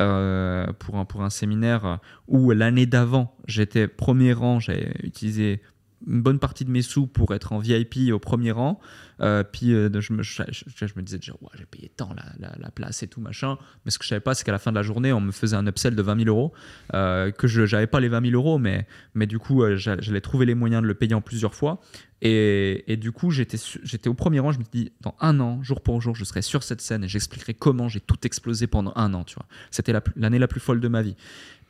euh, 0.01 0.67
pour, 0.79 0.99
un, 0.99 1.05
pour 1.05 1.25
un 1.25 1.31
séminaire 1.31 1.99
où 2.29 2.53
l'année 2.53 2.87
d'avant, 2.87 3.37
j'étais 3.49 3.89
premier 3.89 4.33
rang, 4.33 4.61
j'avais 4.61 4.95
utilisé 5.03 5.63
une 6.07 6.23
bonne 6.23 6.39
partie 6.39 6.65
de 6.65 6.71
mes 6.71 6.83
sous 6.83 7.07
pour 7.07 7.35
être 7.35 7.53
en 7.53 7.59
VIP 7.59 8.13
au 8.13 8.19
premier 8.19 8.53
rang. 8.53 8.81
Euh, 9.21 9.43
puis 9.43 9.73
euh, 9.75 9.91
je, 10.01 10.13
me, 10.13 11.03
disais 11.03 11.19
déjà, 11.19 11.33
j'ai 11.57 11.67
payé 11.67 11.91
tant 11.97 12.15
la, 12.15 12.53
la, 12.57 12.71
place 12.71 13.03
et 13.03 13.09
tout 13.09 13.21
machin. 13.21 13.59
Mais 13.85 13.91
ce 13.91 13.99
que 13.99 14.05
je 14.05 14.11
savais 14.11 14.21
pas, 14.21 14.35
c'est 14.35 14.45
qu'à 14.45 14.53
la 14.53 14.59
fin 14.59 14.71
de 14.71 14.77
la 14.77 14.83
journée, 14.83 15.13
on 15.13 15.21
me 15.21 15.33
faisait 15.33 15.57
un 15.57 15.67
upsell 15.67 15.97
de 15.97 16.03
20 16.03 16.25
000 16.25 16.29
euros. 16.29 16.53
Euh, 16.95 17.33
que 17.33 17.49
je 17.49 17.63
n'avais 17.63 17.89
pas 17.89 18.01
les 18.01 18.09
20 18.09 18.31
000 18.31 18.35
euros, 18.35 18.59
mais, 18.59 18.87
mais 19.15 19.27
du 19.27 19.39
coup, 19.39 19.65
j'allais 19.77 20.21
trouver 20.21 20.47
les 20.47 20.55
moyens 20.55 20.83
de 20.83 20.87
le 20.87 20.95
payer 20.95 21.15
en 21.15 21.21
plusieurs 21.21 21.55
fois. 21.55 21.81
Et, 22.23 22.85
et 22.93 22.97
du 22.97 23.13
coup, 23.13 23.31
j'étais 23.31 24.09
au 24.09 24.15
premier 24.15 24.39
rang. 24.39 24.53
Je 24.53 24.59
me 24.59 24.65
dis, 24.71 24.93
dans 25.01 25.17
un 25.21 25.41
an, 25.41 25.63
jour 25.63 25.81
pour 25.81 26.01
jour, 26.01 26.15
je 26.15 26.25
serai 26.25 26.43
sur 26.43 26.63
cette 26.63 26.81
scène 26.81 27.05
et 27.05 27.09
j'expliquerai 27.09 27.55
comment 27.55 27.89
j'ai 27.89 28.01
tout 28.01 28.19
explosé 28.25 28.67
pendant 28.67 28.93
un 28.95 29.15
an. 29.15 29.25
C'était 29.71 29.93
l'année 30.17 30.39
la, 30.39 30.49
plus 30.49 30.61
folle 30.61 30.81
de 30.81 30.89
ma 30.89 31.03
vie. 31.03 31.17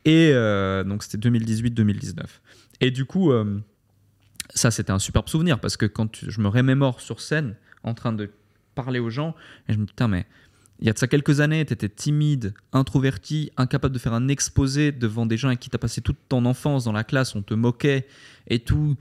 Et 0.05 0.31
donc, 0.85 1.03
c'était 1.03 1.29
2018-2019. 1.29 2.23
Et 2.81 2.91
du 2.91 3.05
coup 3.05 3.31
ça, 4.53 4.71
c'était 4.71 4.91
un 4.91 4.99
superbe 4.99 5.29
souvenir 5.29 5.59
parce 5.59 5.77
que 5.77 5.85
quand 5.85 6.17
je 6.27 6.41
me 6.41 6.47
remémore 6.47 7.01
sur 7.01 7.21
scène 7.21 7.55
en 7.83 7.93
train 7.93 8.13
de 8.13 8.31
parler 8.75 8.99
aux 8.99 9.09
gens, 9.09 9.35
je 9.67 9.75
me 9.75 9.85
dis, 9.85 9.87
putain, 9.87 10.07
mais 10.07 10.25
il 10.79 10.87
y 10.87 10.89
a 10.89 10.93
de 10.93 10.97
ça 10.97 11.07
quelques 11.07 11.41
années, 11.41 11.65
tu 11.65 11.73
étais 11.73 11.89
timide, 11.89 12.53
introverti, 12.71 13.51
incapable 13.57 13.93
de 13.93 13.99
faire 13.99 14.13
un 14.13 14.29
exposé 14.29 14.91
devant 14.91 15.25
des 15.25 15.35
gens 15.35 15.49
avec 15.49 15.59
qui 15.59 15.69
tu 15.69 15.75
as 15.75 15.79
passé 15.79 16.01
toute 16.01 16.17
ton 16.29 16.45
enfance 16.45 16.85
dans 16.85 16.93
la 16.93 17.03
classe, 17.03 17.35
on 17.35 17.41
te 17.41 17.53
moquait 17.53 18.07
et 18.47 18.59
tout, 18.59 18.95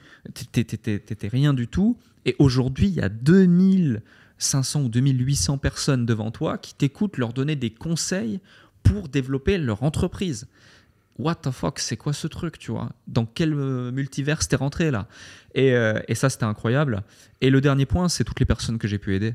t'étais 0.52 1.28
rien 1.28 1.54
du 1.54 1.68
tout. 1.68 1.96
Et 2.24 2.34
aujourd'hui, 2.40 2.88
il 2.88 2.94
y 2.94 3.00
a 3.00 3.08
2500 3.08 4.82
ou 4.82 4.88
2800 4.88 5.58
personnes 5.58 6.04
devant 6.04 6.32
toi 6.32 6.58
qui 6.58 6.74
t'écoutent 6.74 7.16
leur 7.16 7.32
donner 7.32 7.54
des 7.54 7.70
conseils 7.70 8.40
pour 8.82 9.08
développer 9.08 9.56
leur 9.56 9.84
entreprise 9.84 10.48
what 11.18 11.36
the 11.36 11.50
fuck, 11.50 11.78
c'est 11.78 11.96
quoi 11.96 12.12
ce 12.12 12.26
truc, 12.26 12.58
tu 12.58 12.70
vois? 12.70 12.90
Dans 13.06 13.26
quel 13.26 13.52
euh, 13.52 13.90
multivers 13.90 14.46
t'es 14.46 14.56
rentré 14.56 14.90
là? 14.90 15.06
Euh, 15.56 16.00
et, 16.08 16.14
ça, 16.14 16.30
c'était 16.30 16.44
incroyable. 16.44 17.02
Et 17.40 17.50
le 17.50 17.60
dernier 17.60 17.86
point, 17.86 18.08
c'est 18.08 18.24
toutes 18.24 18.40
les 18.40 18.46
personnes 18.46 18.78
que 18.78 18.86
j'ai 18.86 18.98
pu 18.98 19.14
aider. 19.14 19.34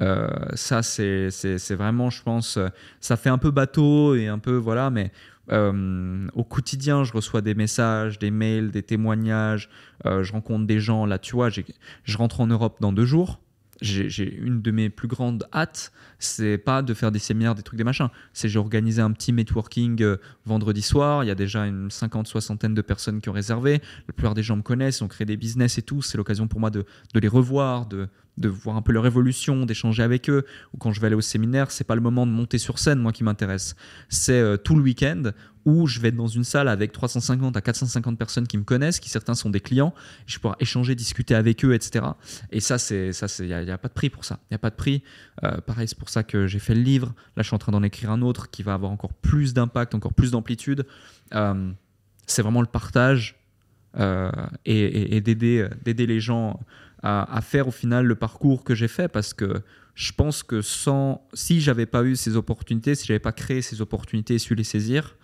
Euh, 0.00 0.28
ça, 0.54 0.82
c'est 0.82 1.74
vraiment, 1.74 2.10
je 2.10 2.22
pense, 2.22 2.58
ça 3.00 3.16
fait 3.16 3.28
un 3.28 3.38
peu 3.38 3.50
bateau 3.50 4.14
et 4.14 4.26
un 4.26 4.38
peu, 4.38 4.56
voilà, 4.56 4.90
mais 4.90 5.12
au 5.50 6.44
quotidien, 6.44 7.04
je 7.04 7.12
reçois 7.12 7.40
des 7.40 7.54
messages, 7.54 8.18
des 8.18 8.30
mails, 8.30 8.70
des 8.70 8.82
témoignages, 8.82 9.68
je 10.04 10.32
rencontre 10.32 10.66
des 10.66 10.80
gens. 10.80 11.06
Là, 11.06 11.18
tu 11.18 11.34
vois, 11.34 11.50
je 11.50 12.16
rentre 12.18 12.40
en 12.40 12.46
Europe 12.46 12.78
dans 12.80 12.92
deux 12.92 13.06
jours 13.06 13.40
j'ai 13.80 14.34
une 14.34 14.60
de 14.60 14.70
mes 14.70 14.90
plus 14.90 15.08
grandes 15.08 15.46
hâtes, 15.52 15.92
c'est 16.18 16.58
pas 16.58 16.82
de 16.82 16.94
faire 16.94 17.12
des 17.12 17.18
séminaires, 17.18 17.54
des 17.54 17.62
trucs, 17.62 17.78
des 17.78 17.84
machins. 17.84 18.08
C'est 18.32 18.48
j'ai 18.48 18.58
organisé 18.58 19.00
un 19.00 19.12
petit 19.12 19.32
networking 19.32 20.02
euh, 20.02 20.16
vendredi 20.46 20.82
soir. 20.82 21.22
Il 21.24 21.28
y 21.28 21.30
a 21.30 21.34
déjà 21.34 21.66
une 21.66 21.90
cinquante, 21.90 22.26
soixantaine 22.26 22.74
de 22.74 22.82
personnes 22.82 23.20
qui 23.20 23.28
ont 23.28 23.32
réservé. 23.32 23.80
La 24.08 24.14
plupart 24.14 24.34
des 24.34 24.42
gens 24.42 24.56
me 24.56 24.62
connaissent, 24.62 25.00
ont 25.02 25.08
créé 25.08 25.24
des 25.24 25.36
business 25.36 25.78
et 25.78 25.82
tout. 25.82 26.02
C'est 26.02 26.18
l'occasion 26.18 26.48
pour 26.48 26.60
moi 26.60 26.70
de, 26.70 26.84
les 27.14 27.28
revoir, 27.28 27.86
de, 27.86 28.08
de 28.36 28.48
voir 28.48 28.76
un 28.76 28.82
peu 28.82 28.92
leur 28.92 29.06
évolution, 29.06 29.64
d'échanger 29.64 30.02
avec 30.02 30.28
eux. 30.28 30.44
Ou 30.74 30.78
quand 30.78 30.92
je 30.92 31.00
vais 31.00 31.06
aller 31.06 31.16
au 31.16 31.20
séminaire, 31.20 31.70
c'est 31.70 31.84
pas 31.84 31.94
le 31.94 32.00
moment 32.00 32.26
de 32.26 32.32
monter 32.32 32.58
sur 32.58 32.78
scène, 32.78 32.98
moi 32.98 33.12
qui 33.12 33.22
m'intéresse. 33.22 33.76
C'est 34.08 34.40
euh, 34.40 34.56
tout 34.56 34.74
le 34.74 34.82
week-end 34.82 35.30
où 35.68 35.86
je 35.86 36.00
vais 36.00 36.08
être 36.08 36.16
dans 36.16 36.26
une 36.26 36.44
salle 36.44 36.66
avec 36.66 36.92
350 36.92 37.54
à 37.54 37.60
450 37.60 38.16
personnes 38.16 38.46
qui 38.46 38.56
me 38.56 38.64
connaissent, 38.64 39.00
qui 39.00 39.10
certains 39.10 39.34
sont 39.34 39.50
des 39.50 39.60
clients. 39.60 39.92
Je 40.24 40.38
vais 40.42 40.48
échanger, 40.60 40.94
discuter 40.94 41.34
avec 41.34 41.62
eux, 41.62 41.74
etc. 41.74 42.06
Et 42.50 42.60
ça, 42.60 42.78
c'est 42.78 43.12
ça, 43.12 43.26
il 43.40 43.48
n'y 43.48 43.70
a, 43.70 43.76
pas 43.76 43.88
de 43.88 43.92
prix 43.92 44.08
pour 44.08 44.24
ça. 44.24 44.38
Il 44.44 44.54
n'y 44.54 44.54
a 44.54 44.58
pas 44.58 44.70
de 44.70 44.76
prix. 44.76 45.02
Euh, 45.44 45.58
pareil, 45.58 45.86
c'est 45.86 45.98
pour 45.98 46.08
ça 46.08 46.22
que 46.22 46.46
j'ai 46.46 46.58
fait 46.58 46.74
le 46.74 46.80
livre. 46.80 47.08
Là, 47.36 47.42
je 47.42 47.48
suis 47.48 47.54
en 47.54 47.58
train 47.58 47.72
d'en 47.72 47.82
écrire 47.82 48.10
un 48.10 48.22
autre 48.22 48.50
qui 48.50 48.62
va 48.62 48.72
avoir 48.72 48.90
encore 48.90 49.12
plus 49.12 49.52
d'impact, 49.52 49.94
encore 49.94 50.14
plus 50.14 50.30
d'amplitude. 50.30 50.86
Euh, 51.34 51.70
c'est 52.26 52.40
vraiment 52.40 52.62
le 52.62 52.66
partage 52.66 53.36
et, 54.64 55.16
et 55.16 55.20
d'aider 55.20 56.06
les 56.06 56.20
gens 56.20 56.60
à, 57.02 57.40
faire 57.42 57.68
au 57.68 57.70
final 57.70 58.06
le 58.06 58.14
parcours 58.14 58.64
que 58.64 58.74
j'ai 58.74 58.88
fait 58.88 59.08
parce 59.08 59.34
que 59.34 59.62
je 59.98 60.12
pense 60.12 60.44
que 60.44 60.62
sans, 60.62 61.26
si 61.34 61.60
j'avais 61.60 61.84
pas 61.84 62.04
eu 62.04 62.14
ces 62.14 62.36
opportunités, 62.36 62.94
si 62.94 63.04
j'avais 63.04 63.18
pas 63.18 63.32
créé 63.32 63.62
ces 63.62 63.80
opportunités 63.80 64.34
et 64.34 64.38
su 64.38 64.54
les 64.54 64.62
saisir, 64.62 65.16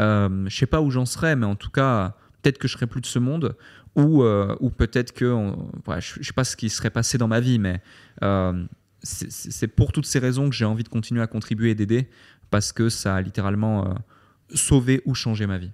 euh, 0.00 0.46
je 0.48 0.56
sais 0.56 0.66
pas 0.66 0.80
où 0.80 0.90
j'en 0.90 1.06
serais, 1.06 1.36
mais 1.36 1.46
en 1.46 1.54
tout 1.54 1.70
cas, 1.70 2.16
peut-être 2.42 2.58
que 2.58 2.66
je 2.66 2.72
serais 2.72 2.88
plus 2.88 3.00
de 3.00 3.06
ce 3.06 3.20
monde 3.20 3.54
ou, 3.94 4.24
euh, 4.24 4.56
ou 4.58 4.70
peut-être 4.70 5.12
que, 5.12 5.52
je, 6.00 6.24
sais 6.24 6.32
pas 6.32 6.42
ce 6.42 6.56
qui 6.56 6.70
serait 6.70 6.90
passé 6.90 7.18
dans 7.18 7.28
ma 7.28 7.38
vie, 7.38 7.60
mais 7.60 7.80
euh, 8.24 8.64
c'est 9.04 9.68
pour 9.68 9.92
toutes 9.92 10.06
ces 10.06 10.18
raisons 10.18 10.50
que 10.50 10.56
j'ai 10.56 10.64
envie 10.64 10.82
de 10.82 10.88
continuer 10.88 11.22
à 11.22 11.28
contribuer 11.28 11.70
et 11.70 11.74
d'aider 11.76 12.10
parce 12.50 12.72
que 12.72 12.88
ça 12.88 13.14
a 13.14 13.20
littéralement 13.20 13.86
euh, 13.86 13.94
sauvé 14.52 15.02
ou 15.06 15.14
changé 15.14 15.46
ma 15.46 15.58
vie. 15.58 15.70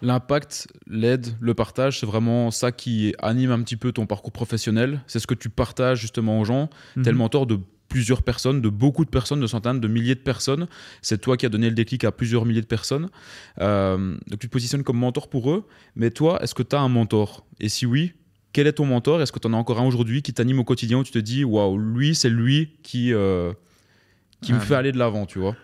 L'impact, 0.00 0.68
l'aide, 0.86 1.26
le 1.40 1.54
partage, 1.54 2.00
c'est 2.00 2.06
vraiment 2.06 2.50
ça 2.50 2.70
qui 2.70 3.14
anime 3.20 3.50
un 3.50 3.62
petit 3.62 3.76
peu 3.76 3.92
ton 3.92 4.06
parcours 4.06 4.32
professionnel. 4.32 5.00
C'est 5.06 5.18
ce 5.18 5.26
que 5.26 5.34
tu 5.34 5.48
partages 5.48 6.00
justement 6.00 6.40
aux 6.40 6.44
gens. 6.44 6.70
Tu 6.94 7.08
es 7.08 7.10
le 7.10 7.18
mentor 7.18 7.46
de 7.46 7.58
plusieurs 7.88 8.22
personnes, 8.22 8.60
de 8.60 8.68
beaucoup 8.68 9.04
de 9.04 9.10
personnes, 9.10 9.40
de 9.40 9.46
centaines, 9.46 9.80
de 9.80 9.88
milliers 9.88 10.14
de 10.14 10.20
personnes. 10.20 10.68
C'est 11.02 11.20
toi 11.20 11.36
qui 11.36 11.46
as 11.46 11.48
donné 11.48 11.68
le 11.68 11.74
déclic 11.74 12.04
à 12.04 12.12
plusieurs 12.12 12.44
milliers 12.44 12.60
de 12.60 12.66
personnes. 12.66 13.08
Euh, 13.60 14.16
donc 14.28 14.38
tu 14.38 14.46
te 14.46 14.52
positionnes 14.52 14.84
comme 14.84 14.98
mentor 14.98 15.28
pour 15.28 15.50
eux. 15.50 15.66
Mais 15.96 16.10
toi, 16.10 16.38
est-ce 16.42 16.54
que 16.54 16.62
tu 16.62 16.76
as 16.76 16.80
un 16.80 16.88
mentor? 16.88 17.46
Et 17.60 17.68
si 17.68 17.86
oui, 17.86 18.12
quel 18.52 18.66
est 18.66 18.74
ton 18.74 18.86
mentor? 18.86 19.20
Est-ce 19.20 19.32
que 19.32 19.38
tu 19.38 19.48
en 19.48 19.54
as 19.54 19.56
encore 19.56 19.80
un 19.80 19.86
aujourd'hui 19.86 20.22
qui 20.22 20.32
t'anime 20.32 20.58
au 20.58 20.64
quotidien 20.64 20.98
où 20.98 21.04
tu 21.04 21.12
te 21.12 21.18
dis, 21.18 21.44
waouh, 21.44 21.78
lui, 21.78 22.14
c'est 22.14 22.30
lui 22.30 22.76
qui, 22.82 23.12
euh, 23.12 23.52
qui 24.42 24.52
me 24.52 24.58
ah, 24.58 24.60
fait 24.62 24.74
aller 24.74 24.92
de 24.92 24.98
l'avant, 24.98 25.26
tu 25.26 25.38
vois? 25.38 25.56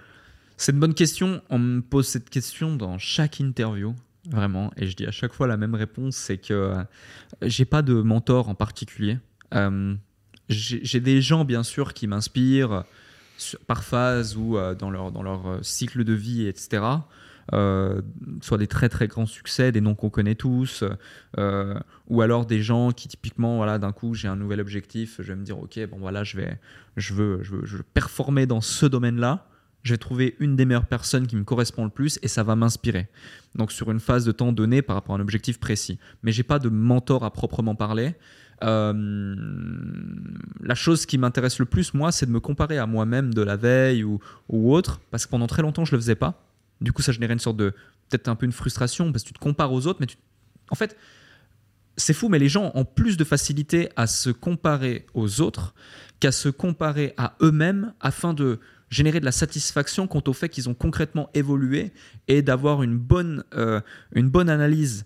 C'est 0.57 0.73
une 0.73 0.81
bonne 0.81 0.95
question. 0.95 1.43
On 1.51 1.59
me 1.59 1.81
pose 1.81 2.07
cette 2.07 2.31
question 2.31 2.77
dans 2.77 2.99
chaque 2.99 3.41
interview. 3.41 3.95
Vraiment. 4.31 4.71
Et 4.77 4.87
je 4.87 4.97
dis 4.97 5.07
à 5.07 5.11
chaque 5.11 5.33
fois 5.33 5.47
la 5.47 5.57
même 5.57 5.75
réponse, 5.75 6.17
c'est 6.17 6.39
que 6.39 6.55
euh, 6.55 6.83
j'ai 7.43 7.65
pas 7.65 7.83
de 7.83 7.95
mentor 7.95 8.49
en 8.49 8.55
particulier. 8.55 9.19
Euh, 9.55 9.95
j'ai 10.49 11.01
des 11.01 11.23
gens, 11.23 11.45
bien 11.45 11.63
sûr, 11.63 11.95
qui 11.95 12.07
m'inspirent 12.07 12.85
par 13.67 13.83
phase 13.83 14.37
ou 14.37 14.57
euh, 14.57 14.75
dans, 14.75 14.91
leur, 14.91 15.11
dans 15.11 15.23
leur 15.23 15.59
cycle 15.63 16.05
de 16.05 16.13
vie, 16.13 16.47
etc. 16.47 16.85
soit 17.51 18.59
des 18.59 18.67
très 18.67 18.89
très 18.89 19.09
grands 19.09 19.27
succès, 19.27 19.73
des 19.73 19.81
noms 19.81 19.95
qu'on 19.95 20.11
connaît 20.11 20.35
tous, 20.35 20.85
ou 21.37 22.21
alors 22.21 22.47
des 22.47 22.63
gens 22.63 22.93
qui 22.93 23.09
typiquement, 23.09 23.57
voilà, 23.57 23.79
d'un 23.79 23.93
coup 23.93 24.15
j'ai 24.15 24.29
un 24.29 24.37
nouvel 24.37 24.61
objectif, 24.61 25.17
je 25.19 25.33
vais 25.33 25.37
me 25.37 25.45
dire 25.45 25.59
ok, 25.59 25.79
bon 25.91 25.99
voilà, 25.99 26.25
je 26.25 26.39
vais, 26.39 26.59
je 26.97 27.13
veux, 27.13 27.43
je 27.43 27.57
veux, 27.57 27.67
je 27.67 27.77
veux 27.79 27.83
performer 27.83 28.47
dans 28.47 28.63
ce 28.63 28.87
domaine-là 28.87 29.47
je 29.85 29.93
vais 29.93 29.99
trouver 29.99 30.35
une 30.41 30.57
des 30.57 30.65
meilleures 30.65 30.87
personnes 30.87 31.27
qui 31.27 31.37
me 31.37 31.45
correspond 31.45 31.85
le 31.85 31.91
plus 31.91 32.19
et 32.23 32.29
ça 32.29 32.43
va 32.43 32.57
m'inspirer. 32.57 33.07
Donc 33.55 33.71
sur 33.71 33.91
une 33.91 34.01
phase 34.01 34.25
de 34.25 34.33
temps 34.33 34.51
donnée 34.51 34.83
par 34.83 34.97
rapport 34.97 35.15
à 35.15 35.19
un 35.19 35.21
objectif 35.21 35.61
précis. 35.61 35.99
Mais 36.23 36.33
j'ai 36.33 36.43
pas 36.43 36.59
de 36.59 36.71
mentor 36.71 37.23
à 37.23 37.31
proprement 37.31 37.75
parler. 37.75 38.15
Euh, 38.63 39.35
la 40.61 40.75
chose 40.75 41.05
qui 41.05 41.19
m'intéresse 41.19 41.59
le 41.59 41.67
plus, 41.67 41.93
moi, 41.93 42.13
c'est 42.13 42.25
de 42.25 42.31
me 42.31 42.41
comparer 42.41 42.79
à 42.79 42.87
moi-même 42.87 43.35
de 43.35 43.43
la 43.43 43.57
veille 43.57 44.05
ou, 44.05 44.21
autre, 44.49 45.01
parce 45.11 45.27
que 45.27 45.31
pendant 45.31 45.47
très 45.47 45.63
longtemps, 45.63 45.85
je 45.85 45.93
le 45.93 46.01
faisais 46.01 46.15
pas. 46.15 46.49
Du 46.81 46.93
coup, 46.93 47.03
ça 47.03 47.13
générait 47.13 47.35
une 47.35 47.39
sorte 47.39 47.59
de, 47.59 47.71
peut-être 48.09 48.29
un 48.29 48.37
peu 48.37 48.47
une 48.47 48.53
frustration, 48.53 49.13
parce 49.13 49.23
que 49.23 49.29
tu 49.29 49.35
te 49.35 49.39
compares 49.39 49.73
aux 49.73 49.87
autres, 49.87 49.99
mais 50.01 50.07
tu... 50.07 50.17
en 50.71 50.77
fait, 50.77 50.97
c'est 51.97 52.15
fou, 52.15 52.29
mais 52.29 52.39
les 52.39 52.49
gens 52.49 52.73
ont 52.75 52.85
plus 52.85 53.17
de 53.17 53.25
facilité 53.25 53.91
à 53.97 54.07
se 54.07 54.31
comparer 54.31 55.07
aux 55.15 55.41
autres 55.41 55.75
qu'à 56.21 56.33
se 56.33 56.49
comparer 56.49 57.13
à 57.17 57.37
eux-mêmes 57.43 57.93
afin 58.01 58.35
de 58.35 58.61
générer 58.95 59.21
de 59.21 59.25
la 59.25 59.33
satisfaction 59.33 60.07
quant 60.07 60.23
au 60.27 60.33
fait 60.33 60.49
qu'ils 60.49 60.69
ont 60.69 60.75
concrètement 60.75 61.29
évolué 61.35 61.93
et 62.29 62.43
d'avoir 62.43 62.83
une 62.83 62.97
bonne, 62.97 63.45
euh, 63.55 63.81
une 64.13 64.31
bonne 64.31 64.49
analyse 64.49 65.05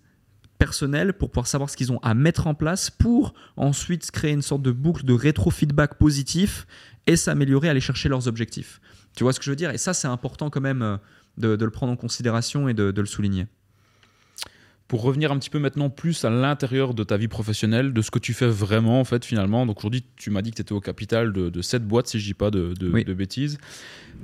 personnelle 0.58 1.12
pour 1.12 1.30
pouvoir 1.30 1.46
savoir 1.46 1.70
ce 1.70 1.76
qu'ils 1.76 1.92
ont 1.92 1.98
à 2.00 2.14
mettre 2.14 2.46
en 2.46 2.54
place 2.54 2.90
pour 2.90 3.32
ensuite 3.56 4.10
créer 4.10 4.32
une 4.32 4.42
sorte 4.42 4.62
de 4.62 4.72
boucle 4.72 5.04
de 5.04 5.12
rétro-feedback 5.12 5.94
positif 5.94 6.66
et 7.06 7.16
s'améliorer, 7.16 7.68
aller 7.68 7.80
chercher 7.80 8.08
leurs 8.08 8.28
objectifs. 8.28 8.80
Tu 9.16 9.22
vois 9.22 9.32
ce 9.32 9.38
que 9.38 9.44
je 9.44 9.50
veux 9.50 9.56
dire? 9.56 9.70
Et 9.70 9.78
ça, 9.78 9.94
c'est 9.94 10.08
important 10.08 10.50
quand 10.50 10.60
même 10.60 10.82
euh, 10.82 10.96
de, 11.38 11.64
le 11.64 11.70
prendre 11.70 11.92
en 11.92 11.96
considération 11.96 12.68
et 12.68 12.74
de, 12.74 12.92
le 12.92 13.06
souligner. 13.06 13.46
Pour 14.88 15.02
revenir 15.02 15.30
un 15.30 15.38
petit 15.38 15.50
peu 15.50 15.58
maintenant 15.58 15.90
plus 15.90 16.24
à 16.24 16.30
l'intérieur 16.30 16.94
de 16.94 17.04
ta 17.04 17.18
vie 17.18 17.28
professionnelle, 17.28 17.92
de 17.92 18.00
ce 18.00 18.10
que 18.10 18.18
tu 18.18 18.32
fais 18.32 18.48
vraiment 18.48 19.00
en 19.00 19.04
fait 19.04 19.22
finalement. 19.22 19.66
Donc 19.66 19.78
aujourd'hui, 19.78 20.02
tu 20.16 20.30
m'as 20.30 20.40
dit 20.40 20.50
que 20.50 20.56
tu 20.56 20.62
étais 20.62 20.72
au 20.72 20.80
capital 20.80 21.34
de, 21.34 21.50
de 21.50 21.62
cette 21.62 21.86
boîte, 21.86 22.06
si 22.06 22.18
je 22.18 22.24
dis 22.24 22.34
pas 22.34 22.50
de, 22.50 22.72
de, 22.72 23.14
bêtises. 23.14 23.58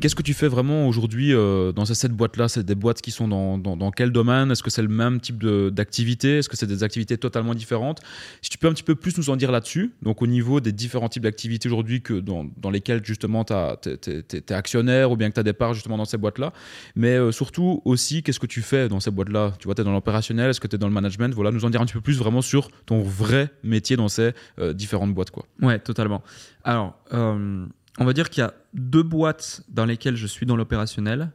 Qu'est-ce 0.00 0.14
que 0.16 0.22
tu 0.22 0.34
fais 0.34 0.48
vraiment 0.48 0.88
aujourd'hui 0.88 1.32
euh, 1.32 1.70
dans 1.70 1.84
ces 1.84 1.94
sept 1.94 2.12
boîtes-là? 2.12 2.48
C'est 2.48 2.64
des 2.64 2.74
boîtes 2.74 3.02
qui 3.02 3.10
sont 3.10 3.28
dans, 3.28 3.58
dans, 3.58 3.90
quel 3.90 4.10
domaine? 4.10 4.50
Est-ce 4.50 4.62
que 4.62 4.70
c'est 4.70 4.82
le 4.82 4.88
même 4.88 5.20
type 5.20 5.44
d'activité? 5.44 6.38
Est-ce 6.38 6.48
que 6.48 6.56
c'est 6.56 6.66
des 6.66 6.82
activités 6.82 7.18
totalement 7.18 7.54
différentes? 7.54 8.00
Si 8.40 8.48
tu 8.48 8.56
peux 8.56 8.66
un 8.66 8.72
petit 8.72 8.82
peu 8.82 8.94
plus 8.94 9.16
nous 9.18 9.30
en 9.30 9.36
dire 9.36 9.52
là-dessus, 9.52 9.92
donc 10.02 10.22
au 10.22 10.26
niveau 10.26 10.60
des 10.60 10.72
différents 10.72 11.10
types 11.10 11.22
d'activités 11.22 11.68
aujourd'hui 11.68 12.00
que 12.00 12.14
dans, 12.14 12.46
dans, 12.56 12.70
lesquelles 12.70 13.04
justement 13.04 13.44
tu 13.44 13.52
es, 13.52 14.52
actionnaire 14.52 15.12
ou 15.12 15.16
bien 15.16 15.28
que 15.28 15.34
tu 15.34 15.40
as 15.40 15.44
des 15.44 15.52
parts 15.52 15.74
justement 15.74 15.98
dans 15.98 16.06
ces 16.06 16.16
boîtes-là, 16.16 16.52
mais 16.96 17.16
euh, 17.16 17.30
surtout 17.30 17.82
aussi 17.84 18.22
qu'est-ce 18.22 18.40
que 18.40 18.46
tu 18.46 18.62
fais 18.62 18.88
dans 18.88 19.00
ces 19.00 19.10
boîtes-là? 19.10 19.52
Tu 19.58 19.66
vois, 19.66 19.74
tu 19.74 19.82
es 19.82 19.84
dans 19.84 19.92
l'opérationnel, 19.92 20.53
que 20.60 20.66
tu 20.66 20.76
es 20.76 20.78
dans 20.78 20.88
le 20.88 20.92
management 20.92 21.34
Voilà, 21.34 21.50
nous 21.50 21.64
en 21.64 21.70
dire 21.70 21.80
un 21.80 21.86
petit 21.86 21.94
peu 21.94 22.00
plus 22.00 22.18
vraiment 22.18 22.42
sur 22.42 22.70
ton 22.86 23.02
vrai 23.02 23.50
métier 23.62 23.96
dans 23.96 24.08
ces 24.08 24.32
euh, 24.58 24.72
différentes 24.72 25.14
boîtes. 25.14 25.30
Quoi. 25.30 25.46
Ouais, 25.60 25.78
totalement. 25.78 26.22
Alors, 26.64 26.98
on 27.12 28.04
va 28.04 28.12
dire 28.12 28.30
qu'il 28.30 28.40
y 28.40 28.44
a 28.44 28.54
deux 28.72 29.02
boîtes 29.02 29.62
dans 29.68 29.84
lesquelles 29.84 30.16
je 30.16 30.26
suis 30.26 30.46
dans 30.46 30.56
l'opérationnel 30.56 31.30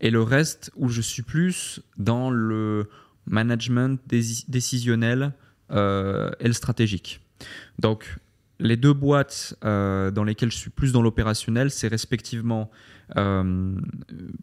et 0.00 0.10
le 0.10 0.22
reste 0.22 0.70
où 0.76 0.88
je 0.88 1.00
suis 1.00 1.22
plus 1.22 1.80
dans 1.96 2.30
le 2.30 2.88
management 3.26 4.00
décisionnel 4.06 5.32
euh, 5.70 6.30
et 6.40 6.46
le 6.46 6.52
stratégique. 6.52 7.20
Donc, 7.78 8.18
les 8.60 8.76
deux 8.76 8.92
boîtes 8.92 9.56
euh, 9.64 10.10
dans 10.10 10.24
lesquelles 10.24 10.52
je 10.52 10.56
suis 10.56 10.70
plus 10.70 10.92
dans 10.92 11.02
l'opérationnel, 11.02 11.70
c'est 11.70 11.88
respectivement 11.88 12.70
euh, 13.16 13.74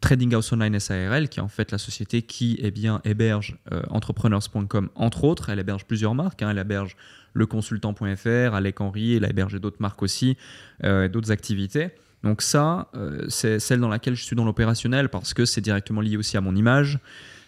Trading 0.02 0.34
House 0.34 0.52
Online 0.52 0.80
SARL, 0.80 1.30
qui 1.30 1.40
est 1.40 1.44
en 1.44 1.48
fait 1.48 1.72
la 1.72 1.78
société 1.78 2.22
qui 2.22 2.60
eh 2.62 2.74
héberge 3.10 3.58
entrepreneurs.com, 3.90 4.90
entre 4.96 5.24
autres. 5.24 5.50
Elle 5.50 5.60
héberge 5.60 5.86
plusieurs 5.86 6.16
marques. 6.16 6.42
Hein. 6.42 6.50
Elle 6.52 6.60
héberge 6.60 6.96
leconsultant.fr, 7.34 8.54
Alec 8.54 8.82
Henry, 8.82 9.16
elle 9.16 9.26
a 9.26 9.30
hébergé 9.30 9.60
d'autres 9.60 9.78
marques 9.82 10.02
aussi, 10.02 10.38
euh, 10.84 11.08
d'autres 11.08 11.32
activités. 11.32 11.90
Donc 12.24 12.42
ça, 12.42 12.90
euh, 12.96 13.26
c'est 13.30 13.60
celle 13.60 13.80
dans 13.80 13.90
laquelle 13.90 14.16
je 14.16 14.24
suis 14.24 14.36
dans 14.36 14.46
l'opérationnel 14.46 15.10
parce 15.10 15.34
que 15.34 15.46
c'est 15.46 15.62
directement 15.62 16.02
lié 16.02 16.18
aussi 16.18 16.38
à 16.38 16.42
mon 16.42 16.56
image. 16.56 17.00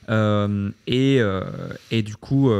Euh, 0.09 0.69
et, 0.87 1.21
et, 1.91 2.01
du 2.01 2.15
coup, 2.15 2.51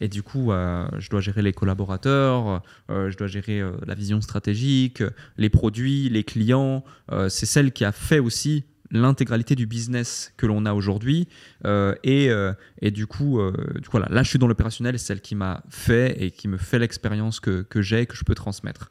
et 0.00 0.08
du 0.08 0.22
coup 0.22 0.50
je 0.50 1.10
dois 1.10 1.20
gérer 1.20 1.42
les 1.42 1.52
collaborateurs, 1.52 2.62
je 2.88 3.16
dois 3.16 3.26
gérer 3.26 3.62
la 3.86 3.94
vision 3.94 4.20
stratégique, 4.20 5.02
les 5.36 5.48
produits, 5.48 6.08
les 6.08 6.24
clients. 6.24 6.84
c'est 7.28 7.46
celle 7.46 7.72
qui 7.72 7.84
a 7.84 7.92
fait 7.92 8.18
aussi 8.18 8.64
l'intégralité 8.90 9.54
du 9.54 9.66
business 9.66 10.32
que 10.36 10.46
l'on 10.46 10.64
a 10.66 10.74
aujourd'hui. 10.74 11.28
Euh, 11.64 11.94
et, 12.02 12.30
euh, 12.30 12.52
et, 12.80 12.90
du 12.90 13.06
coup, 13.06 13.40
euh, 13.40 13.52
voilà, 13.90 14.06
là, 14.10 14.22
je 14.22 14.28
suis 14.28 14.38
dans 14.38 14.46
l'opérationnel, 14.46 14.98
c'est 14.98 15.06
celle 15.06 15.20
qui 15.20 15.34
m'a 15.34 15.62
fait 15.68 16.22
et 16.22 16.30
qui 16.30 16.48
me 16.48 16.56
fait 16.56 16.78
l'expérience 16.78 17.40
que, 17.40 17.62
que 17.62 17.82
j'ai 17.82 18.06
que 18.06 18.16
je 18.16 18.24
peux 18.24 18.34
transmettre. 18.34 18.90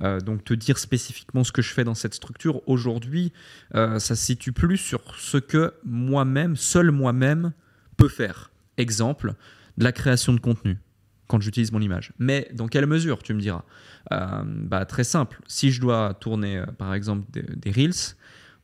donc, 0.00 0.44
te 0.44 0.54
dire 0.54 0.78
spécifiquement 0.78 1.44
ce 1.44 1.52
que 1.52 1.62
je 1.62 1.72
fais 1.72 1.84
dans 1.84 1.94
cette 1.94 2.14
structure, 2.14 2.66
aujourd'hui, 2.68 3.32
ça 3.72 4.00
se 4.00 4.14
situe 4.16 4.52
plus 4.52 4.76
sur 4.76 5.00
ce 5.18 5.38
que 5.38 5.74
moi-même, 5.84 6.56
seul 6.56 6.90
moi-même, 6.90 7.52
peut 7.96 8.08
faire. 8.08 8.50
Exemple, 8.76 9.34
de 9.78 9.84
la 9.84 9.92
création 9.92 10.32
de 10.32 10.40
contenu 10.40 10.78
quand 11.26 11.40
j'utilise 11.40 11.72
mon 11.72 11.80
image. 11.80 12.12
Mais 12.18 12.48
dans 12.52 12.68
quelle 12.68 12.86
mesure, 12.86 13.22
tu 13.22 13.32
me 13.34 13.40
diras 13.40 13.64
bah, 14.10 14.84
Très 14.84 15.04
simple. 15.04 15.40
Si 15.46 15.70
je 15.70 15.80
dois 15.80 16.14
tourner, 16.14 16.62
par 16.76 16.92
exemple, 16.92 17.24
des, 17.32 17.70
Reels, 17.70 18.14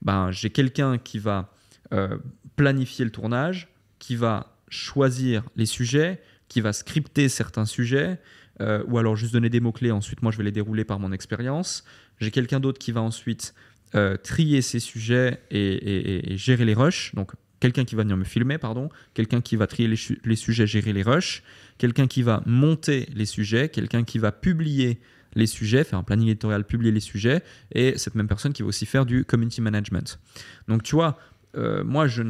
ben, 0.02 0.30
j'ai 0.30 0.50
quelqu'un 0.50 0.98
qui 0.98 1.18
va 1.18 1.52
euh, 1.92 2.18
planifier 2.56 3.04
le 3.04 3.10
tournage, 3.10 3.68
qui 3.98 4.14
va 4.14 4.54
choisir 4.68 5.42
les 5.56 5.66
sujets, 5.66 6.20
qui 6.48 6.60
va 6.60 6.72
scripter 6.72 7.28
certains 7.28 7.64
sujets, 7.64 8.18
euh, 8.60 8.84
ou 8.86 8.98
alors 8.98 9.16
juste 9.16 9.32
donner 9.32 9.48
des 9.48 9.60
mots-clés, 9.60 9.90
ensuite 9.90 10.22
moi 10.22 10.30
je 10.30 10.36
vais 10.36 10.44
les 10.44 10.52
dérouler 10.52 10.84
par 10.84 10.98
mon 10.98 11.10
expérience. 11.10 11.84
J'ai 12.18 12.30
quelqu'un 12.30 12.60
d'autre 12.60 12.78
qui 12.78 12.92
va 12.92 13.00
ensuite 13.00 13.54
euh, 13.94 14.16
trier 14.16 14.62
ces 14.62 14.78
sujets 14.78 15.40
et, 15.50 16.36
gérer 16.36 16.64
les 16.64 16.74
rushs, 16.74 17.14
donc 17.14 17.32
quelqu'un 17.60 17.84
qui 17.84 17.94
va 17.94 18.02
venir 18.02 18.16
me 18.16 18.24
filmer, 18.24 18.58
pardon, 18.58 18.88
quelqu'un 19.14 19.40
qui 19.40 19.56
va 19.56 19.66
trier 19.66 19.88
les, 19.88 20.36
sujets, 20.36 20.66
gérer 20.66 20.92
les 20.92 21.02
rushs, 21.02 21.42
quelqu'un 21.78 22.06
qui 22.06 22.22
va 22.22 22.42
monter 22.46 23.08
les 23.14 23.26
sujets, 23.26 23.68
quelqu'un 23.68 24.02
qui 24.02 24.18
va 24.18 24.32
publier 24.32 24.98
les 25.34 25.46
sujets, 25.46 25.84
faire 25.84 25.98
un 25.98 26.02
planning 26.02 26.28
éditorial, 26.28 26.64
publier 26.64 26.90
les 26.90 27.00
sujets, 27.00 27.42
et 27.72 27.96
cette 27.98 28.14
même 28.14 28.26
personne 28.26 28.52
qui 28.52 28.62
va 28.62 28.68
aussi 28.68 28.86
faire 28.86 29.06
du 29.06 29.24
community 29.24 29.60
management. 29.60 30.18
Donc 30.66 30.82
tu 30.82 30.96
vois, 30.96 31.18
euh, 31.56 31.84
moi 31.84 32.08
je, 32.08 32.22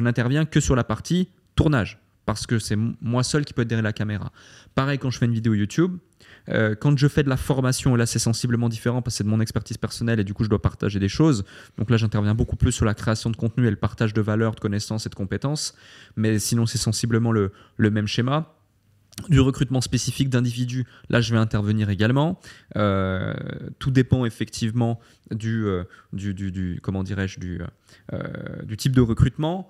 n'interviens 0.00 0.44
que 0.44 0.60
sur 0.60 0.76
la 0.76 0.84
partie 0.84 1.30
tournage, 1.56 1.98
parce 2.24 2.46
que 2.46 2.58
c'est 2.58 2.76
moi 2.76 3.24
seul 3.24 3.44
qui 3.44 3.54
peut 3.54 3.62
être 3.62 3.68
derrière 3.68 3.82
la 3.82 3.92
caméra. 3.92 4.30
Pareil 4.74 4.98
quand 4.98 5.10
je 5.10 5.18
fais 5.18 5.26
une 5.26 5.34
vidéo 5.34 5.54
YouTube, 5.54 5.96
euh, 6.48 6.74
quand 6.74 6.96
je 6.96 7.08
fais 7.08 7.22
de 7.22 7.28
la 7.28 7.36
formation, 7.36 7.94
là 7.96 8.06
c'est 8.06 8.18
sensiblement 8.18 8.68
différent 8.68 9.02
parce 9.02 9.14
que 9.14 9.18
c'est 9.18 9.24
de 9.24 9.28
mon 9.28 9.40
expertise 9.40 9.78
personnelle 9.78 10.20
et 10.20 10.24
du 10.24 10.34
coup 10.34 10.44
je 10.44 10.48
dois 10.48 10.62
partager 10.62 10.98
des 10.98 11.08
choses. 11.08 11.44
Donc 11.78 11.90
là 11.90 11.96
j'interviens 11.96 12.34
beaucoup 12.34 12.56
plus 12.56 12.72
sur 12.72 12.84
la 12.84 12.94
création 12.94 13.30
de 13.30 13.36
contenu 13.36 13.66
et 13.66 13.70
le 13.70 13.76
partage 13.76 14.14
de 14.14 14.20
valeurs, 14.20 14.54
de 14.54 14.60
connaissances 14.60 15.06
et 15.06 15.08
de 15.08 15.14
compétences. 15.14 15.74
Mais 16.16 16.38
sinon 16.38 16.66
c'est 16.66 16.78
sensiblement 16.78 17.32
le, 17.32 17.52
même 17.78 18.06
schéma 18.06 18.52
du 19.30 19.40
recrutement 19.40 19.80
spécifique 19.80 20.28
d'individus, 20.28 20.84
là 21.08 21.22
je 21.22 21.32
vais 21.32 21.38
intervenir 21.38 21.88
également. 21.88 22.38
Euh, 22.76 23.32
tout 23.78 23.90
dépend 23.90 24.26
effectivement 24.26 25.00
du, 25.30 25.64
euh, 25.64 25.84
comment 26.82 27.02
dirais-je 27.02 27.40
du 27.40 28.76
type 28.76 28.94
de 28.94 29.00
recrutement. 29.00 29.68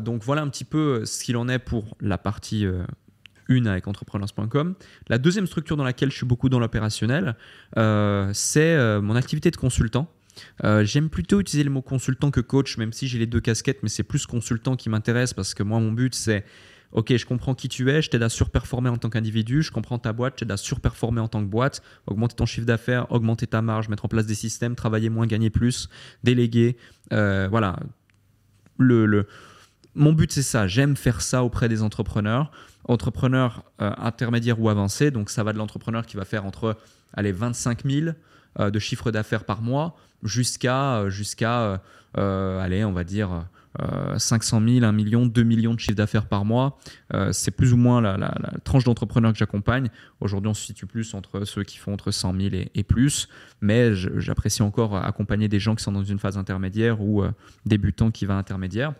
donc 0.00 0.24
voilà 0.24 0.42
un 0.42 0.48
petit 0.48 0.64
peu 0.64 1.04
ce 1.04 1.22
qu'il 1.22 1.36
en 1.36 1.48
est 1.48 1.60
pour 1.60 1.96
la 2.00 2.18
partie 2.18 2.66
1 3.50 3.66
avec 3.66 3.86
entrepreneurs.com. 3.88 4.74
La 5.08 5.18
deuxième 5.18 5.46
structure 5.46 5.76
dans 5.76 5.84
laquelle 5.84 6.10
je 6.10 6.16
suis 6.16 6.26
beaucoup 6.26 6.48
dans 6.48 6.60
l'opérationnel, 6.60 7.36
c'est 7.74 9.00
mon 9.00 9.16
activité 9.16 9.50
de 9.50 9.56
consultant. 9.56 10.10
J'aime 10.62 11.10
plutôt 11.10 11.40
utiliser 11.40 11.64
le 11.64 11.70
mot 11.70 11.82
consultant 11.82 12.30
que 12.30 12.40
coach, 12.40 12.78
même 12.78 12.92
si 12.92 13.08
j'ai 13.08 13.18
les 13.18 13.26
deux 13.26 13.40
casquettes, 13.40 13.82
mais 13.82 13.88
c'est 13.88 14.02
plus 14.02 14.26
consultant 14.26 14.76
qui 14.76 14.88
m'intéresse 14.88 15.34
parce 15.34 15.54
que 15.54 15.62
moi, 15.62 15.80
mon 15.80 15.92
but, 15.92 16.14
c'est 16.14 16.44
ok, 16.92 17.16
je 17.16 17.26
comprends 17.26 17.54
qui 17.54 17.68
tu 17.68 17.90
es, 17.90 18.02
je 18.02 18.10
t'aide 18.10 18.22
à 18.22 18.28
surperformer 18.28 18.88
en 18.88 18.96
tant 18.96 19.10
qu'individu, 19.10 19.62
je 19.62 19.70
comprends 19.70 19.98
ta 19.98 20.12
boîte, 20.12 20.34
je 20.36 20.38
t'aide 20.40 20.52
à 20.52 20.56
surperformer 20.56 21.20
en 21.20 21.28
tant 21.28 21.40
que 21.40 21.48
boîte, 21.48 21.82
augmenter 22.06 22.36
ton 22.36 22.46
chiffre 22.46 22.66
d'affaires, 22.66 23.10
augmenter 23.12 23.46
ta 23.46 23.62
marge, 23.62 23.88
mettre 23.88 24.04
en 24.04 24.08
place 24.08 24.26
des 24.26 24.34
systèmes, 24.34 24.74
travailler 24.74 25.10
moins, 25.10 25.26
gagner 25.26 25.50
plus, 25.50 25.88
déléguer. 26.24 26.76
Euh, 27.12 27.48
voilà. 27.48 27.78
Le, 28.78 29.26
Mon 29.94 30.12
but, 30.12 30.32
c'est 30.32 30.42
ça. 30.42 30.66
J'aime 30.66 30.96
faire 30.96 31.20
ça 31.20 31.44
auprès 31.44 31.68
des 31.68 31.82
entrepreneurs, 31.82 32.50
entrepreneurs 32.90 33.64
euh, 33.80 33.92
intermédiaires 33.98 34.60
ou 34.60 34.68
avancés. 34.68 35.10
Donc, 35.10 35.30
ça 35.30 35.42
va 35.42 35.52
de 35.52 35.58
l'entrepreneur 35.58 36.06
qui 36.06 36.16
va 36.16 36.24
faire 36.24 36.44
entre 36.44 36.76
allez, 37.14 37.32
25 37.32 37.84
000 37.84 38.10
euh, 38.58 38.70
de 38.70 38.78
chiffre 38.78 39.10
d'affaires 39.10 39.44
par 39.44 39.62
mois 39.62 39.96
jusqu'à, 40.22 41.08
jusqu'à 41.08 41.80
allez, 42.14 42.84
on 42.84 42.92
va 42.92 43.04
dire 43.04 43.46
500 44.16 44.60
000, 44.66 44.84
1 44.84 44.92
million, 44.92 45.26
2 45.26 45.42
millions 45.42 45.74
de 45.74 45.80
chiffres 45.80 45.96
d'affaires 45.96 46.26
par 46.26 46.44
mois. 46.44 46.78
Euh, 47.14 47.32
c'est 47.32 47.50
plus 47.50 47.72
ou 47.72 47.76
moins 47.76 48.00
la, 48.00 48.34
tranche 48.64 48.84
d'entrepreneurs 48.84 49.32
que 49.32 49.38
j'accompagne. 49.38 49.88
Aujourd'hui, 50.20 50.50
on 50.50 50.54
se 50.54 50.64
situe 50.64 50.86
plus 50.86 51.14
entre 51.14 51.44
ceux 51.44 51.62
qui 51.62 51.78
font 51.78 51.92
entre 51.92 52.10
100 52.10 52.34
000 52.34 52.54
et, 52.74 52.82
plus, 52.82 53.28
mais 53.60 53.94
j'apprécie 53.94 54.62
encore 54.62 54.96
accompagner 54.96 55.48
des 55.48 55.60
gens 55.60 55.74
qui 55.74 55.84
sont 55.84 55.92
dans 55.92 56.04
une 56.04 56.18
phase 56.18 56.36
intermédiaire 56.36 57.00
ou 57.00 57.22
euh, 57.22 57.30
débutants 57.64 58.10
qui 58.10 58.26
va 58.26 58.36
intermédiaire. 58.36 58.92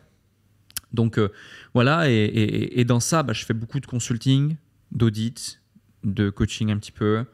Donc 0.92 1.18
euh, 1.18 1.30
voilà, 1.74 2.10
et, 2.10 2.84
dans 2.84 3.00
ça, 3.00 3.22
bah, 3.22 3.32
je 3.32 3.44
fais 3.44 3.54
beaucoup 3.54 3.80
de 3.80 3.86
consulting, 3.86 4.56
d'audit, 4.92 5.60
de 6.04 6.30
coaching 6.30 6.70
un 6.70 6.78
petit 6.78 6.92
peu, 6.92 7.24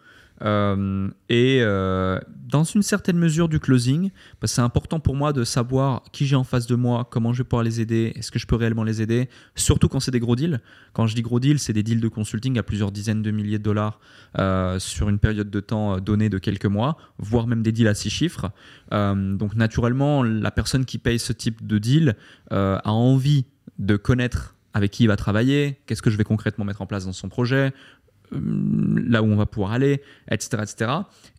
euh, 0.43 1.09
et 1.28 1.59
euh, 1.61 2.18
dans 2.47 2.64
une 2.64 2.82
certaine 2.82 3.18
mesure 3.18 3.49
du 3.49 3.59
closing, 3.59 4.11
que 4.41 4.47
c'est 4.47 4.61
important 4.61 5.01
pour 5.01 5.16
moi 5.16 5.32
de 5.32 5.45
savoir 5.45 6.03
qui 6.12 6.26
j'ai 6.26 6.37
en 6.37 6.45
face 6.45 6.66
de 6.66 6.74
moi, 6.74 7.07
comment 7.11 7.32
je 7.32 7.39
vais 7.39 7.45
pouvoir 7.45 7.62
les 7.62 7.80
aider, 7.80 8.12
est-ce 8.16 8.30
que 8.30 8.39
je 8.39 8.47
peux 8.47 8.57
réellement 8.57 8.84
les 8.84 9.03
aider, 9.03 9.28
surtout 9.55 9.89
quand 9.89 10.01
c'est 10.01 10.11
des 10.11 10.20
gros 10.20 10.37
deals. 10.37 10.61
Quand 10.93 11.07
je 11.07 11.14
dis 11.14 11.22
gros 11.22 11.41
deals, 11.41 11.59
c'est 11.59 11.72
des 11.72 11.82
deals 11.82 12.01
de 12.01 12.09
consulting 12.09 12.59
à 12.59 12.62
plusieurs 12.62 12.93
dizaines 12.93 13.22
de 13.22 13.30
milliers 13.30 13.59
de 13.59 13.64
dollars 13.64 14.01
euh, 14.39 14.78
sur 14.78 15.09
une 15.09 15.18
période 15.18 15.51
de 15.51 15.61
temps 15.61 15.99
donnée 15.99 16.28
de 16.28 16.39
quelques 16.39 16.66
mois, 16.66 16.97
voire 17.18 17.47
même 17.47 17.62
des 17.62 17.72
deals 17.72 17.89
à 17.89 17.95
six 17.95 18.11
chiffres. 18.11 18.51
donc 18.91 19.55
naturellement, 19.55 20.22
la 20.22 20.51
personne 20.51 20.84
qui 20.84 20.99
paye 20.99 21.18
ce 21.18 21.32
type 21.32 21.66
de 21.66 21.78
deal 21.78 22.16
a 22.51 22.93
envie 22.93 23.47
de 23.78 23.97
connaître 23.97 24.57
avec 24.76 24.91
qui 24.91 25.05
il 25.05 25.07
va 25.07 25.16
travailler, 25.16 25.80
qu'est-ce 25.87 26.03
que 26.03 26.11
je 26.11 26.18
vais 26.18 26.24
concrètement 26.24 26.66
mettre 26.66 26.82
en 26.82 26.87
place 26.87 27.07
dans 27.07 27.14
son 27.14 27.30
projet, 27.30 27.72
là 28.33 29.22
où 29.22 29.27
on 29.27 29.37
va 29.37 29.47
pouvoir 29.47 29.72
aller, 29.72 30.03
etc., 30.31 30.62
etc. 30.62 30.93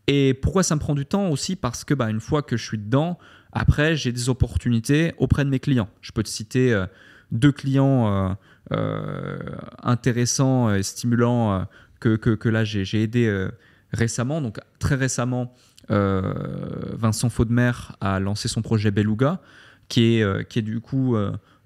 Et 0.07 0.33
pourquoi 0.33 0.63
ça 0.63 0.75
me 0.75 0.79
prend 0.79 0.95
du 0.95 1.05
temps 1.05 1.29
aussi? 1.29 1.55
Parce 1.55 1.83
que 1.83 1.93
bah, 1.93 2.09
une 2.09 2.19
fois 2.19 2.41
que 2.41 2.57
je 2.57 2.63
suis 2.63 2.77
dedans, 2.77 3.17
après, 3.51 3.95
j'ai 3.95 4.11
des 4.11 4.29
opportunités 4.29 5.13
auprès 5.17 5.45
de 5.45 5.49
mes 5.49 5.59
clients. 5.59 5.89
Je 6.01 6.11
peux 6.11 6.23
te 6.23 6.29
citer 6.29 6.73
euh, 6.73 6.85
deux 7.31 7.51
clients 7.51 8.37
euh, 8.71 9.37
intéressants 9.83 10.73
et 10.73 10.83
stimulants 10.83 11.65
que, 11.99 12.15
que, 12.15 12.49
là, 12.49 12.63
j'ai 12.63 13.01
aidé 13.01 13.47
récemment. 13.91 14.41
Donc, 14.41 14.59
très 14.79 14.95
récemment, 14.95 15.53
Vincent 15.89 17.29
Faudemer 17.29 17.71
a 18.01 18.19
lancé 18.19 18.47
son 18.47 18.61
projet 18.61 18.91
Beluga, 18.91 19.41
qui 19.87 20.15
est, 20.19 20.49
qui 20.49 20.59
est 20.59 20.63
du 20.63 20.79
coup 20.79 21.17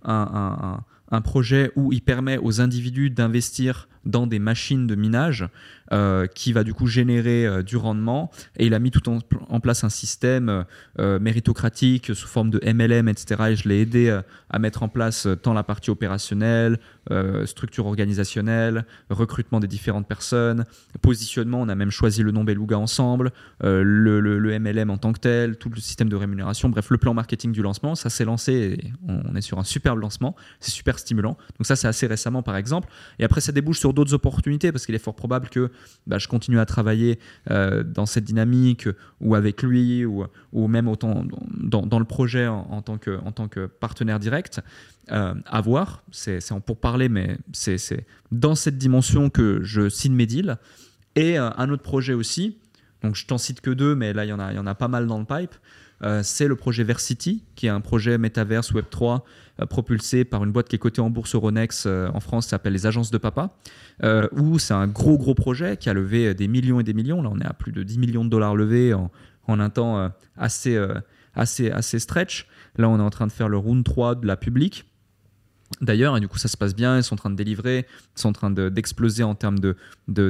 un, 0.03 0.83
un 1.11 1.21
projet 1.21 1.71
où 1.75 1.91
il 1.91 2.01
permet 2.01 2.37
aux 2.37 2.61
individus 2.61 3.09
d'investir 3.09 3.89
dans 4.05 4.27
des 4.27 4.39
machines 4.39 4.87
de 4.87 4.95
minage 4.95 5.47
euh, 5.93 6.25
qui 6.25 6.53
va 6.53 6.63
du 6.63 6.73
coup 6.73 6.87
générer 6.87 7.45
euh, 7.45 7.63
du 7.63 7.75
rendement. 7.75 8.31
Et 8.57 8.65
il 8.65 8.73
a 8.73 8.79
mis 8.79 8.91
tout 8.91 9.09
en, 9.09 9.59
place 9.59 9.83
un 9.83 9.89
système 9.89 10.63
euh, 10.99 11.19
méritocratique 11.19 12.15
sous 12.15 12.29
forme 12.29 12.49
de 12.49 12.61
MLM, 12.63 13.09
etc. 13.09 13.49
Et 13.49 13.55
je 13.57 13.67
l'ai 13.67 13.81
aidé 13.81 14.21
à 14.49 14.59
mettre 14.59 14.83
en 14.83 14.87
place 14.87 15.27
tant 15.43 15.53
la 15.53 15.63
partie 15.63 15.89
opérationnelle, 15.89 16.79
structure 17.45 17.85
organisationnelle, 17.87 18.85
recrutement 19.09 19.59
des 19.59 19.67
différentes 19.67 20.07
personnes, 20.07 20.65
positionnement. 21.01 21.61
On 21.61 21.69
a 21.69 21.75
même 21.75 21.91
choisi 21.91 22.23
le 22.23 22.31
nom 22.31 22.43
Beluga 22.43 22.77
ensemble, 22.77 23.31
le, 23.61 24.59
MLM 24.59 24.89
en 24.89 24.97
tant 24.97 25.13
que 25.13 25.19
tel, 25.19 25.57
tout 25.57 25.69
le 25.69 25.79
système 25.79 26.09
de 26.09 26.15
rémunération. 26.15 26.69
Bref, 26.69 26.89
le 26.89 26.97
plan 26.97 27.13
marketing 27.13 27.51
du 27.51 27.61
lancement, 27.61 27.95
ça 27.95 28.09
s'est 28.09 28.25
lancé 28.25 28.53
et 28.53 28.93
on 29.07 29.35
est 29.35 29.41
sur 29.41 29.59
un 29.59 29.63
superbe 29.63 29.99
lancement. 29.99 30.35
C'est 30.59 30.71
super 30.71 30.99
stimulant. 30.99 31.37
Donc 31.57 31.65
ça, 31.65 31.75
c'est 31.75 31.87
assez 31.87 32.07
récemment 32.07 32.43
par 32.43 32.55
exemple. 32.55 32.89
Et 33.19 33.23
après, 33.23 33.41
ça 33.41 33.51
débouche 33.51 33.79
sur 33.79 33.90
d'autres 33.93 34.13
opportunités 34.13 34.71
parce 34.71 34.85
qu'il 34.85 34.95
est 34.95 34.99
fort 34.99 35.15
probable 35.15 35.49
que 35.49 35.71
bah, 36.07 36.17
je 36.17 36.27
continue 36.27 36.59
à 36.59 36.65
travailler 36.65 37.19
euh, 37.49 37.83
dans 37.83 38.05
cette 38.05 38.23
dynamique 38.23 38.87
ou 39.19 39.35
avec 39.35 39.63
lui 39.63 40.05
ou, 40.05 40.25
ou 40.53 40.67
même 40.67 40.87
autant 40.87 41.25
dans, 41.51 41.99
le 41.99 42.05
projet 42.05 42.47
en, 42.47 42.81
tant 42.81 42.97
que, 42.97 43.19
en 43.23 43.31
tant 43.31 43.47
que 43.47 43.65
partenaire 43.65 44.19
direct. 44.19 44.61
Euh, 45.11 45.33
à 45.45 45.61
voir, 45.61 46.03
c'est 46.11 46.39
pour 46.65 46.77
parler, 46.77 47.09
mais 47.09 47.37
c'est 47.51 48.05
dans 48.31 48.55
cette 48.55 48.77
dimension 48.77 49.29
que 49.29 49.61
je 49.63 49.89
signe 49.89 50.13
mes 50.13 50.25
deals. 50.25 50.57
Et 51.15 51.37
euh, 51.37 51.49
un 51.57 51.69
autre 51.69 51.83
projet 51.83 52.13
aussi, 52.13 52.57
donc 53.03 53.15
je 53.15 53.25
t'en 53.25 53.37
cite 53.37 53.61
que 53.61 53.71
deux, 53.71 53.95
mais 53.95 54.13
là 54.13 54.23
il 54.25 54.29
y, 54.29 54.31
il 54.31 54.55
y 54.55 54.59
en 54.59 54.67
a 54.67 54.75
pas 54.75 54.87
mal 54.87 55.07
dans 55.07 55.19
le 55.19 55.25
pipe. 55.25 55.55
Euh, 56.03 56.21
c'est 56.23 56.47
le 56.47 56.55
projet 56.55 56.83
Versity, 56.83 57.43
qui 57.55 57.67
est 57.67 57.69
un 57.69 57.81
projet 57.81 58.17
Metaverse 58.17 58.73
Web3 58.73 59.21
euh, 59.61 59.65
propulsé 59.65 60.25
par 60.25 60.43
une 60.43 60.51
boîte 60.51 60.67
qui 60.67 60.75
est 60.75 60.79
cotée 60.79 61.01
en 61.01 61.09
bourse 61.09 61.35
Euronext 61.35 61.85
euh, 61.85 62.09
en 62.13 62.19
France, 62.19 62.45
qui 62.45 62.49
s'appelle 62.49 62.73
les 62.73 62.87
Agences 62.87 63.11
de 63.11 63.17
Papa, 63.17 63.51
où 64.31 64.57
c'est 64.57 64.73
un 64.73 64.87
gros 64.87 65.17
gros 65.17 65.35
projet 65.35 65.77
qui 65.77 65.89
a 65.89 65.93
levé 65.93 66.33
des 66.33 66.47
millions 66.47 66.79
et 66.79 66.83
des 66.83 66.93
millions. 66.93 67.21
Là, 67.21 67.29
on 67.31 67.39
est 67.39 67.45
à 67.45 67.53
plus 67.53 67.71
de 67.71 67.83
10 67.83 67.99
millions 67.99 68.25
de 68.25 68.29
dollars 68.29 68.55
levés 68.55 68.93
en, 68.93 69.09
un 69.47 69.69
temps 69.69 70.11
assez, 70.37 70.79
assez, 71.35 71.69
assez 71.69 71.99
stretch. 71.99 72.47
Là, 72.77 72.89
on 72.89 72.97
est 72.97 73.03
en 73.03 73.09
train 73.09 73.27
de 73.27 73.31
faire 73.31 73.49
le 73.49 73.57
round 73.57 73.83
3 73.83 74.15
de 74.15 74.25
la 74.25 74.37
publique 74.37 74.90
d'ailleurs, 75.79 76.17
et 76.17 76.19
du 76.19 76.27
coup 76.27 76.37
ça 76.37 76.47
se 76.47 76.57
passe 76.57 76.75
bien, 76.75 76.97
ils 76.97 77.03
sont 77.03 77.15
en 77.15 77.17
train 77.17 77.29
de 77.29 77.35
délivrer, 77.35 77.85
ils 78.17 78.21
sont 78.21 78.29
en 78.29 78.33
train 78.33 78.51
d'exploser 78.51 79.23
en 79.23 79.35
termes 79.35 79.59
de, 79.59 79.75
de, 80.07 80.29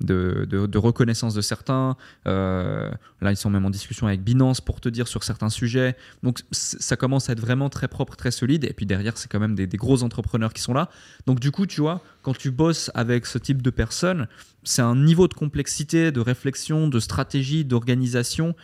de, 0.00 0.46
de, 0.46 0.78
reconnaissance 0.78 1.34
de 1.34 1.40
certains. 1.40 1.96
Euh, 2.26 2.90
là, 3.20 3.30
ils 3.32 3.36
sont 3.36 3.50
même 3.50 3.64
en 3.64 3.70
discussion 3.70 4.06
avec 4.06 4.22
Binance 4.22 4.60
pour 4.60 4.80
te 4.80 4.88
dire 4.88 5.08
sur 5.08 5.22
certains 5.22 5.50
sujets. 5.50 5.96
Donc 6.22 6.40
ça 6.50 6.96
commence 6.96 7.28
à 7.28 7.32
être 7.32 7.40
vraiment 7.40 7.68
très 7.68 7.88
propre, 7.88 8.16
très 8.16 8.30
solide, 8.30 8.64
et 8.64 8.72
puis 8.72 8.86
derrière, 8.86 9.16
c'est 9.16 9.30
quand 9.30 9.40
même 9.40 9.54
des, 9.54 9.66
gros 9.66 10.02
entrepreneurs 10.02 10.52
qui 10.52 10.62
sont 10.62 10.74
là. 10.74 10.90
Donc 11.26 11.40
du 11.40 11.50
coup, 11.50 11.66
tu 11.66 11.80
vois, 11.80 12.02
quand 12.22 12.36
tu 12.36 12.50
bosses 12.50 12.90
avec 12.94 13.26
ce 13.26 13.38
type 13.38 13.62
de 13.62 13.70
personnes, 13.70 14.26
c'est 14.62 14.82
un 14.82 14.96
niveau 14.96 15.28
de 15.28 15.34
complexité, 15.34 16.12
de 16.12 16.20
réflexion, 16.20 16.88
de 16.88 17.00
stratégie, 17.00 17.64
d'organisation 17.64 18.54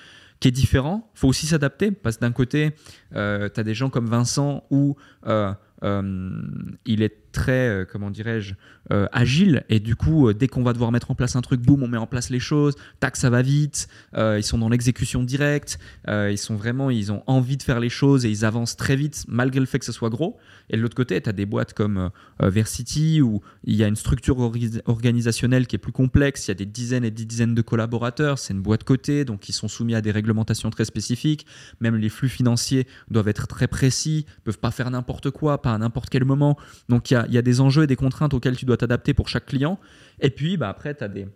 qui 0.41 0.49
est 0.49 0.53
différent. 0.53 1.11
Il 1.15 1.21
faut 1.21 1.29
aussi 1.29 1.47
s'adapter, 1.47 1.91
parce 1.91 2.17
que 2.17 2.21
d'un 2.21 2.33
côté, 2.33 2.73
euh, 3.15 3.49
tu 3.53 3.61
as 3.61 3.63
des 3.63 3.75
gens 3.75 3.91
comme 3.91 4.07
Vincent 4.07 4.65
où... 4.71 4.97
Euh, 5.27 5.53
il 5.83 7.03
est 7.03 7.26
très, 7.37 7.69
euh, 7.69 7.85
comment 7.85 8.11
dirais-je, 8.11 8.55
euh, 8.91 9.07
agile. 9.13 9.63
Et 9.69 9.79
du 9.79 9.95
coup, 9.95 10.33
dès 10.33 10.49
qu'on 10.49 10.63
va 10.63 10.73
devoir 10.73 10.91
mettre 10.91 11.11
en 11.11 11.15
place 11.15 11.37
un 11.37 11.43
truc, 11.43 11.61
boum, 11.61 11.83
on 11.83 11.89
met 11.89 11.99
en 11.99 12.07
place 12.07 12.31
les 12.31 12.41
choses. 12.41 12.75
Tac, 12.99 13.17
ça 13.17 13.31
va 13.31 13.43
vite. 13.43 13.89
ils 14.17 14.43
sont 14.43 14.59
dans 14.59 14.69
l'exécution 14.69 15.23
directe. 15.23 15.79
ils 16.09 16.39
sont 16.39 16.57
vraiment, 16.57 16.91
ils 16.91 17.13
ont 17.13 17.23
envie 17.27 17.57
de 17.57 17.63
faire 17.63 17.81
les 17.81 17.89
choses 17.89 18.25
et 18.25 18.31
ils 18.31 18.45
avancent 18.45 18.77
très 18.77 18.97
vite, 18.97 19.25
malgré 19.29 19.61
le 19.61 19.67
fait 19.67 19.79
que 19.79 19.85
ce 19.85 19.93
soit 19.93 20.09
gros. 20.09 20.39
Et 20.71 20.77
de 20.77 20.83
l'autre 20.83 20.97
côté, 20.97 21.21
tu 21.21 21.29
as 21.29 21.33
des 21.33 21.47
boîtes 21.47 21.75
comme 21.75 22.11
Versity 22.41 23.21
où 23.21 23.43
il 23.65 23.77
y 23.77 23.85
a 23.85 23.89
une 23.89 23.97
structure 23.97 24.39
organisationnelle 24.87 25.67
qui 25.67 25.77
est 25.77 25.81
plus 25.81 25.93
complexe. 25.93 26.47
Il 26.47 26.51
y 26.51 26.53
a 26.53 26.55
des 26.55 26.67
dizaines 26.67 27.05
et 27.05 27.11
des 27.11 27.25
dizaines 27.25 27.55
de 27.55 27.63
collaborateurs. 27.63 28.39
C'est 28.39 28.55
une 28.55 28.63
boîte 28.63 28.85
cotée, 28.85 29.25
donc 29.25 29.49
ils 29.49 29.53
sont 29.53 29.69
soumis 29.69 29.95
à 29.95 30.01
des 30.01 30.11
réglementations 30.11 30.71
très 30.71 30.85
spécifiques. 30.85 31.47
Même 31.81 31.97
les 31.97 32.09
flux 32.09 32.29
financiers 32.29 32.87
doivent 33.11 33.29
être 33.29 33.47
très 33.47 33.69
précis, 33.69 34.27
peuvent 34.45 34.59
pas 34.59 34.71
faire 34.71 34.91
n'importe 34.91 35.31
quoi 35.31 35.61
à 35.73 35.79
n'importe 35.79 36.11
quel 36.11 36.25
moment. 36.25 36.57
Donc 36.89 37.11
il 37.11 37.15
y 37.15 37.17
a, 37.17 37.26
des 37.27 37.61
enjeux 37.61 37.85
et 37.85 37.87
des 37.87 37.97
contraintes 37.97 38.35
auxquels 38.35 38.57
tu 38.57 38.65
dois 38.65 38.77
t'adapter 38.77 39.15
pour 39.15 39.29
chaque 39.29 39.47
client. 39.47 39.79
Et 40.21 40.31
puis 40.31 40.57
bah, 40.57 40.69
après, 40.69 40.95
tu 40.95 41.05
as 41.05 41.09
des... 41.09 41.27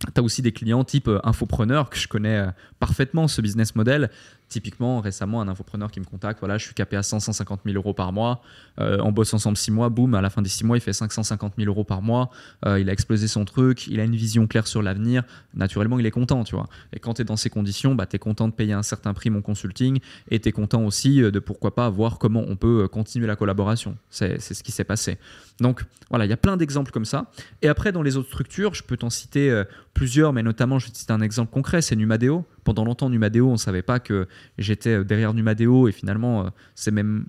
Tu 0.00 0.20
as 0.20 0.22
aussi 0.22 0.42
des 0.42 0.50
clients 0.50 0.82
type 0.82 1.06
euh, 1.06 1.20
infopreneur 1.22 1.88
que 1.88 1.96
je 1.96 2.08
connais 2.08 2.38
euh, 2.38 2.46
parfaitement 2.80 3.28
ce 3.28 3.40
business 3.40 3.76
model 3.76 4.10
Typiquement, 4.52 5.00
récemment, 5.00 5.40
un 5.40 5.48
infopreneur 5.48 5.90
qui 5.90 5.98
me 5.98 6.04
contacte, 6.04 6.40
voilà, 6.40 6.58
je 6.58 6.66
suis 6.66 6.74
capé 6.74 6.94
à 6.94 7.02
100, 7.02 7.20
150 7.20 7.62
000 7.64 7.74
euros 7.74 7.94
par 7.94 8.12
mois, 8.12 8.42
euh, 8.80 8.98
on 9.02 9.10
bosse 9.10 9.32
ensemble 9.32 9.56
6 9.56 9.70
mois, 9.70 9.88
boum, 9.88 10.14
à 10.14 10.20
la 10.20 10.28
fin 10.28 10.42
des 10.42 10.50
6 10.50 10.66
mois, 10.66 10.76
il 10.76 10.82
fait 10.82 10.92
550 10.92 11.54
000 11.56 11.70
euros 11.70 11.84
par 11.84 12.02
mois, 12.02 12.28
euh, 12.66 12.78
il 12.78 12.90
a 12.90 12.92
explosé 12.92 13.28
son 13.28 13.46
truc, 13.46 13.86
il 13.86 13.98
a 13.98 14.04
une 14.04 14.14
vision 14.14 14.46
claire 14.46 14.66
sur 14.66 14.82
l'avenir, 14.82 15.22
naturellement, 15.54 15.98
il 15.98 16.04
est 16.04 16.10
content, 16.10 16.44
tu 16.44 16.54
vois. 16.54 16.68
Et 16.92 16.98
quand 16.98 17.14
tu 17.14 17.22
es 17.22 17.24
dans 17.24 17.38
ces 17.38 17.48
conditions, 17.48 17.94
bah, 17.94 18.04
tu 18.04 18.16
es 18.16 18.18
content 18.18 18.46
de 18.46 18.52
payer 18.52 18.74
un 18.74 18.82
certain 18.82 19.14
prix 19.14 19.30
mon 19.30 19.40
consulting 19.40 20.00
et 20.30 20.38
tu 20.38 20.50
es 20.50 20.52
content 20.52 20.84
aussi 20.84 21.22
euh, 21.22 21.30
de 21.30 21.38
pourquoi 21.38 21.74
pas 21.74 21.88
voir 21.88 22.18
comment 22.18 22.44
on 22.46 22.56
peut 22.56 22.86
continuer 22.88 23.26
la 23.26 23.36
collaboration. 23.36 23.96
C'est 24.10 24.38
ce 24.38 24.62
qui 24.62 24.70
s'est 24.70 24.84
passé. 24.84 25.16
Donc 25.60 25.82
voilà, 26.10 26.26
il 26.26 26.28
y 26.28 26.34
a 26.34 26.36
plein 26.36 26.58
d'exemples 26.58 26.92
comme 26.92 27.06
ça. 27.06 27.30
Et 27.62 27.68
après, 27.68 27.90
dans 27.90 28.02
les 28.02 28.18
autres 28.18 28.28
structures, 28.28 28.74
je 28.74 28.82
peux 28.82 28.98
t'en 28.98 29.08
citer 29.08 29.62
plusieurs, 29.94 30.32
mais 30.32 30.42
notamment, 30.42 30.78
je 30.78 30.86
vais 30.86 30.92
te 30.92 30.98
citer 30.98 31.12
un 31.12 31.20
exemple 31.20 31.52
concret, 31.52 31.82
c'est 31.82 31.96
Numadeo. 31.96 32.44
Pendant 32.64 32.84
longtemps, 32.84 33.10
Numadeo, 33.10 33.48
on 33.48 33.52
ne 33.52 33.56
savait 33.56 33.82
pas 33.82 33.98
que 33.98 34.26
j'étais 34.56 34.90
euh, 34.90 35.04
derrière 35.04 35.34
Numadeo 35.34 35.88
et 35.88 35.92
finalement, 35.92 36.46
euh, 36.46 36.50
c'est 36.74 36.90
même 36.90 37.26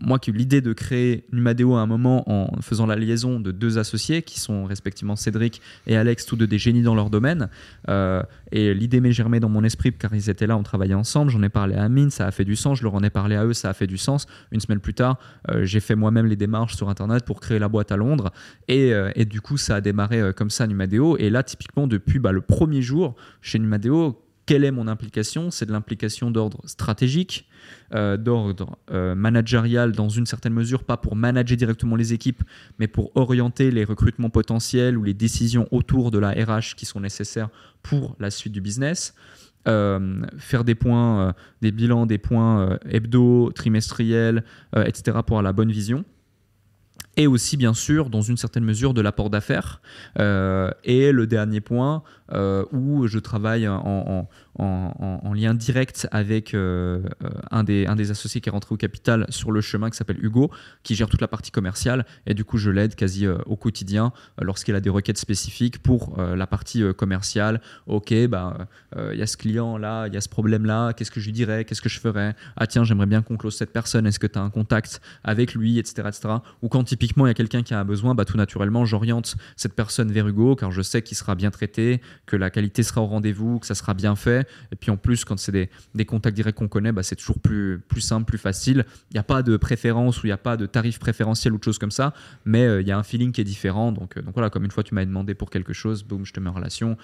moi 0.00 0.18
qui 0.18 0.30
ai 0.30 0.32
eu 0.32 0.36
l'idée 0.36 0.60
de 0.60 0.72
créer 0.72 1.24
Numadeo 1.32 1.74
à 1.74 1.80
un 1.80 1.86
moment 1.86 2.30
en 2.30 2.60
faisant 2.62 2.86
la 2.86 2.96
liaison 2.96 3.40
de 3.40 3.50
deux 3.50 3.78
associés 3.78 4.22
qui 4.22 4.38
sont 4.40 4.64
respectivement 4.64 5.16
Cédric 5.16 5.60
et 5.86 5.96
Alex, 5.96 6.24
tous 6.24 6.36
deux 6.36 6.46
des 6.46 6.58
génies 6.58 6.82
dans 6.82 6.94
leur 6.94 7.10
domaine. 7.10 7.48
Euh, 7.88 8.22
et 8.52 8.74
l'idée 8.74 9.00
m'est 9.00 9.12
germée 9.12 9.40
dans 9.40 9.48
mon 9.48 9.64
esprit 9.64 9.92
car 9.92 10.14
ils 10.14 10.30
étaient 10.30 10.46
là, 10.46 10.56
on 10.56 10.62
travaillait 10.62 10.94
ensemble. 10.94 11.30
J'en 11.30 11.42
ai 11.42 11.48
parlé 11.48 11.74
à 11.74 11.84
Amine, 11.84 12.10
ça 12.10 12.26
a 12.26 12.30
fait 12.30 12.44
du 12.44 12.56
sens. 12.56 12.78
Je 12.78 12.82
leur 12.84 12.94
en 12.94 13.02
ai 13.02 13.10
parlé 13.10 13.36
à 13.36 13.44
eux, 13.44 13.52
ça 13.52 13.70
a 13.70 13.74
fait 13.74 13.86
du 13.86 13.98
sens. 13.98 14.26
Une 14.52 14.60
semaine 14.60 14.80
plus 14.80 14.94
tard, 14.94 15.18
j'ai 15.62 15.80
fait 15.80 15.94
moi-même 15.94 16.26
les 16.26 16.36
démarches 16.36 16.76
sur 16.76 16.88
Internet 16.88 17.24
pour 17.24 17.40
créer 17.40 17.58
la 17.58 17.68
boîte 17.68 17.92
à 17.92 17.96
Londres. 17.96 18.32
Et, 18.68 18.92
et 19.14 19.24
du 19.24 19.40
coup, 19.40 19.56
ça 19.56 19.76
a 19.76 19.80
démarré 19.80 20.32
comme 20.34 20.50
ça, 20.50 20.66
Numadeo. 20.66 21.16
Et 21.18 21.30
là, 21.30 21.42
typiquement, 21.42 21.86
depuis 21.86 22.18
bah, 22.18 22.32
le 22.32 22.40
premier 22.40 22.82
jour 22.82 23.14
chez 23.40 23.58
Numadeo, 23.58 24.25
quelle 24.46 24.64
est 24.64 24.70
mon 24.70 24.86
implication? 24.86 25.50
C'est 25.50 25.66
de 25.66 25.72
l'implication 25.72 26.30
d'ordre 26.30 26.60
stratégique, 26.66 27.48
euh, 27.94 28.16
d'ordre 28.16 28.78
euh, 28.92 29.14
managérial 29.16 29.92
dans 29.92 30.08
une 30.08 30.24
certaine 30.24 30.54
mesure, 30.54 30.84
pas 30.84 30.96
pour 30.96 31.16
manager 31.16 31.56
directement 31.56 31.96
les 31.96 32.12
équipes, 32.12 32.42
mais 32.78 32.86
pour 32.86 33.10
orienter 33.16 33.72
les 33.72 33.84
recrutements 33.84 34.30
potentiels 34.30 34.96
ou 34.96 35.02
les 35.02 35.14
décisions 35.14 35.66
autour 35.72 36.12
de 36.12 36.18
la 36.18 36.30
RH 36.30 36.76
qui 36.76 36.86
sont 36.86 37.00
nécessaires 37.00 37.48
pour 37.82 38.16
la 38.20 38.30
suite 38.30 38.52
du 38.52 38.60
business. 38.60 39.14
Euh, 39.66 40.24
faire 40.38 40.62
des 40.62 40.76
points, 40.76 41.34
des 41.60 41.72
bilans, 41.72 42.06
des 42.06 42.18
points 42.18 42.78
hebdo, 42.88 43.50
trimestriels, 43.52 44.44
etc. 44.76 45.18
pour 45.26 45.38
avoir 45.38 45.42
la 45.42 45.52
bonne 45.52 45.72
vision 45.72 46.04
et 47.16 47.26
aussi 47.26 47.56
bien 47.56 47.74
sûr 47.74 48.10
dans 48.10 48.22
une 48.22 48.36
certaine 48.36 48.64
mesure 48.64 48.94
de 48.94 49.00
l'apport 49.00 49.30
d'affaires. 49.30 49.80
et 50.18 51.12
le 51.12 51.26
dernier 51.26 51.60
point, 51.60 52.02
où 52.72 53.06
je 53.06 53.18
travaille 53.18 53.68
en, 53.68 53.82
en, 53.84 54.28
lien 55.36 55.54
direct 55.54 56.08
avec 56.10 56.54
euh, 56.54 57.02
euh, 57.22 57.30
un, 57.50 57.62
des, 57.62 57.86
un 57.86 57.94
des 57.94 58.10
associés 58.10 58.40
qui 58.40 58.48
est 58.48 58.52
rentré 58.52 58.74
au 58.74 58.76
capital 58.76 59.26
sur 59.28 59.52
le 59.52 59.60
chemin 59.60 59.90
qui 59.90 59.96
s'appelle 59.96 60.22
Hugo, 60.24 60.50
qui 60.82 60.94
gère 60.94 61.08
toute 61.08 61.20
la 61.20 61.28
partie 61.28 61.50
commerciale. 61.50 62.06
Et 62.26 62.34
du 62.34 62.44
coup, 62.44 62.58
je 62.58 62.70
l'aide 62.70 62.94
quasi 62.96 63.26
euh, 63.26 63.38
au 63.46 63.56
quotidien 63.56 64.12
lorsqu'il 64.40 64.74
a 64.74 64.80
des 64.80 64.90
requêtes 64.90 65.18
spécifiques 65.18 65.82
pour 65.82 66.16
la 66.18 66.46
partie 66.46 66.82
commerciale. 66.94 67.60
Ok, 67.86 68.14
bah, 68.28 68.68
il 69.12 69.18
y 69.18 69.22
a 69.22 69.26
ce 69.26 69.36
client-là, 69.36 70.06
il 70.06 70.14
y 70.14 70.16
a 70.16 70.20
ce 70.20 70.28
problème-là, 70.28 70.92
qu'est-ce 70.94 71.10
que 71.10 71.20
je 71.20 71.26
lui 71.26 71.32
dirais, 71.32 71.64
qu'est-ce 71.64 71.82
que 71.82 71.88
je 71.88 72.00
ferais? 72.00 72.34
Ah 72.56 72.66
tiens, 72.66 72.84
j'aimerais 72.84 73.06
bien 73.06 73.22
qu'on 73.22 73.36
close 73.36 73.56
cette 73.56 73.72
personne, 73.72 74.06
est-ce 74.06 74.18
que 74.18 74.26
tu 74.26 74.38
as 74.38 74.42
un 74.42 74.50
contact 74.50 75.00
avec 75.24 75.54
lui, 75.54 75.78
etc. 75.78 76.08
etc. 76.08 76.34
Ou 76.62 76.68
quand 76.68 76.84
typiquement 76.84 77.26
il 77.26 77.30
y 77.30 77.32
a 77.32 77.34
quelqu'un 77.34 77.62
qui 77.62 77.74
a 77.74 77.80
un 77.80 77.84
besoin, 77.84 78.14
bah, 78.14 78.24
tout 78.24 78.36
naturellement, 78.36 78.84
j'oriente 78.84 79.36
cette 79.56 79.74
personne 79.74 80.10
vers 80.10 80.26
Hugo 80.26 80.56
car 80.56 80.70
je 80.70 80.82
sais 80.82 81.02
qu'il 81.02 81.16
sera 81.16 81.34
bien 81.34 81.50
traité, 81.50 82.00
que 82.24 82.36
la 82.36 82.50
qualité 82.50 82.82
sera 82.82 83.02
au 83.02 83.06
rendez-vous, 83.06 83.58
que 83.58 83.66
ça 83.66 83.74
sera 83.74 83.94
bien 83.94 84.16
fait 84.16 84.45
et 84.72 84.76
puis 84.76 84.90
en 84.90 84.96
plus, 84.96 85.24
quand 85.24 85.38
c'est 85.38 85.52
des, 85.94 86.04
contacts 86.04 86.36
directs 86.36 86.56
qu'on 86.56 86.68
connaît, 86.68 86.92
bah, 86.92 87.02
c'est 87.02 87.16
toujours 87.16 87.38
plus, 87.38 87.82
simple, 87.98 88.26
plus 88.26 88.38
facile. 88.38 88.84
Il 89.10 89.14
n'y 89.14 89.20
a 89.20 89.24
pas 89.24 89.42
de 89.42 89.56
préférence 89.56 90.22
ou 90.22 90.26
il 90.26 90.30
n'y 90.30 90.34
a 90.34 90.38
pas 90.38 90.56
de 90.56 90.66
tarif 90.66 90.98
préférentiel 90.98 91.52
ou 91.54 91.58
de 91.58 91.64
choses 91.64 91.78
comme 91.78 91.90
ça, 91.90 92.14
mais 92.44 92.64
euh, 92.64 92.80
il 92.80 92.88
y 92.88 92.92
a 92.92 92.98
un 92.98 93.02
feeling 93.02 93.32
qui 93.32 93.40
est 93.40 93.44
différent. 93.44 93.92
Donc, 93.92 94.16
euh, 94.16 94.22
voilà, 94.32 94.50
comme 94.50 94.64
une 94.64 94.70
fois 94.70 94.82
tu 94.82 94.94
m'avais 94.94 95.06
demandé 95.06 95.34
pour 95.34 95.50
quelque 95.50 95.72
chose, 95.72 96.04
boum, 96.04 96.24
je 96.24 96.32
te 96.32 96.40
mets 96.40 96.50
en 96.50 96.54
relation. 96.54 96.96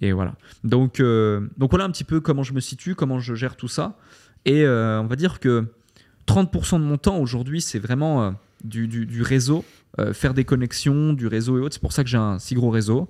Et 0.00 0.12
voilà. 0.12 0.34
Donc, 0.64 1.00
euh, 1.00 1.48
donc 1.56 1.70
voilà 1.70 1.84
un 1.84 1.90
petit 1.90 2.04
peu 2.04 2.20
comment 2.20 2.42
je 2.42 2.52
me 2.52 2.60
situe, 2.60 2.94
comment 2.94 3.18
je 3.18 3.34
gère 3.34 3.56
tout 3.56 3.68
ça. 3.68 3.98
Et 4.44 4.66
on 4.66 5.06
va 5.06 5.16
dire 5.16 5.40
que 5.40 5.66
30% 6.26 6.78
de 6.78 6.84
mon 6.84 6.96
temps 6.96 7.18
aujourd'hui, 7.18 7.60
c'est 7.60 7.78
vraiment 7.78 8.34
du, 8.64 9.22
réseau, 9.22 9.64
faire 10.12 10.32
des 10.32 10.44
connexions, 10.44 11.12
du 11.12 11.26
réseau 11.26 11.58
et 11.58 11.60
autres. 11.60 11.74
C'est 11.74 11.82
pour 11.82 11.92
ça 11.92 12.02
que 12.02 12.08
j'ai 12.08 12.16
un 12.16 12.38
si 12.38 12.54
gros 12.54 12.70
réseau. 12.70 13.08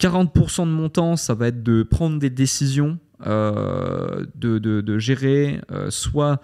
40% 0.00 0.66
de 0.66 0.72
mon 0.72 0.88
temps, 0.88 1.16
ça 1.16 1.34
va 1.34 1.48
être 1.48 1.62
de 1.62 1.82
prendre 1.82 2.18
des 2.18 2.30
décisions, 2.30 2.98
euh, 3.26 4.24
de, 4.34 4.98
gérer 4.98 5.60
euh, 5.70 5.90
soit 5.90 6.40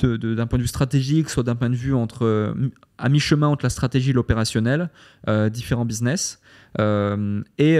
d'un 0.00 0.46
point 0.46 0.58
de 0.58 0.62
vue 0.62 0.68
stratégique, 0.68 1.28
soit 1.28 1.42
d'un 1.42 1.54
point 1.54 1.70
de 1.70 1.76
vue 1.76 1.94
entre, 1.94 2.54
à 2.96 3.08
mi-chemin 3.08 3.48
entre 3.48 3.64
la 3.64 3.70
stratégie 3.70 4.10
et 4.10 4.12
l'opérationnel, 4.12 4.90
différents 5.50 5.84
business. 5.84 6.40
et 6.78 6.80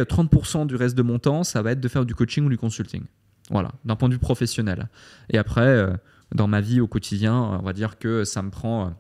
30% 0.01 0.67
du 0.67 0.77
reste 0.77 0.97
de 0.97 1.03
mon 1.03 1.19
temps, 1.19 1.45
ça 1.45 1.63
va 1.63 1.73
être 1.73 1.81
de 1.81 1.89
faire 1.89 2.05
du 2.05 2.15
coaching 2.15 2.45
ou 2.45 2.49
du 2.51 2.59
consulting. 2.59 3.05
Voilà, 3.51 3.73
d'un 3.85 3.97
point 3.97 4.09
de 4.09 4.15
vue 4.15 4.21
professionnel. 4.21 4.89
Et 5.31 5.39
après, 5.39 5.87
dans 6.35 6.49
ma 6.49 6.61
vie 6.61 6.81
au 6.81 6.89
quotidien, 6.89 7.35
on 7.35 7.63
va 7.63 7.73
dire 7.73 7.99
que 7.99 8.25
ça 8.25 8.43
me 8.43 8.51
prend 8.51 8.95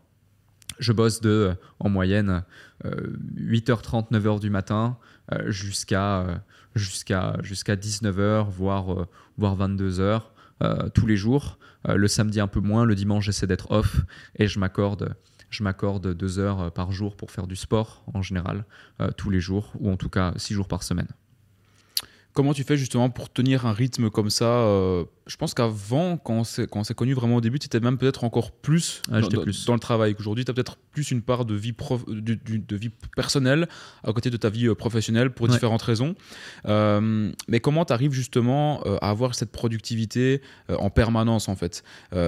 je 0.78 0.92
bosse 0.92 1.20
de, 1.20 1.30
euh, 1.30 1.55
en 1.80 1.88
moyenne, 1.88 2.42
8h30, 2.84 4.06
euh, 4.12 4.18
9h 4.18 4.40
du 4.40 4.50
matin 4.50 4.96
euh, 4.96 5.18
jusqu'à 5.46 6.42
jusqu'à 6.74 7.36
jusqu'à 7.42 7.76
19h, 7.76 8.48
voire, 8.48 9.06
voire 9.36 9.56
22h 9.56 10.22
tous 10.94 11.06
les 11.06 11.16
jours. 11.16 11.59
le 11.86 12.09
samedi 12.09 12.40
un 12.40 12.46
peu 12.46 12.60
moins, 12.60 12.84
le 12.84 12.94
dimanche 12.94 13.26
j'essaie 13.26 13.46
d'être 13.46 13.70
off 13.70 14.00
et 14.36 14.46
je 14.46 14.59
m'accorde 14.59 15.14
je 15.50 15.62
m'accorde 15.62 16.14
deux 16.14 16.38
heures 16.38 16.72
par 16.72 16.92
jour 16.92 17.16
pour 17.16 17.30
faire 17.30 17.46
du 17.46 17.56
sport 17.56 18.05
en 18.12 18.22
général, 18.22 18.64
tous 19.16 19.30
les 19.30 19.40
jours, 19.40 19.72
ou 19.78 19.90
en 19.90 19.96
tout 19.96 20.10
cas 20.10 20.32
six 20.36 20.55
jours 20.55 20.68
par 20.68 20.82
semaine. 20.82 21.09
Comment 22.38 22.55
tu 22.55 22.62
fais 22.62 22.76
justement 22.76 23.10
pour 23.10 23.32
tenir 23.32 23.66
un 23.66 23.72
rythme 23.72 24.10
comme 24.10 24.30
ça 24.30 24.44
euh, 24.44 25.05
Je 25.26 25.36
pense 25.36 25.55
qu'avant, 25.55 26.16
quand 26.16 26.44
on 26.72 26.84
s'est 26.84 26.94
connu 26.94 27.12
vraiment 27.12 27.34
au 27.34 27.40
début, 27.40 27.59
tu 27.59 27.66
étais 27.66 27.80
même 27.80 27.98
peut-être 27.98 28.22
encore 28.22 28.52
plus, 28.52 29.02
dans, 29.09 29.26
plus, 29.42 29.64
dans, 29.64 29.74
le 29.74 29.80
travail. 29.80 30.14
Qu'aujourd'hui, 30.14 30.44
tu 30.44 30.50
as 30.52 30.55
peut-être 30.55 30.78
plus 30.99 31.12
une 31.12 31.23
part 31.23 31.45
de 31.45 31.55
vie, 31.55 31.73
de, 32.09 32.77
vie 32.77 32.91
personnelle 33.15 33.69
à 34.03 34.12
côté 34.12 34.31
de 34.31 34.37
ta 34.37 34.51
vie 34.51 34.66
euh, 34.66 34.75
professionnelle 34.75 35.31
pour 35.31 35.47
différentes 35.47 35.83
raisons. 35.83 36.16
Euh, 36.66 37.31
mais 37.47 37.61
comment 37.61 37.85
tu 37.85 37.93
arrives 37.93 38.11
justement 38.12 38.83
à 39.01 39.11
avoir 39.11 39.37
cette 39.37 39.53
productivité 39.53 40.43
en 40.69 40.91
permanence 40.91 41.49
en 41.49 41.55
fait? 41.55 41.85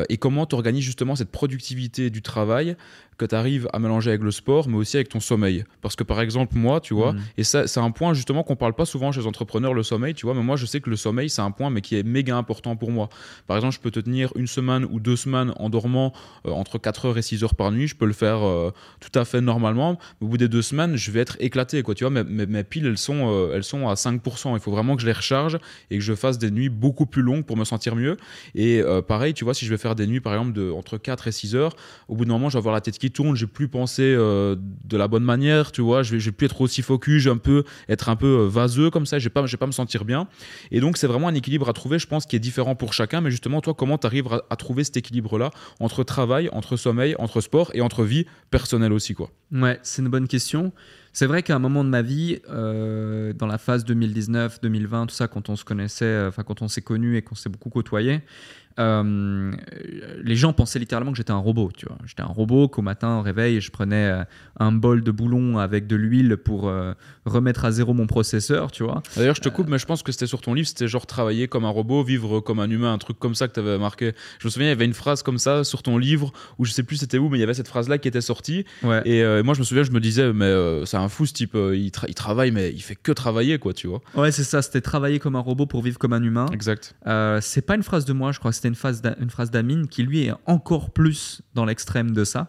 Et 0.08 0.18
comment 0.18 0.46
tu 0.46 0.54
organises 0.54 0.84
justement 0.84 1.16
cette 1.16 1.32
productivité 1.32 2.10
du 2.10 2.22
travail 2.22 2.76
que 3.18 3.26
tu 3.26 3.34
arrives 3.34 3.68
à 3.72 3.78
mélanger 3.78 4.10
avec 4.10 4.22
le 4.22 4.30
sport, 4.30 4.68
mais 4.68 4.76
aussi 4.76 4.96
avec 4.96 5.08
ton 5.08 5.20
sommeil? 5.20 5.64
Parce 5.82 5.96
que 5.96 6.04
par 6.04 6.20
exemple, 6.20 6.56
moi, 6.56 6.80
tu 6.80 6.94
vois, 6.94 7.12
mm. 7.12 7.20
et 7.38 7.44
ça, 7.44 7.66
c'est 7.66 7.80
un 7.80 7.90
point 7.90 8.14
justement 8.14 8.42
qu'on 8.42 8.56
parle 8.56 8.72
pas 8.72 8.86
souvent 8.86 9.12
chez 9.12 9.20
les 9.20 9.26
entrepreneurs, 9.26 9.74
le 9.74 9.82
sommeil, 9.82 10.14
tu 10.14 10.26
vois, 10.26 10.34
mais 10.34 10.42
moi, 10.42 10.56
je 10.56 10.64
sais 10.64 10.80
que 10.80 10.88
le 10.88 10.96
sommeil, 10.96 11.28
c'est 11.28 11.42
un 11.42 11.50
point, 11.50 11.70
mais 11.70 11.80
qui 11.80 11.96
est 11.96 12.02
méga 12.02 12.36
important 12.36 12.76
pour 12.76 12.90
moi. 12.90 13.08
Par 13.46 13.56
exemple, 13.56 13.74
je 13.74 13.80
peux 13.80 13.90
te 13.90 14.00
tenir 14.00 14.32
une 14.36 14.46
semaine 14.46 14.86
ou 14.90 15.00
deux 15.00 15.16
semaines 15.16 15.52
en 15.56 15.68
dormant 15.68 16.12
euh, 16.46 16.50
entre 16.52 16.78
4 16.78 17.06
heures 17.06 17.18
et 17.18 17.22
6 17.22 17.44
heures 17.44 17.54
par 17.54 17.70
nuit, 17.72 17.86
je 17.86 17.96
peux 17.96 18.06
le 18.06 18.12
faire 18.12 18.42
euh, 18.42 18.59
tout 19.00 19.18
à 19.18 19.24
fait 19.24 19.40
normalement. 19.40 19.98
Au 20.20 20.26
bout 20.26 20.36
des 20.36 20.48
deux 20.48 20.62
semaines, 20.62 20.96
je 20.96 21.10
vais 21.10 21.20
être 21.20 21.36
éclaté, 21.40 21.82
quoi, 21.82 21.94
tu 21.94 22.04
vois, 22.04 22.10
mes, 22.10 22.46
mes, 22.46 22.64
piles, 22.64 22.86
elles 22.86 22.98
sont, 22.98 23.30
euh, 23.32 23.54
elles 23.54 23.64
sont 23.64 23.88
à 23.88 23.94
5%. 23.94 24.54
Il 24.54 24.60
faut 24.60 24.70
vraiment 24.70 24.96
que 24.96 25.02
je 25.02 25.06
les 25.06 25.12
recharge 25.12 25.58
et 25.90 25.98
que 25.98 26.04
je 26.04 26.14
fasse 26.14 26.38
des 26.38 26.50
nuits 26.50 26.68
beaucoup 26.68 27.06
plus 27.06 27.22
longues 27.22 27.44
pour 27.44 27.56
me 27.56 27.64
sentir 27.64 27.96
mieux. 27.96 28.16
Et 28.54 28.82
pareil, 29.06 29.34
tu 29.34 29.44
vois, 29.44 29.54
si 29.54 29.64
je 29.64 29.70
vais 29.70 29.78
faire 29.78 29.94
des 29.94 30.06
nuits, 30.06 30.20
par 30.20 30.34
exemple, 30.34 30.52
de, 30.52 30.70
entre 30.70 30.98
4 30.98 31.28
et 31.28 31.32
6 31.32 31.54
heures, 31.54 31.74
au 32.08 32.16
bout 32.16 32.24
d'un 32.24 32.32
moment, 32.32 32.48
je 32.48 32.54
vais 32.54 32.58
avoir 32.58 32.74
la 32.74 32.80
tête 32.80 32.98
qui 32.98 33.10
tourne, 33.10 33.36
j'ai 33.36 33.46
plus 33.46 33.68
pensé 33.68 34.02
euh, 34.02 34.56
de 34.58 34.96
la 34.96 35.08
bonne 35.08 35.24
manière, 35.24 35.72
tu 35.72 35.80
vois, 35.80 36.02
je 36.02 36.12
vais, 36.12 36.18
vais 36.18 36.32
plus 36.32 36.46
être 36.46 36.60
aussi 36.60 36.82
focus, 36.82 37.26
un 37.26 37.36
peu 37.36 37.64
être 37.88 38.08
un 38.08 38.16
peu 38.16 38.26
euh, 38.26 38.48
vaseux 38.48 38.90
comme 38.90 39.06
ça, 39.06 39.18
je 39.18 39.24
vais 39.24 39.30
pas, 39.30 39.42
vais 39.42 39.56
pas 39.56 39.66
me 39.66 39.72
sentir 39.72 40.04
bien. 40.04 40.28
Et 40.70 40.80
donc 40.80 40.96
c'est 40.96 41.06
vraiment 41.06 41.28
un 41.28 41.34
équilibre 41.34 41.68
à 41.68 41.72
trouver, 41.72 41.98
je 41.98 42.06
pense, 42.06 42.26
qui 42.26 42.36
est 42.36 42.40
différent 42.40 42.74
pour 42.74 42.92
chacun. 42.92 43.20
Mais 43.20 43.30
justement, 43.30 43.60
toi, 43.60 43.74
comment 43.74 43.98
tu 43.98 44.06
arrives 44.06 44.28
à, 44.50 44.56
trouver 44.56 44.84
cet 44.84 44.96
équilibre-là 44.96 45.50
entre 45.80 46.04
travail, 46.04 46.48
entre 46.52 46.76
sommeil, 46.76 47.14
entre 47.18 47.40
sport 47.40 47.70
et 47.74 47.80
entre 47.80 48.04
vie 48.04 48.26
personnelle 48.50 48.92
aussi, 48.92 49.14
quoi 49.14 49.30
Ouais, 49.52 49.78
c'est 49.82 50.02
une 50.02 50.08
bonne 50.08 50.28
question. 50.28 50.72
C'est 51.12 51.26
vrai 51.26 51.42
qu'à 51.42 51.56
un 51.56 51.58
moment 51.58 51.84
de 51.84 51.88
ma 51.88 52.02
vie, 52.02 52.40
euh, 52.50 53.32
dans 53.32 53.46
la 53.46 53.58
phase 53.58 53.84
2019, 53.84 54.60
2020, 54.60 55.06
tout 55.06 55.14
ça, 55.14 55.28
quand 55.28 55.48
on 55.48 55.56
se 55.56 55.64
connaissait, 55.64 56.26
enfin 56.26 56.42
quand 56.42 56.62
on 56.62 56.68
s'est 56.68 56.82
connu 56.82 57.16
et 57.16 57.22
qu'on 57.22 57.34
s'est 57.34 57.48
beaucoup 57.48 57.70
côtoyé, 57.70 58.22
euh, 58.78 59.52
les 60.22 60.36
gens 60.36 60.52
pensaient 60.52 60.78
littéralement 60.78 61.10
que 61.10 61.16
j'étais 61.16 61.32
un 61.32 61.38
robot. 61.38 61.70
Tu 61.76 61.86
vois, 61.86 61.98
j'étais 62.06 62.22
un 62.22 62.26
robot 62.26 62.68
qu'au 62.68 62.82
matin 62.82 63.18
au 63.18 63.22
réveil, 63.22 63.60
je 63.60 63.70
prenais 63.70 64.10
euh, 64.10 64.24
un 64.58 64.72
bol 64.72 65.02
de 65.02 65.10
boulon 65.10 65.58
avec 65.58 65.86
de 65.86 65.96
l'huile 65.96 66.36
pour 66.36 66.68
euh, 66.68 66.94
remettre 67.26 67.64
à 67.64 67.72
zéro 67.72 67.92
mon 67.92 68.06
processeur. 68.06 68.70
Tu 68.70 68.82
vois. 68.82 69.02
D'ailleurs, 69.16 69.34
je 69.34 69.40
te 69.40 69.48
coupe, 69.48 69.68
mais 69.68 69.78
je 69.78 69.86
pense 69.86 70.02
que 70.02 70.12
c'était 70.12 70.26
sur 70.26 70.40
ton 70.40 70.54
livre, 70.54 70.68
c'était 70.68 70.88
genre 70.88 71.06
travailler 71.06 71.48
comme 71.48 71.64
un 71.64 71.70
robot, 71.70 72.02
vivre 72.02 72.40
comme 72.40 72.60
un 72.60 72.70
humain, 72.70 72.92
un 72.92 72.98
truc 72.98 73.18
comme 73.18 73.34
ça 73.34 73.48
que 73.48 73.54
tu 73.54 73.60
avais 73.60 73.78
marqué. 73.78 74.12
Je 74.38 74.46
me 74.46 74.50
souviens, 74.50 74.68
il 74.68 74.70
y 74.70 74.72
avait 74.72 74.86
une 74.86 74.94
phrase 74.94 75.22
comme 75.22 75.38
ça 75.38 75.64
sur 75.64 75.82
ton 75.82 75.98
livre 75.98 76.32
où 76.58 76.64
je 76.64 76.72
sais 76.72 76.82
plus 76.82 76.96
c'était 76.96 77.18
où, 77.18 77.28
mais 77.28 77.38
il 77.38 77.40
y 77.40 77.44
avait 77.44 77.54
cette 77.54 77.68
phrase-là 77.68 77.98
qui 77.98 78.08
était 78.08 78.20
sortie. 78.20 78.64
Et 79.04 79.22
moi, 79.42 79.54
je 79.54 79.60
me 79.60 79.64
souviens, 79.64 79.82
je 79.82 79.92
me 79.92 80.00
disais, 80.00 80.32
mais 80.32 80.50
c'est 80.86 80.96
un 81.00 81.08
fou 81.08 81.26
ce 81.26 81.32
type. 81.32 81.54
Il, 81.54 81.90
il, 82.08 82.14
travaille, 82.14 82.50
mais 82.50 82.70
il 82.70 82.82
fait 82.82 82.96
que 82.96 83.12
travailler, 83.12 83.58
quoi, 83.58 83.72
tu 83.72 83.86
vois. 83.86 84.00
Ouais, 84.14 84.32
c'est 84.32 84.44
ça. 84.44 84.62
C'était 84.62 84.80
travailler 84.80 85.18
comme 85.18 85.36
un 85.36 85.40
robot 85.40 85.66
pour 85.66 85.82
vivre 85.82 85.98
comme 85.98 86.12
un 86.12 86.22
humain. 86.22 86.46
Exact. 86.52 86.94
c'est 87.40 87.66
pas 87.66 87.74
une 87.74 87.82
phrase 87.82 88.04
de 88.04 88.12
moi. 88.12 88.32
Je 88.32 88.38
crois 88.38 88.50
que 88.50 88.56
c'était 88.56 88.68
une 88.68 88.74
phrase 89.30 89.50
d'Amine 89.50 89.88
qui 89.88 90.02
lui 90.02 90.26
est 90.26 90.32
encore 90.46 90.90
plus 90.90 91.42
dans 91.54 91.64
l'extrême 91.64 92.12
de 92.12 92.24
ça. 92.24 92.48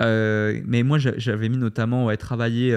Euh, 0.00 0.60
mais 0.64 0.82
moi, 0.82 0.98
j'avais 0.98 1.48
mis 1.48 1.56
notamment 1.56 2.06
ouais, 2.06 2.16
travailler 2.16 2.74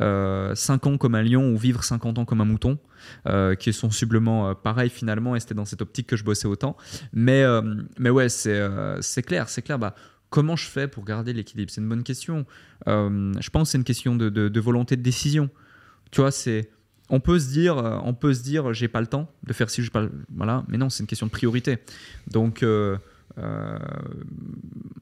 euh, 0.00 0.54
5 0.54 0.86
euh, 0.86 0.90
ans 0.90 0.98
comme 0.98 1.14
un 1.14 1.22
lion 1.22 1.52
ou 1.52 1.56
vivre 1.56 1.84
50 1.84 2.18
ans 2.18 2.24
comme 2.24 2.40
un 2.40 2.46
mouton, 2.46 2.78
euh, 3.26 3.54
qui 3.54 3.70
est 3.70 3.74
sensiblement 3.74 4.54
pareil 4.54 4.90
finalement, 4.90 5.36
et 5.36 5.40
c'était 5.40 5.54
dans 5.54 5.64
cette 5.64 5.82
optique 5.82 6.06
que 6.06 6.16
je 6.16 6.24
bossais 6.24 6.48
autant. 6.48 6.76
Mais, 7.12 7.44
mais 7.98 8.10
ouais, 8.10 8.28
c'est 8.28 9.22
clair, 9.24 9.48
c'est 9.48 9.62
clair. 9.62 9.78
Bah, 9.78 9.94
comment 10.34 10.56
je 10.56 10.66
fais 10.66 10.88
pour 10.88 11.04
garder 11.04 11.32
l'équilibre? 11.32 11.70
C'est 11.70 11.80
une 11.80 11.88
bonne 11.88 12.02
question. 12.02 12.44
je 12.88 13.50
pense 13.50 13.68
que 13.68 13.70
c'est 13.70 13.78
une 13.78 13.84
question 13.84 14.16
de, 14.16 14.28
de, 14.28 14.60
volonté 14.60 14.96
de 14.96 15.02
décision. 15.02 15.48
Tu 16.10 16.22
vois, 16.22 16.32
c'est 16.32 16.70
on 17.08 17.20
peut 17.20 17.38
se 17.38 17.50
dire, 17.50 17.78
euh, 17.78 17.98
on 18.02 18.14
peut 18.14 18.34
se 18.34 18.42
dire, 18.42 18.72
j'ai 18.72 18.88
pas 18.88 19.00
le 19.00 19.06
temps 19.06 19.30
de 19.46 19.52
faire 19.52 19.70
si 19.70 19.82
je 19.84 19.92
pas, 19.92 20.06
voilà, 20.34 20.64
mais 20.66 20.76
non, 20.76 20.90
c'est 20.90 21.02
une 21.02 21.06
question 21.06 21.26
de 21.26 21.30
priorité. 21.30 21.78
Donc, 22.26 22.64
euh, 22.64 22.96
euh, 23.38 23.78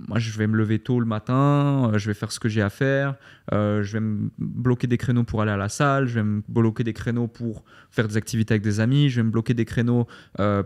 moi, 0.08 0.18
je 0.18 0.36
vais 0.36 0.46
me 0.46 0.56
lever 0.56 0.78
tôt 0.78 1.00
le 1.00 1.06
matin, 1.06 1.92
je 1.96 2.06
vais 2.06 2.14
faire 2.14 2.32
ce 2.32 2.40
que 2.40 2.48
j'ai 2.48 2.62
à 2.62 2.70
faire, 2.70 3.16
je 3.50 3.92
vais 3.92 4.00
me 4.00 4.30
bloquer 4.38 4.86
des 4.86 4.98
créneaux 4.98 5.24
pour 5.24 5.42
aller 5.42 5.52
à 5.52 5.56
la 5.56 5.68
salle, 5.68 6.06
je 6.06 6.14
vais 6.14 6.22
me 6.22 6.42
bloquer 6.48 6.84
des 6.84 6.92
créneaux 6.92 7.28
pour 7.28 7.64
faire 7.90 8.08
des 8.08 8.16
activités 8.16 8.54
avec 8.54 8.62
des 8.62 8.80
amis, 8.80 9.08
je 9.10 9.16
vais 9.16 9.24
me 9.24 9.30
bloquer 9.30 9.54
des 9.54 9.64
créneaux 9.64 10.06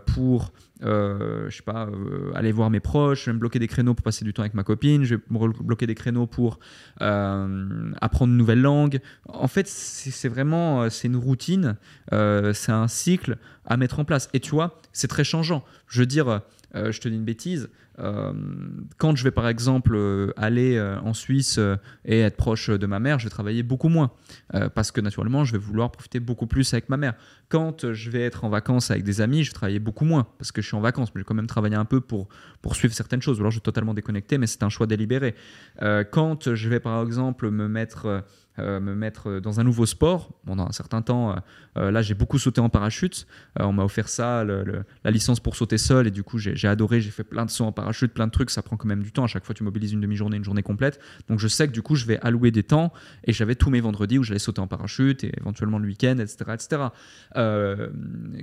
pour 0.05 0.51
euh, 0.83 1.49
je 1.49 1.57
sais 1.57 1.63
pas, 1.63 1.87
euh, 1.87 2.31
aller 2.35 2.51
voir 2.51 2.69
mes 2.69 2.79
proches, 2.79 3.25
je 3.25 3.25
vais 3.31 3.33
me 3.33 3.39
bloquer 3.39 3.57
des 3.57 3.67
créneaux 3.67 3.95
pour 3.95 4.03
passer 4.03 4.23
du 4.23 4.33
temps 4.33 4.43
avec 4.43 4.53
ma 4.53 4.63
copine, 4.63 5.03
je 5.03 5.15
vais 5.15 5.21
me 5.29 5.63
bloquer 5.63 5.87
des 5.87 5.95
créneaux 5.95 6.27
pour 6.27 6.59
euh, 7.01 7.91
apprendre 7.99 8.31
une 8.31 8.37
nouvelle 8.37 8.61
langue. 8.61 8.99
En 9.27 9.47
fait, 9.47 9.67
c'est 9.67 10.29
vraiment 10.29 10.89
c'est 10.89 11.07
une 11.07 11.15
routine, 11.15 11.77
c'est 12.11 12.71
un 12.71 12.87
cycle 12.87 13.37
à 13.65 13.77
mettre 13.77 13.99
en 13.99 14.05
place. 14.05 14.29
Et 14.33 14.39
tu 14.39 14.51
vois, 14.51 14.79
c'est 14.93 15.07
très 15.07 15.23
changeant. 15.23 15.63
Je 15.87 16.01
veux 16.01 16.05
dire, 16.05 16.41
je 16.91 16.99
te 16.99 17.07
dis 17.07 17.15
une 17.15 17.25
bêtise, 17.25 17.69
euh, 17.99 18.31
quand 18.97 19.15
je 19.15 19.23
vais 19.23 19.31
par 19.31 19.47
exemple 19.47 19.95
euh, 19.95 20.31
aller 20.37 20.75
euh, 20.75 20.99
en 20.99 21.13
Suisse 21.13 21.59
et 22.05 22.19
être 22.19 22.37
proche 22.37 22.69
de 22.69 22.85
ma 22.85 22.99
mère, 22.99 23.17
je 23.17 23.25
vais 23.25 23.29
travailler 23.29 23.63
beaucoup 23.63 23.89
moins 23.89 24.11
parce 24.75 24.91
que 24.91 25.01
naturellement 25.01 25.45
je 25.45 25.53
vais 25.53 25.57
vouloir 25.57 25.91
profiter 25.91 26.19
beaucoup 26.19 26.47
plus 26.47 26.73
avec 26.73 26.89
ma 26.89 26.97
mère. 26.97 27.13
Quand 27.49 27.91
je 27.93 28.09
vais 28.09 28.21
être 28.21 28.43
en 28.43 28.49
vacances 28.49 28.91
avec 28.91 29.03
des 29.03 29.21
amis, 29.21 29.43
je 29.43 29.49
vais 29.49 29.55
travailler 29.55 29.79
beaucoup 29.79 30.05
moins 30.05 30.27
parce 30.37 30.51
que 30.51 30.61
je 30.61 30.67
suis 30.67 30.75
en 30.75 30.81
vacances, 30.81 31.09
mais 31.09 31.19
je 31.19 31.23
vais 31.23 31.27
quand 31.27 31.33
même 31.33 31.47
travailler 31.47 31.75
un 31.75 31.85
peu 31.85 32.01
pour, 32.01 32.27
pour 32.61 32.75
suivre 32.75 32.93
certaines 32.93 33.21
choses. 33.21 33.37
Ou 33.37 33.41
alors 33.41 33.51
je 33.51 33.57
vais 33.57 33.61
totalement 33.61 33.93
déconnecter, 33.93 34.37
mais 34.37 34.47
c'est 34.47 34.63
un 34.63 34.69
choix 34.69 34.87
délibéré. 34.87 35.35
quand 36.11 36.53
je 36.53 36.69
vais 36.69 36.79
par 36.79 37.01
exemple 37.03 37.49
me 37.49 37.67
mettre 37.67 38.23
euh, 38.59 38.79
me 38.79 38.95
mettre 38.95 39.39
dans 39.39 39.59
un 39.59 39.63
nouveau 39.63 39.85
sport. 39.85 40.31
Pendant 40.45 40.67
un 40.67 40.71
certain 40.71 41.01
temps, 41.01 41.31
euh, 41.31 41.35
euh, 41.77 41.91
là, 41.91 42.01
j'ai 42.01 42.13
beaucoup 42.13 42.39
sauté 42.39 42.59
en 42.61 42.69
parachute. 42.69 43.27
on 43.59 43.71
m'a 43.73 43.83
offert 43.83 44.09
ça, 44.09 44.43
la 44.43 45.11
licence 45.11 45.39
pour 45.39 45.55
sauter 45.55 45.77
seul, 45.77 46.07
et 46.07 46.11
du 46.11 46.23
coup, 46.23 46.37
j'ai 46.37 46.67
adoré. 46.67 47.01
J'ai 47.01 47.11
fait 47.11 47.23
plein 47.23 47.45
de 47.45 47.51
sauts 47.51 47.65
en 47.65 47.71
parachute, 47.71 48.13
plein 48.13 48.27
de 48.27 48.31
trucs. 48.31 48.49
Ça 48.49 48.61
prend 48.61 48.77
quand 48.77 48.87
même 48.87 49.03
du 49.03 49.11
temps. 49.11 49.23
À 49.23 49.27
chaque 49.27 49.45
fois, 49.45 49.53
tu 49.53 49.63
mobilises 49.63 49.93
une 49.93 50.01
demi-journée, 50.01 50.37
une 50.37 50.43
journée 50.43 50.63
complète. 50.63 50.99
Donc, 51.27 51.39
je 51.39 51.47
sais 51.47 51.67
que 51.67 51.73
du 51.73 51.81
coup, 51.81 51.95
je 51.95 52.05
vais 52.05 52.19
allouer 52.21 52.51
des 52.51 52.63
temps, 52.63 52.91
et 53.25 53.33
j'avais 53.33 53.55
tous 53.55 53.69
mes 53.69 53.81
vendredis 53.81 54.17
où 54.17 54.23
j'allais 54.23 54.39
sauter 54.39 54.61
en 54.61 54.67
parachute, 54.67 55.23
et 55.23 55.31
éventuellement 55.37 55.79
le 55.79 55.87
week-end, 55.87 56.17
etc. 56.17 56.37
etc. 56.53 56.81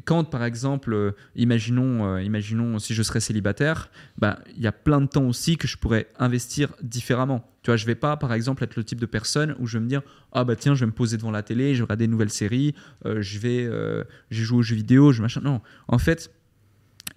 quand, 0.05 0.25
par 0.25 0.45
exemple, 0.45 1.15
imaginons, 1.35 2.19
imaginons 2.19 2.79
si 2.79 2.95
je 2.95 3.03
serais 3.03 3.21
célibataire, 3.21 3.91
bah, 4.19 4.39
il 4.57 4.63
y 4.63 4.67
a 4.67 4.73
plein 4.73 5.01
de 5.01 5.07
temps 5.07 5.27
aussi 5.27 5.57
que 5.57 5.67
je 5.67 5.77
pourrais 5.77 6.07
investir 6.19 6.69
différemment. 6.83 7.54
Tu 7.65 7.71
vois, 7.71 7.79
je 7.79 7.87
vais 7.87 7.95
pas, 7.95 8.19
par 8.19 8.35
exemple, 8.35 8.63
être 8.63 8.77
le 8.77 8.85
type 8.85 9.01
de 9.01 9.07
personne 9.07 9.57
où 9.59 9.67
je 9.67 9.79
vais 9.79 9.85
me 9.85 9.89
dire 9.89 10.03
ah 10.33 10.45
bah 10.45 10.55
tiens, 10.55 10.75
je 10.75 10.81
vais 10.81 10.87
me 10.87 10.93
poser 10.93 11.17
devant 11.17 11.31
la 11.31 11.43
télé, 11.43 11.75
je 11.75 11.79
vais 11.79 11.85
regarder 11.85 12.07
des 12.07 12.11
nouvelles 12.11 12.31
séries, 12.31 12.75
euh, 13.07 13.23
je 13.23 13.39
vais, 13.39 13.65
euh, 13.65 14.05
joué 14.31 14.59
aux 14.59 14.63
jeux 14.63 14.77
vidéo, 14.77 15.13
je 15.13 15.23
machin. 15.23 15.41
Non, 15.43 15.63
en 15.89 15.97
fait, 15.97 16.31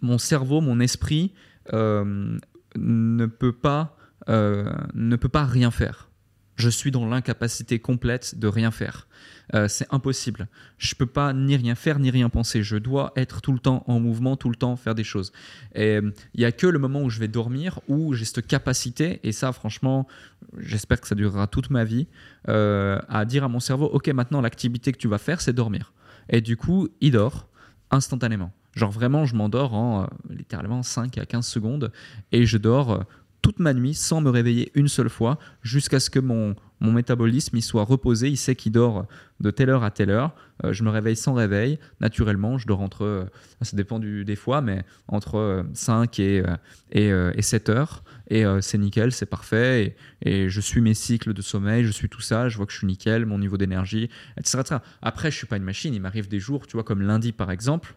mon 0.02 0.18
cerveau, 0.18 0.62
mon 0.62 0.80
esprit 0.80 1.34
euh, 1.74 2.38
ne 2.78 3.26
peut 3.26 3.52
pas, 3.52 3.98
ne 4.30 5.16
peut 5.18 5.28
pas 5.28 5.44
rien 5.44 5.70
faire. 5.70 6.10
Je 6.56 6.70
suis 6.70 6.92
dans 6.92 7.06
l'incapacité 7.06 7.80
complète 7.80 8.40
de 8.40 8.48
rien 8.48 8.72
faire. 8.72 9.10
Euh, 9.56 9.68
c'est 9.68 9.88
impossible. 9.92 10.48
Je 10.78 10.94
peux 10.96 11.06
pas 11.06 11.34
ni 11.34 11.56
rien 11.56 11.76
faire 11.76 12.00
ni 12.00 12.10
rien 12.10 12.30
penser. 12.30 12.64
Je 12.64 12.78
dois 12.78 13.14
être 13.16 13.42
tout 13.42 13.54
le 13.54 13.60
temps 13.60 13.84
en 13.88 14.00
mouvement, 14.00 14.36
tout 14.36 14.50
le 14.50 14.56
temps 14.56 14.76
faire 14.76 14.96
des 14.96 15.04
choses. 15.04 15.32
Et 15.74 16.00
il 16.34 16.42
y 16.42 16.46
a 16.46 16.52
que 16.52 16.68
le 16.68 16.80
moment 16.80 17.02
où 17.02 17.10
je 17.10 17.20
vais 17.20 17.28
dormir 17.28 17.80
où 17.88 18.14
j'ai 18.14 18.26
cette 18.26 18.46
capacité, 18.46 19.20
et 19.24 19.32
ça, 19.32 19.54
franchement, 19.54 20.08
j'espère 20.58 21.00
que 21.00 21.08
ça 21.08 21.16
durera 21.16 21.48
toute 21.48 21.70
ma 21.70 21.86
vie, 21.86 22.08
euh, 22.50 23.00
à 23.08 23.26
dire 23.26 23.44
à 23.44 23.48
mon 23.48 23.60
cerveau, 23.60 23.86
ok, 23.86 24.08
maintenant 24.10 24.42
l'activité 24.42 24.92
que 24.92 24.98
tu 24.98 25.08
vas 25.08 25.18
faire, 25.18 25.40
c'est 25.42 25.54
dormir. 25.54 25.94
Et 26.30 26.42
du 26.42 26.58
coup, 26.58 26.90
il 27.00 27.12
dort 27.12 27.48
instantanément. 27.90 28.52
Genre 28.76 28.92
vraiment, 28.92 29.26
je 29.26 29.36
m'endors 29.36 29.74
en 29.74 30.04
euh, 30.04 30.08
littéralement 30.30 30.84
5 30.84 31.18
à 31.18 31.26
15 31.26 31.48
secondes 31.48 31.92
et 32.32 32.46
je 32.46 32.58
dors 32.58 33.06
toute 33.42 33.60
ma 33.60 33.74
nuit 33.74 33.94
sans 33.94 34.22
me 34.22 34.30
réveiller 34.30 34.72
une 34.76 34.88
seule 34.88 35.10
fois 35.10 35.38
jusqu'à 35.64 36.00
ce 36.00 36.10
que 36.10 36.20
mon, 36.20 36.56
mon 36.80 36.92
métabolisme 36.92 37.58
il 37.58 37.62
soit 37.62 37.84
reposé. 37.84 38.30
Il 38.30 38.38
sait 38.38 38.56
qu'il 38.56 38.72
dort 38.72 39.06
de 39.40 39.52
telle 39.52 39.70
heure 39.70 39.84
à 39.84 39.92
telle 39.92 40.10
heure. 40.10 40.36
Euh, 40.64 40.74
je 40.74 40.84
me 40.84 40.90
réveille 40.90 41.16
sans 41.16 41.34
réveil. 41.34 41.80
Naturellement, 42.00 42.58
je 42.58 42.68
dors 42.68 42.82
entre, 42.82 43.06
euh, 43.06 43.26
ça 43.62 43.78
dépend 43.78 44.00
des 44.00 44.36
fois, 44.36 44.62
mais 44.62 44.84
entre 45.08 45.66
5 45.74 46.20
euh, 46.20 46.56
et, 46.92 47.08
et, 47.08 47.38
et 47.38 47.42
7 47.42 47.70
heures. 47.70 48.04
Et 48.30 48.44
c'est 48.62 48.78
nickel, 48.78 49.12
c'est 49.14 49.26
parfait. 49.26 49.96
Et, 50.22 50.30
et, 50.30 50.50
je 50.50 50.60
suis 50.60 50.82
mes 50.82 50.94
cycles 50.94 51.34
de 51.34 51.42
sommeil, 51.42 51.86
je 51.86 51.92
suis 51.92 52.10
tout 52.10 52.22
ça. 52.22 52.50
Je 52.50 52.58
vois 52.58 52.66
que 52.66 52.74
je 52.74 52.78
suis 52.78 52.88
nickel, 52.88 53.26
mon 53.26 53.40
niveau 53.40 53.58
d'énergie, 53.58 54.10
etc.. 54.38 54.80
Après, 55.02 55.32
je 55.32 55.38
suis 55.38 55.48
pas 55.48 55.58
une 55.58 55.64
machine. 55.64 55.94
Il 55.94 56.02
m'arrive 56.02 56.28
des 56.28 56.40
jours, 56.40 56.68
tu 56.68 56.74
vois, 56.74 56.84
comme 56.84 57.02
lundi 57.02 57.32
par 57.32 57.52
exemple. 57.52 57.96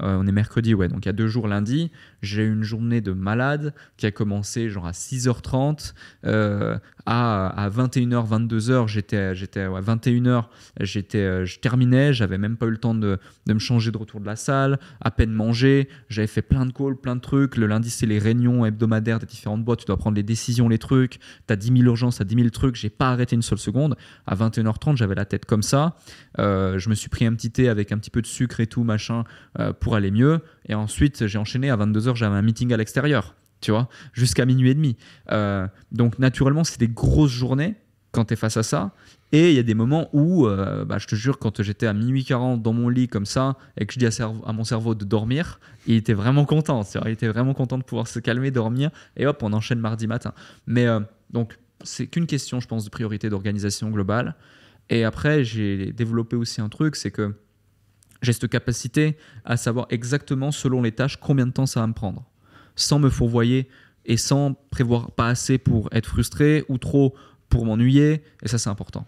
Euh, 0.00 0.18
on 0.20 0.26
est 0.26 0.32
mercredi, 0.32 0.74
ouais, 0.74 0.88
donc 0.88 1.04
il 1.04 1.06
y 1.06 1.10
a 1.10 1.12
deux 1.12 1.28
jours 1.28 1.48
lundi. 1.48 1.90
J'ai 2.24 2.42
eu 2.42 2.52
une 2.52 2.62
journée 2.62 3.00
de 3.00 3.12
malade 3.12 3.74
qui 3.96 4.06
a 4.06 4.10
commencé 4.10 4.68
genre 4.68 4.86
à 4.86 4.92
6h30. 4.92 5.94
Euh, 6.26 6.78
à, 7.06 7.68
21h, 7.70 8.26
22h, 8.26 8.88
j'étais, 8.88 9.34
j'étais 9.34 9.60
à 9.60 9.68
21h, 9.68 10.44
j'étais, 10.80 11.18
euh, 11.18 11.44
je 11.44 11.58
terminais, 11.58 12.14
j'avais 12.14 12.38
même 12.38 12.56
pas 12.56 12.66
eu 12.66 12.70
le 12.70 12.78
temps 12.78 12.94
de, 12.94 13.18
me 13.46 13.58
changer 13.58 13.90
de 13.90 13.98
retour 13.98 14.20
de 14.20 14.26
la 14.26 14.36
salle, 14.36 14.78
à 15.02 15.10
peine 15.10 15.30
manger, 15.30 15.88
j'avais 16.08 16.26
fait 16.26 16.40
plein 16.40 16.64
de 16.64 16.72
calls, 16.72 16.96
plein 16.96 17.16
de 17.16 17.20
trucs. 17.20 17.58
Le 17.58 17.66
lundi, 17.66 17.90
c'est 17.90 18.06
les 18.06 18.18
réunions 18.18 18.64
hebdomadaires 18.64 19.18
des 19.18 19.26
différentes 19.26 19.64
boîtes, 19.64 19.80
tu 19.80 19.84
dois 19.84 19.98
prendre 19.98 20.16
les 20.16 20.22
décisions, 20.22 20.68
les 20.68 20.78
trucs, 20.78 21.18
tu 21.46 21.52
as 21.52 21.56
10 21.56 21.76
000 21.76 21.78
urgences, 21.82 22.18
tu 22.18 22.24
10 22.24 22.34
000 22.36 22.48
trucs, 22.48 22.76
j'ai 22.76 22.90
pas 22.90 23.10
arrêté 23.10 23.36
une 23.36 23.42
seule 23.42 23.58
seconde. 23.58 23.96
À 24.26 24.34
21h30, 24.34 24.96
j'avais 24.96 25.14
la 25.14 25.26
tête 25.26 25.44
comme 25.44 25.62
ça. 25.62 25.96
je 26.38 26.88
me 26.88 26.94
suis 26.94 27.10
pris 27.10 27.26
un 27.26 27.34
petit 27.34 27.50
thé 27.50 27.68
avec 27.68 27.92
un 27.92 27.98
petit 27.98 28.10
peu 28.10 28.22
de 28.22 28.26
sucre 28.26 28.60
et 28.60 28.66
tout, 28.66 28.82
machin, 28.82 29.24
pour 29.80 29.94
aller 29.94 30.10
mieux. 30.10 30.40
Et 30.68 30.74
ensuite, 30.74 31.26
j'ai 31.26 31.38
enchaîné 31.38 31.70
à 31.70 31.76
22h, 31.76 32.14
j'avais 32.14 32.36
un 32.36 32.42
meeting 32.42 32.72
à 32.72 32.76
l'extérieur, 32.76 33.34
tu 33.60 33.70
vois, 33.70 33.88
jusqu'à 34.12 34.46
minuit 34.46 34.70
et 34.70 34.74
demi. 34.74 34.96
Euh, 35.30 35.66
donc, 35.92 36.18
naturellement, 36.18 36.64
c'est 36.64 36.80
des 36.80 36.88
grosses 36.88 37.30
journées 37.30 37.76
quand 38.12 38.26
tu 38.26 38.34
es 38.34 38.36
face 38.36 38.56
à 38.56 38.62
ça. 38.62 38.92
Et 39.32 39.50
il 39.50 39.56
y 39.56 39.58
a 39.58 39.64
des 39.64 39.74
moments 39.74 40.08
où, 40.12 40.46
euh, 40.46 40.84
bah, 40.84 40.98
je 40.98 41.06
te 41.06 41.16
jure, 41.16 41.38
quand 41.38 41.60
j'étais 41.60 41.86
à 41.86 41.92
minuit 41.92 42.24
40 42.24 42.62
dans 42.62 42.72
mon 42.72 42.88
lit 42.88 43.08
comme 43.08 43.26
ça, 43.26 43.56
et 43.76 43.84
que 43.84 43.92
je 43.92 43.98
dis 43.98 44.06
à, 44.06 44.52
mon 44.52 44.64
cerveau 44.64 44.94
de 44.94 45.04
dormir, 45.04 45.58
il 45.86 45.96
était 45.96 46.14
vraiment 46.14 46.44
content. 46.44 46.82
Il 47.04 47.10
était 47.10 47.28
vraiment 47.28 47.52
content 47.52 47.76
de 47.76 47.82
pouvoir 47.82 48.06
se 48.06 48.20
calmer, 48.20 48.50
dormir, 48.50 48.90
et 49.16 49.26
hop, 49.26 49.42
on 49.42 49.52
enchaîne 49.52 49.80
mardi 49.80 50.06
matin. 50.06 50.32
Mais 50.66 50.86
euh, 50.86 51.00
donc, 51.30 51.58
c'est 51.82 52.06
qu'une 52.06 52.26
question, 52.26 52.60
je 52.60 52.68
pense, 52.68 52.84
de 52.84 52.90
priorité 52.90 53.28
d'organisation 53.28 53.90
globale. 53.90 54.36
Et 54.88 55.04
après, 55.04 55.44
j'ai 55.44 55.92
développé 55.92 56.36
aussi 56.36 56.60
un 56.60 56.68
truc, 56.68 56.94
c'est 56.94 57.10
que 57.10 57.34
j'ai 58.24 58.32
cette 58.32 58.48
capacité 58.48 59.16
à 59.44 59.56
savoir 59.56 59.86
exactement 59.90 60.50
selon 60.50 60.82
les 60.82 60.92
tâches 60.92 61.16
combien 61.16 61.46
de 61.46 61.52
temps 61.52 61.66
ça 61.66 61.80
va 61.80 61.86
me 61.86 61.92
prendre, 61.92 62.24
sans 62.76 62.98
me 62.98 63.10
fourvoyer 63.10 63.68
et 64.06 64.16
sans 64.16 64.54
prévoir 64.70 65.10
pas 65.12 65.28
assez 65.28 65.58
pour 65.58 65.88
être 65.92 66.08
frustré 66.08 66.64
ou 66.68 66.78
trop 66.78 67.14
pour 67.48 67.64
m'ennuyer. 67.64 68.22
Et 68.42 68.48
ça, 68.48 68.58
c'est 68.58 68.70
important. 68.70 69.06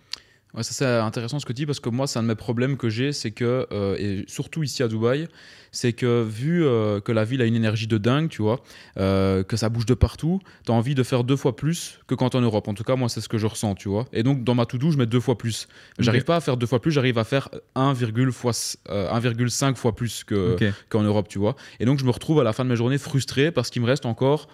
Ouais, 0.57 0.63
ça 0.63 0.73
c'est 0.73 0.87
intéressant 0.87 1.39
ce 1.39 1.45
que 1.45 1.53
tu 1.53 1.57
dis 1.57 1.67
parce 1.67 1.81
que 1.81 1.91
moi 1.91 2.07
c'est 2.07 2.19
un 2.19 2.23
de 2.23 2.29
mes 2.29 2.35
problèmes 2.35 2.79
que 2.79 2.89
j'ai, 2.89 3.13
c'est 3.13 3.31
que, 3.31 3.67
euh, 3.73 3.95
et 3.99 4.25
surtout 4.27 4.63
ici 4.63 4.83
à 4.83 4.89
Dubaï, 4.89 5.29
c'est 5.71 5.93
que 5.93 6.23
vu 6.23 6.65
euh, 6.65 6.99
que 6.99 7.13
la 7.13 7.25
ville 7.25 7.43
a 7.43 7.45
une 7.45 7.55
énergie 7.55 7.87
de 7.87 7.99
dingue, 7.99 8.31
tu 8.31 8.41
vois, 8.41 8.63
euh, 8.97 9.43
que 9.43 9.59
ça 9.59 9.69
bouge 9.69 9.85
de 9.85 9.93
partout, 9.93 10.41
tu 10.65 10.73
as 10.73 10.75
envie 10.75 10.95
de 10.95 11.03
faire 11.03 11.25
deux 11.25 11.37
fois 11.37 11.57
plus 11.57 12.01
que 12.07 12.15
quand 12.15 12.35
en 12.35 12.41
Europe. 12.41 12.69
En 12.69 12.73
tout 12.73 12.85
cas, 12.85 12.97
moi 12.97 13.11
c'est 13.11 13.21
ce 13.21 13.29
que 13.29 13.37
je 13.37 13.47
ressens, 13.47 13.75
tu 13.75 13.91
vois. 13.91 14.07
Et 14.15 14.23
donc 14.23 14.45
dans 14.45 14.55
ma 14.55 14.65
to-do, 14.65 14.91
je 14.91 14.97
mets 14.97 15.05
deux 15.05 15.21
fois 15.21 15.37
plus. 15.37 15.69
J'arrive 15.99 16.25
pas 16.25 16.37
à 16.37 16.41
faire 16.41 16.57
deux 16.57 16.67
fois 16.67 16.81
plus, 16.81 16.91
j'arrive 16.91 17.19
à 17.19 17.25
faire 17.25 17.51
1,5 17.75 19.75
fois 19.75 19.95
plus 19.95 20.25
qu'en 20.89 21.03
Europe, 21.03 21.29
tu 21.29 21.39
vois. 21.39 21.55
Et 21.81 21.85
donc 21.85 21.99
je 21.99 22.07
me 22.07 22.11
retrouve 22.11 22.41
à 22.41 22.45
la 22.45 22.55
fin 22.55 22.65
de 22.65 22.71
mes 22.71 22.77
journées 22.77 22.97
frustré 22.97 23.51
parce 23.51 23.69
qu'il 23.69 23.83
me 23.83 23.87
reste 23.87 24.07
encore 24.07 24.49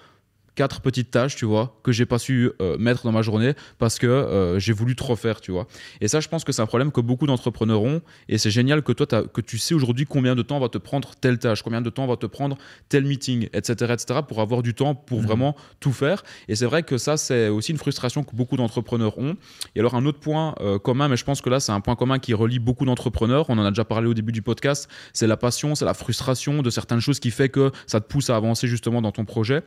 quatre 0.55 0.81
petites 0.81 1.11
tâches, 1.11 1.37
tu 1.37 1.45
vois, 1.45 1.79
que 1.83 1.93
j'ai 1.93 2.07
pas 2.07 2.19
su 2.19 2.51
euh, 2.61 2.77
mettre 2.79 3.05
dans 3.05 3.13
ma 3.13 3.23
journée 3.23 3.55
parce 3.79 3.99
que 3.99 4.07
euh, 4.07 4.59
j'ai 4.59 4.73
voulu 4.73 4.95
trop 4.97 5.17
faire, 5.17 5.41
tu 5.41 5.51
vois. 5.51 5.67
Et 6.01 6.09
ça, 6.09 6.21
je 6.21 6.29
pense 6.29 6.45
que 6.45 6.53
c'est 6.53 6.63
un 6.63 6.67
problème 6.67 6.93
que 6.93 7.01
beaucoup 7.01 7.27
d'entrepreneurs 7.27 7.83
ont. 7.83 8.03
Et 8.29 8.39
c'est 8.39 8.51
génial 8.51 8.83
que 8.83 8.93
toi, 8.93 9.07
que 9.07 9.41
tu 9.41 9.59
sais 9.59 9.75
aujourd'hui 9.75 10.05
combien 10.05 10.35
de 10.35 10.43
temps 10.43 10.61
va 10.61 10.69
te 10.69 10.79
prendre 10.79 11.13
telle 11.21 11.39
tâche, 11.39 11.63
combien 11.63 11.81
de 11.81 11.91
temps 11.91 12.07
va 12.07 12.17
te 12.17 12.27
prendre 12.27 12.57
tel 12.89 13.05
meeting, 13.05 13.49
etc., 13.53 13.93
etc., 13.95 14.21
pour 14.27 14.41
avoir 14.41 14.63
du 14.63 14.75
temps 14.75 14.95
pour 14.95 15.21
mhm. 15.21 15.27
vraiment 15.27 15.57
tout 15.81 15.93
faire. 15.93 16.23
Et 16.49 16.55
c'est 16.55 16.67
vrai 16.67 16.83
que 16.83 16.99
ça, 16.99 17.17
c'est 17.17 17.49
aussi 17.49 17.73
une 17.73 17.79
frustration 17.79 18.23
que 18.23 18.37
beaucoup 18.37 18.57
d'entrepreneurs 18.57 19.19
ont. 19.19 19.37
Et 19.75 19.81
alors, 19.81 19.95
un 19.95 20.05
autre 20.05 20.21
point 20.21 20.55
euh, 20.61 20.79
commun, 20.79 21.09
mais 21.09 21.17
je 21.17 21.25
pense 21.25 21.41
que 21.41 21.49
là, 21.49 21.61
c'est 21.61 21.73
un 21.73 21.81
point 21.81 21.97
commun 21.97 22.19
qui 22.19 22.35
relie 22.35 22.59
beaucoup 22.59 22.85
d'entrepreneurs. 22.85 23.47
On 23.49 23.59
en 23.59 23.65
a 23.65 23.71
déjà 23.71 23.85
parlé 23.85 24.07
au 24.07 24.15
début 24.15 24.33
du 24.33 24.43
podcast. 24.43 24.89
C'est 25.15 25.27
la 25.27 25.37
passion, 25.37 25.75
c'est 25.75 25.85
la 25.85 25.95
frustration 25.95 26.63
de 26.63 26.71
certaines 26.71 27.01
choses 27.01 27.21
qui 27.21 27.31
fait 27.31 27.49
que 27.49 27.71
ça 27.87 28.01
te 28.01 28.07
pousse 28.07 28.29
à 28.29 28.37
avancer 28.37 28.69
justement 28.69 29.01
dans 29.01 29.13
ton 29.13 29.25
projet. 29.25 29.63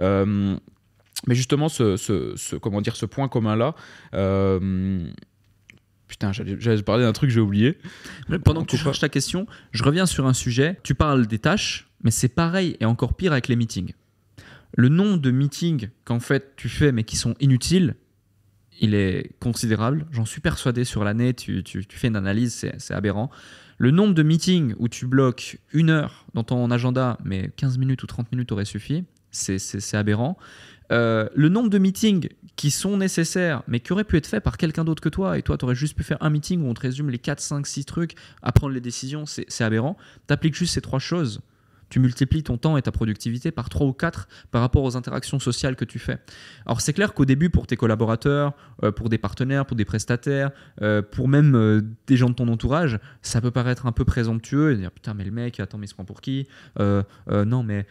Euh, 0.00 0.29
mais 1.26 1.34
justement, 1.34 1.68
ce, 1.68 2.56
comment 2.56 2.80
dire, 2.80 2.96
ce 2.96 3.06
point 3.06 3.28
commun-là, 3.28 3.74
euh, 4.14 5.10
Putain, 6.10 6.32
j'allais 6.32 6.82
parler 6.82 7.04
d'un 7.04 7.12
truc, 7.12 7.30
j'ai 7.30 7.38
oublié. 7.38 7.78
Pendant 8.44 8.64
que 8.64 8.70
tu 8.70 8.76
cherches 8.76 8.98
ta 8.98 9.08
question, 9.08 9.46
je 9.70 9.84
reviens 9.84 10.06
sur 10.06 10.26
un 10.26 10.34
sujet. 10.34 10.76
Tu 10.82 10.96
parles 10.96 11.28
des 11.28 11.38
tâches, 11.38 11.88
mais 12.02 12.10
c'est 12.10 12.28
pareil 12.28 12.76
et 12.80 12.84
encore 12.84 13.14
pire 13.14 13.30
avec 13.30 13.46
les 13.46 13.54
meetings. 13.54 13.92
Le 14.76 14.88
nombre 14.88 15.18
de 15.18 15.30
meetings 15.30 15.90
qu'en 16.04 16.18
fait 16.18 16.54
tu 16.56 16.68
fais 16.68 16.90
mais 16.90 17.04
qui 17.04 17.16
sont 17.16 17.36
inutiles, 17.38 17.94
il 18.80 18.94
est 18.94 19.36
considérable. 19.38 20.06
J'en 20.10 20.24
suis 20.24 20.40
persuadé 20.40 20.82
sur 20.82 21.04
l'année. 21.04 21.32
Tu, 21.32 21.62
tu, 21.62 21.84
fais 21.90 22.08
une 22.08 22.16
analyse, 22.16 22.66
c'est 22.78 22.94
aberrant. 22.94 23.30
Le 23.78 23.92
nombre 23.92 24.12
de 24.12 24.24
meetings 24.24 24.74
où 24.78 24.88
tu 24.88 25.06
bloques 25.06 25.58
une 25.72 25.90
heure 25.90 26.26
dans 26.34 26.42
ton 26.42 26.68
agenda, 26.72 27.18
mais 27.24 27.52
15 27.56 27.78
minutes 27.78 28.02
ou 28.02 28.08
30 28.08 28.32
minutes 28.32 28.50
aurait 28.50 28.64
suffi, 28.64 29.04
c'est 29.30 29.94
aberrant. 29.94 30.36
Euh, 30.92 31.28
le 31.34 31.48
nombre 31.48 31.70
de 31.70 31.78
meetings 31.78 32.28
qui 32.56 32.70
sont 32.70 32.96
nécessaires, 32.96 33.62
mais 33.68 33.80
qui 33.80 33.92
auraient 33.92 34.04
pu 34.04 34.16
être 34.16 34.26
faits 34.26 34.42
par 34.42 34.56
quelqu'un 34.56 34.84
d'autre 34.84 35.02
que 35.02 35.08
toi, 35.08 35.38
et 35.38 35.42
toi, 35.42 35.56
tu 35.56 35.64
aurais 35.64 35.74
juste 35.74 35.96
pu 35.96 36.02
faire 36.02 36.18
un 36.20 36.30
meeting 36.30 36.62
où 36.62 36.68
on 36.68 36.74
te 36.74 36.80
résume 36.80 37.10
les 37.10 37.18
4, 37.18 37.40
5, 37.40 37.66
6 37.66 37.84
trucs 37.84 38.14
à 38.42 38.52
prendre 38.52 38.74
les 38.74 38.80
décisions, 38.80 39.24
c'est 39.26 39.64
aberrant. 39.64 39.96
Tu 40.26 40.34
appliques 40.34 40.54
juste 40.54 40.74
ces 40.74 40.80
trois 40.80 40.98
choses 40.98 41.40
tu 41.90 41.98
multiplies 41.98 42.42
ton 42.42 42.56
temps 42.56 42.76
et 42.76 42.82
ta 42.82 42.92
productivité 42.92 43.50
par 43.50 43.68
3 43.68 43.86
ou 43.86 43.92
4 43.92 44.28
par 44.50 44.62
rapport 44.62 44.84
aux 44.84 44.96
interactions 44.96 45.38
sociales 45.38 45.76
que 45.76 45.84
tu 45.84 45.98
fais. 45.98 46.18
Alors 46.64 46.80
c'est 46.80 46.92
clair 46.92 47.12
qu'au 47.12 47.24
début, 47.24 47.50
pour 47.50 47.66
tes 47.66 47.76
collaborateurs, 47.76 48.54
euh, 48.84 48.92
pour 48.92 49.08
des 49.08 49.18
partenaires, 49.18 49.66
pour 49.66 49.76
des 49.76 49.84
prestataires, 49.84 50.50
euh, 50.82 51.02
pour 51.02 51.28
même 51.28 51.54
euh, 51.54 51.82
des 52.06 52.16
gens 52.16 52.30
de 52.30 52.34
ton 52.34 52.48
entourage, 52.48 52.98
ça 53.22 53.40
peut 53.40 53.50
paraître 53.50 53.86
un 53.86 53.92
peu 53.92 54.04
présomptueux 54.04 54.72
et 54.72 54.76
dire 54.76 54.92
putain 54.92 55.14
mais 55.14 55.24
le 55.24 55.32
mec, 55.32 55.58
attends 55.60 55.78
mais 55.78 55.86
il 55.86 55.88
se 55.88 55.94
prend 55.94 56.04
pour 56.04 56.20
qui? 56.20 56.46
Non 56.78 57.62
mais 57.62 57.86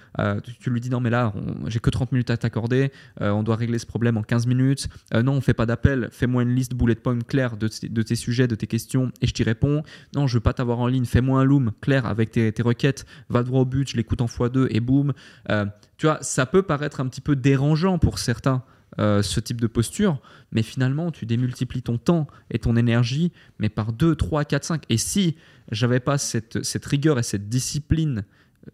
tu, 0.62 0.70
lui 0.70 0.80
dis 0.80 0.90
non 0.90 1.02
mais 1.02 1.10
là 1.10 1.34
j'ai 1.68 1.80
que 1.80 1.90
30 1.90 2.12
minutes 2.14 2.30
à 2.30 2.38
t'accorder, 2.38 2.92
on 3.20 3.44
doit 3.44 3.58
régler 3.58 3.80
ce 3.80 3.86
problème 3.86 4.18
en 4.18 4.24
15 4.24 4.48
minutes. 4.48 4.88
non 5.14 5.34
on 5.34 5.42
fait 5.42 5.54
pas 5.54 5.66
d'appel, 5.66 6.10
fais-moi 6.12 6.44
une 6.44 6.56
liste 6.56 6.74
bullet 6.74 6.96
point 6.96 7.20
claire 7.20 7.58
de, 7.58 7.68
tes 7.68 8.16
sujets, 8.16 8.48
de 8.48 8.56
tes 8.56 8.68
questions 8.68 9.12
et 9.22 9.28
je 9.28 9.34
t'y 9.34 9.44
réponds. 9.44 9.84
Non 10.16 10.28
je 10.28 10.36
veux 10.36 10.40
pas 10.40 10.54
t'avoir 10.54 10.80
en 10.80 10.88
ligne, 10.88 11.06
fais-moi 11.06 11.42
un 11.42 11.44
loom 11.44 11.72
clair 11.82 12.06
avec 12.06 12.32
tes 12.32 12.54
requêtes, 12.62 13.06
va 13.30 13.44
droit 13.44 13.62
au 13.62 13.66
but 13.66 13.89
je 13.90 13.98
l'écoute 13.98 14.22
en 14.22 14.26
x2 14.26 14.68
et 14.70 14.80
boum. 14.80 15.14
Euh, 15.50 15.66
tu 15.98 16.06
vois, 16.06 16.20
ça 16.22 16.46
peut 16.46 16.64
paraître 16.64 17.00
un 17.00 17.08
petit 17.08 17.22
peu 17.22 17.36
dérangeant 17.36 18.00
pour 18.00 18.20
certains. 18.20 18.64
Euh, 18.98 19.22
ce 19.22 19.40
type 19.40 19.62
de 19.62 19.68
posture, 19.68 20.20
mais 20.52 20.64
finalement 20.64 21.12
tu 21.12 21.28
démultiplies 21.28 21.84
ton 21.84 22.00
temps 22.00 22.26
et 22.50 22.58
ton 22.58 22.76
énergie, 22.76 23.32
mais 23.60 23.70
par 23.70 23.94
2, 23.94 24.16
3, 24.16 24.46
4, 24.46 24.64
5. 24.64 24.84
Et 24.90 24.98
si 24.98 25.38
j'avais 25.72 26.00
pas 26.00 26.18
cette, 26.18 26.66
cette, 26.66 26.86
rigueur 26.88 27.20
et 27.20 27.24
cette 27.24 27.48
discipline, 27.48 28.26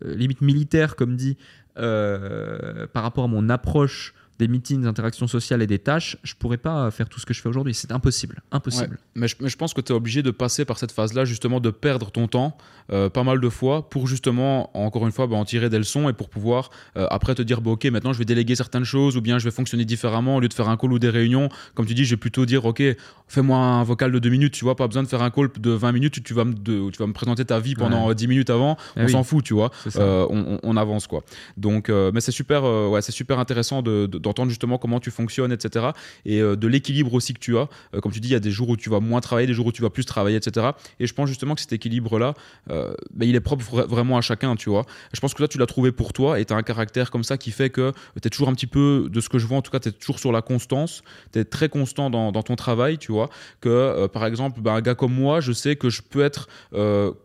euh, 0.04 0.16
limite 0.16 0.40
militaire 0.40 0.96
comme 0.96 1.18
dit, 1.18 1.38
par 1.76 3.04
rapport 3.04 3.26
à 3.26 3.28
mon 3.28 3.50
approche 3.50 4.14
des 4.40 4.48
meetings, 4.48 4.82
des 4.82 4.88
interactions 4.88 5.28
sociales 5.28 5.62
et 5.62 5.68
des 5.68 5.80
tâches, 5.80 6.18
je 6.24 6.36
pourrais 6.36 6.58
pas 6.58 6.92
faire 6.92 7.10
tout 7.10 7.20
ce 7.20 7.26
que 7.26 7.34
je 7.34 7.42
fais 7.42 7.50
aujourd'hui. 7.50 7.74
C'est 7.74 7.92
impossible. 7.92 8.42
Impossible. 8.52 9.00
Mais, 9.16 9.28
je, 9.28 9.56
pense 9.56 9.74
que 9.74 9.82
tu 9.82 9.94
es 9.94 9.96
obligé 9.96 10.24
de 10.24 10.32
passer 10.32 10.66
par 10.66 10.78
cette 10.78 10.92
phase-là, 10.92 11.26
justement, 11.26 11.60
de 11.60 11.70
perdre 11.70 12.12
ton 12.12 12.28
temps 12.28 12.58
euh, 12.92 13.10
pas 13.10 13.24
mal 13.24 13.40
de 13.40 13.50
fois 13.50 13.90
pour 13.90 14.08
justement, 14.08 14.70
encore 14.78 15.08
une 15.08 15.12
fois, 15.12 15.26
bah, 15.26 15.36
en 15.38 15.46
tirer 15.46 15.70
des 15.70 15.80
leçons 15.80 16.08
et 16.08 16.14
pour 16.14 16.30
pouvoir 16.30 16.70
euh, 16.98 17.08
après 17.10 17.34
te 17.34 17.42
dire, 17.42 17.62
bah, 17.62 17.72
ok, 17.72 17.86
maintenant 17.86 18.14
je 18.14 18.20
vais 18.20 18.26
déléguer 18.26 18.56
certaines 18.56 18.84
choses 18.84 19.18
ou 19.18 19.22
bien 19.22 19.40
je 19.40 19.46
vais 19.46 19.52
fonctionner 19.52 19.86
différemment 19.86 20.36
au 20.36 20.40
lieu 20.40 20.48
de 20.48 20.54
faire 20.54 20.70
un 20.70 20.78
call 20.78 20.94
ou 20.94 21.00
des 21.00 21.10
réunions. 21.10 21.50
Comme 21.74 21.88
tu 21.88 21.96
dis, 21.96 22.06
je 22.06 22.12
vais 22.12 22.20
plutôt 22.20 22.46
dire, 22.46 22.66
ok, 22.66 22.84
fais-moi 23.28 23.58
un 23.58 23.84
vocal 23.84 24.12
de 24.12 24.20
deux 24.20 24.30
minutes, 24.30 24.54
tu 24.54 24.66
vois, 24.66 24.76
pas 24.76 24.86
besoin 24.86 25.02
de 25.02 25.08
faire 25.08 25.24
un 25.24 25.32
call 25.32 25.50
de 25.60 25.72
20 25.72 25.92
minutes, 25.94 26.24
tu 26.24 26.34
vas 26.36 26.46
me, 26.46 26.54
tu 26.54 27.00
vas 27.00 27.08
me 27.08 27.14
présenter 27.14 27.44
ta 27.44 27.60
vie 27.60 27.74
pendant 27.74 28.14
10 28.14 28.28
minutes 28.28 28.52
avant, 28.52 28.78
eh 28.98 29.02
on 29.02 29.08
s'en 29.08 29.24
fout, 29.24 29.44
tu 29.44 29.56
vois, 29.56 29.72
euh, 29.96 30.28
on, 30.30 30.78
avance 30.78 31.08
quoi. 31.08 31.24
Donc, 31.58 31.90
mais 31.90 32.22
c'est 32.22 32.32
super, 32.32 32.64
ouais, 32.64 33.02
c'est 33.02 33.12
super 33.12 33.40
intéressant 33.40 33.82
de 33.82 34.06
d'entendre 34.26 34.50
justement 34.50 34.78
comment 34.78 35.00
tu 35.00 35.12
fonctionnes, 35.12 35.52
etc. 35.52 35.88
Et 36.26 36.40
de 36.40 36.68
l'équilibre 36.68 37.14
aussi 37.14 37.34
que 37.34 37.40
tu 37.40 37.58
as. 37.58 37.68
comme 38.02 38.12
tu 38.12 38.20
dis, 38.20 38.30
il 38.30 38.34
y 38.34 38.36
a 38.36 38.40
des 38.40 38.52
jours 38.52 38.70
où 38.70 38.78
tu 38.78 38.90
vas 38.90 39.00
moins 39.00 39.22
travailler, 39.22 39.48
des 39.48 39.54
jours 39.54 39.68
où 39.68 39.72
tu 39.72 39.82
vas 39.82 39.90
plus 39.90 40.06
travailler, 40.06 40.38
etc. 40.38 40.68
Et 41.00 41.08
je 41.08 41.14
pense 41.14 41.30
justement 41.30 41.56
que 41.56 41.62
cet 41.62 41.74
équilibre-là, 41.74 42.34
ben, 42.68 42.96
il 43.22 43.36
est 43.36 43.40
propre 43.40 43.64
vraiment 43.64 44.18
à 44.18 44.22
chacun, 44.22 44.56
tu 44.56 44.70
vois. 44.70 44.86
Je 45.14 45.20
pense 45.20 45.34
que 45.34 45.38
toi, 45.38 45.48
tu 45.48 45.58
l'as 45.58 45.66
trouvé 45.66 45.92
pour 45.92 46.14
toi 46.14 46.40
et 46.40 46.46
tu 46.46 46.54
as 46.54 46.58
un 46.58 46.64
caractère 46.64 47.12
comme 47.12 47.24
ça 47.24 47.38
qui 47.38 47.52
fait 47.52 47.70
que 47.70 47.92
tu 48.22 48.28
es 48.28 48.30
toujours 48.30 48.50
un 48.50 48.54
petit 48.54 48.68
peu, 48.68 49.08
de 49.12 49.22
ce 49.22 49.30
que 49.30 49.40
je 49.40 49.46
vois 49.46 49.58
en 49.58 49.62
tout 49.62 49.72
cas, 49.72 49.80
tu 49.80 49.90
es 49.90 49.92
toujours 49.92 50.20
sur 50.20 50.32
la 50.32 50.42
constance, 50.42 51.04
tu 51.32 51.40
es 51.40 51.46
très 51.46 51.70
constant 51.70 52.10
dans, 52.10 52.32
dans, 52.32 52.44
ton 52.44 52.56
travail, 52.56 52.98
tu 52.98 53.12
vois. 53.12 53.30
Que 53.62 54.08
par 54.08 54.26
exemple, 54.26 54.62
ben, 54.62 54.74
un 54.74 54.82
gars 54.82 54.96
comme 54.96 55.14
moi, 55.14 55.40
je 55.40 55.52
sais 55.52 55.76
que 55.76 55.90
je 55.90 56.02
peux 56.02 56.24
être 56.24 56.48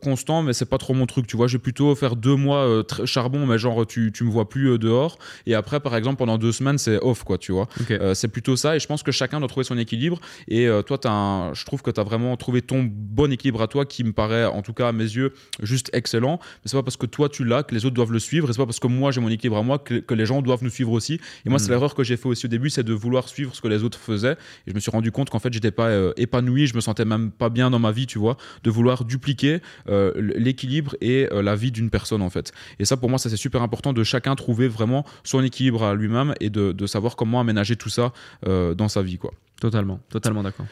constant, 0.00 0.42
mais 0.42 0.52
c'est 0.52 0.68
pas 0.68 0.78
trop 0.78 0.94
mon 0.94 1.06
truc, 1.06 1.26
tu 1.26 1.36
vois. 1.36 1.46
Je 1.46 1.56
vais 1.56 1.62
plutôt 1.62 1.94
faire 1.94 2.16
deux 2.16 2.36
mois 2.36 2.82
charbon, 3.04 3.46
mais 3.46 3.58
genre 3.58 3.86
tu, 3.86 4.12
tu 4.12 4.24
me 4.24 4.30
vois 4.30 4.48
plus 4.48 4.78
dehors. 4.78 5.18
Et 5.46 5.54
après, 5.54 5.80
par 5.80 5.96
exemple, 5.96 6.16
pendant 6.18 6.38
deux 6.38 6.52
semaines, 6.52 6.78
c'est 6.78 6.89
off, 6.98 7.24
quoi, 7.24 7.38
tu 7.38 7.52
vois. 7.52 7.68
c'est 8.14 8.28
plutôt 8.28 8.56
ça. 8.56 8.76
Et 8.76 8.80
je 8.80 8.86
pense 8.86 9.02
que 9.02 9.12
chacun 9.12 9.38
doit 9.40 9.48
trouver 9.48 9.64
son 9.64 9.78
équilibre. 9.78 10.20
Et 10.48 10.68
toi, 10.86 10.98
as 11.04 11.52
je 11.54 11.64
trouve 11.64 11.82
que 11.82 11.90
tu 11.90 12.00
as 12.00 12.04
vraiment 12.04 12.36
trouvé 12.36 12.62
ton 12.62 12.82
bon 12.82 13.32
équilibre 13.32 13.62
à 13.62 13.68
toi 13.68 13.84
qui 13.86 14.04
me 14.04 14.12
paraît, 14.12 14.44
en 14.44 14.62
tout 14.62 14.72
cas 14.72 14.88
à 14.88 14.92
mes 14.92 15.04
yeux, 15.04 15.32
juste 15.62 15.90
excellent. 15.92 16.38
Mais 16.40 16.70
c'est 16.70 16.76
pas 16.76 16.82
parce 16.82 16.96
que 16.96 17.06
toi 17.06 17.28
tu 17.28 17.44
l'as 17.44 17.62
que 17.62 17.74
les 17.74 17.84
autres 17.84 17.94
doivent 17.94 18.12
le 18.12 18.18
suivre. 18.18 18.48
Et 18.48 18.52
c'est 18.52 18.58
pas 18.58 18.66
parce 18.66 18.80
que 18.80 18.86
moi 18.86 19.10
j'ai 19.10 19.20
mon 19.20 19.28
équilibre 19.28 19.56
à 19.56 19.62
moi 19.62 19.78
que, 19.78 20.14
les 20.14 20.26
gens 20.26 20.42
doivent 20.42 20.62
nous 20.62 20.70
suivre 20.70 20.92
aussi. 20.92 21.20
Et 21.46 21.50
moi, 21.50 21.58
c'est 21.58 21.68
mm. 21.68 21.70
l'erreur 21.70 21.94
que 21.94 22.02
j'ai 22.02 22.16
fait 22.16 22.28
aussi 22.28 22.46
au 22.46 22.48
début, 22.48 22.68
c'est 22.68 22.82
de 22.82 22.92
vouloir 22.92 23.28
suivre 23.28 23.54
ce 23.54 23.60
que 23.60 23.68
les 23.68 23.84
autres 23.84 23.98
faisaient. 23.98 24.36
Et 24.66 24.70
je 24.70 24.74
me 24.74 24.80
suis 24.80 24.90
rendu 24.90 25.12
compte 25.12 25.30
qu'en 25.30 25.38
fait, 25.38 25.52
j'étais 25.52 25.70
pas 25.70 25.86
euh, 25.86 26.12
épanoui, 26.16 26.66
je 26.66 26.74
me 26.74 26.80
sentais 26.80 27.04
même 27.04 27.30
pas 27.30 27.48
bien 27.48 27.70
dans 27.70 27.78
ma 27.78 27.92
vie, 27.92 28.06
tu 28.06 28.18
vois, 28.18 28.36
de 28.64 28.70
vouloir 28.70 29.04
dupliquer 29.04 29.60
euh, 29.88 30.12
l'équilibre 30.16 30.96
et 31.00 31.28
euh, 31.32 31.42
la 31.42 31.56
vie 31.56 31.70
d'une 31.70 31.90
personne 31.90 32.22
en 32.22 32.30
fait. 32.30 32.52
Et 32.78 32.84
ça, 32.84 32.96
pour 32.96 33.08
moi, 33.08 33.18
ça 33.18 33.30
c'est 33.30 33.36
super 33.36 33.62
important 33.62 33.92
de 33.92 34.04
chacun 34.04 34.34
trouver 34.34 34.68
vraiment 34.68 35.04
son 35.24 35.42
équilibre 35.42 35.84
à 35.84 35.94
lui-même 35.94 36.34
et 36.40 36.50
de, 36.50 36.79
de, 36.80 36.86
savoir 36.86 37.16
comment 37.16 37.40
aménager 37.40 37.76
tout 37.76 37.90
ça 37.90 38.12
dans 38.42 38.88
sa 38.88 39.02
vie, 39.02 39.18
quoi. 39.18 39.32
Totalement, 39.60 40.00
totalement 40.08 40.42
d'accord. 40.42 40.66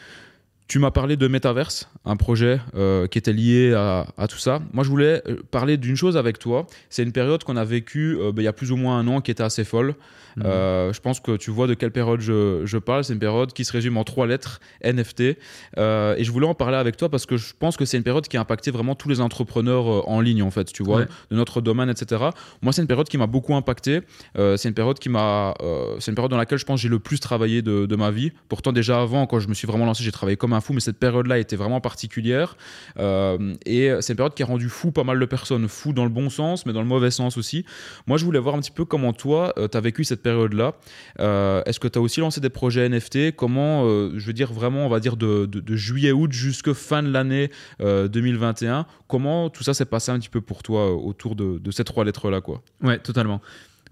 Tu 0.69 0.77
m'as 0.77 0.91
parlé 0.91 1.17
de 1.17 1.27
Metaverse, 1.27 1.89
un 2.05 2.15
projet 2.15 2.61
euh, 2.75 3.07
qui 3.07 3.17
était 3.17 3.33
lié 3.33 3.73
à, 3.73 4.05
tout 4.29 4.37
ça. 4.37 4.61
Moi, 4.71 4.83
je 4.83 4.89
voulais 4.89 5.23
euh, 5.27 5.37
parler 5.49 5.77
d'une 5.77 5.95
chose 5.95 6.15
avec 6.15 6.37
toi. 6.37 6.67
C'est 6.91 7.01
une 7.01 7.11
période 7.11 7.43
qu'on 7.43 7.57
a 7.57 7.65
vécue 7.65 8.15
euh, 8.19 8.31
ben, 8.31 8.43
il 8.43 8.45
y 8.45 8.47
a 8.47 8.53
plus 8.53 8.71
ou 8.71 8.75
moins 8.75 8.99
un 8.99 9.07
an 9.07 9.19
qui 9.19 9.31
était 9.31 9.41
assez 9.41 9.63
folle. 9.63 9.95
Mhm. 10.37 10.45
je 10.93 10.99
pense 10.99 11.19
que 11.19 11.35
tu 11.35 11.49
vois 11.49 11.65
de 11.65 11.73
quelle 11.73 11.91
période 11.91 12.21
je, 12.21 12.77
parle. 12.77 13.03
C'est 13.03 13.13
une 13.13 13.19
période 13.19 13.51
qui 13.51 13.65
se 13.65 13.73
résume 13.73 13.97
en 13.97 14.03
trois 14.03 14.27
lettres, 14.27 14.61
NFT. 14.83 15.21
et 15.21 15.35
je 15.75 16.31
voulais 16.31 16.45
en 16.45 16.53
parler 16.53 16.77
avec 16.77 16.95
toi 16.97 17.09
parce 17.09 17.25
que 17.25 17.35
je 17.35 17.51
pense 17.57 17.75
que 17.75 17.83
c'est 17.83 17.97
une 17.97 18.03
période 18.03 18.25
qui 18.27 18.37
a 18.37 18.41
impacté 18.41 18.69
vraiment 18.69 18.93
tous 18.93 19.09
les 19.09 19.21
entrepreneurs 19.21 20.07
en 20.07 20.21
ligne, 20.21 20.43
en 20.43 20.51
fait, 20.51 20.71
tu 20.71 20.83
vois, 20.83 21.01
de 21.01 21.35
notre 21.35 21.61
domaine, 21.61 21.89
etc. 21.89 22.25
Moi, 22.61 22.71
c'est 22.71 22.81
une 22.81 22.87
période 22.87 23.09
qui 23.09 23.17
m'a 23.17 23.27
beaucoup 23.27 23.55
impacté. 23.55 24.01
c'est 24.35 24.69
une 24.69 24.75
période 24.75 24.99
qui 24.99 25.09
m'a, 25.09 25.55
c'est 25.97 26.11
une 26.11 26.15
période 26.15 26.31
dans 26.31 26.37
laquelle 26.37 26.59
je 26.59 26.65
pense 26.65 26.79
j'ai 26.79 26.89
le 26.89 26.99
plus 26.99 27.19
travaillé 27.19 27.61
de, 27.63 27.87
de, 27.87 27.95
ma 27.95 28.11
vie. 28.11 28.31
Pourtant, 28.47 28.71
déjà 28.71 29.01
avant, 29.01 29.25
quand 29.25 29.39
je 29.39 29.49
me 29.49 29.55
suis 29.55 29.67
vraiment 29.67 29.85
lancé, 29.85 30.03
j'ai 30.03 30.11
travaillé 30.11 30.37
comme 30.37 30.53
un 30.53 30.58
fou, 30.61 30.73
mais 30.73 30.79
cette 30.79 30.97
période-là 30.97 31.39
était 31.39 31.55
vraiment 31.55 31.81
particulière. 31.81 32.57
Euh, 32.97 33.55
et 33.65 33.91
c'est 34.01 34.13
une 34.13 34.17
période 34.17 34.33
qui 34.33 34.43
a 34.43 34.45
rendu 34.45 34.69
fou 34.69 34.91
pas 34.91 35.03
mal 35.03 35.19
de 35.19 35.25
personnes, 35.25 35.67
fou 35.67 35.93
dans 35.93 36.03
le 36.03 36.09
bon 36.09 36.29
sens, 36.29 36.65
mais 36.65 36.73
dans 36.73 36.81
le 36.81 36.87
mauvais 36.87 37.11
sens 37.11 37.37
aussi. 37.37 37.65
Moi, 38.07 38.17
je 38.17 38.25
voulais 38.25 38.39
voir 38.39 38.55
un 38.55 38.59
petit 38.59 38.71
peu 38.71 38.85
comment 38.85 39.13
toi, 39.13 39.53
euh, 39.57 39.67
tu 39.67 39.77
as 39.77 39.81
vécu 39.81 40.03
cette 40.03 40.21
période-là. 40.21 40.73
Euh, 41.19 41.61
est-ce 41.65 41.79
que 41.79 41.87
tu 41.87 41.99
as 41.99 42.01
aussi 42.01 42.19
lancé 42.19 42.41
des 42.41 42.49
projets 42.49 42.87
NFT 42.87 43.35
Comment, 43.35 43.83
je 43.83 44.25
veux 44.25 44.33
dire 44.33 44.51
vraiment, 44.51 44.85
on 44.85 44.89
va 44.89 44.99
dire 44.99 45.17
de, 45.17 45.45
de, 45.45 45.75
juillet-août 45.75 46.31
jusqu'à 46.31 46.73
fin 46.73 47.03
de 47.03 47.09
l'année 47.09 47.49
2021, 47.79 48.85
comment 49.07 49.49
tout 49.49 49.63
ça 49.63 49.73
s'est 49.73 49.85
passé 49.85 50.11
un 50.11 50.19
petit 50.19 50.29
peu 50.29 50.41
pour 50.41 50.63
toi 50.63 50.93
autour 50.93 51.35
de, 51.35 51.57
de 51.57 51.71
ces 51.71 51.83
trois 51.83 52.03
lettres-là 52.03 52.41
quoi? 52.41 52.61
Ouais, 52.81 52.99
totalement. 52.99 53.41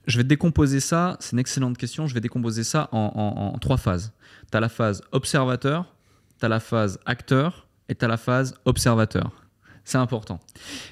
Je 0.06 0.18
vais 0.18 0.24
décomposer 0.24 0.80
ça, 0.80 1.18
c'est 1.20 1.34
une 1.34 1.40
excellente 1.40 1.78
question, 1.78 2.08
je 2.08 2.14
vais 2.14 2.22
décomposer 2.22 2.64
ça 2.64 2.90
en, 2.92 3.52
en 3.54 3.58
trois 3.60 3.78
phases. 3.78 4.14
Tu 4.52 4.58
as 4.58 4.62
la 4.62 4.70
phase 4.70 5.02
observateur, 5.12 5.97
tu 6.40 6.46
as 6.46 6.50
la 6.50 6.60
phase 6.60 7.00
acteur 7.06 7.68
et 7.90 7.96
tu 7.96 8.06
as 8.06 8.08
la 8.08 8.18
phase 8.18 8.56
observateur. 8.66 9.32
C'est 9.84 9.98
important. 9.98 10.40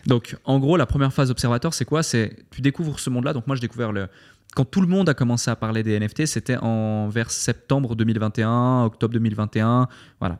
Donc, 0.06 0.38
en 0.46 0.58
gros, 0.58 0.78
la 0.78 0.86
première 0.86 1.12
phase 1.12 1.30
observateur, 1.30 1.74
c'est 1.74 1.84
quoi? 1.84 2.02
C'est 2.02 2.46
tu 2.50 2.62
découvres 2.62 2.98
ce 3.00 3.10
monde-là. 3.10 3.34
Donc, 3.34 3.46
moi, 3.46 3.56
j'ai 3.58 3.62
découvert 3.62 3.92
le. 3.92 4.08
Quand 4.56 4.64
tout 4.64 4.80
le 4.80 4.88
monde 4.88 5.10
a 5.10 5.14
commencé 5.14 5.52
à 5.52 5.58
parler 5.58 5.84
des 5.84 6.00
NFT, 6.00 6.26
c'était 6.28 6.56
en 6.56 7.10
vers 7.10 7.30
septembre 7.30 7.94
2021, 7.96 8.86
octobre 8.86 9.14
2021. 9.14 9.90
Voilà. 10.22 10.40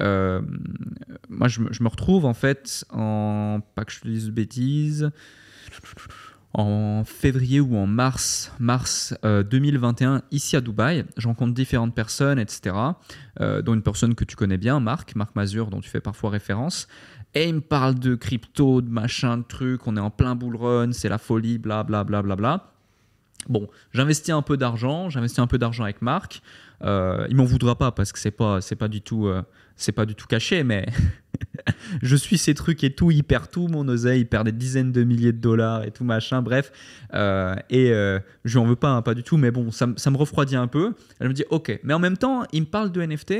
Euh, 0.00 0.42
moi, 1.28 1.46
je, 1.46 1.60
me 1.60 1.88
retrouve 1.88 2.24
en 2.24 2.34
fait 2.34 2.84
en. 2.90 3.60
Pas 3.76 3.84
que 3.84 3.92
je 3.92 4.00
te 4.00 4.08
dise 4.08 4.30
bêtises 4.30 5.12
en 6.54 7.02
février 7.04 7.60
ou 7.60 7.76
en 7.76 7.86
mars, 7.86 8.52
mars 8.58 9.14
2021, 9.22 10.14
euh, 10.14 10.20
ici 10.30 10.56
à 10.56 10.60
Dubaï. 10.60 11.04
Je 11.16 11.26
rencontre 11.26 11.54
différentes 11.54 11.94
personnes, 11.94 12.38
etc. 12.38 12.76
Euh, 13.40 13.62
dont 13.62 13.74
une 13.74 13.82
personne 13.82 14.14
que 14.14 14.24
tu 14.24 14.36
connais 14.36 14.58
bien, 14.58 14.78
Marc, 14.80 15.14
Marc 15.16 15.34
Mazur, 15.34 15.70
dont 15.70 15.80
tu 15.80 15.88
fais 15.88 16.00
parfois 16.00 16.30
référence. 16.30 16.88
Et 17.34 17.48
il 17.48 17.54
me 17.54 17.60
parle 17.60 17.98
de 17.98 18.14
crypto, 18.14 18.82
de 18.82 18.90
machin, 18.90 19.38
de 19.38 19.44
trucs. 19.44 19.86
On 19.86 19.96
est 19.96 20.00
en 20.00 20.10
plein 20.10 20.34
bull 20.34 20.56
run, 20.56 20.92
c'est 20.92 21.08
la 21.08 21.18
folie, 21.18 21.56
bla 21.56 21.82
bla 21.82 22.04
bla 22.04 22.20
bla 22.22 22.36
bla. 22.36 22.72
Bon, 23.48 23.68
j'investis 23.92 24.30
un 24.30 24.42
peu 24.42 24.56
d'argent, 24.56 25.10
j'investis 25.10 25.38
un 25.38 25.46
peu 25.46 25.58
d'argent 25.58 25.84
avec 25.84 26.02
Marc. 26.02 26.42
Euh, 26.84 27.26
il 27.30 27.36
m'en 27.36 27.44
voudra 27.44 27.76
pas 27.76 27.92
parce 27.92 28.12
que 28.12 28.18
c'est 28.18 28.30
pas, 28.30 28.60
pas 28.78 28.88
du 28.88 29.00
euh, 29.12 29.42
pas 29.94 30.06
du 30.06 30.14
tout 30.14 30.26
caché, 30.26 30.64
mais 30.64 30.86
je 32.02 32.16
suis 32.16 32.38
ces 32.38 32.54
trucs 32.54 32.82
et 32.84 32.90
tout, 32.92 33.10
il 33.10 33.24
perd 33.24 33.50
tout 33.50 33.68
mon 33.68 33.86
oseille, 33.88 34.20
il 34.20 34.26
perd 34.26 34.46
des 34.46 34.52
dizaines 34.52 34.92
de 34.92 35.04
milliers 35.04 35.32
de 35.32 35.38
dollars 35.38 35.84
et 35.84 35.90
tout 35.90 36.04
machin, 36.04 36.42
bref. 36.42 36.72
Euh, 37.14 37.54
et 37.70 37.90
euh, 37.90 38.18
je 38.44 38.58
lui 38.58 38.64
en 38.64 38.66
veux 38.66 38.76
pas, 38.76 38.90
hein, 38.90 39.02
pas 39.02 39.14
du 39.14 39.22
tout, 39.22 39.36
mais 39.36 39.50
bon, 39.50 39.70
ça, 39.70 39.88
ça, 39.96 40.10
me 40.10 40.16
refroidit 40.16 40.56
un 40.56 40.66
peu. 40.66 40.94
Elle 41.20 41.28
me 41.28 41.34
dit, 41.34 41.44
ok, 41.50 41.78
mais 41.82 41.94
en 41.94 41.98
même 41.98 42.16
temps, 42.16 42.44
il 42.52 42.62
me 42.62 42.66
parle 42.66 42.90
de 42.90 43.02
NFT 43.02 43.34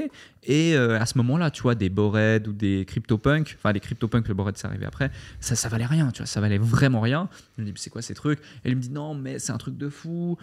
et 0.45 0.75
euh, 0.75 0.99
à 0.99 1.07
ce 1.07 1.17
moment-là, 1.19 1.51
tu 1.51 1.63
vois, 1.63 1.75
des 1.75 1.89
Bored 1.89 2.49
ou 2.49 2.53
des 2.53 2.85
CryptoPunk, 2.87 3.57
enfin 3.59 3.73
les 3.73 3.81
CryptoPunk, 3.81 4.27
le 4.27 4.35
Bored 4.35 4.57
c'est 4.57 4.67
arrivé 4.67 4.85
après, 4.85 5.11
ça, 5.41 5.55
ça 5.55 5.69
valait 5.69 5.87
rien, 5.87 6.11
tu 6.11 6.19
vois, 6.19 6.27
ça 6.27 6.41
valait 6.41 6.59
vraiment 6.59 7.01
rien. 7.01 7.29
Je 7.57 7.63
me 7.63 7.67
dis, 7.67 7.73
c'est 7.77 7.91
quoi 7.91 8.03
ces 8.03 8.15
trucs? 8.15 8.41
Et 8.65 8.71
il 8.71 8.77
me 8.77 8.81
dit, 8.81 8.91
non, 8.91 9.15
mais 9.15 9.39
c'est 9.39 9.53
un 9.53 9.59
truc 9.59 9.79
de 9.79 9.89
fou. 9.89 10.37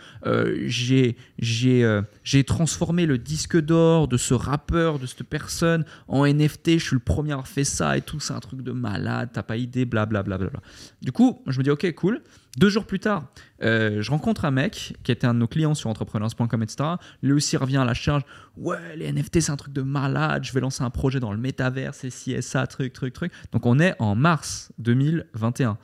j'ai 0.66 1.18
j'ai 1.38 2.44
transformé 2.46 3.06
le 3.06 3.18
disque 3.18 3.60
d'or 3.60 4.08
de 4.08 4.18
ce 4.18 4.34
rappeur, 4.34 5.00
de 5.00 5.06
cette 5.06 5.24
personne 5.24 5.86
en 6.08 6.26
NFT, 6.26 6.80
je 6.80 6.86
suis 6.86 6.96
le 6.96 7.00
premier 7.00 7.32
à 7.32 7.34
avoir 7.34 7.48
ça 7.64 7.98
et 7.98 8.02
tout, 8.02 8.20
c'est 8.20 8.34
un 8.34 8.40
truc 8.40 8.62
de 8.62 8.72
malade, 8.72 9.30
t'as 9.34 9.44
pas 9.44 9.58
idée, 9.58 9.86
blablabla. 9.86 10.38
Bla, 10.38 10.50
bla, 10.50 10.60
bla. 10.60 10.70
Du 11.02 11.12
coup, 11.12 11.42
je 11.48 11.58
me 11.58 11.64
dis, 11.64 11.70
ok, 11.70 11.94
cool. 11.96 12.22
Deux 12.58 12.70
jours 12.70 12.86
plus 12.86 13.00
tard, 13.00 13.28
euh, 13.62 14.02
je 14.02 14.10
rencontre 14.10 14.44
un 14.44 14.52
mec 14.52 14.98
qui 15.04 15.12
était 15.12 15.28
un 15.28 15.34
de 15.34 15.40
nos 15.40 15.48
clients 15.48 15.76
sur 15.76 15.90
entrepreneurs.com, 15.90 16.64
etc. 16.64 16.90
Lui 17.22 17.32
aussi 17.32 17.56
revient 17.58 17.78
à 17.78 17.86
la 17.86 17.94
charge. 17.94 18.24
Ouais, 18.58 18.96
les 18.96 19.12
NFT, 19.12 19.40
c'est 19.40 19.52
un 19.52 19.56
truc 19.56 19.72
de 19.72 19.84
malade. 19.84 20.44
Je 20.44 20.52
vais 20.52 20.60
lancer 20.60 20.84
un 20.84 20.90
projet 20.90 21.20
dans 21.20 21.32
le 21.32 21.38
métavers, 21.38 21.94
c'est 21.94 22.10
ci 22.10 22.42
ça, 22.42 22.66
truc, 22.66 22.92
truc, 22.92 23.14
truc. 23.14 23.32
Donc, 23.52 23.66
on 23.66 23.80
est 23.80 23.96
en 24.00 24.16
mars 24.16 24.72
2021. 24.80 25.78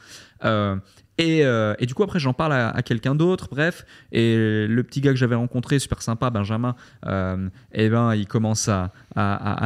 Euh, 0.43 0.75
euh, 1.21 1.75
et, 1.79 1.85
du 1.85 1.93
coup, 1.93 2.03
après, 2.03 2.19
j'en 2.19 2.33
parle 2.33 2.53
à, 2.53 2.81
quelqu'un 2.81 3.15
d'autre, 3.15 3.47
bref. 3.49 3.85
Et 4.11 4.35
le 4.67 4.83
petit 4.83 5.01
gars 5.01 5.11
que 5.11 5.17
j'avais 5.17 5.35
rencontré, 5.35 5.79
super 5.79 6.01
sympa, 6.01 6.29
Benjamin, 6.29 6.75
euh, 7.05 7.49
eh 7.73 7.89
ben, 7.89 8.15
il 8.15 8.27
commence 8.27 8.69
à, 8.69 8.91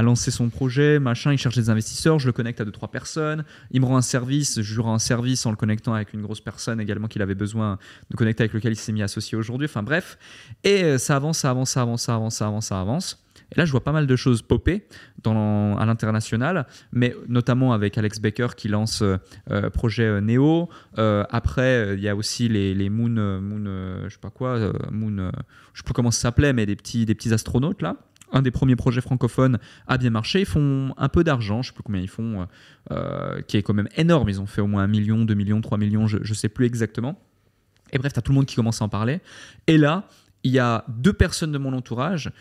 lancer 0.01 0.31
son 0.31 0.49
projet, 0.49 0.99
machin. 0.99 1.33
Il 1.33 1.37
cherche 1.37 1.55
des 1.55 1.69
investisseurs, 1.69 2.19
je 2.19 2.27
le 2.27 2.33
connecte 2.33 2.61
à 2.61 2.65
deux, 2.65 2.71
trois 2.71 2.91
personnes. 2.91 3.43
Il 3.71 3.81
me 3.81 3.85
rend 3.85 3.97
un 3.97 4.01
service, 4.01 4.61
je 4.61 4.75
lui 4.75 4.81
rends 4.81 4.93
un 4.93 4.99
service 4.99 5.45
en 5.45 5.51
le 5.51 5.57
connectant 5.57 5.93
avec 5.93 6.13
une 6.13 6.21
grosse 6.21 6.41
personne 6.41 6.79
également 6.79 7.07
qu'il 7.07 7.21
avait 7.21 7.35
besoin 7.35 7.77
de 8.11 8.15
connecter 8.15 8.43
avec 8.43 8.53
lequel 8.53 8.73
il 8.73 8.77
s'est 8.77 8.91
mis 8.91 9.03
associé 9.03 9.37
aujourd'hui. 9.37 9.65
Enfin, 9.65 9.83
bref. 9.83 10.17
Et 10.63 10.83
euh, 10.83 10.97
ça 10.97 11.15
avance, 11.15 11.39
ça 11.39 11.49
avance, 11.49 11.71
ça 11.71 11.81
avance, 11.81 12.03
ça 12.03 12.15
avance, 12.15 12.35
ça 12.35 12.47
avance, 12.47 12.65
ça 12.67 12.79
avance. 12.79 13.23
Et 13.51 13.59
là, 13.59 13.65
je 13.65 13.71
vois 13.71 13.83
pas 13.83 13.91
mal 13.91 14.07
de 14.07 14.15
choses 14.15 14.41
popper 14.41 14.85
dans, 15.23 15.77
à 15.77 15.85
l'international, 15.85 16.67
mais 16.91 17.15
notamment 17.27 17.73
avec 17.73 17.97
Alex 17.97 18.19
Baker 18.19 18.49
qui 18.55 18.67
lance 18.67 19.01
euh, 19.01 19.17
euh, 19.49 19.69
projet 19.69 20.03
euh, 20.03 20.21
Neo. 20.21 20.69
après, 20.95 21.95
il 21.95 22.01
y 22.01 22.09
a 22.09 22.15
aussi 22.15 22.47
les, 22.47 22.73
les 22.73 22.89
Moon, 22.89 23.39
Moon 23.41 24.03
je 24.05 24.09
sais 24.09 24.19
pas 24.19 24.29
quoi, 24.29 24.71
Moon, 24.91 25.31
je 25.73 25.79
sais 25.79 25.83
plus 25.83 25.93
comment 25.93 26.11
ça 26.11 26.21
s'appelait, 26.21 26.53
mais 26.53 26.65
des 26.65 26.75
petits, 26.75 27.05
des 27.05 27.15
petits 27.15 27.33
astronautes 27.33 27.81
là 27.81 27.95
un 28.31 28.43
des 28.43 28.51
premiers 28.51 28.75
projets 28.75 29.01
francophones 29.01 29.57
a 29.87 29.97
bien 29.97 30.11
marché. 30.11 30.41
Ils 30.41 30.45
font 30.45 30.93
un 30.97 31.09
peu 31.09 31.23
d'argent, 31.23 31.63
je 31.63 31.69
ne 31.69 31.71
sais 31.71 31.73
plus 31.73 31.81
combien 31.81 31.99
ils 31.99 32.07
font, 32.07 32.47
qui 33.47 33.57
est 33.57 33.63
quand 33.63 33.73
même 33.73 33.89
énorme. 33.97 34.29
Ils 34.29 34.39
ont 34.39 34.45
fait 34.45 34.61
au 34.61 34.67
moins 34.67 34.83
un 34.83 34.87
million, 34.87 35.25
2 35.25 35.33
millions, 35.33 35.59
3 35.61 35.79
millions, 35.79 36.05
je 36.05 36.19
ne 36.19 36.33
sais 36.35 36.49
plus 36.49 36.67
exactement. 36.67 37.19
Et 37.91 37.97
bref, 37.97 38.13
tu 38.13 38.19
as 38.19 38.21
tout 38.21 38.31
le 38.31 38.35
monde 38.35 38.45
qui 38.45 38.55
commence 38.55 38.81
à 38.81 38.85
en 38.85 38.89
parler. 38.89 39.19
Et 39.67 39.79
là, 39.79 40.07
il 40.43 40.51
y 40.51 40.59
a 40.59 40.85
deux 40.87 41.13
personnes 41.13 41.51
de 41.51 41.57
mon 41.57 41.73
entourage 41.73 42.31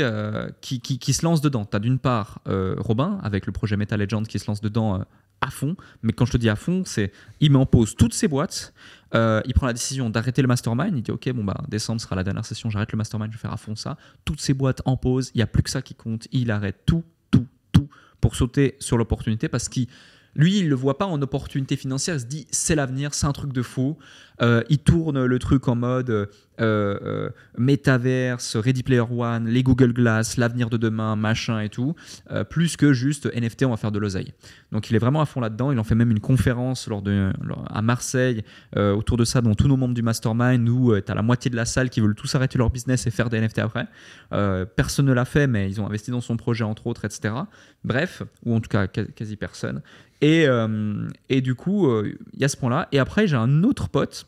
euh, 0.00 0.48
qui, 0.60 0.80
qui, 0.80 0.98
qui, 0.98 1.12
se 1.12 1.24
lance 1.24 1.40
dedans. 1.40 1.64
Tu 1.64 1.76
as 1.76 1.80
d'une 1.80 1.98
part 1.98 2.40
euh, 2.46 2.76
Robin 2.78 3.18
avec 3.22 3.46
le 3.46 3.52
projet 3.52 3.76
Metal 3.76 4.00
Legend 4.00 4.26
qui 4.26 4.38
se 4.38 4.46
lance 4.46 4.60
dedans 4.60 4.96
euh, 4.96 5.04
à 5.40 5.50
fond, 5.50 5.76
mais 6.02 6.12
quand 6.12 6.24
je 6.24 6.32
te 6.32 6.36
dis 6.36 6.48
à 6.48 6.56
fond, 6.56 6.82
c'est 6.86 7.12
il 7.40 7.50
met 7.52 7.58
en 7.58 7.66
pause 7.66 7.94
toutes 7.94 8.14
ses 8.14 8.26
boîtes, 8.26 8.72
il 9.12 9.52
prend 9.54 9.66
la 9.66 9.72
décision 9.72 10.08
d'arrêter 10.08 10.40
le 10.40 10.48
mastermind, 10.48 10.96
il 10.96 11.02
dit 11.02 11.10
ok 11.10 11.30
bon 11.32 11.44
bah 11.44 11.62
décembre 11.68 12.00
sera 12.00 12.16
la 12.16 12.24
dernière 12.24 12.44
session, 12.44 12.70
j'arrête 12.70 12.92
le 12.92 12.96
mastermind, 12.96 13.30
je 13.30 13.36
vais 13.36 13.42
faire 13.42 13.52
à 13.52 13.58
fond 13.58 13.76
ça, 13.76 13.98
toutes 14.24 14.40
ses 14.40 14.54
boîtes 14.54 14.80
en 14.86 14.96
pause, 14.96 15.30
il 15.34 15.38
n'y 15.38 15.42
a 15.42 15.46
plus 15.46 15.62
que 15.62 15.70
ça 15.70 15.82
qui 15.82 15.94
compte, 15.94 16.26
il 16.32 16.50
arrête 16.50 16.80
tout, 16.86 17.04
tout, 17.30 17.46
tout 17.72 17.88
pour 18.20 18.34
sauter 18.34 18.76
sur 18.80 18.96
l'opportunité 18.96 19.48
parce 19.48 19.68
qu'il 19.68 19.88
lui, 20.36 20.58
il 20.58 20.68
le 20.68 20.74
voit 20.74 20.98
pas 20.98 21.06
en 21.06 21.20
opportunité 21.22 21.76
financière. 21.76 22.16
Il 22.16 22.20
se 22.20 22.26
dit, 22.26 22.46
c'est 22.50 22.74
l'avenir, 22.74 23.14
c'est 23.14 23.26
un 23.26 23.32
truc 23.32 23.54
de 23.54 23.62
fou. 23.62 23.96
il 24.40 24.78
tourne 24.78 25.24
le 25.24 25.38
truc 25.38 25.66
en 25.66 25.76
mode, 25.76 26.28
euh, 26.60 26.98
euh, 27.02 27.30
Metaverse, 27.58 28.56
Ready 28.56 28.82
Player 28.82 29.04
One, 29.10 29.46
les 29.46 29.62
Google 29.62 29.92
Glass, 29.92 30.36
l'avenir 30.36 30.70
de 30.70 30.76
demain, 30.76 31.16
machin 31.16 31.60
et 31.60 31.68
tout, 31.68 31.94
euh, 32.30 32.44
plus 32.44 32.76
que 32.76 32.92
juste 32.92 33.30
NFT, 33.34 33.64
on 33.64 33.70
va 33.70 33.76
faire 33.76 33.92
de 33.92 33.98
l'oseille. 33.98 34.32
Donc 34.72 34.90
il 34.90 34.96
est 34.96 34.98
vraiment 34.98 35.20
à 35.20 35.26
fond 35.26 35.40
là-dedans. 35.40 35.72
Il 35.72 35.78
en 35.78 35.84
fait 35.84 35.94
même 35.94 36.10
une 36.10 36.20
conférence 36.20 36.88
lors 36.88 37.02
de, 37.02 37.32
à 37.68 37.82
Marseille 37.82 38.42
autour 38.74 39.16
de 39.16 39.24
ça, 39.24 39.40
dont 39.40 39.54
tous 39.54 39.68
nos 39.68 39.76
membres 39.76 39.94
du 39.94 40.02
mastermind, 40.02 40.68
où 40.68 40.98
tu 41.00 41.12
as 41.12 41.14
la 41.14 41.22
moitié 41.22 41.50
de 41.50 41.56
la 41.56 41.64
salle 41.64 41.90
qui 41.90 42.00
veulent 42.00 42.14
tous 42.14 42.34
arrêter 42.34 42.58
leur 42.58 42.70
business 42.70 43.06
et 43.06 43.10
faire 43.10 43.30
des 43.30 43.40
NFT 43.40 43.60
après. 43.60 43.86
personne 44.76 45.06
ne 45.06 45.12
l'a 45.12 45.24
fait, 45.24 45.46
mais 45.46 45.70
ils 45.70 45.80
ont 45.80 45.86
investi 45.86 46.10
dans 46.10 46.20
son 46.20 46.36
projet, 46.36 46.64
entre 46.64 46.86
autres, 46.86 47.04
etc. 47.04 47.34
Bref, 47.84 48.22
ou 48.44 48.54
en 48.54 48.60
tout 48.60 48.68
cas 48.68 48.86
quasi 48.86 49.36
personne. 49.36 49.82
Et, 50.20 50.46
et 51.28 51.40
du 51.40 51.54
coup, 51.54 51.90
il 52.02 52.40
y 52.40 52.44
a 52.44 52.48
ce 52.48 52.56
point-là. 52.56 52.88
Et 52.92 52.98
après, 52.98 53.26
j'ai 53.26 53.36
un 53.36 53.62
autre 53.62 53.88
pote 53.88 54.26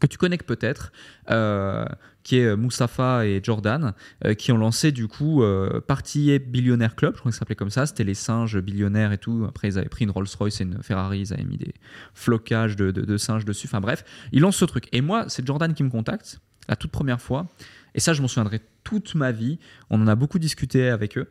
que 0.00 0.06
tu 0.06 0.18
connais 0.18 0.36
peut-être, 0.36 0.92
euh, 1.30 1.84
qui 2.22 2.38
est 2.38 2.56
Moussafa 2.56 3.26
et 3.26 3.40
Jordan, 3.42 3.94
euh, 4.24 4.34
qui 4.34 4.52
ont 4.52 4.58
lancé 4.58 4.92
du 4.92 5.08
coup 5.08 5.42
euh, 5.42 5.80
Party 5.80 6.38
Billionaire 6.38 6.94
Club, 6.94 7.14
je 7.14 7.20
crois 7.20 7.30
que 7.30 7.34
ça 7.34 7.40
s'appelait 7.40 7.56
comme 7.56 7.70
ça, 7.70 7.86
c'était 7.86 8.04
les 8.04 8.14
singes 8.14 8.58
billionnaires 8.60 9.12
et 9.12 9.18
tout. 9.18 9.44
Après, 9.48 9.68
ils 9.68 9.78
avaient 9.78 9.88
pris 9.88 10.04
une 10.04 10.10
Rolls-Royce 10.10 10.60
et 10.60 10.64
une 10.64 10.82
Ferrari, 10.82 11.20
ils 11.20 11.32
avaient 11.32 11.44
mis 11.44 11.56
des 11.56 11.74
flocages 12.14 12.76
de, 12.76 13.16
singes 13.16 13.44
dessus. 13.44 13.66
Enfin 13.66 13.80
bref, 13.80 14.04
ils 14.32 14.40
lancent 14.40 14.56
ce 14.56 14.64
truc. 14.64 14.88
Et 14.92 15.00
moi, 15.00 15.24
c'est 15.28 15.46
Jordan 15.46 15.74
qui 15.74 15.82
me 15.82 15.90
contacte 15.90 16.40
la 16.68 16.76
toute 16.76 16.90
première 16.90 17.20
fois. 17.20 17.46
Et 17.94 18.00
ça, 18.00 18.12
je 18.14 18.22
m'en 18.22 18.28
souviendrai 18.28 18.60
toute 18.84 19.14
ma 19.14 19.32
vie. 19.32 19.58
On 19.90 20.00
en 20.00 20.06
a 20.06 20.14
beaucoup 20.14 20.38
discuté 20.38 20.88
avec 20.88 21.18
eux. 21.18 21.28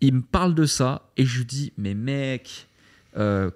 il 0.00 0.14
me 0.14 0.22
parle 0.22 0.54
de 0.54 0.64
ça 0.64 1.10
et 1.16 1.24
je 1.24 1.38
lui 1.38 1.44
dis, 1.44 1.72
mais 1.76 1.94
mec, 1.94 2.68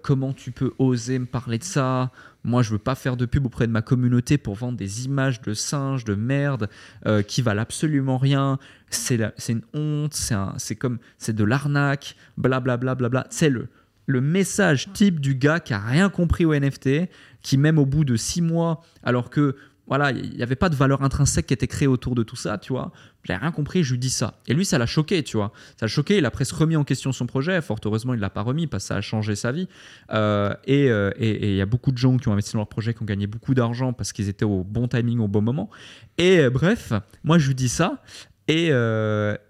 comment 0.02 0.32
tu 0.32 0.52
peux 0.52 0.72
oser 0.78 1.18
me 1.18 1.26
parler 1.26 1.58
de 1.58 1.64
ça? 1.64 2.12
Moi, 2.44 2.62
je 2.62 2.70
veux 2.70 2.78
pas 2.78 2.94
faire 2.94 3.16
de 3.16 3.26
pub 3.26 3.46
auprès 3.46 3.66
de 3.66 3.72
ma 3.72 3.82
communauté 3.82 4.38
pour 4.38 4.54
vendre 4.54 4.78
des 4.78 5.04
images 5.04 5.40
de 5.42 5.54
singes, 5.54 6.04
de 6.04 6.14
merde, 6.14 6.68
euh, 7.06 7.22
qui 7.22 7.42
valent 7.42 7.60
absolument 7.60 8.16
rien. 8.16 8.58
C'est 8.90 9.18
une 9.48 9.62
honte, 9.74 10.14
c'est 10.56 10.76
comme 10.76 10.98
c'est 11.18 11.34
de 11.34 11.44
l'arnaque, 11.44 12.16
blablabla. 12.36 12.94
Bla, 12.94 12.94
bla, 12.94 13.08
bla. 13.08 13.26
C'est 13.30 13.50
le, 13.50 13.68
le 14.06 14.20
message 14.20 14.92
type 14.92 15.20
du 15.20 15.34
gars 15.34 15.60
qui 15.60 15.74
a 15.74 15.80
rien 15.80 16.08
compris 16.08 16.44
au 16.44 16.54
NFT, 16.54 17.10
qui 17.42 17.58
même 17.58 17.78
au 17.78 17.86
bout 17.86 18.04
de 18.04 18.16
six 18.16 18.40
mois, 18.40 18.82
alors 19.02 19.30
que 19.30 19.56
voilà, 19.88 20.10
il 20.10 20.36
n'y 20.36 20.42
avait 20.42 20.56
pas 20.56 20.68
de 20.68 20.76
valeur 20.76 21.02
intrinsèque 21.02 21.46
qui 21.46 21.54
était 21.54 21.66
créée 21.66 21.88
autour 21.88 22.14
de 22.14 22.22
tout 22.22 22.36
ça, 22.36 22.58
tu 22.58 22.72
vois. 22.72 22.92
J'avais 23.24 23.40
rien 23.40 23.52
compris, 23.52 23.82
je 23.82 23.92
lui 23.92 23.98
dis 23.98 24.10
ça. 24.10 24.34
Et 24.46 24.54
lui, 24.54 24.64
ça 24.64 24.78
l'a 24.78 24.86
choqué, 24.86 25.22
tu 25.22 25.36
vois. 25.36 25.52
Ça 25.78 25.86
l'a 25.86 25.88
choqué, 25.88 26.18
il 26.18 26.26
a 26.26 26.30
presque 26.30 26.54
remis 26.54 26.76
en 26.76 26.84
question 26.84 27.10
son 27.12 27.26
projet. 27.26 27.60
Fort 27.60 27.78
heureusement, 27.84 28.14
il 28.14 28.20
l'a 28.20 28.30
pas 28.30 28.42
remis 28.42 28.66
parce 28.66 28.84
que 28.84 28.88
ça 28.88 28.96
a 28.96 29.00
changé 29.00 29.34
sa 29.34 29.50
vie. 29.50 29.68
Euh, 30.12 30.54
euh, 30.68 31.10
et 31.18 31.50
il 31.50 31.56
y 31.56 31.60
a 31.60 31.66
beaucoup 31.66 31.92
de 31.92 31.98
gens 31.98 32.16
qui 32.18 32.28
ont 32.28 32.32
investi 32.32 32.52
dans 32.52 32.60
leur 32.60 32.68
projet, 32.68 32.94
qui 32.94 33.02
ont 33.02 33.06
gagné 33.06 33.26
beaucoup 33.26 33.54
d'argent 33.54 33.92
parce 33.92 34.12
qu'ils 34.12 34.28
étaient 34.28 34.44
au 34.44 34.62
bon 34.62 34.88
timing, 34.88 35.20
au 35.20 35.28
bon 35.28 35.42
moment. 35.42 35.70
Et 36.18 36.38
euh, 36.38 36.50
bref, 36.50 36.92
moi, 37.24 37.38
je 37.38 37.48
lui 37.48 37.54
dis 37.54 37.68
ça. 37.68 38.02
Et, 38.50 38.70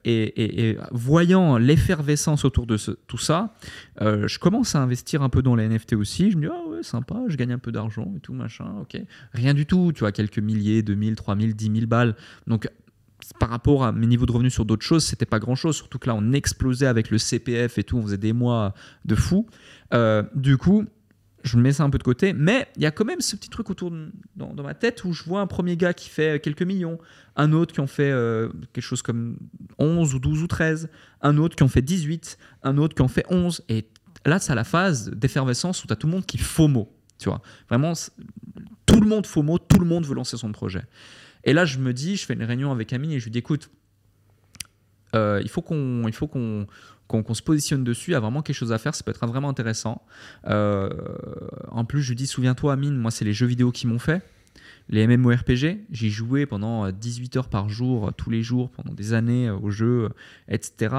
et, 0.05 0.77
voyant 0.91 1.57
l'effervescence 1.57 2.45
autour 2.45 2.67
de 2.67 2.77
tout 2.77 3.19
ça, 3.19 3.55
je 4.01 4.39
commence 4.41 4.75
à 4.75 4.81
investir 4.81 5.23
un 5.23 5.29
peu 5.29 5.41
dans 5.41 5.55
les 5.55 5.69
NFT 5.69 5.93
aussi. 5.93 6.33
Je 6.33 6.37
me 6.37 6.43
dis, 6.43 6.49
ah 6.53 6.68
sympa, 6.83 7.23
je 7.29 7.37
gagne 7.37 7.53
un 7.53 7.59
peu 7.59 7.73
d'argent 7.73 8.13
et 8.17 8.21
tout, 8.21 8.33
machin, 8.33 8.67
ok. 8.81 9.01
Rien 9.33 9.55
du 9.55 9.67
tout, 9.67 9.93
tu 9.95 10.01
vois, 10.01 10.13
quelques 10.13 10.39
milliers, 10.39 10.83
2000, 10.83 11.17
3000, 11.17 11.55
10 11.55 11.73
000 11.75 11.87
balles. 11.87 12.15
Donc, 12.47 12.69
par 13.39 13.51
rapport 13.51 13.85
à 13.85 13.93
mes 13.93 14.07
niveaux 14.07 14.27
de 14.27 14.33
revenus 14.33 14.53
sur 14.53 14.65
d'autres 14.65 14.85
choses, 14.85 15.05
c'était 15.05 15.27
pas 15.27 15.39
grand 15.39 15.55
chose. 15.55 15.77
Surtout 15.77 15.99
que 15.99 16.09
là, 16.09 16.15
on 16.15 16.33
explosait 16.33 16.87
avec 16.87 17.11
le 17.11 17.19
CPF 17.19 17.79
et 17.79 17.85
tout, 17.85 17.99
on 17.99 18.03
faisait 18.03 18.19
des 18.19 18.33
mois 18.33 18.75
de 19.05 19.15
fou. 19.15 19.47
Euh, 19.93 20.23
du 20.35 20.57
coup, 20.57 20.85
je 21.45 21.57
mets 21.57 21.73
ça 21.73 21.85
un 21.85 21.91
peu 21.91 21.99
de 21.99 22.03
côté, 22.03 22.33
mais 22.33 22.69
il 22.77 22.83
y 22.83 22.87
a 22.87 22.91
quand 22.91 23.05
même 23.05 23.21
ce 23.21 23.37
petit 23.37 23.49
truc 23.49 23.71
autour 23.71 23.93
dans, 24.37 24.63
ma 24.63 24.75
tête 24.75 25.05
où 25.05 25.13
je 25.13 25.25
vois 25.25 25.41
un 25.41 25.47
premier 25.47 25.77
gars 25.77 25.95
qui 25.95 26.09
fait 26.09 26.43
quelques 26.43 26.63
millions, 26.63 26.99
un 27.37 27.53
autre 27.53 27.73
qui 27.75 27.81
en 27.81 27.87
fait 27.87 28.11
euh, 28.11 28.49
quelque 28.73 28.85
chose 28.85 29.03
comme 29.03 29.39
11 29.79 30.15
ou 30.15 30.19
12 30.19 30.43
ou 30.43 30.47
13, 30.47 30.89
un 31.23 31.37
autre 31.39 31.57
qui 31.57 31.63
en 31.63 31.69
fait 31.69 31.83
18, 31.83 32.39
un 32.65 32.77
autre 32.79 32.95
qui 32.95 33.03
en 33.03 33.09
fait 33.09 33.25
11. 33.31 33.63
Et 33.69 33.89
là, 34.25 34.39
c'est 34.39 34.55
la 34.55 34.65
phase 34.65 35.11
d'effervescence 35.11 35.85
où 35.85 35.87
tu 35.87 35.93
as 35.93 35.97
tout 35.97 36.07
le 36.07 36.13
monde 36.13 36.27
qui 36.27 36.39
FOMO. 36.39 36.93
Tu 37.19 37.29
vois, 37.29 37.43
vraiment, 37.69 37.93
tout 38.87 39.01
le 39.01 39.07
monde 39.07 39.27
FOMO, 39.27 39.59
tout 39.59 39.79
le 39.79 39.87
monde 39.87 40.07
veut 40.07 40.15
lancer 40.15 40.37
son 40.37 40.53
projet. 40.53 40.85
Et 41.45 41.53
là, 41.53 41.65
je 41.65 41.79
me 41.79 41.93
dis, 41.93 42.17
je 42.17 42.27
fais 42.27 42.35
une 42.35 42.45
réunion 42.45 42.71
avec 42.73 42.93
Amine 42.93 43.13
et 43.13 43.21
je 43.21 43.25
lui 43.25 43.31
dis 43.31 43.39
écoute, 43.39 43.71
euh, 45.15 45.41
il 45.43 45.49
faut 45.49 45.63
qu'on 45.63 46.67
qu'on 47.09 47.35
se 47.35 47.43
positionne 47.43 47.85
dessus, 47.85 48.11
il 48.11 48.13
y 48.13 48.17
a 48.17 48.21
vraiment 48.21 48.43
quelque 48.43 48.57
chose 48.57 48.71
à 48.71 48.77
faire, 48.77 48.95
ça 48.95 49.03
peut 49.03 49.11
être 49.11 49.27
vraiment 49.27 49.49
intéressant. 49.49 50.03
Euh, 50.47 50.91
en 51.71 51.87
plus, 51.87 52.03
je 52.03 52.11
lui 52.11 52.17
dis, 52.17 52.27
souviens-toi, 52.27 52.75
Amine, 52.75 52.95
moi, 52.97 53.11
c'est 53.11 53.25
les 53.25 53.33
jeux 53.33 53.47
vidéo 53.47 53.73
qui 53.73 53.87
m'ont 53.87 53.99
fait. 53.99 54.23
Les 54.91 55.07
MMORPG, 55.07 55.81
j'ai 55.91 56.09
joué 56.11 56.47
pendant 56.47 56.91
18 56.91 57.37
heures 57.37 57.49
par 57.49 57.69
jour, 57.69 58.11
tous 58.17 58.31
les 58.31 58.43
jours, 58.43 58.71
pendant 58.71 58.95
des 58.95 59.13
années 59.13 59.51
au 59.51 59.71
jeu, 59.71 60.09
etc. 60.49 60.95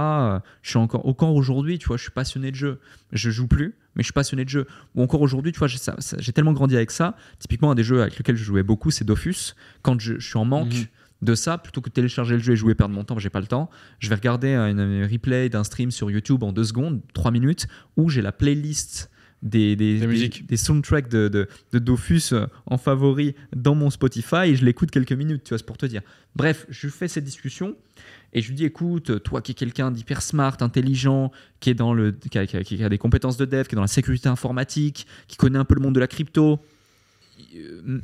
Je 0.61 0.69
suis 0.69 0.77
encore, 0.77 1.07
encore 1.07 1.33
aujourd'hui, 1.33 1.79
tu 1.79 1.87
vois, 1.87 1.97
je 1.97 2.03
suis 2.03 2.11
passionné 2.11 2.51
de 2.51 2.55
jeu. 2.55 2.79
Je 3.11 3.31
joue 3.31 3.47
plus, 3.47 3.75
mais 3.95 4.03
je 4.03 4.05
suis 4.05 4.13
passionné 4.13 4.45
de 4.45 4.49
jeu. 4.49 4.67
Ou 4.93 5.01
encore 5.01 5.21
aujourd'hui, 5.21 5.51
tu 5.51 5.59
vois, 5.59 5.67
j'ai 5.67 6.33
tellement 6.33 6.53
grandi 6.53 6.75
avec 6.75 6.91
ça. 6.91 7.15
Typiquement, 7.39 7.71
un 7.71 7.75
des 7.75 7.83
jeux 7.83 8.01
avec 8.01 8.17
lesquels 8.17 8.37
je 8.37 8.43
jouais 8.43 8.63
beaucoup, 8.63 8.91
c'est 8.91 9.05
Dofus. 9.05 9.55
Quand 9.81 9.99
je, 9.99 10.19
suis 10.19 10.37
en 10.37 10.45
manque, 10.45 10.73
mhm 10.73 10.85
de 11.21 11.35
ça 11.35 11.57
plutôt 11.57 11.81
que 11.81 11.89
de 11.89 11.93
télécharger 11.93 12.35
le 12.35 12.41
jeu 12.41 12.53
et 12.53 12.55
jouer 12.55 12.75
perdre 12.75 12.95
mon 12.95 13.03
temps 13.03 13.19
j'ai 13.19 13.29
pas 13.29 13.41
le 13.41 13.47
temps 13.47 13.69
je 13.99 14.09
vais 14.09 14.15
regarder 14.15 14.53
une, 14.55 15.03
replay 15.03 15.49
d'un 15.49 15.63
stream 15.63 15.91
sur 15.91 16.09
YouTube 16.09 16.43
en 16.43 16.51
deux 16.51 16.63
secondes 16.63 17.01
trois 17.13 17.31
minutes 17.31 17.67
où 17.97 18.09
j'ai 18.09 18.21
la 18.21 18.31
playlist 18.31 19.11
des, 19.41 19.75
des, 19.75 20.29
des, 20.29 20.57
soundtracks 20.57 21.09
de, 21.09 21.27
de, 21.27 21.79
Dofus 21.79 22.33
euh, 22.33 22.47
en 22.65 22.77
favori 22.77 23.35
dans 23.55 23.75
mon 23.75 23.89
Spotify 23.89 24.47
et 24.47 24.55
je 24.55 24.65
l'écoute 24.65 24.91
quelques 24.91 25.13
minutes, 25.13 25.43
tu 25.45 25.49
vois, 25.49 25.57
c'est 25.57 25.65
pour 25.65 25.77
te 25.77 25.85
dire. 25.85 26.01
Bref, 26.35 26.65
je 26.69 26.89
fais 26.89 27.07
cette 27.07 27.23
discussion 27.23 27.75
et 28.33 28.41
je 28.41 28.49
lui 28.49 28.55
dis 28.55 28.65
écoute, 28.65 29.23
toi 29.23 29.41
qui 29.41 29.51
es 29.51 29.55
quelqu'un 29.55 29.91
d'hyper 29.91 30.21
smart, 30.21 30.57
intelligent, 30.59 31.31
qui, 31.59 31.69
est 31.69 31.73
dans 31.73 31.93
le, 31.93 32.11
qui 32.11 32.37
a, 32.37 32.89
des 32.89 32.97
compétences 32.97 33.37
de 33.37 33.45
dev, 33.45 33.65
qui 33.65 33.75
est 33.75 33.77
dans 33.77 33.81
la 33.81 33.87
sécurité 33.87 34.27
informatique, 34.29 35.07
qui 35.27 35.37
connaît 35.37 35.59
un 35.59 35.65
peu 35.65 35.75
le 35.75 35.81
monde 35.81 35.95
de 35.95 35.99
la 35.99 36.07
crypto, 36.07 36.59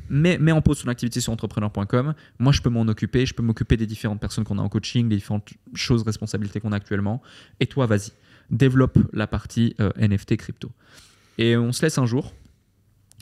mets, 0.09 0.51
en 0.51 0.61
pause 0.61 0.79
son 0.79 0.87
activité 0.87 1.19
sur 1.19 1.33
entrepreneur.com. 1.33 2.13
Moi, 2.39 2.51
je 2.51 2.61
peux 2.61 2.69
m'en 2.69 2.81
occuper. 2.83 3.25
Je 3.25 3.33
peux 3.33 3.43
m'occuper 3.43 3.77
des 3.77 3.85
différentes 3.85 4.19
personnes 4.19 4.43
qu'on 4.43 4.57
a 4.57 4.61
en 4.61 4.69
coaching, 4.69 5.09
des 5.09 5.15
différentes 5.15 5.49
choses, 5.73 6.03
responsabilités 6.03 6.59
qu'on 6.59 6.71
a 6.71 6.77
actuellement. 6.77 7.21
Et 7.59 7.67
toi, 7.67 7.85
vas-y, 7.85 8.11
développe 8.49 8.97
la 9.13 9.27
partie 9.27 9.75
euh, 9.79 9.91
NFT 9.97 10.37
crypto. 10.37 10.71
Et 11.37 11.57
on 11.57 11.71
se 11.71 11.81
laisse 11.81 11.97
un 11.97 12.05
jour. 12.05 12.33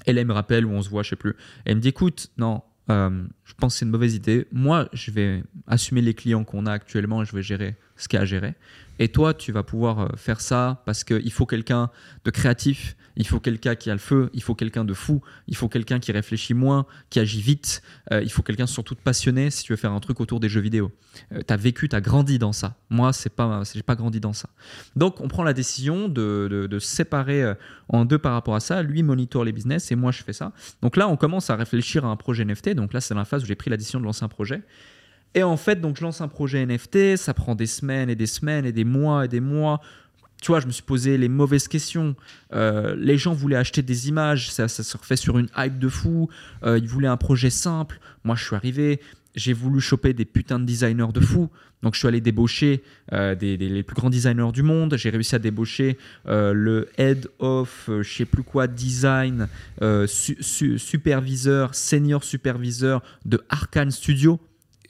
Elle, 0.06 0.24
me 0.26 0.34
rappelle, 0.34 0.66
ou 0.66 0.72
on 0.72 0.82
se 0.82 0.90
voit, 0.90 1.04
je 1.04 1.10
sais 1.10 1.16
plus. 1.16 1.32
Et 1.32 1.72
elle 1.72 1.78
me 1.78 1.82
dit 1.82 1.90
écoute, 1.90 2.32
non, 2.38 2.62
euh, 2.90 3.24
je 3.46 3.54
pense 3.54 3.74
que 3.74 3.80
c'est 3.80 3.86
une 3.86 3.92
mauvaise 3.92 4.16
idée. 4.16 4.48
Moi, 4.52 4.90
je 4.94 5.12
vais 5.12 5.44
assumer 5.68 6.02
les 6.02 6.14
clients 6.14 6.44
qu'on 6.44 6.66
a 6.66 6.72
actuellement 6.72 7.22
et 7.22 7.26
je 7.26 7.36
vais 7.36 7.44
gérer 7.44 7.76
ce 8.04 8.08
qu'il 8.10 8.18
y 8.18 8.20
a 8.20 8.24
à 8.24 8.26
gérer. 8.26 8.54
Et 9.00 9.08
toi, 9.08 9.34
tu 9.34 9.52
vas 9.52 9.64
pouvoir 9.64 10.00
euh, 10.00 10.08
faire 10.18 10.40
ça 10.40 10.84
parce 10.86 11.04
qu'il 11.04 11.32
faut 11.32 11.46
quelqu'un 11.46 11.90
de 12.26 12.32
créatif, 12.32 12.96
il 13.16 13.26
faut 13.26 13.40
quelqu'un 13.40 13.76
qui 13.76 13.90
a 13.90 13.94
le 13.94 14.00
feu, 14.00 14.30
il 14.34 14.44
faut 14.44 14.56
quelqu'un 14.56 14.86
de 14.86 14.94
fou, 14.94 15.22
il 15.48 15.56
faut 15.56 15.68
quelqu'un 15.68 16.00
qui 16.00 16.12
réfléchit 16.12 16.54
moins, 16.54 16.86
qui 17.10 17.20
agit 17.20 17.42
vite, 17.42 17.82
euh, 18.12 18.22
il 18.22 18.32
faut 18.32 18.44
quelqu'un 18.44 18.68
surtout 18.68 18.94
de 18.94 19.00
passionné 19.00 19.50
si 19.50 19.64
tu 19.64 19.74
veux 19.74 19.78
faire 19.78 19.94
un 19.94 20.00
truc 20.00 20.20
autour 20.20 20.40
des 20.40 20.50
jeux 20.50 20.62
vidéo. 20.62 20.92
Euh, 21.32 21.42
tu 21.48 21.54
as 21.54 21.58
vécu, 21.58 21.90
tu 21.90 21.96
as 21.96 22.02
grandi 22.02 22.38
dans 22.38 22.52
ça. 22.52 22.76
Moi, 22.90 23.14
c'est 23.14 23.34
pas, 23.34 23.64
pas 23.86 23.96
grandi 23.96 24.20
dans 24.20 24.34
ça. 24.34 24.50
Donc, 24.96 25.22
on 25.22 25.28
prend 25.28 25.44
la 25.44 25.54
décision 25.54 26.08
de, 26.08 26.68
de, 26.70 26.80
séparer 26.80 27.54
en 27.90 28.06
deux 28.06 28.18
par 28.18 28.34
rapport 28.34 28.56
à 28.56 28.60
ça. 28.60 28.84
Lui 28.84 29.02
monitor 29.02 29.44
les 29.44 29.52
business 29.54 29.92
et 29.92 29.96
moi, 29.96 30.12
je 30.12 30.22
fais 30.24 30.34
ça. 30.34 30.52
Donc 30.82 30.98
là, 30.98 31.08
on 31.08 31.16
commence 31.16 31.50
à 31.50 31.56
réfléchir 31.56 32.06
à 32.06 32.10
un 32.10 32.16
projet 32.16 32.46
NFT. 32.46 32.72
Donc 32.72 32.94
là, 32.94 33.02
c'est 33.02 33.16
la 33.16 33.26
phase 33.26 33.44
où 33.44 33.46
j'ai 33.46 33.56
pris 33.56 33.70
la 33.70 33.78
décision 33.78 34.00
de 34.00 34.06
lancer 34.06 34.24
un 34.24 34.28
projet. 34.28 34.62
Et 35.36 35.44
en 35.44 35.58
fait, 35.58 35.82
donc 35.82 35.98
je 35.98 36.04
lance 36.04 36.22
un 36.22 36.28
projet 36.28 36.66
NFT, 36.66 37.18
ça 37.18 37.34
prend 37.34 37.56
des 37.56 37.66
semaines 37.66 38.10
et 38.10 38.16
des 38.16 38.28
semaines 38.28 38.66
et 38.66 38.72
des 38.72 38.84
mois 38.84 39.26
et 39.26 39.28
des 39.28 39.40
mois. 39.40 39.82
Tu 40.42 40.48
vois, 40.48 40.60
je 40.60 40.68
me 40.68 40.72
suis 40.72 40.84
posé 40.84 41.18
les 41.18 41.30
mauvaises 41.30 41.68
questions. 41.70 42.16
Euh, 42.54 42.96
les 42.98 43.18
gens 43.18 43.34
voulaient 43.34 43.56
acheter 43.56 43.82
des 43.82 44.10
images, 44.10 44.52
ça, 44.52 44.68
se 44.68 44.98
refait 44.98 45.16
sur 45.16 45.40
une 45.40 45.48
hype 45.58 45.80
de 45.80 45.88
fou. 45.88 46.28
Euh, 46.64 46.78
ils 46.78 46.88
voulaient 46.88 47.08
un 47.08 47.18
projet 47.18 47.50
simple. 47.50 48.00
Moi, 48.26 48.36
je 48.36 48.44
suis 48.44 48.56
arrivé, 48.56 49.00
j'ai 49.36 49.54
voulu 49.54 49.80
choper 49.80 50.14
des 50.14 50.26
putains 50.26 50.60
de 50.60 50.66
designers 50.66 51.14
de 51.14 51.22
fou. 51.22 51.50
Donc, 51.82 51.94
je 51.94 52.00
suis 52.00 52.08
allé 52.10 52.20
débaucher 52.20 52.84
euh, 53.14 53.36
les 53.40 53.84
plus 53.84 53.96
grands 53.96 54.10
designers 54.10 54.52
du 54.52 54.64
monde. 54.64 54.98
J'ai 54.98 55.10
réussi 55.10 55.34
à 55.34 55.40
débaucher 55.40 55.98
le 56.26 56.90
head 56.98 57.30
of, 57.40 57.90
je 58.02 58.14
sais 58.18 58.26
plus 58.26 58.44
quoi, 58.44 58.68
design, 58.68 59.48
superviseur, 60.06 61.74
senior 61.74 62.24
superviseur 62.24 63.02
de 63.26 63.42
Arkane 63.50 63.92
Studio. 63.92 64.42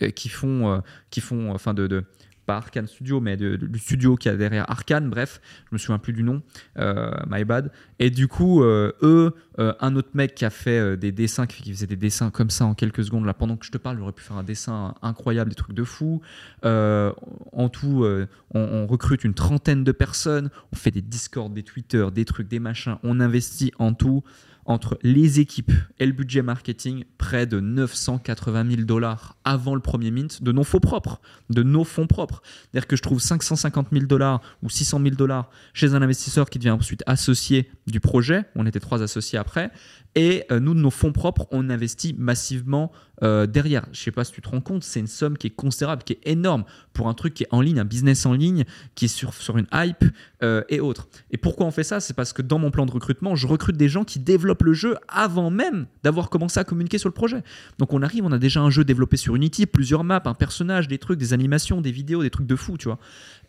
Euh, 0.04 0.10
qui 0.10 0.30
font, 0.30 0.72
euh, 0.72 0.80
qui 1.10 1.22
font 1.22 1.52
enfin 1.52 1.74
de, 1.74 1.88
de 1.88 2.04
pas 2.46 2.58
Arkane 2.58 2.88
Studio, 2.88 3.22
mais 3.22 3.38
du 3.38 3.80
studio 3.80 4.18
qui 4.18 4.28
a 4.28 4.36
derrière 4.36 4.70
Arkane, 4.70 5.10
bref, 5.10 5.40
je 5.70 5.76
me 5.76 5.78
souviens 5.78 5.98
plus 5.98 6.12
du 6.12 6.24
nom, 6.24 6.42
euh, 6.78 7.10
my 7.30 7.46
bad. 7.46 7.72
Et 8.00 8.10
du 8.10 8.28
coup, 8.28 8.62
eux, 8.64 9.34
un 9.58 9.96
autre 9.96 10.10
mec 10.14 10.36
qui 10.36 10.44
a 10.44 10.50
fait 10.50 10.98
des 10.98 11.14
dessins, 11.14 11.48
qui 11.48 11.72
faisait 11.72 11.88
des 11.88 11.96
dessins 11.96 12.32
comme 12.32 12.50
ça 12.50 12.66
en 12.66 12.74
quelques 12.74 13.06
secondes, 13.06 13.26
là, 13.26 13.34
pendant 13.34 13.56
que 13.56 13.66
je 13.66 13.72
te 13.72 13.78
parle, 13.78 13.98
j'aurais 13.98 14.12
pu 14.12 14.24
faire 14.24 14.36
un 14.36 14.44
dessin 14.44 14.94
incroyable, 15.02 15.52
des 15.52 15.56
trucs 15.56 15.74
de 15.74 15.86
fou. 15.86 16.20
en 16.64 17.70
tout, 17.72 18.06
on, 18.54 18.60
on, 18.60 18.88
recrute 18.88 19.24
une 19.24 19.36
trentaine 19.36 19.86
de 19.86 19.94
personnes, 19.94 20.50
on 20.74 20.76
fait 20.76 20.92
des 20.92 21.02
Discord, 21.02 21.54
des 21.54 21.64
Twitter, 21.64 22.06
des 22.14 22.26
trucs, 22.26 22.50
des 22.50 22.60
machins, 22.60 22.98
on 23.04 23.22
investit 23.22 23.72
en 23.80 23.94
tout 23.94 24.22
entre 24.66 24.98
les 25.04 25.40
équipes 25.40 25.72
et 26.00 26.06
le 26.06 26.12
budget 26.12 26.42
marketing, 26.42 27.04
près 27.18 27.46
de 27.46 27.60
980 27.60 28.70
000 28.70 28.82
dollars 28.84 29.38
avant 29.46 29.76
le 29.76 29.82
premier 29.82 30.12
mint 30.12 30.42
de 30.42 30.52
nos 30.52 30.64
fonds 30.64 30.80
propres, 30.80 31.22
de 31.50 31.64
nos 31.64 31.84
fonds 31.84 32.08
propres. 32.08 32.42
C'est-à-dire 32.44 32.88
que 32.88 32.96
je 32.96 33.02
trouve 33.02 33.20
550 33.20 33.88
000 33.92 34.06
dollars 34.06 34.42
ou 34.62 34.70
600 34.70 35.00
000 35.04 35.16
dollars 35.16 35.50
chez 35.74 35.94
un 35.94 36.02
investisseur 36.02 36.50
qui 36.50 36.60
devient 36.60 36.72
ensuite 36.72 37.04
associé 37.06 37.70
du 37.88 38.00
projet. 38.00 38.46
On 38.56 38.66
était 38.66 38.80
trois 38.80 39.02
associés 39.02 39.40
après. 39.40 39.72
Et 40.16 40.44
euh, 40.52 40.60
nous, 40.60 40.74
de 40.74 40.80
nos 40.80 40.92
fonds 40.92 41.12
propres, 41.12 41.48
on 41.52 41.70
investit 41.70 42.16
massivement 42.18 42.92
euh, 43.24 43.48
derrière. 43.48 43.86
Je 43.92 44.00
sais 44.00 44.12
pas 44.12 44.24
si 44.24 44.32
tu 44.32 44.42
te 44.42 44.50
rends 44.50 44.62
compte, 44.62 44.84
c'est 44.84 45.00
une 45.00 45.08
somme 45.08 45.38
qui 45.38 45.48
est 45.48 45.56
considérable, 45.56 46.04
qui 46.04 46.14
est 46.14 46.20
énorme 46.26 46.66
pour 46.94 47.08
un 47.08 47.14
truc 47.14 47.34
qui 47.34 47.44
est 47.44 47.48
en 47.52 47.62
ligne, 47.62 47.80
un 47.80 47.86
business 47.86 48.26
en 48.26 48.34
ligne, 48.34 48.66
qui 48.96 49.06
est 49.06 49.08
sur, 49.08 49.34
sur 49.34 49.58
une 49.58 49.68
hype 49.74 50.04
euh, 50.44 50.64
et 50.70 50.80
autres. 50.80 51.08
Et 51.32 51.38
pourquoi 51.38 51.66
on 51.66 51.72
fait 51.72 51.84
ça? 51.84 52.00
C'est 52.00 52.14
parce 52.14 52.34
que 52.34 52.42
dans 52.42 52.60
mon 52.60 52.70
plan 52.70 52.86
de 52.86 52.92
recrutement, 52.92 53.36
je 53.36 53.48
recrute 53.48 53.78
des 53.78 53.90
gens 53.90 54.04
qui 54.04 54.20
développent 54.20 54.64
le 54.64 54.74
jeu 54.74 54.98
avant 55.08 55.50
même 55.50 55.88
d'avoir 56.04 56.30
commencé 56.30 56.60
à 56.60 56.64
communiquer 56.64 56.98
sur 56.98 57.10
le 57.10 57.14
projet. 57.14 57.44
Donc 57.80 57.94
on 57.94 58.02
arrive, 58.02 58.26
on 58.26 58.32
a 58.32 58.40
déjà 58.40 58.62
un 58.62 58.70
jeu 58.70 58.84
développé 58.84 59.18
sur 59.18 59.33
Unity, 59.36 59.66
plusieurs 59.66 60.04
maps, 60.04 60.22
un 60.26 60.34
personnage, 60.34 60.88
des 60.88 60.98
trucs, 60.98 61.20
des 61.20 61.34
animations, 61.34 61.82
des 61.82 61.92
vidéos, 61.92 62.24
des 62.24 62.30
trucs 62.30 62.48
de 62.48 62.56
fou, 62.56 62.78
tu 62.78 62.88
vois. 62.88 63.00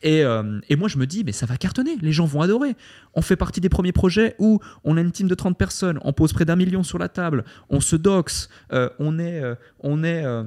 Et, 0.03 0.23
et 0.69 0.77
moi, 0.77 0.89
je 0.89 0.99
me 0.99 1.07
dis, 1.07 1.25
mais 1.25 1.33
ça 1.33 1.47
va 1.47 1.57
cartonner, 1.57 1.97
les 2.03 2.13
gens 2.13 2.27
vont 2.27 2.43
adorer. 2.43 2.75
On 3.15 3.23
fait 3.23 3.37
partie 3.37 3.61
des 3.61 3.71
premiers 3.71 3.93
projets 3.93 4.35
où 4.39 4.61
on 4.85 4.97
a 4.97 5.01
une 5.01 5.13
team 5.13 5.29
de 5.29 5.35
30 5.35 5.57
personnes, 5.57 5.99
on 6.03 6.13
pose 6.13 6.33
près 6.33 6.45
d'un 6.45 6.57
million 6.57 6.83
sur 6.83 6.99
la 6.99 7.09
table, 7.09 7.45
on 7.71 7.81
se 7.81 7.97
doxe, 7.97 8.49
euh, 8.73 8.89
on 8.99 9.19
est, 9.19 9.41
euh, 9.43 9.55
on 9.81 10.05
est 10.05 10.25
euh, 10.25 10.45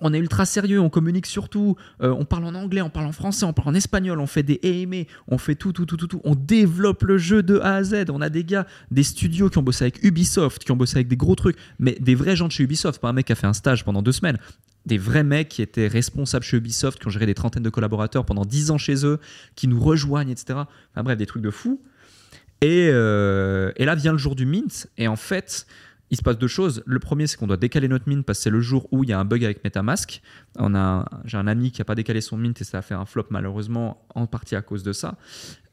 on 0.00 0.12
est 0.12 0.18
ultra 0.18 0.46
sérieux, 0.46 0.80
on 0.80 0.90
communique 0.90 1.26
surtout, 1.26 1.76
on 2.00 2.24
parle 2.24 2.44
en 2.44 2.54
anglais, 2.54 2.82
on 2.82 2.90
parle 2.90 3.06
en 3.06 3.12
français, 3.12 3.44
on 3.44 3.52
parle 3.52 3.68
en 3.68 3.74
espagnol, 3.74 4.18
on 4.20 4.26
fait 4.26 4.42
des 4.42 4.58
AMA, 4.64 5.04
on 5.28 5.38
fait 5.38 5.54
tout, 5.54 5.72
tout, 5.72 5.86
tout, 5.86 5.96
tout, 5.96 6.06
tout, 6.06 6.20
on 6.24 6.34
développe 6.34 7.02
le 7.04 7.18
jeu 7.18 7.42
de 7.42 7.58
A 7.60 7.76
à 7.76 7.84
Z. 7.84 8.06
On 8.10 8.20
a 8.20 8.28
des 8.28 8.42
gars, 8.44 8.66
des 8.90 9.02
studios 9.02 9.50
qui 9.50 9.58
ont 9.58 9.62
bossé 9.62 9.84
avec 9.84 10.02
Ubisoft, 10.02 10.64
qui 10.64 10.72
ont 10.72 10.76
bossé 10.76 10.96
avec 10.96 11.08
des 11.08 11.16
gros 11.16 11.34
trucs, 11.34 11.56
mais 11.78 11.96
des 12.00 12.14
vrais 12.14 12.36
gens 12.36 12.46
de 12.46 12.52
chez 12.52 12.64
Ubisoft, 12.64 13.00
pas 13.00 13.08
un 13.08 13.12
mec 13.12 13.26
qui 13.26 13.32
a 13.32 13.36
fait 13.36 13.46
un 13.46 13.52
stage 13.52 13.84
pendant 13.84 14.02
deux 14.02 14.12
semaines. 14.12 14.38
Des 14.86 14.98
vrais 14.98 15.22
mecs 15.22 15.48
qui 15.48 15.62
étaient 15.62 15.86
responsables 15.86 16.44
chez 16.44 16.56
Ubisoft, 16.56 16.98
qui 16.98 17.06
ont 17.06 17.10
géré 17.10 17.26
des 17.26 17.34
trentaines 17.34 17.62
de 17.62 17.70
collaborateurs 17.70 18.24
pendant 18.24 18.44
dix 18.44 18.70
ans 18.70 18.78
chez 18.78 19.06
eux, 19.06 19.20
qui 19.54 19.68
nous 19.68 19.80
rejoignent, 19.80 20.30
etc. 20.30 20.60
Enfin 20.92 21.04
bref, 21.04 21.16
des 21.16 21.26
trucs 21.26 21.42
de 21.42 21.50
fou. 21.50 21.80
Et, 22.62 22.86
et 22.86 23.84
là 23.84 23.94
vient 23.94 24.12
le 24.12 24.18
jour 24.18 24.34
du 24.34 24.46
mint, 24.46 24.88
et 24.96 25.08
en 25.08 25.16
fait, 25.16 25.66
il 26.12 26.16
se 26.16 26.22
passe 26.22 26.36
deux 26.36 26.46
choses. 26.46 26.82
Le 26.84 26.98
premier, 26.98 27.26
c'est 27.26 27.38
qu'on 27.38 27.46
doit 27.46 27.56
décaler 27.56 27.88
notre 27.88 28.06
mint 28.06 28.24
parce 28.24 28.38
que 28.38 28.42
c'est 28.42 28.50
le 28.50 28.60
jour 28.60 28.86
où 28.92 29.02
il 29.02 29.08
y 29.08 29.14
a 29.14 29.18
un 29.18 29.24
bug 29.24 29.42
avec 29.46 29.64
MetaMask. 29.64 30.20
On 30.58 30.74
a, 30.74 31.08
j'ai 31.24 31.38
un 31.38 31.46
ami 31.46 31.72
qui 31.72 31.80
n'a 31.80 31.86
pas 31.86 31.94
décalé 31.94 32.20
son 32.20 32.36
mint 32.36 32.60
et 32.60 32.64
ça 32.64 32.78
a 32.78 32.82
fait 32.82 32.92
un 32.92 33.06
flop 33.06 33.24
malheureusement 33.30 34.06
en 34.14 34.26
partie 34.26 34.54
à 34.54 34.60
cause 34.60 34.82
de 34.82 34.92
ça. 34.92 35.16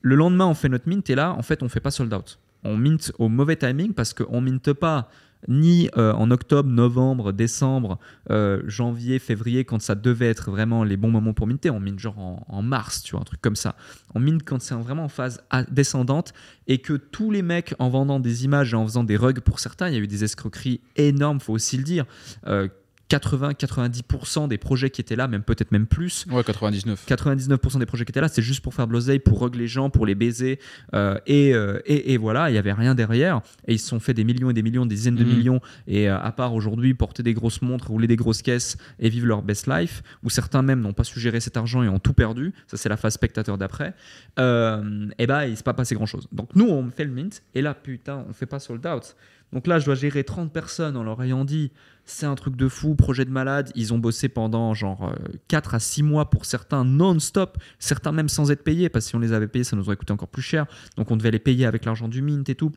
Le 0.01 0.15
lendemain, 0.15 0.47
on 0.47 0.53
fait 0.53 0.69
notre 0.69 0.87
mint 0.87 1.07
et 1.09 1.15
là, 1.15 1.33
en 1.33 1.41
fait, 1.41 1.61
on 1.61 1.67
fait 1.67 1.81
pas 1.81 1.91
sold 1.91 2.13
out. 2.13 2.39
On 2.63 2.77
mint 2.77 3.11
au 3.19 3.27
mauvais 3.27 3.57
timing 3.57 3.93
parce 3.93 4.13
qu'on 4.13 4.39
minte 4.39 4.71
pas 4.71 5.09
ni 5.47 5.89
euh, 5.97 6.13
en 6.13 6.31
octobre, 6.31 6.69
novembre, 6.69 7.31
décembre, 7.31 7.99
euh, 8.29 8.61
janvier, 8.67 9.19
février, 9.19 9.65
quand 9.65 9.81
ça 9.81 9.95
devait 9.95 10.27
être 10.27 10.51
vraiment 10.51 10.83
les 10.83 10.97
bons 10.97 11.11
moments 11.11 11.33
pour 11.33 11.47
minter. 11.47 11.69
On 11.69 11.79
mine 11.79 11.99
genre 11.99 12.43
en, 12.47 12.61
mars, 12.61 13.03
tu 13.03 13.11
vois, 13.11 13.21
un 13.21 13.25
truc 13.25 13.41
comme 13.41 13.55
ça. 13.55 13.75
On 14.15 14.19
mine 14.19 14.41
quand 14.41 14.61
c'est 14.61 14.75
vraiment 14.75 15.05
en 15.05 15.09
phase 15.09 15.41
descendante 15.71 16.33
et 16.67 16.79
que 16.79 16.93
tous 16.93 17.31
les 17.31 17.41
mecs, 17.41 17.73
en 17.79 17.89
vendant 17.89 18.19
des 18.19 18.45
images 18.45 18.73
et 18.73 18.75
en 18.75 18.85
faisant 18.85 19.03
des 19.03 19.17
rugs 19.17 19.39
pour 19.39 19.59
certains, 19.59 19.87
il 19.87 19.93
y 19.95 19.97
a 19.97 20.01
eu 20.01 20.07
des 20.07 20.23
escroqueries 20.23 20.81
énormes, 20.95 21.39
faut 21.39 21.53
aussi 21.53 21.77
le 21.77 21.83
dire. 21.83 22.05
Euh, 22.47 22.67
80-90% 23.09 24.47
des 24.47 24.57
projets 24.57 24.89
qui 24.89 25.01
étaient 25.01 25.15
là, 25.15 25.27
même 25.27 25.43
peut-être 25.43 25.71
même 25.71 25.87
plus. 25.87 26.25
Ouais, 26.31 26.43
99. 26.43 27.05
99% 27.07 27.79
des 27.79 27.85
projets 27.85 28.05
qui 28.05 28.11
étaient 28.11 28.21
là, 28.21 28.27
c'est 28.27 28.41
juste 28.41 28.61
pour 28.61 28.73
faire 28.73 28.87
de 28.87 28.93
l'oseille, 28.93 29.19
pour 29.19 29.39
rug 29.39 29.55
les 29.55 29.67
gens, 29.67 29.89
pour 29.89 30.05
les 30.05 30.15
baiser. 30.15 30.59
Euh, 30.93 31.17
et, 31.27 31.53
euh, 31.53 31.79
et, 31.85 32.13
et, 32.13 32.17
voilà, 32.17 32.49
il 32.49 32.53
n'y 32.53 32.59
avait 32.59 32.73
rien 32.73 32.95
derrière. 32.95 33.41
Et 33.67 33.73
ils 33.73 33.79
se 33.79 33.87
sont 33.87 33.99
fait 33.99 34.13
des 34.13 34.23
millions 34.23 34.49
et 34.49 34.53
des 34.53 34.63
millions, 34.63 34.85
des 34.85 34.95
dizaines 34.95 35.15
de 35.15 35.23
Mhm. 35.23 35.29
millions. 35.29 35.61
Et 35.87 36.09
euh, 36.09 36.19
à 36.19 36.31
part 36.31 36.53
aujourd'hui, 36.53 36.93
porter 36.93 37.23
des 37.23 37.33
grosses 37.33 37.61
montres, 37.61 37.87
rouler 37.87 38.07
des 38.07 38.15
grosses 38.15 38.41
caisses 38.41 38.77
et 38.99 39.09
vivre 39.09 39.27
leur 39.27 39.41
best 39.41 39.67
life, 39.67 40.03
où 40.23 40.29
certains 40.29 40.61
même 40.61 40.81
n'ont 40.81 40.93
pas 40.93 41.03
su 41.03 41.19
gérer 41.19 41.39
cet 41.39 41.57
argent 41.57 41.83
et 41.83 41.89
ont 41.89 41.99
tout 41.99 42.13
perdu. 42.13 42.53
Ça, 42.67 42.77
c'est 42.77 42.89
la 42.89 42.97
phase 42.97 43.13
spectateur 43.13 43.57
d'après. 43.57 43.93
Et 44.37 45.27
bah, 45.27 45.45
il 45.47 45.51
ne 45.51 45.55
s'est 45.55 45.63
pas 45.63 45.73
passé 45.73 45.95
grand-chose. 45.95 46.27
Donc 46.31 46.49
nous, 46.55 46.67
on 46.67 46.89
fait 46.91 47.05
le 47.05 47.11
mint. 47.11 47.41
Et 47.55 47.61
là, 47.61 47.73
putain, 47.73 48.25
on 48.29 48.33
fait 48.33 48.45
pas 48.45 48.59
sold 48.59 48.85
out. 48.85 49.15
Donc 49.53 49.67
là, 49.67 49.79
je 49.79 49.85
dois 49.85 49.95
gérer 49.95 50.23
30 50.23 50.53
personnes 50.53 50.95
en 50.95 51.03
leur 51.03 51.21
ayant 51.23 51.43
dit 51.45 51.71
c'est 52.05 52.25
un 52.25 52.35
truc 52.35 52.55
de 52.55 52.67
fou, 52.67 52.95
projet 52.95 53.25
de 53.25 53.29
malade. 53.29 53.71
Ils 53.75 53.93
ont 53.93 53.99
bossé 53.99 54.29
pendant 54.29 54.73
genre 54.73 55.09
euh, 55.09 55.15
4 55.47 55.75
à 55.75 55.79
6 55.79 56.03
mois 56.03 56.29
pour 56.29 56.45
certains 56.45 56.83
non-stop, 56.83 57.57
certains 57.77 58.11
même 58.11 58.29
sans 58.29 58.51
être 58.51 58.63
payés, 58.63 58.89
parce 58.89 59.05
que 59.05 59.09
si 59.09 59.15
on 59.15 59.19
les 59.19 59.33
avait 59.33 59.47
payés, 59.47 59.63
ça 59.63 59.75
nous 59.75 59.87
aurait 59.87 59.97
coûté 59.97 60.13
encore 60.13 60.29
plus 60.29 60.41
cher. 60.41 60.65
Donc 60.97 61.11
on 61.11 61.17
devait 61.17 61.31
les 61.31 61.39
payer 61.39 61.65
avec 61.65 61.85
l'argent 61.85 62.07
du 62.07 62.21
mint 62.21 62.47
et 62.49 62.55
tout. 62.55 62.71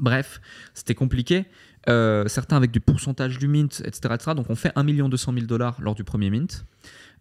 Bref, 0.00 0.40
c'était 0.74 0.94
compliqué. 0.94 1.46
Euh, 1.88 2.26
certains 2.26 2.56
avec 2.56 2.70
du 2.70 2.80
pourcentage 2.80 3.38
du 3.38 3.48
mint, 3.48 3.82
etc.. 3.84 4.34
Donc 4.36 4.50
on 4.50 4.54
fait 4.54 4.72
1 4.76 4.84
200 4.84 5.32
000 5.32 5.46
dollars 5.46 5.76
lors 5.80 5.94
du 5.94 6.04
premier 6.04 6.30
mint. 6.30 6.64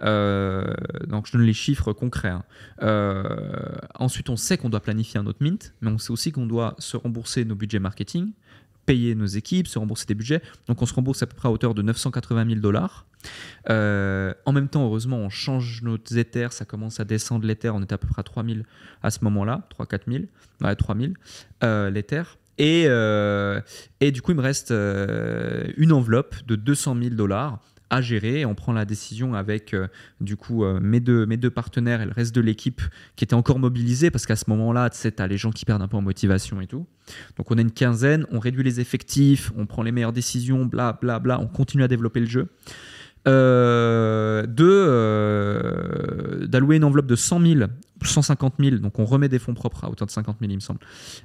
Euh, 0.03 0.73
donc 1.07 1.27
je 1.27 1.31
donne 1.33 1.43
les 1.43 1.53
chiffres 1.53 1.93
concrets. 1.93 2.29
hein. 2.29 2.43
Euh, 2.81 3.23
ensuite, 3.95 4.29
on 4.29 4.35
sait 4.35 4.57
qu'on 4.57 4.69
doit 4.69 4.79
planifier 4.81 5.19
un 5.19 5.25
autre 5.25 5.39
mint, 5.41 5.73
mais 5.81 5.89
on 5.89 5.97
sait 5.97 6.11
aussi 6.11 6.31
qu'on 6.31 6.45
doit 6.45 6.75
se 6.79 6.97
rembourser 6.97 7.45
nos 7.45 7.55
budgets 7.55 7.79
marketing, 7.79 8.31
payer 8.88 9.14
nos 9.14 9.27
équipes, 9.27 9.68
se 9.68 9.77
rembourser 9.77 10.07
des 10.07 10.15
budgets. 10.15 10.41
Donc 10.68 10.81
on 10.81 10.88
se 10.88 10.93
rembourse 10.95 11.22
à 11.22 11.27
peu 11.27 11.35
près 11.35 11.47
à 11.47 11.51
hauteur 11.51 11.76
de 11.76 11.84
980 11.84 12.47
000 12.47 12.59
dollars. 12.59 13.05
Euh, 13.69 14.34
en 14.45 14.53
même 14.53 14.69
temps, 14.69 14.84
heureusement, 14.85 15.18
on 15.18 15.30
change 15.30 15.84
nos 15.84 15.97
Ethers, 15.97 16.53
ça 16.53 16.65
commence 16.65 16.99
à 16.99 17.05
descendre 17.05 17.45
l'Ether. 17.45 17.69
On 17.69 17.84
était 17.84 17.93
à 17.93 17.97
peu 17.99 18.07
près 18.07 18.22
à 18.22 18.23
3000 18.23 18.64
à 19.03 19.11
ce 19.11 19.19
moment-là, 19.26 19.68
3-4 19.77 19.99
000, 20.07 20.23
ouais, 20.61 20.76
3000 20.76 21.14
euh, 21.64 21.89
l'Ether. 21.91 22.23
Et, 22.57 22.85
euh, 22.88 23.61
et 23.99 24.11
du 24.11 24.23
coup, 24.23 24.31
il 24.31 24.38
me 24.38 24.41
reste 24.41 24.72
une 24.72 25.91
enveloppe 25.91 26.35
de 26.47 26.55
200 26.55 26.95
000 26.99 27.15
dollars 27.15 27.59
à 27.89 28.01
gérer. 28.01 28.45
On 28.45 28.55
prend 28.55 28.73
la 28.73 28.85
décision 28.85 29.34
avec 29.34 29.73
euh, 29.73 29.88
du 30.22 30.35
coup 30.35 30.64
euh, 30.64 30.80
mes, 30.80 30.99
deux, 30.99 31.26
mes 31.26 31.38
deux 31.38 31.49
partenaires 31.49 32.01
et 32.01 32.05
le 32.05 32.11
reste 32.11 32.35
de 32.35 32.41
l'équipe 32.41 32.81
qui 33.15 33.23
était 33.23 33.34
encore 33.34 33.59
mobilisé 33.59 34.11
parce 34.11 34.26
qu'à 34.26 34.35
ce 34.35 34.45
moment-là, 34.49 34.89
tu 34.89 34.97
sais, 34.97 35.11
t'as 35.11 35.27
les 35.27 35.38
gens 35.38 35.51
qui 35.51 35.65
perdent 35.65 35.81
un 35.81 35.88
peu 35.88 35.97
en 35.97 36.01
motivation 36.01 36.61
et 36.61 36.68
tout. 36.68 36.85
Donc 37.38 37.51
on 37.51 37.57
a 37.57 37.61
une 37.61 37.72
quinzaine, 37.72 38.26
on 38.31 38.39
réduit 38.39 38.64
les 38.64 38.80
effectifs, 38.80 39.51
on 39.57 39.65
prend 39.65 39.84
les 39.84 39.91
meilleures 39.91 40.14
décisions, 40.14 40.65
bla 40.65 40.99
on 41.39 41.47
continue 41.47 41.84
à 41.84 41.88
développer 41.88 42.19
le 42.19 42.26
jeu. 42.26 42.47
Euh, 43.27 44.45
de 44.45 44.65
euh, 44.65 46.47
d'allouer 46.47 46.77
une 46.77 46.85
enveloppe 46.85 47.07
de 47.07 47.15
100 47.18 47.41
000, 47.41 47.59
150 48.01 48.53
000, 48.57 48.77
donc 48.77 48.99
on 48.99 49.05
remet 49.05 49.27
des 49.27 49.39
fonds 49.39 49.53
propres 49.53 49.84
à 49.84 49.89
hauteur 49.89 50.05
de 50.05 50.11
50 50.11 50.38
000 50.39 50.49
il 50.49 50.55
me 50.55 50.61
semble, 50.61 50.80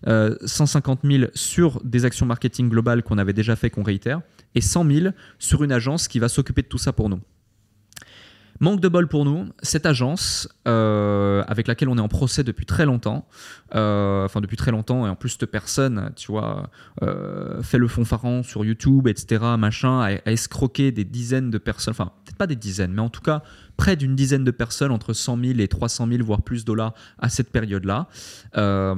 euh, 0.09 0.35
150 0.45 1.01
000 1.05 1.31
sur 1.35 1.81
des 1.85 2.05
actions 2.05 2.27
marketing 2.27 2.69
globales 2.69 3.05
qu'on 3.05 3.19
avait 3.19 3.33
déjà 3.33 3.55
fait, 3.55 3.71
qu'on 3.71 3.85
réitère, 3.85 4.21
et 4.55 4.61
100 4.61 4.91
000 4.91 5.07
sur 5.39 5.65
une 5.65 5.73
agence 5.73 6.09
qui 6.09 6.19
va 6.19 6.29
s'occuper 6.29 6.63
de 6.63 6.69
tout 6.69 6.79
ça 6.79 6.93
pour 6.93 7.09
nous. 7.09 7.21
Manque 8.63 8.79
de 8.81 8.87
bol 8.87 9.09
pour 9.09 9.25
nous, 9.25 9.49
cette 9.61 9.87
agence 9.87 10.49
euh, 10.69 11.43
avec 11.49 11.67
laquelle 11.67 11.89
on 11.89 11.99
est 11.99 12.03
en 12.03 12.07
procès 12.07 12.45
depuis 12.45 12.65
très 12.65 12.87
longtemps, 12.87 13.27
euh, 13.75 14.25
enfin 14.25 14.41
depuis 14.41 14.57
très 14.57 14.71
longtemps, 14.71 15.05
et 15.05 15.11
en 15.11 15.17
plus 15.17 15.31
cette 15.31 15.51
personne, 15.51 16.13
tu 16.15 16.31
vois, 16.31 16.71
euh, 17.03 17.61
fait 17.63 17.79
le 17.79 17.89
fond 17.89 18.05
pharaon 18.05 18.45
sur 18.45 18.65
YouTube, 18.65 19.09
etc., 19.09 19.43
machin, 19.59 20.01
a, 20.01 20.31
escroqué 20.31 20.93
des 20.93 21.05
dizaines 21.05 21.51
de 21.51 21.59
personnes, 21.59 21.91
enfin 21.91 22.13
peut-être 22.25 22.37
pas 22.37 22.47
des 22.47 22.55
dizaines, 22.55 22.93
mais 22.93 23.03
en 23.03 23.09
tout 23.09 23.21
cas 23.21 23.43
près 23.77 23.97
d'une 23.97 24.15
dizaine 24.15 24.45
de 24.45 24.53
personnes, 24.53 24.93
entre 24.93 25.13
100 25.13 25.43
000 25.43 25.59
et 25.59 25.67
300 25.67 26.07
000, 26.07 26.23
voire 26.23 26.43
plus 26.43 26.65
dollars 26.65 26.95
à 27.19 27.29
cette 27.31 27.51
période-là, 27.51 28.07
euh, 28.57 28.95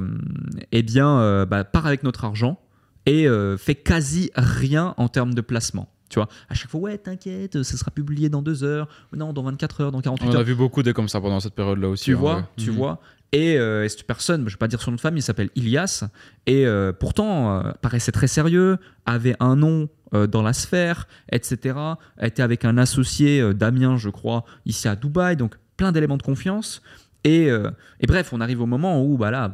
eh 0.73 0.83
bien, 0.83 1.45
bah, 1.45 1.63
part 1.63 1.87
avec 1.87 2.03
notre 2.03 2.23
argent 2.23 2.59
et 3.05 3.27
euh, 3.27 3.57
fait 3.57 3.75
quasi 3.75 4.31
rien 4.35 4.93
en 4.97 5.07
termes 5.07 5.33
de 5.33 5.41
placement. 5.41 5.89
Tu 6.09 6.19
vois, 6.19 6.29
à 6.49 6.53
chaque 6.53 6.69
fois, 6.69 6.79
ouais, 6.81 6.97
t'inquiète, 6.99 7.63
ça 7.63 7.77
sera 7.77 7.89
publié 7.91 8.29
dans 8.29 8.41
deux 8.43 8.63
heures, 8.63 8.87
non, 9.15 9.33
dans 9.33 9.41
24 9.43 9.81
heures, 9.81 9.91
dans 9.91 10.01
48 10.01 10.27
On 10.27 10.33
heures. 10.33 10.39
a 10.39 10.43
vu 10.43 10.53
beaucoup 10.55 10.83
des 10.83 10.93
comme 10.93 11.09
ça 11.09 11.19
pendant 11.19 11.39
cette 11.39 11.55
période-là 11.55 11.89
aussi. 11.89 12.05
Tu 12.05 12.15
en 12.15 12.19
vois, 12.19 12.49
tu 12.57 12.69
Mhm. 12.69 12.77
vois. 12.77 13.01
Et, 13.31 13.57
euh, 13.57 13.83
et 13.83 13.89
cette 13.89 14.03
personne, 14.07 14.41
je 14.41 14.45
ne 14.45 14.49
vais 14.51 14.55
pas 14.57 14.67
dire 14.67 14.81
son 14.81 14.91
nom 14.91 14.95
de 14.95 15.01
famille, 15.01 15.19
il 15.19 15.23
s'appelle 15.23 15.49
Ilias. 15.55 16.05
Et 16.45 16.65
euh, 16.67 16.93
pourtant, 16.93 17.57
euh, 17.59 17.71
paraissait 17.81 18.11
très 18.11 18.27
sérieux, 18.27 18.77
avait 19.05 19.35
un 19.39 19.55
nom 19.55 19.89
dans 20.31 20.43
la 20.43 20.53
sphère, 20.53 21.07
etc. 21.29 21.75
Était 22.21 22.43
avec 22.43 22.63
un 22.63 22.77
associé 22.77 23.53
Damien, 23.53 23.97
je 23.97 24.09
crois, 24.09 24.45
ici 24.65 24.87
à 24.87 24.95
Dubaï. 24.95 25.35
Donc, 25.35 25.55
plein 25.75 25.91
d'éléments 25.91 26.15
de 26.15 26.23
confiance. 26.23 26.81
Et, 27.25 27.49
euh, 27.49 27.71
et 27.99 28.05
bref, 28.05 28.33
on 28.33 28.39
arrive 28.39 28.61
au 28.61 28.67
moment 28.67 29.03
où 29.03 29.17
bah 29.17 29.31
bah, 29.31 29.49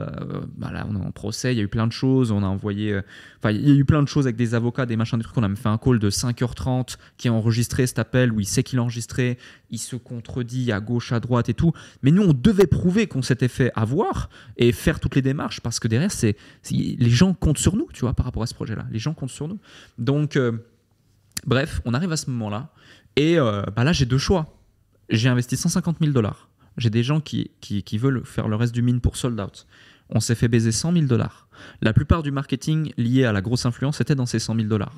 bah 0.58 0.72
là, 0.74 0.86
on 0.90 1.02
est 1.02 1.06
en 1.06 1.12
procès, 1.12 1.54
il 1.54 1.58
y 1.58 1.62
a 1.62 1.64
eu 1.64 1.70
plein 1.70 1.88
de 1.88 1.94
choses, 1.94 2.30
on 2.30 2.44
a 2.44 2.46
envoyé, 2.46 2.92
euh, 2.92 3.02
enfin, 3.38 3.52
il 3.52 3.66
y 3.66 3.72
a 3.72 3.76
eu 3.76 3.86
plein 3.86 4.04
de 4.04 4.10
choses 4.10 4.26
avec 4.26 4.36
des 4.36 4.54
avocats, 4.56 4.86
des 4.86 4.98
machins, 4.98 5.18
des 5.18 5.24
trucs. 5.24 5.38
On 5.38 5.44
a 5.44 5.48
même 5.48 5.56
fait 5.56 5.70
un 5.70 5.78
call 5.78 5.98
de 5.98 6.10
5h30 6.10 6.98
qui 7.16 7.30
a 7.30 7.34
enregistré 7.34 7.88
cet 7.88 7.98
appel 7.98 8.34
où 8.34 8.42
il 8.42 8.46
sait 8.46 8.62
qu'il 8.62 8.78
a 8.80 8.82
enregistré, 8.82 9.38
il 9.70 9.78
se 9.78 9.96
contredit 9.96 10.74
à 10.74 10.82
gauche, 10.82 11.14
à 11.14 11.22
droite 11.22 11.48
et 11.48 11.54
tout. 11.54 11.72
Mais 12.04 12.12
nous, 12.12 12.24
on 12.24 12.34
devait 12.34 12.68
prouver 12.68 13.08
qu'on 13.08 13.22
s'était 13.22 13.48
fait 13.48 13.72
avoir 13.74 14.30
et 14.58 14.74
faire 14.74 15.00
toutes 15.00 15.16
les 15.16 15.22
démarches 15.22 15.62
parce 15.62 15.80
que 15.80 15.88
derrière, 15.88 16.12
c'est 16.12 16.36
les 16.72 17.10
gens 17.10 17.34
comptent 17.34 17.58
sur 17.58 17.78
nous, 17.78 17.88
tu 17.94 18.02
vois, 18.02 18.14
par 18.14 18.26
rapport 18.26 18.44
à 18.44 18.48
ce 18.48 18.54
projet-là. 18.54 18.86
Les 18.92 19.00
gens 19.00 19.14
comptent 19.14 19.30
sur 19.30 19.48
nous. 19.48 19.60
Donc, 19.98 20.36
euh, 20.36 20.52
bref, 21.46 21.82
on 21.86 21.94
arrive 21.94 22.12
à 22.12 22.18
ce 22.18 22.30
moment-là 22.32 22.70
et 23.16 23.38
bah 23.38 23.86
là, 23.86 23.94
j'ai 23.94 24.06
deux 24.06 24.18
choix. 24.18 24.58
J'ai 25.10 25.30
investi 25.30 25.56
150 25.56 25.98
000 26.02 26.12
dollars. 26.12 26.51
J'ai 26.78 26.90
des 26.90 27.04
gens 27.04 27.20
qui, 27.20 27.52
qui, 27.60 27.84
qui 27.84 27.98
veulent 27.98 28.26
faire 28.26 28.48
le 28.48 28.56
reste 28.56 28.74
du 28.74 28.82
mine 28.82 29.02
pour 29.02 29.18
sold 29.18 29.40
out. 29.40 29.68
On 30.10 30.20
s'est 30.20 30.36
fait 30.36 30.48
baiser 30.48 30.72
100 30.72 30.94
000 30.94 31.06
dollars. 31.06 31.48
La 31.82 31.94
plupart 31.94 32.24
du 32.24 32.32
marketing 32.32 32.92
lié 32.98 33.26
à 33.26 33.32
la 33.32 33.42
grosse 33.42 33.66
influence 33.66 34.02
était 34.02 34.16
dans 34.16 34.26
ces 34.26 34.40
100 34.40 34.56
000 34.56 34.68
dollars. 34.68 34.96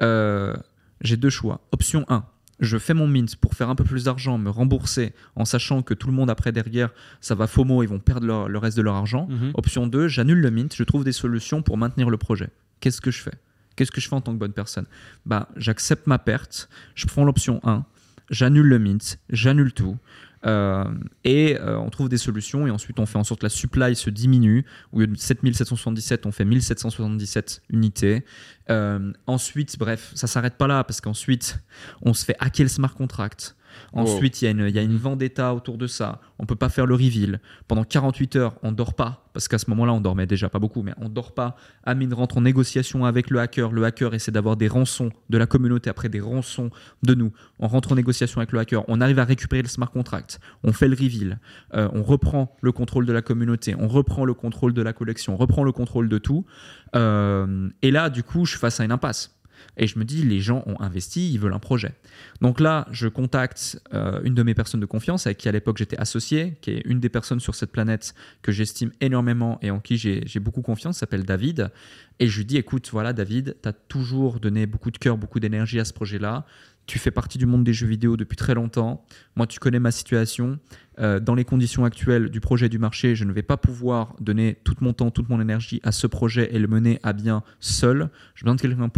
Euh, 0.00 0.54
j'ai 1.00 1.16
deux 1.16 1.30
choix. 1.30 1.60
Option 1.72 2.04
1, 2.08 2.24
je 2.60 2.76
fais 2.78 2.94
mon 2.94 3.06
mint 3.06 3.36
pour 3.36 3.54
faire 3.54 3.70
un 3.70 3.74
peu 3.74 3.84
plus 3.84 4.04
d'argent, 4.04 4.38
me 4.38 4.50
rembourser 4.50 5.12
en 5.34 5.44
sachant 5.44 5.82
que 5.82 5.94
tout 5.94 6.08
le 6.08 6.12
monde 6.12 6.30
après 6.30 6.52
derrière, 6.52 6.90
ça 7.20 7.34
va 7.34 7.46
FOMO, 7.46 7.82
ils 7.82 7.88
vont 7.88 7.98
perdre 7.98 8.48
le 8.48 8.58
reste 8.58 8.76
de 8.76 8.82
leur 8.82 8.94
argent. 8.94 9.26
Mhm. 9.28 9.52
Option 9.54 9.86
2, 9.86 10.08
j'annule 10.08 10.40
le 10.40 10.50
mint, 10.50 10.74
je 10.74 10.84
trouve 10.84 11.04
des 11.04 11.12
solutions 11.12 11.62
pour 11.62 11.78
maintenir 11.78 12.10
le 12.10 12.16
projet. 12.16 12.50
Qu'est-ce 12.80 13.00
que 13.00 13.10
je 13.10 13.20
fais? 13.22 13.34
Qu'est-ce 13.76 13.90
que 13.90 14.00
je 14.00 14.08
fais 14.08 14.14
en 14.14 14.20
tant 14.20 14.32
que 14.32 14.38
bonne 14.38 14.52
personne? 14.52 14.86
Bah, 15.24 15.48
J'accepte 15.56 16.06
ma 16.06 16.18
perte, 16.18 16.68
je 16.94 17.06
prends 17.06 17.24
l'option 17.24 17.60
1, 17.64 17.84
j'annule 18.30 18.66
le 18.66 18.78
mint, 18.78 19.18
j'annule 19.30 19.72
tout. 19.72 19.96
Euh, 20.46 20.84
et 21.24 21.58
euh, 21.58 21.78
on 21.78 21.90
trouve 21.90 22.08
des 22.08 22.18
solutions 22.18 22.66
et 22.66 22.70
ensuite 22.70 22.98
on 22.98 23.06
fait 23.06 23.18
en 23.18 23.24
sorte 23.24 23.40
que 23.40 23.46
la 23.46 23.50
supply 23.50 23.94
se 23.94 24.10
diminue. 24.10 24.64
Au 24.92 25.00
lieu 25.00 25.06
de 25.06 25.16
7777, 25.16 26.26
on 26.26 26.32
fait 26.32 26.44
1777 26.44 27.62
unités. 27.70 28.24
Euh, 28.70 29.12
ensuite, 29.26 29.78
bref, 29.78 30.12
ça 30.14 30.26
s'arrête 30.26 30.56
pas 30.56 30.66
là 30.66 30.84
parce 30.84 31.00
qu'ensuite 31.00 31.58
on 32.02 32.14
se 32.14 32.24
fait 32.24 32.36
hacker 32.38 32.64
le 32.64 32.68
smart 32.68 32.94
contract. 32.94 33.56
Ensuite, 33.92 34.42
il 34.42 34.44
y, 34.44 34.48
a 34.78 34.82
une- 34.82 34.96
vendetta 34.96 35.54
autour 35.54 35.78
de 35.78 35.86
ça. 35.86 36.20
On 36.38 36.46
peut 36.46 36.56
pas 36.56 36.68
faire 36.68 36.86
le 36.86 36.94
reveal. 36.94 37.40
Pendant 37.68 37.84
48 37.84 38.36
heures, 38.36 38.56
on 38.62 38.72
dort 38.72 38.94
pas, 38.94 39.28
parce 39.32 39.48
qu'à 39.48 39.58
ce 39.58 39.70
moment-là, 39.70 39.92
on 39.92 40.00
dormait 40.00 40.26
déjà 40.26 40.48
pas 40.48 40.58
beaucoup, 40.58 40.82
mais 40.82 40.92
on 40.98 41.08
dort 41.08 41.32
pas. 41.32 41.56
Amine 41.84 42.12
rentre 42.12 42.38
en 42.38 42.40
négociation 42.42 43.04
avec 43.04 43.30
le 43.30 43.40
hacker. 43.40 43.72
Le 43.72 43.84
hacker 43.84 44.14
essaie 44.14 44.32
d'avoir 44.32 44.56
des 44.56 44.68
rançons 44.68 45.10
de 45.30 45.38
la 45.38 45.46
communauté, 45.46 45.88
après 45.90 46.08
des 46.08 46.20
rançons 46.20 46.70
de 47.02 47.14
nous. 47.14 47.32
On 47.58 47.68
rentre 47.68 47.92
en 47.92 47.94
négociation 47.94 48.40
avec 48.40 48.52
le 48.52 48.58
hacker. 48.58 48.84
On 48.88 49.00
arrive 49.00 49.18
à 49.18 49.24
récupérer 49.24 49.62
le 49.62 49.68
smart 49.68 49.90
contract. 49.90 50.40
On 50.64 50.72
fait 50.72 50.88
le 50.88 50.96
reveal. 50.96 51.38
Euh, 51.74 51.88
on 51.92 52.02
reprend 52.02 52.56
le 52.60 52.72
contrôle 52.72 53.06
de 53.06 53.12
la 53.12 53.22
communauté. 53.22 53.74
On 53.78 53.88
reprend 53.88 54.24
le 54.24 54.34
contrôle 54.34 54.74
de 54.74 54.82
la 54.82 54.92
collection. 54.92 55.34
On 55.34 55.36
reprend 55.36 55.64
le 55.64 55.72
contrôle 55.72 56.08
de 56.08 56.18
tout. 56.18 56.44
Euh, 56.96 57.68
et 57.82 57.90
là, 57.90 58.10
du 58.10 58.22
coup, 58.22 58.44
je 58.44 58.52
suis 58.52 58.60
face 58.60 58.80
à 58.80 58.84
une 58.84 58.92
impasse. 58.92 59.36
Et 59.80 59.86
je 59.86 59.98
me 59.98 60.04
dis, 60.04 60.22
les 60.22 60.40
gens 60.40 60.62
ont 60.66 60.78
investi, 60.78 61.32
ils 61.32 61.40
veulent 61.40 61.54
un 61.54 61.58
projet. 61.58 61.94
Donc 62.42 62.60
là, 62.60 62.86
je 62.92 63.08
contacte 63.08 63.82
euh, 63.94 64.20
une 64.24 64.34
de 64.34 64.42
mes 64.42 64.52
personnes 64.52 64.80
de 64.80 64.86
confiance 64.86 65.26
avec 65.26 65.38
qui 65.38 65.48
à 65.48 65.52
l'époque 65.52 65.78
j'étais 65.78 65.96
associé, 65.96 66.58
qui 66.60 66.72
est 66.72 66.82
une 66.84 67.00
des 67.00 67.08
personnes 67.08 67.40
sur 67.40 67.54
cette 67.54 67.72
planète 67.72 68.14
que 68.42 68.52
j'estime 68.52 68.92
énormément 69.00 69.58
et 69.62 69.70
en 69.70 69.80
qui 69.80 69.96
j'ai 69.96 70.40
beaucoup 70.40 70.60
confiance, 70.60 70.98
s'appelle 70.98 71.24
David. 71.24 71.70
Et 72.18 72.26
je 72.26 72.36
lui 72.36 72.44
dis, 72.44 72.58
écoute, 72.58 72.90
voilà 72.92 73.14
David, 73.14 73.56
tu 73.62 73.68
as 73.70 73.72
toujours 73.72 74.38
donné 74.38 74.66
beaucoup 74.66 74.90
de 74.90 74.98
cœur, 74.98 75.16
beaucoup 75.16 75.40
d'énergie 75.40 75.80
à 75.80 75.86
ce 75.86 75.94
projet-là. 75.94 76.44
Tu 76.86 76.98
fais 76.98 77.10
partie 77.10 77.38
du 77.38 77.46
monde 77.46 77.62
des 77.62 77.72
jeux 77.72 77.86
vidéo 77.86 78.16
depuis 78.16 78.36
très 78.36 78.54
longtemps. 78.54 79.04
Moi, 79.36 79.46
tu 79.46 79.60
connais 79.60 79.78
ma 79.78 79.90
situation. 79.90 80.58
Euh, 80.98 81.20
dans 81.20 81.34
les 81.34 81.44
conditions 81.44 81.84
actuelles 81.84 82.30
du 82.30 82.40
projet 82.40 82.68
du 82.68 82.78
marché, 82.78 83.14
je 83.14 83.24
ne 83.24 83.32
vais 83.32 83.42
pas 83.42 83.56
pouvoir 83.56 84.14
donner 84.20 84.58
tout 84.64 84.74
mon 84.80 84.92
temps, 84.92 85.10
toute 85.10 85.28
mon 85.28 85.40
énergie 85.40 85.80
à 85.84 85.92
ce 85.92 86.06
projet 86.06 86.54
et 86.54 86.58
le 86.58 86.66
mener 86.66 86.98
à 87.02 87.12
bien 87.12 87.42
seul. 87.60 88.10
Je 88.34 88.44
besoin 88.44 88.56
de 88.56 88.60
quelqu'un 88.60 88.90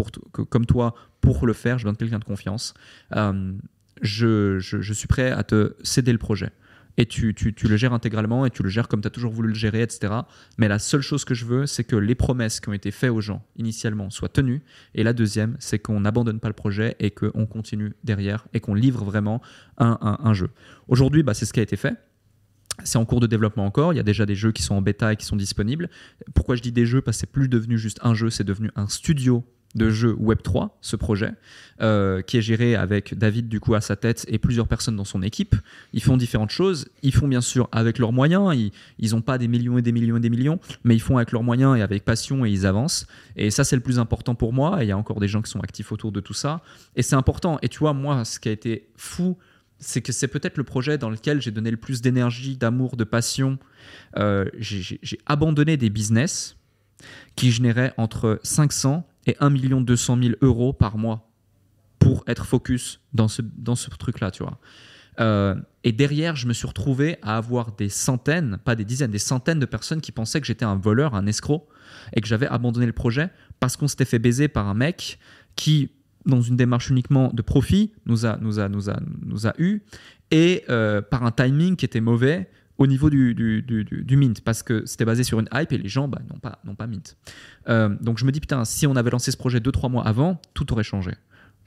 comme 0.49 0.67
toi 0.67 0.95
pour 1.21 1.47
le 1.47 1.53
faire. 1.53 1.79
Je 1.79 1.85
besoin 1.85 1.93
de 1.93 1.99
quelqu'un 1.99 2.19
de 2.19 2.25
confiance. 2.25 2.75
Euh, 3.15 3.53
je 4.01 4.93
suis 4.93 5.07
prêt 5.07 5.31
à 5.31 5.45
te 5.45 5.75
céder 5.83 6.13
le 6.13 6.19
projet. 6.19 6.51
Et 6.99 7.07
tu, 7.07 7.35
tu- 7.35 7.55
tu 7.55 7.69
le 7.69 7.77
gères 7.77 7.95
intégralement 7.95 8.45
et 8.45 8.51
tu 8.51 8.63
le 8.63 8.69
gères 8.69 8.87
comme 8.87 9.01
tu 9.01 9.07
as 9.07 9.11
toujours 9.11 9.33
voulu 9.33 9.49
le 9.49 9.55
gérer, 9.55 9.81
etc. 9.83 10.13
Mais 10.59 10.69
la 10.69 10.79
seule 10.79 11.01
chose 11.01 11.25
que 11.25 11.33
je 11.35 11.47
veux, 11.47 11.67
c'est 11.67 11.85
que 11.85 11.97
les 11.97 12.15
promesses 12.15 12.61
qui 12.61 12.69
ont 12.69 12.75
été 12.75 12.91
faites 12.91 13.11
aux 13.11 13.21
gens 13.23 13.43
initialement 13.57 14.11
soient 14.11 14.29
tenues. 14.29 14.63
Et 14.95 15.03
la 15.03 15.13
deuxième, 15.15 15.57
c'est 15.59 15.79
qu'on 15.79 16.01
n'abandonne 16.01 16.39
pas 16.39 16.49
le 16.49 16.55
projet 16.55 16.95
et 17.01 17.11
qu'on 17.11 17.47
continue 17.47 17.95
derrière 18.05 18.47
et 18.53 18.61
qu'on 18.61 18.75
livre 18.75 19.05
vraiment 19.05 19.41
un, 19.79 19.99
un- 20.03 20.35
jeu. 20.35 20.51
Aujourd'hui, 20.89 21.23
bah, 21.23 21.33
c'est 21.35 21.47
ce 21.47 21.53
qui 21.55 21.61
a 21.61 21.63
été 21.63 21.77
fait. 21.77 21.95
C'est 22.85 22.99
en 22.99 23.05
cours 23.05 23.21
de 23.21 23.27
développement 23.27 23.65
encore. 23.67 23.93
Il 23.93 23.97
y 23.97 24.01
a 24.01 24.03
déjà 24.03 24.27
des 24.27 24.35
jeux 24.35 24.53
qui 24.53 24.63
sont 24.63 24.75
en 24.75 24.83
bêta 24.83 25.13
et 25.13 25.17
qui 25.17 25.25
sont 25.27 25.37
disponibles. 25.37 25.89
Pourquoi 26.35 26.57
je 26.57 26.63
dis 26.63 26.73
des 26.73 26.87
jeux? 26.87 27.01
Parce 27.03 27.17
que 27.17 27.21
c'est 27.21 27.31
plus 27.33 27.49
devenu 27.49 27.79
juste 27.79 28.01
un 28.03 28.15
jeu, 28.15 28.29
c'est 28.31 28.45
devenu 28.45 28.71
un 28.77 28.89
studio 28.89 29.45
de 29.75 29.89
jeux 29.91 30.15
Web3, 30.15 30.71
ce 30.81 30.97
projet, 30.97 31.33
euh, 31.81 32.21
qui 32.23 32.37
est 32.37 32.43
géré 32.43 32.75
avec 32.75 33.17
David 33.17 33.49
du 33.49 33.59
coup 33.59 33.75
à 33.75 33.81
sa 33.81 33.97
tête 33.97 34.25
et 34.29 34.39
plusieurs 34.39 34.69
personnes 34.69 34.97
dans 34.97 35.05
son 35.05 35.23
équipe. 35.23 35.57
Ils 35.93 36.03
font 36.03 36.17
différentes 36.17 36.51
choses. 36.51 36.89
Ils 37.03 37.15
font 37.15 37.27
bien 37.27 37.41
sûr 37.41 37.69
avec 37.73 37.99
leurs 37.99 38.13
moyens. 38.13 38.55
Ils 38.99 39.11
n'ont 39.13 39.23
pas 39.23 39.39
des 39.39 39.49
millions 39.49 39.79
et 39.79 39.83
des 39.83 39.93
millions 39.93 40.17
et 40.17 40.21
des 40.21 40.31
millions, 40.31 40.59
mais 40.85 40.95
ils 40.95 41.01
font 41.01 41.17
avec 41.17 41.33
leurs 41.33 41.43
moyens 41.43 41.77
et 41.79 41.83
avec 41.83 42.05
passion 42.05 42.45
et 42.45 42.51
ils 42.51 42.67
avancent. 42.67 43.07
Et 43.37 43.51
ça, 43.51 43.65
c'est 43.65 43.77
le 43.77 43.83
plus 43.83 43.99
important 43.99 44.35
pour 44.35 44.53
moi. 44.53 44.79
Il 44.83 44.89
y 44.89 44.93
a 44.93 44.99
encore 44.99 45.21
des 45.21 45.29
gens 45.29 45.41
qui 45.41 45.51
sont 45.51 45.61
actifs 45.61 45.91
autour 45.93 46.13
de 46.13 46.21
tout 46.21 46.35
ça. 46.35 46.61
Et 46.97 47.03
c'est 47.03 47.17
important. 47.17 47.59
Et 47.63 47.69
tu 47.69 47.79
vois, 47.79 47.95
moi, 47.95 48.25
ce 48.25 48.39
qui 48.39 48.49
a 48.49 48.53
été 48.53 48.89
fou, 48.97 49.39
c'est 49.79 50.03
que 50.03 50.13
c'est 50.13 50.29
peut-être 50.29 50.59
le 50.59 50.65
projet 50.65 50.99
dans 50.99 51.11
lequel 51.11 51.41
j'ai 51.41 51.51
donné 51.51 51.71
le 51.71 51.77
plus 51.77 52.03
d'énergie, 52.03 52.57
d'amour, 52.57 52.97
de 52.97 53.05
passion. 53.05 53.59
Euh, 54.17 54.45
j'ai 54.59 55.19
abandonné 55.27 55.77
des 55.77 55.91
business 55.91 56.57
qui 57.35 57.51
généraient 57.51 57.93
entre 57.97 58.39
500 58.45 59.05
et 59.27 59.37
1 59.41 59.51
200 59.51 60.19
000 60.23 60.35
euros 60.41 60.73
par 60.73 60.99
mois 60.99 61.31
pour 61.99 62.25
être 62.27 62.47
focus 62.47 63.01
dans 63.13 63.29
ce, 63.29 63.43
dans 63.43 63.77
ce 63.77 63.91
truc-là, 63.91 64.31
tu 64.31 64.43
vois. 64.43 64.59
Euh, 65.21 65.55
et 65.85 65.93
derrière, 65.93 66.37
je 66.37 66.47
me 66.47 66.53
suis 66.53 66.67
retrouvé 66.67 67.19
à 67.23 67.37
avoir 67.37 67.73
des 67.73 67.89
centaines, 67.89 68.59
pas 68.65 68.75
des 68.75 68.85
dizaines, 68.85 69.11
des 69.11 69.19
centaines 69.19 69.59
de 69.59 69.67
personnes 69.67 70.01
qui 70.01 70.13
pensaient 70.13 70.41
que 70.41 70.47
j'étais 70.47 70.65
un 70.65 70.77
voleur, 70.77 71.15
un 71.15 71.27
escroc, 71.27 71.69
et 72.15 72.21
que 72.21 72.27
j'avais 72.27 72.47
abandonné 72.47 72.87
le 72.87 72.93
projet 72.93 73.31
parce 73.61 73.77
qu'on 73.77 73.89
s'était 73.89 74.05
fait 74.05 74.19
baiser 74.19 74.49
par 74.49 74.67
un 74.69 74.75
mec 74.75 75.19
qui, 75.55 75.91
dans 76.25 76.41
une 76.41 76.57
démarche 76.57 76.91
uniquement 76.91 77.31
de 77.33 77.43
profit, 77.43 77.93
nous 78.07 78.27
a, 78.27 78.39
nous 78.39 78.59
a, 78.59 78.69
nous 78.69 78.91
a, 78.91 78.99
nous 79.25 79.47
a 79.47 79.53
eu, 79.59 79.83
et 80.31 80.65
euh, 80.71 81.03
par 81.03 81.25
un 81.25 81.31
timing 81.31 81.77
qui 81.77 81.85
était 81.85 82.01
mauvais 82.01 82.49
au 82.83 82.87
niveau 82.87 83.11
du, 83.11 83.35
du, 83.35 83.63
du- 83.63 83.85
du- 83.85 84.17
mint, 84.17 84.41
parce 84.43 84.63
que 84.63 84.85
c'était 84.87 85.05
basé 85.05 85.23
sur 85.25 85.39
une 85.39 85.49
hype 85.55 85.73
et 85.73 85.79
les 85.79 85.89
gens 85.89 86.09
bah, 86.09 86.21
n'ont 86.29 86.39
pas, 86.39 86.59
pas 86.77 86.87
mint. 86.87 87.17
Euh, 87.69 87.89
donc 88.01 88.19
je 88.19 88.25
me 88.25 88.33
dis, 88.33 88.41
putain, 88.41 88.65
si 88.65 88.87
on 88.87 88.97
avait 88.97 89.11
lancé 89.11 89.31
ce 89.31 89.37
projet 89.37 89.59
2-3 89.61 89.91
mois 89.91 90.07
avant, 90.07 90.41
tout 90.55 90.73
aurait 90.73 90.83
changé. 90.83 91.13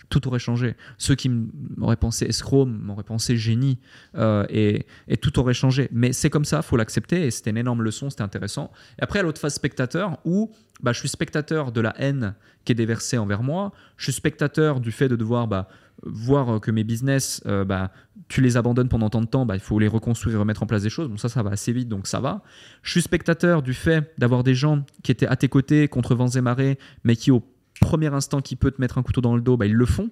Tout 0.09 0.27
aurait 0.27 0.39
changé. 0.39 0.75
Ceux 0.97 1.15
qui 1.15 1.29
m'auraient 1.29 1.95
pensé 1.95 2.25
escroc 2.25 2.65
m'auraient 2.65 3.03
pensé 3.03 3.37
génie 3.37 3.79
euh, 4.15 4.45
et, 4.49 4.85
et 5.07 5.17
tout 5.17 5.39
aurait 5.39 5.53
changé. 5.55 5.87
Mais 5.91 6.13
c'est 6.13 6.29
comme 6.29 6.45
ça, 6.45 6.61
faut 6.61 6.77
l'accepter 6.77 7.25
et 7.25 7.31
c'était 7.31 7.49
une 7.49 7.57
énorme 7.57 7.81
leçon, 7.81 8.09
c'était 8.09 8.21
intéressant. 8.21 8.71
Et 8.99 9.03
après, 9.03 9.19
à 9.19 9.23
l'autre 9.23 9.41
phase 9.41 9.55
spectateur 9.55 10.19
où 10.25 10.51
bah, 10.83 10.91
je 10.93 10.99
suis 10.99 11.09
spectateur 11.09 11.71
de 11.71 11.81
la 11.81 11.95
haine 11.99 12.35
qui 12.65 12.73
est 12.73 12.75
déversée 12.75 13.17
envers 13.17 13.41
moi, 13.41 13.71
je 13.97 14.03
suis 14.05 14.13
spectateur 14.13 14.79
du 14.79 14.91
fait 14.91 15.07
de 15.07 15.15
devoir 15.15 15.47
bah, 15.47 15.69
voir 16.05 16.59
que 16.61 16.71
mes 16.71 16.83
business, 16.83 17.41
euh, 17.45 17.65
bah, 17.65 17.91
tu 18.27 18.41
les 18.41 18.57
abandonnes 18.57 18.89
pendant 18.89 19.09
tant 19.09 19.21
de 19.21 19.27
temps, 19.27 19.45
bah, 19.45 19.55
il 19.55 19.61
faut 19.61 19.79
les 19.79 19.87
reconstruire 19.87 20.35
et 20.35 20.39
remettre 20.39 20.63
en 20.63 20.65
place 20.65 20.83
des 20.83 20.89
choses. 20.89 21.09
Bon, 21.09 21.17
ça, 21.17 21.29
ça 21.29 21.43
va 21.43 21.51
assez 21.51 21.71
vite, 21.73 21.89
donc 21.89 22.07
ça 22.07 22.19
va. 22.19 22.41
Je 22.81 22.91
suis 22.91 23.01
spectateur 23.01 23.61
du 23.61 23.73
fait 23.73 24.13
d'avoir 24.17 24.43
des 24.43 24.55
gens 24.55 24.85
qui 25.03 25.11
étaient 25.11 25.27
à 25.27 25.35
tes 25.35 25.49
côtés 25.49 25.87
contre 25.87 26.15
vents 26.15 26.29
et 26.29 26.41
marées, 26.41 26.77
mais 27.03 27.15
qui 27.15 27.31
au 27.31 27.43
premier 27.81 28.13
instant 28.13 28.41
qui 28.41 28.55
peut 28.55 28.71
te 28.71 28.81
mettre 28.81 28.97
un 28.97 29.03
couteau 29.03 29.21
dans 29.21 29.35
le 29.35 29.41
dos, 29.41 29.57
bah, 29.57 29.65
ils 29.65 29.73
le 29.73 29.85
font. 29.85 30.09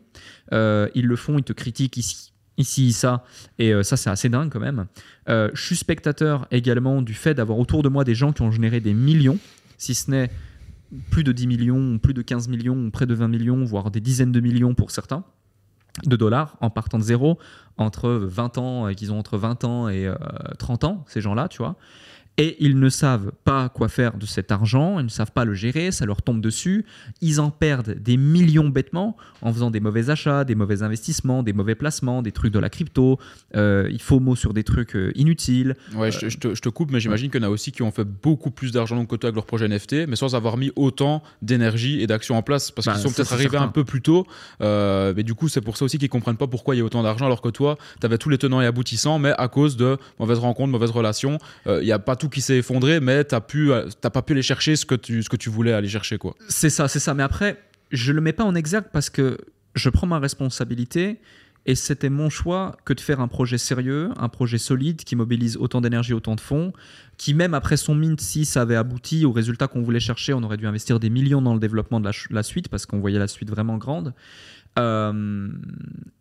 Euh, 0.52 0.90
ils 0.96 1.08
le 1.08 1.16
font, 1.16 1.38
ils 1.38 1.44
te 1.44 1.54
critiquent 1.54 1.98
ici, 1.98 2.34
ici, 2.58 2.94
ça. 2.94 3.24
Et 3.60 3.74
euh, 3.74 3.84
ça, 3.84 3.98
c'est 3.98 4.10
assez 4.10 4.30
dingue 4.30 4.50
quand 4.52 4.60
même. 4.60 4.86
Euh, 5.30 5.50
je 5.54 5.64
suis 5.64 5.76
spectateur 5.76 6.48
également 6.52 7.02
du 7.02 7.14
fait 7.14 7.34
d'avoir 7.34 7.58
autour 7.58 7.84
de 7.84 7.90
moi 7.90 8.04
des 8.04 8.16
gens 8.16 8.34
qui 8.34 8.42
ont 8.42 8.52
généré 8.52 8.80
des 8.80 8.94
millions, 8.94 9.40
si 9.78 9.96
ce 9.96 10.12
n'est 10.12 10.30
plus 11.10 11.24
de 11.24 11.32
10 11.32 11.48
millions, 11.48 11.98
plus 11.98 12.14
de 12.14 12.22
15 12.22 12.48
millions, 12.50 12.92
près 12.92 13.06
de 13.06 13.14
20 13.16 13.28
millions, 13.28 13.64
voire 13.64 13.90
des 13.90 14.00
dizaines 14.00 14.32
de 14.32 14.40
millions 14.40 14.76
pour 14.76 14.92
certains 14.92 15.24
de 16.06 16.16
dollars 16.16 16.58
en 16.60 16.70
partant 16.70 16.98
de 16.98 17.04
zéro 17.04 17.38
entre 17.78 18.10
20 18.10 18.58
ans, 18.58 18.88
euh, 18.88 18.94
qu'ils 18.94 19.12
ont 19.12 19.20
entre 19.20 19.38
20 19.38 19.64
ans 19.64 19.90
et 19.90 20.08
euh, 20.08 20.16
30 20.58 20.84
ans, 20.84 21.04
ces 21.08 21.22
gens-là, 21.22 21.48
tu 21.48 21.60
vois. 21.60 21.76
Et 22.40 22.58
ils 22.60 22.80
ne 22.80 22.90
savent 22.90 23.32
pas 23.44 23.70
quoi 23.70 23.90
faire 23.90 24.18
de 24.18 24.26
cet 24.26 24.52
argent, 24.52 24.98
ils 25.00 25.04
ne 25.06 25.10
savent 25.10 25.32
pas 25.32 25.46
le 25.46 25.54
gérer, 25.54 25.92
ça 25.92 26.06
leur 26.08 26.24
tombe 26.24 26.42
dessus. 26.42 26.84
Ils 27.22 27.40
en 27.40 27.52
perdent 27.52 27.92
des 28.00 28.18
millions 28.18 28.70
bêtement 28.70 29.16
en 29.44 29.54
faisant 29.54 29.70
des 29.70 29.80
mauvais 29.80 30.10
achats, 30.10 30.44
des 30.44 30.56
mauvais 30.56 30.82
investissements, 30.82 31.44
des 31.44 31.54
mauvais 31.54 31.76
placements, 31.76 32.24
des 32.24 32.32
trucs 32.32 32.52
de 32.52 32.58
la 32.58 32.70
crypto. 32.72 33.20
Euh, 33.56 33.88
il 33.92 34.02
faut 34.02 34.20
mot 34.20 34.36
sur 34.36 34.54
des 34.56 34.64
trucs 34.64 34.96
euh, 34.96 35.12
inutiles. 35.14 35.76
Ouais, 35.96 36.12
je, 36.12 36.28
je 36.30 36.38
te, 36.40 36.56
je 36.56 36.62
te 36.62 36.70
coupe, 36.70 36.90
mais 36.92 37.00
j'imagine 37.00 37.30
qu'il 37.30 37.40
y 37.40 37.46
en 37.46 37.48
a 37.48 37.52
aussi 37.52 37.72
qui 37.72 37.84
ont 37.84 37.92
fait 37.92 38.04
beaucoup 38.04 38.50
plus 38.50 38.72
d'argent 38.72 39.00
de 39.00 39.06
côté 39.06 39.28
avec 39.28 39.36
leur 39.36 39.46
projet 39.46 39.68
NFT, 39.68 40.08
mais 40.08 40.16
sans 40.16 40.34
avoir 40.34 40.58
mis 40.58 40.72
autant 40.76 41.22
d'énergie 41.44 42.02
et 42.02 42.08
d'action 42.08 42.36
en 42.36 42.42
place, 42.42 42.72
parce 42.72 42.88
Bah, 42.88 42.94
qu'ils 42.94 43.02
sont 43.04 43.12
peut-être 43.12 43.34
arrivés 43.34 43.52
certain. 43.52 43.68
un 43.68 43.72
peu 43.72 43.84
plus 43.84 44.02
tôt. 44.02 44.26
euh, 44.62 45.14
mais 45.16 45.22
du 45.22 45.36
coup, 45.36 45.50
c'est 45.50 45.62
pour 45.62 45.78
ça 45.78 45.86
aussi 45.86 46.00
qu'ils 46.00 46.10
comprennent 46.10 46.38
pas 46.38 46.48
pourquoi 46.48 46.74
il 46.74 46.80
y 46.80 46.82
a 46.82 46.84
autant 46.86 47.04
d'argent, 47.04 47.26
alors 47.28 47.42
que 47.42 47.50
toi, 47.50 47.78
tu 48.00 48.06
avais 48.08 48.18
tous 48.18 48.30
les 48.30 48.40
tenants 48.40 48.60
et 48.62 48.66
aboutissants, 48.66 49.20
mais 49.20 49.34
à 49.38 49.48
cause 49.50 49.78
de 49.78 49.98
mauvaises 50.20 50.40
rencontres, 50.40 50.72
mauvaises 50.72 50.90
relations, 50.92 51.38
euh, 51.68 51.80
il 51.82 51.88
y 51.88 51.92
a 51.92 52.00
pas 52.00 52.16
tout 52.24 52.30
qui 52.30 52.40
s'est 52.40 52.58
effondré, 52.58 53.02
mais 53.02 53.26
t'as 53.26 53.42
pu, 53.42 53.74
euh, 53.74 53.90
t'as 54.00 54.10
pas 54.10 54.22
pu 54.22 54.32
aller 54.32 54.42
chercher 54.42 54.78
ce 54.78 54.86
que 54.86 54.96
tu, 54.96 55.24
ce 55.24 55.28
que 55.28 55.36
tu 55.36 55.50
voulais 55.50 55.74
aller 55.74 55.90
chercher, 55.90 56.18
quoi. 56.18 56.36
C'est 56.48 56.70
ça, 56.70 56.88
c'est 56.88 57.00
ça. 57.00 57.14
Mais 57.14 57.24
après, 57.24 57.62
je 57.92 58.14
le 58.14 58.22
mets 58.22 58.32
pas 58.32 58.46
en 58.46 58.56
exergue 58.56 58.86
parce 58.94 59.10
que 59.10 59.38
je 59.76 59.90
prends 59.90 60.08
ma 60.08 60.20
responsabilité 60.20 61.20
et 61.66 61.76
c'était 61.76 62.10
mon 62.10 62.30
choix 62.30 62.78
que 62.86 62.94
de 62.94 63.02
faire 63.02 63.20
un 63.20 63.28
projet 63.28 63.58
sérieux, 63.58 64.12
un 64.18 64.30
projet 64.30 64.58
solide 64.58 65.04
qui 65.04 65.18
mobilise 65.18 65.58
autant 65.58 65.82
d'énergie, 65.82 66.14
autant 66.14 66.36
de 66.36 66.40
fonds, 66.40 66.72
qui 67.18 67.34
même 67.34 67.54
après 67.54 67.76
son 67.76 67.94
mint, 67.94 68.22
si 68.22 68.46
ça 68.46 68.62
avait 68.62 68.78
abouti 68.78 69.26
au 69.26 69.34
résultat 69.34 69.68
qu'on 69.68 69.82
voulait 69.82 70.00
chercher, 70.00 70.34
on 70.34 70.44
aurait 70.44 70.58
dû 70.58 70.66
investir 70.66 71.02
des 71.02 71.10
millions 71.10 71.42
dans 71.42 71.54
le 71.54 71.60
développement 71.60 72.00
de 72.00 72.10
la, 72.30 72.44
suite 72.44 72.70
parce 72.70 72.86
qu'on 72.86 73.00
voyait 73.00 73.20
la 73.20 73.28
suite 73.28 73.50
vraiment 73.50 73.78
grande. 73.78 74.14
Euh, 74.80 75.50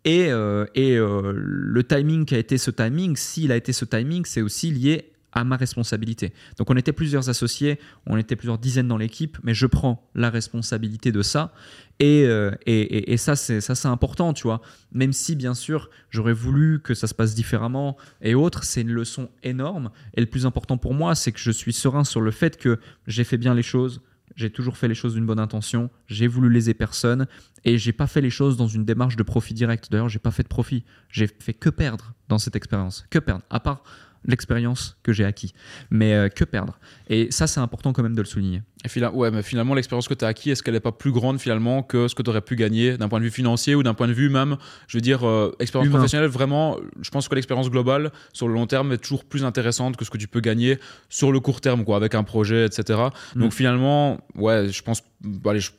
et 0.05 0.31
euh, 0.31 0.67
et 0.75 0.97
le 0.97 1.83
timing 1.85 2.25
qui 2.25 2.35
a 2.35 2.39
été 2.39 2.59
ce 2.59 2.73
timing, 2.73 3.15
s'il 3.17 3.53
a 3.53 3.57
été 3.57 3.73
ce 3.73 3.85
timing, 3.85 4.25
c'est 4.27 4.43
aussi 4.43 4.73
lié 4.73 5.12
à 5.33 5.45
ma 5.45 5.57
responsabilité. 5.57 6.33
Donc 6.59 6.71
on 6.71 6.77
était 6.77 6.93
plusieurs 6.93 7.29
associés, 7.29 7.79
on 8.07 8.17
était 8.17 8.37
plusieurs 8.37 8.59
dizaines 8.59 8.89
dans 8.89 8.99
l'équipe, 8.99 9.39
mais 9.43 9.55
je 9.55 9.67
prends 9.67 10.09
la 10.15 10.31
responsabilité 10.31 11.13
de 11.13 11.23
ça. 11.23 11.53
Et, 11.99 12.25
euh, 12.27 12.51
et, 12.67 13.13
et, 13.13 13.17
ça, 13.17 13.37
c'est 13.37 13.61
ça, 13.61 13.75
c'est 13.75 13.89
important, 13.89 14.33
tu 14.33 14.43
vois. 14.43 14.61
Même 14.93 15.13
si, 15.13 15.37
bien 15.37 15.55
sûr, 15.55 15.89
j'aurais 16.11 16.33
voulu 16.33 16.81
que 16.81 16.95
ça 16.95 17.07
se 17.07 17.15
passe 17.15 17.35
différemment 17.35 17.97
et 18.21 18.35
autres, 18.35 18.65
c'est 18.65 18.81
une 18.81 18.91
leçon 18.91 19.31
énorme. 19.43 19.91
Et 20.15 20.21
le 20.21 20.27
plus 20.27 20.45
important 20.45 20.79
pour 20.79 20.95
moi, 20.95 21.15
c'est 21.15 21.33
que 21.33 21.39
je 21.39 21.51
suis 21.51 21.73
serein 21.73 22.05
sur 22.05 22.21
le 22.21 22.31
fait 22.31 22.57
que 22.57 22.81
j'ai 23.07 23.25
fait 23.25 23.39
bien 23.39 23.55
les 23.55 23.63
choses, 23.63 24.01
j'ai 24.37 24.51
toujours 24.51 24.77
fait 24.77 24.89
les 24.89 24.95
choses 24.95 25.15
d'une 25.15 25.27
bonne 25.27 25.39
intention, 25.39 25.91
j'ai 26.07 26.27
voulu 26.27 26.51
léser 26.51 26.75
personne 26.75 27.27
et 27.65 27.79
j'ai 27.79 27.93
pas 27.93 28.07
fait 28.07 28.21
les 28.21 28.31
choses 28.31 28.57
dans 28.57 28.67
une 28.67 28.85
démarche 28.85 29.17
de 29.17 29.23
profit 29.23 29.55
direct. 29.55 29.89
D'ailleurs, 29.91 30.09
j'ai 30.09 30.19
pas 30.19 30.31
fait 30.31 30.43
de 30.43 30.49
profit, 30.49 30.85
j'ai 31.09 31.27
fait 31.27 31.55
que 31.55 31.69
perdre 31.69 32.15
dans 32.29 32.39
cette 32.39 32.57
expérience, 32.57 33.05
que 33.11 33.19
perdre. 33.19 33.45
À 33.51 33.61
part 33.61 33.85
l'expérience 34.25 34.97
que 35.03 35.13
j'ai 35.13 35.25
acquis. 35.25 35.55
Mais 35.91 36.15
euh, 36.15 36.29
que 36.29 36.45
perdre. 36.45 36.79
Et 37.09 37.31
ça, 37.31 37.47
c'est 37.47 37.61
important 37.61 37.93
quand 37.93 38.03
même 38.03 38.15
de 38.15 38.23
le 38.23 38.27
souligner. 38.27 38.63
Et 38.85 38.89
finalement, 38.89 39.17
ouais, 39.17 39.31
mais 39.31 39.43
finalement, 39.43 39.75
l'expérience 39.75 40.09
que 40.09 40.15
tu 40.15 40.25
as 40.25 40.29
acquis, 40.29 40.51
est-ce 40.51 40.63
qu'elle 40.63 40.75
n'est 40.75 40.81
pas 40.81 40.93
plus 40.93 41.13
grande 41.13 41.39
finalement 41.39 41.83
que 41.83 42.09
ce 42.09 42.15
que 42.15 42.23
tu 42.23 42.31
aurais 42.31 42.41
pu 42.41 42.57
gagner 42.57 42.97
d'un 42.97 43.09
point 43.09 43.21
de 43.21 43.25
vue 43.25 43.31
financier 43.31 43.75
ou 43.75 43.83
d'un 43.83 43.95
point 43.95 44.09
de 44.09 44.13
vue 44.13 44.29
même, 44.29 44.57
je 44.89 44.97
veux 44.97 45.01
dire, 45.01 45.27
euh, 45.27 45.55
expérience 45.61 45.91
professionnelle, 45.91 46.29
vraiment, 46.29 46.79
je 47.01 47.11
pense 47.11 47.29
que 47.29 47.35
l'expérience 47.35 47.71
globale 47.71 48.11
sur 48.33 48.49
le 48.49 48.55
long 48.55 48.67
terme 48.67 48.93
est 48.93 48.99
toujours 48.99 49.25
plus 49.25 49.45
intéressante 49.45 49.97
que 49.97 50.05
ce 50.05 50.11
que 50.11 50.19
tu 50.19 50.27
peux 50.27 50.41
gagner 50.41 50.79
sur 51.09 51.31
le 51.31 51.39
court 51.39 51.61
terme, 51.61 51.85
quoi, 51.85 51.97
avec 51.97 52.15
un 52.15 52.25
projet, 52.25 52.67
etc. 52.67 52.99
Mm. 53.37 53.41
Donc 53.41 53.53
finalement, 53.53 54.19
ouais, 54.35 54.69
je 54.69 54.83
pense, 54.83 55.03
allez, 55.47 55.61
je, 55.61 55.71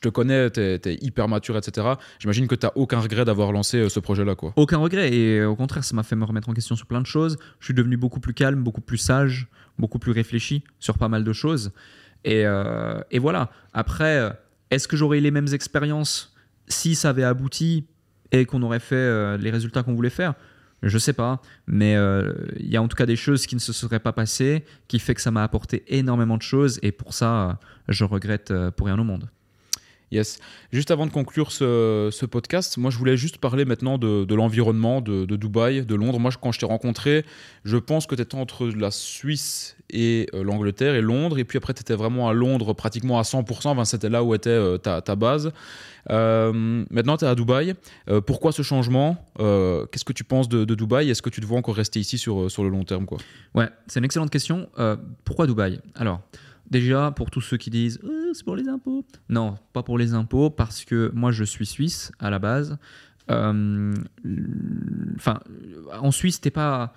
te 0.00 0.08
connais, 0.08 0.50
tu 0.50 0.60
es, 0.60 0.98
hyper 1.00 1.28
mature, 1.28 1.56
etc. 1.56 1.86
J'imagine 2.20 2.46
que 2.46 2.54
tu 2.54 2.66
n'as 2.66 2.72
aucun 2.76 3.00
regret 3.00 3.24
d'avoir 3.24 3.50
lancé 3.50 3.78
euh, 3.78 3.88
ce 3.88 3.98
projet-là, 3.98 4.36
quoi. 4.36 4.52
Aucun 4.56 4.78
regret, 4.78 5.12
et 5.12 5.44
au 5.44 5.56
contraire, 5.56 5.82
ça 5.82 5.96
m'a 5.96 6.04
fait 6.04 6.16
me 6.16 6.24
remettre 6.24 6.48
en 6.48 6.54
question 6.54 6.76
sur 6.76 6.86
plein 6.86 7.00
de 7.00 7.06
choses. 7.06 7.36
Je 7.58 7.64
suis 7.64 7.74
devenu 7.74 7.96
beaucoup 7.96 8.20
plus 8.20 8.34
calme, 8.34 8.62
beaucoup 8.62 8.80
plus 8.80 8.98
sage, 8.98 9.48
beaucoup 9.78 9.98
plus 9.98 10.12
réfléchi 10.12 10.62
sur 10.78 10.98
pas 10.98 11.08
mal 11.08 11.24
de 11.24 11.32
choses. 11.32 11.72
Euh, 12.26 13.00
et, 13.10 13.18
voilà. 13.18 13.50
Après, 13.72 14.36
est-ce 14.70 14.88
que 14.88 14.96
j'aurais 14.96 15.18
eu 15.18 15.20
les 15.20 15.30
mêmes 15.30 15.52
expériences 15.52 16.34
si 16.68 16.94
ça 16.94 17.10
avait 17.10 17.24
abouti 17.24 17.86
et 18.32 18.46
qu'on 18.46 18.62
aurait 18.62 18.80
fait 18.80 18.94
euh, 18.96 19.36
les 19.36 19.50
résultats 19.50 19.82
qu'on 19.82 19.94
voulait 19.94 20.10
faire? 20.10 20.34
Je 20.82 20.98
sais 20.98 21.14
pas, 21.14 21.40
mais 21.66 21.96
euh, 21.96 22.30
il 22.58 22.68
y 22.68 22.76
a 22.76 22.82
en 22.82 22.88
tout 22.88 22.96
cas 22.96 23.06
des 23.06 23.16
choses 23.16 23.46
qui 23.46 23.54
ne 23.54 23.60
se 23.60 23.72
seraient 23.72 24.00
pas 24.00 24.12
passées, 24.12 24.64
qui 24.86 24.98
fait 24.98 25.14
que 25.14 25.22
ça 25.22 25.30
m'a 25.30 25.42
apporté 25.42 25.82
énormément 25.88 26.36
de 26.36 26.42
choses, 26.42 26.78
et 26.82 26.92
pour 26.92 27.14
ça, 27.14 27.58
je 27.88 28.04
regrette 28.04 28.52
pour 28.76 28.88
rien 28.88 28.98
au 28.98 29.04
monde. 29.04 29.30
Yes. 30.14 30.38
Juste 30.72 30.92
avant 30.92 31.06
de 31.06 31.10
conclure 31.10 31.50
ce, 31.50 32.24
podcast, 32.26 32.78
moi 32.78 32.92
je 32.92 32.98
voulais 32.98 33.16
juste 33.16 33.38
parler 33.38 33.64
maintenant 33.64 33.98
de, 33.98 34.32
l'environnement 34.32 35.00
de, 35.00 35.24
Dubaï, 35.24 35.84
de 35.84 35.94
Londres. 35.96 36.20
Moi, 36.20 36.30
quand 36.40 36.52
je 36.52 36.60
t'ai 36.60 36.66
rencontré, 36.66 37.24
je 37.64 37.76
pense 37.76 38.06
que 38.06 38.14
tu 38.14 38.22
étais 38.22 38.36
entre 38.36 38.68
la 38.68 38.92
Suisse 38.92 39.76
et 39.90 40.28
euh, 40.32 40.44
l'Angleterre 40.44 40.94
et 40.94 41.00
Londres. 41.00 41.38
Et 41.38 41.44
puis 41.44 41.58
après, 41.58 41.74
tu 41.74 41.80
étais 41.80 41.96
vraiment 41.96 42.28
à 42.28 42.32
Londres 42.32 42.74
pratiquement 42.74 43.18
à 43.18 43.22
100%. 43.22 43.66
Enfin, 43.66 43.84
C'était 43.84 44.08
là 44.08 44.22
où 44.22 44.36
était 44.36 44.50
euh, 44.50 44.78
ta, 44.78 45.16
base. 45.16 45.50
Euh, 46.10 46.84
maintenant, 46.90 47.16
tu 47.16 47.24
es 47.24 47.28
à 47.28 47.34
Dubaï. 47.34 47.74
pourquoi 48.24 48.52
ce 48.52 48.62
changement? 48.62 49.16
Qu'est-ce 49.36 50.04
que 50.04 50.12
tu 50.12 50.22
penses 50.22 50.48
de, 50.48 50.64
Dubaï? 50.76 51.10
Est-ce 51.10 51.22
que 51.22 51.30
tu 51.30 51.40
te 51.40 51.46
vois 51.46 51.58
encore 51.58 51.74
rester 51.74 51.98
ici 51.98 52.18
sur, 52.18 52.48
sur 52.48 52.62
le 52.62 52.68
long 52.68 52.84
terme 52.84 53.04
quoi? 53.04 53.18
Ouais, 53.56 53.68
c'est 53.88 53.98
une 53.98 54.04
excellente 54.04 54.30
question. 54.30 54.68
pourquoi 55.24 55.48
Dubaï? 55.48 55.80
Alors. 55.96 56.20
Déjà, 56.70 57.10
pour 57.10 57.30
tous 57.30 57.40
ceux 57.40 57.56
qui 57.56 57.70
disent 57.70 58.00
euh, 58.04 58.32
c'est 58.32 58.44
pour 58.44 58.56
les 58.56 58.68
impôts. 58.68 59.04
Non, 59.28 59.56
pas 59.72 59.82
pour 59.82 59.98
les 59.98 60.14
impôts, 60.14 60.50
parce 60.50 60.84
que 60.84 61.10
moi 61.14 61.30
je 61.30 61.44
suis 61.44 61.66
suisse 61.66 62.10
à 62.18 62.30
la 62.30 62.38
base. 62.38 62.78
Euh, 63.30 63.94
enfin, 65.16 65.40
en 65.92 66.10
Suisse, 66.10 66.40
t'es 66.40 66.50
pas 66.50 66.92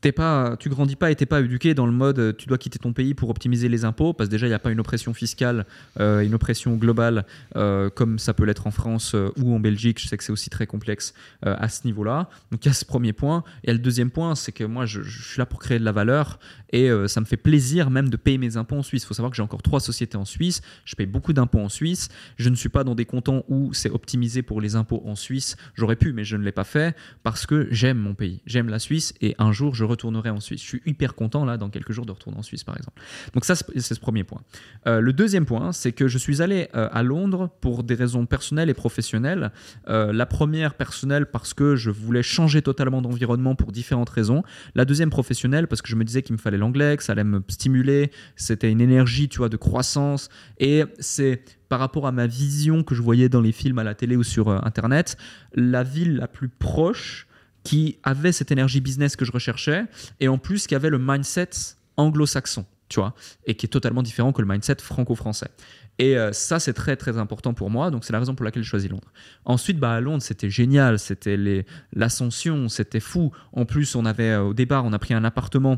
t'es 0.00 0.12
pas, 0.12 0.56
tu 0.58 0.68
grandis 0.68 0.96
pas 0.96 1.10
et 1.10 1.16
t'es 1.16 1.26
pas 1.26 1.40
éduqué 1.40 1.74
dans 1.74 1.86
le 1.86 1.92
mode 1.92 2.36
tu 2.36 2.46
dois 2.46 2.58
quitter 2.58 2.78
ton 2.78 2.92
pays 2.92 3.14
pour 3.14 3.30
optimiser 3.30 3.68
les 3.68 3.84
impôts 3.84 4.12
parce 4.12 4.28
que 4.28 4.32
déjà 4.32 4.46
il 4.46 4.50
n'y 4.50 4.54
a 4.54 4.58
pas 4.58 4.70
une 4.70 4.80
oppression 4.80 5.12
fiscale, 5.14 5.66
euh, 5.98 6.20
une 6.20 6.34
oppression 6.34 6.76
globale 6.76 7.24
euh, 7.56 7.90
comme 7.90 8.18
ça 8.18 8.34
peut 8.34 8.44
l'être 8.44 8.66
en 8.66 8.70
France 8.70 9.14
euh, 9.14 9.30
ou 9.38 9.54
en 9.54 9.60
Belgique. 9.60 10.00
Je 10.00 10.06
sais 10.06 10.16
que 10.16 10.24
c'est 10.24 10.32
aussi 10.32 10.50
très 10.50 10.66
complexe 10.66 11.14
à 11.42 11.68
ce 11.68 11.86
niveau-là. 11.86 12.28
Donc 12.50 12.64
il 12.64 12.68
y 12.68 12.70
a 12.70 12.74
ce 12.74 12.84
premier 12.84 13.12
point. 13.12 13.44
Et 13.64 13.72
le 13.72 13.78
deuxième 13.78 14.10
point, 14.10 14.34
c'est 14.34 14.52
que 14.52 14.64
moi 14.64 14.86
je, 14.86 15.02
suis 15.02 15.38
là 15.38 15.46
pour 15.46 15.58
créer 15.58 15.78
de 15.78 15.84
la 15.84 15.92
valeur 15.92 16.38
et 16.72 16.90
ça 17.06 17.20
me 17.20 17.26
fait 17.26 17.36
plaisir 17.36 17.90
même 17.90 18.08
de 18.08 18.16
payer 18.16 18.38
mes 18.38 18.56
impôts 18.56 18.76
en 18.76 18.82
Suisse. 18.82 19.02
Il 19.04 19.06
faut 19.06 19.14
savoir 19.14 19.30
que 19.30 19.36
j'ai 19.36 19.42
encore 19.42 19.62
trois 19.62 19.80
sociétés 19.80 20.16
en 20.16 20.24
Suisse. 20.24 20.60
Je 20.84 20.94
paye 20.94 21.06
beaucoup 21.06 21.32
d'impôts 21.32 21.60
en 21.60 21.68
Suisse. 21.68 22.08
Je 22.36 22.48
ne 22.48 22.54
suis 22.54 22.68
pas 22.68 22.84
dans 22.84 22.94
des 22.94 23.04
cantons 23.04 23.44
où 23.48 23.72
c'est 23.72 23.90
optimisé 23.90 24.42
pour 24.42 24.60
les 24.60 24.76
impôts 24.76 25.02
en 25.04 25.14
Suisse. 25.14 25.56
J'aurais 25.74 25.96
pu, 25.96 26.12
mais 26.12 26.24
je 26.24 26.36
ne 26.36 26.44
l'ai 26.44 26.52
pas 26.52 26.64
fait 26.64 26.96
parce 27.22 27.46
que 27.46 27.68
j'aime 27.70 27.98
mon 27.98 28.14
pays, 28.14 28.42
j'aime 28.46 28.68
la 28.68 28.78
Suisse 28.78 29.14
et 29.20 29.34
un 29.38 29.52
jour 29.52 29.74
je 29.74 29.84
retournerai 29.88 30.30
en 30.30 30.40
Suisse. 30.40 30.62
Je 30.62 30.66
suis 30.66 30.82
hyper 30.86 31.14
content 31.14 31.44
là 31.44 31.56
dans 31.56 31.70
quelques 31.70 31.92
jours 31.92 32.06
de 32.06 32.12
retourner 32.12 32.38
en 32.38 32.42
Suisse 32.42 32.64
par 32.64 32.76
exemple. 32.76 33.00
Donc 33.34 33.44
ça 33.44 33.54
c'est 33.54 33.80
ce 33.80 34.00
premier 34.00 34.24
point. 34.24 34.42
Euh, 34.86 35.00
le 35.00 35.12
deuxième 35.12 35.46
point 35.46 35.72
c'est 35.72 35.92
que 35.92 36.08
je 36.08 36.18
suis 36.18 36.42
allé 36.42 36.68
euh, 36.74 36.88
à 36.92 37.02
Londres 37.02 37.50
pour 37.60 37.82
des 37.82 37.94
raisons 37.94 38.26
personnelles 38.26 38.70
et 38.70 38.74
professionnelles. 38.74 39.52
Euh, 39.88 40.12
la 40.12 40.26
première 40.26 40.74
personnelle 40.74 41.26
parce 41.26 41.54
que 41.54 41.76
je 41.76 41.90
voulais 41.90 42.22
changer 42.22 42.62
totalement 42.62 43.02
d'environnement 43.02 43.54
pour 43.54 43.72
différentes 43.72 44.10
raisons. 44.10 44.42
La 44.74 44.84
deuxième 44.84 45.10
professionnelle 45.10 45.66
parce 45.66 45.82
que 45.82 45.88
je 45.88 45.96
me 45.96 46.04
disais 46.04 46.22
qu'il 46.22 46.34
me 46.34 46.40
fallait 46.40 46.58
l'anglais, 46.58 46.96
que 46.96 47.02
ça 47.02 47.12
allait 47.12 47.24
me 47.24 47.42
stimuler, 47.48 48.10
c'était 48.36 48.70
une 48.70 48.80
énergie 48.80 49.28
tu 49.28 49.38
vois 49.38 49.48
de 49.48 49.56
croissance 49.56 50.28
et 50.58 50.84
c'est 50.98 51.42
par 51.68 51.80
rapport 51.80 52.06
à 52.06 52.12
ma 52.12 52.26
vision 52.26 52.82
que 52.82 52.94
je 52.94 53.02
voyais 53.02 53.28
dans 53.28 53.42
les 53.42 53.52
films 53.52 53.78
à 53.78 53.84
la 53.84 53.94
télé 53.94 54.16
ou 54.16 54.22
sur 54.22 54.48
internet, 54.48 55.18
la 55.54 55.82
ville 55.82 56.16
la 56.16 56.26
plus 56.26 56.48
proche 56.48 57.27
qui 57.68 57.98
avait 58.02 58.32
cette 58.32 58.50
énergie 58.50 58.80
business 58.80 59.14
que 59.14 59.26
je 59.26 59.30
recherchais 59.30 59.84
et 60.20 60.28
en 60.28 60.38
plus 60.38 60.66
qui 60.66 60.74
avait 60.74 60.88
le 60.88 60.98
mindset 60.98 61.50
anglo-saxon, 61.98 62.64
tu 62.88 62.98
vois, 62.98 63.14
et 63.44 63.56
qui 63.56 63.66
est 63.66 63.68
totalement 63.68 64.02
différent 64.02 64.32
que 64.32 64.40
le 64.40 64.48
mindset 64.48 64.76
franco-français. 64.80 65.50
Et 65.98 66.16
euh, 66.16 66.32
ça, 66.32 66.60
c'est 66.60 66.72
très 66.72 66.96
très 66.96 67.18
important 67.18 67.52
pour 67.52 67.68
moi. 67.68 67.90
Donc 67.90 68.06
c'est 68.06 68.14
la 68.14 68.20
raison 68.20 68.34
pour 68.34 68.44
laquelle 68.44 68.62
j'ai 68.62 68.70
choisi 68.70 68.88
Londres. 68.88 69.12
Ensuite, 69.44 69.78
bah, 69.78 69.92
à 69.92 70.00
Londres, 70.00 70.22
c'était 70.22 70.48
génial. 70.48 70.98
C'était 70.98 71.66
l'ascension, 71.92 72.70
c'était 72.70 73.00
fou. 73.00 73.32
En 73.52 73.66
plus, 73.66 73.94
on 73.96 74.06
avait 74.06 74.30
euh, 74.30 74.44
au 74.44 74.54
départ, 74.54 74.86
on 74.86 74.94
a 74.94 74.98
pris 74.98 75.12
un 75.12 75.24
appartement 75.24 75.76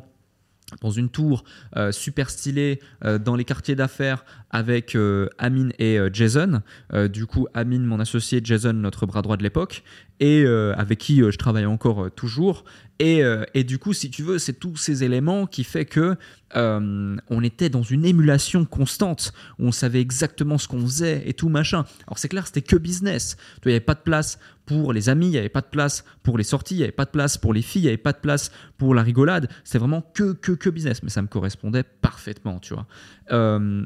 dans 0.80 0.90
une 0.90 1.08
tour 1.08 1.44
euh, 1.76 1.92
super 1.92 2.30
stylée 2.30 2.80
dans 3.20 3.36
les 3.36 3.44
quartiers 3.44 3.74
d'affaires 3.74 4.24
avec 4.50 4.96
Amine 5.38 5.72
et 5.78 5.98
Jason. 6.12 6.62
du 7.08 7.26
coup, 7.26 7.46
Amine, 7.54 7.84
mon 7.84 8.00
associé, 8.00 8.40
Jason, 8.42 8.72
notre 8.72 9.06
bras 9.06 9.22
droit 9.22 9.36
de 9.36 9.42
l'époque 9.42 9.82
et 10.20 10.44
euh, 10.44 10.74
avec 10.76 10.98
qui 10.98 11.22
euh, 11.22 11.30
je 11.30 11.38
travaille 11.38 11.66
encore 11.66 12.04
euh, 12.04 12.10
toujours. 12.10 12.64
Et, 13.02 13.22
et, 13.54 13.64
du 13.64 13.78
coup, 13.78 13.94
si 13.94 14.10
tu 14.10 14.22
veux, 14.22 14.38
c'est 14.38 14.52
tous 14.52 14.76
ces 14.76 15.04
éléments 15.04 15.46
qui 15.46 15.64
fait 15.64 15.86
que 15.86 16.16
on 16.54 17.42
était 17.42 17.70
dans 17.70 17.82
une 17.82 18.04
émulation 18.04 18.66
constante 18.66 19.32
où 19.58 19.68
on 19.68 19.72
savait 19.72 20.02
exactement 20.02 20.58
ce 20.58 20.68
qu'on 20.68 20.82
faisait 20.82 21.22
et 21.24 21.32
tout 21.32 21.48
machin. 21.48 21.86
Alors 22.06 22.18
c'est 22.18 22.28
clair, 22.28 22.46
c'était 22.46 22.60
que 22.60 22.76
business. 22.76 23.38
Il 23.64 23.68
n'y 23.68 23.72
avait 23.72 23.80
pas 23.80 23.94
de 23.94 24.00
place 24.00 24.38
pour 24.70 24.92
les 24.92 25.08
amis, 25.08 25.26
il 25.26 25.30
n'y 25.32 25.38
avait 25.38 25.48
pas 25.48 25.62
de 25.62 25.66
place 25.66 26.04
pour 26.22 26.38
les 26.38 26.44
sorties, 26.44 26.74
il 26.74 26.78
n'y 26.78 26.84
avait 26.84 26.92
pas 26.92 27.04
de 27.04 27.10
place 27.10 27.36
pour 27.36 27.52
les 27.52 27.62
filles, 27.62 27.82
il 27.82 27.86
n'y 27.86 27.88
avait 27.88 27.96
pas 27.96 28.12
de 28.12 28.18
place 28.18 28.52
pour 28.78 28.94
la 28.94 29.02
rigolade. 29.02 29.48
C'était 29.64 29.78
vraiment 29.78 30.02
que, 30.14 30.32
que, 30.32 30.52
que 30.52 30.70
business. 30.70 31.02
Mais 31.02 31.10
ça 31.10 31.22
me 31.22 31.26
correspondait 31.26 31.82
parfaitement, 31.82 32.60
tu 32.60 32.74
vois. 32.74 32.86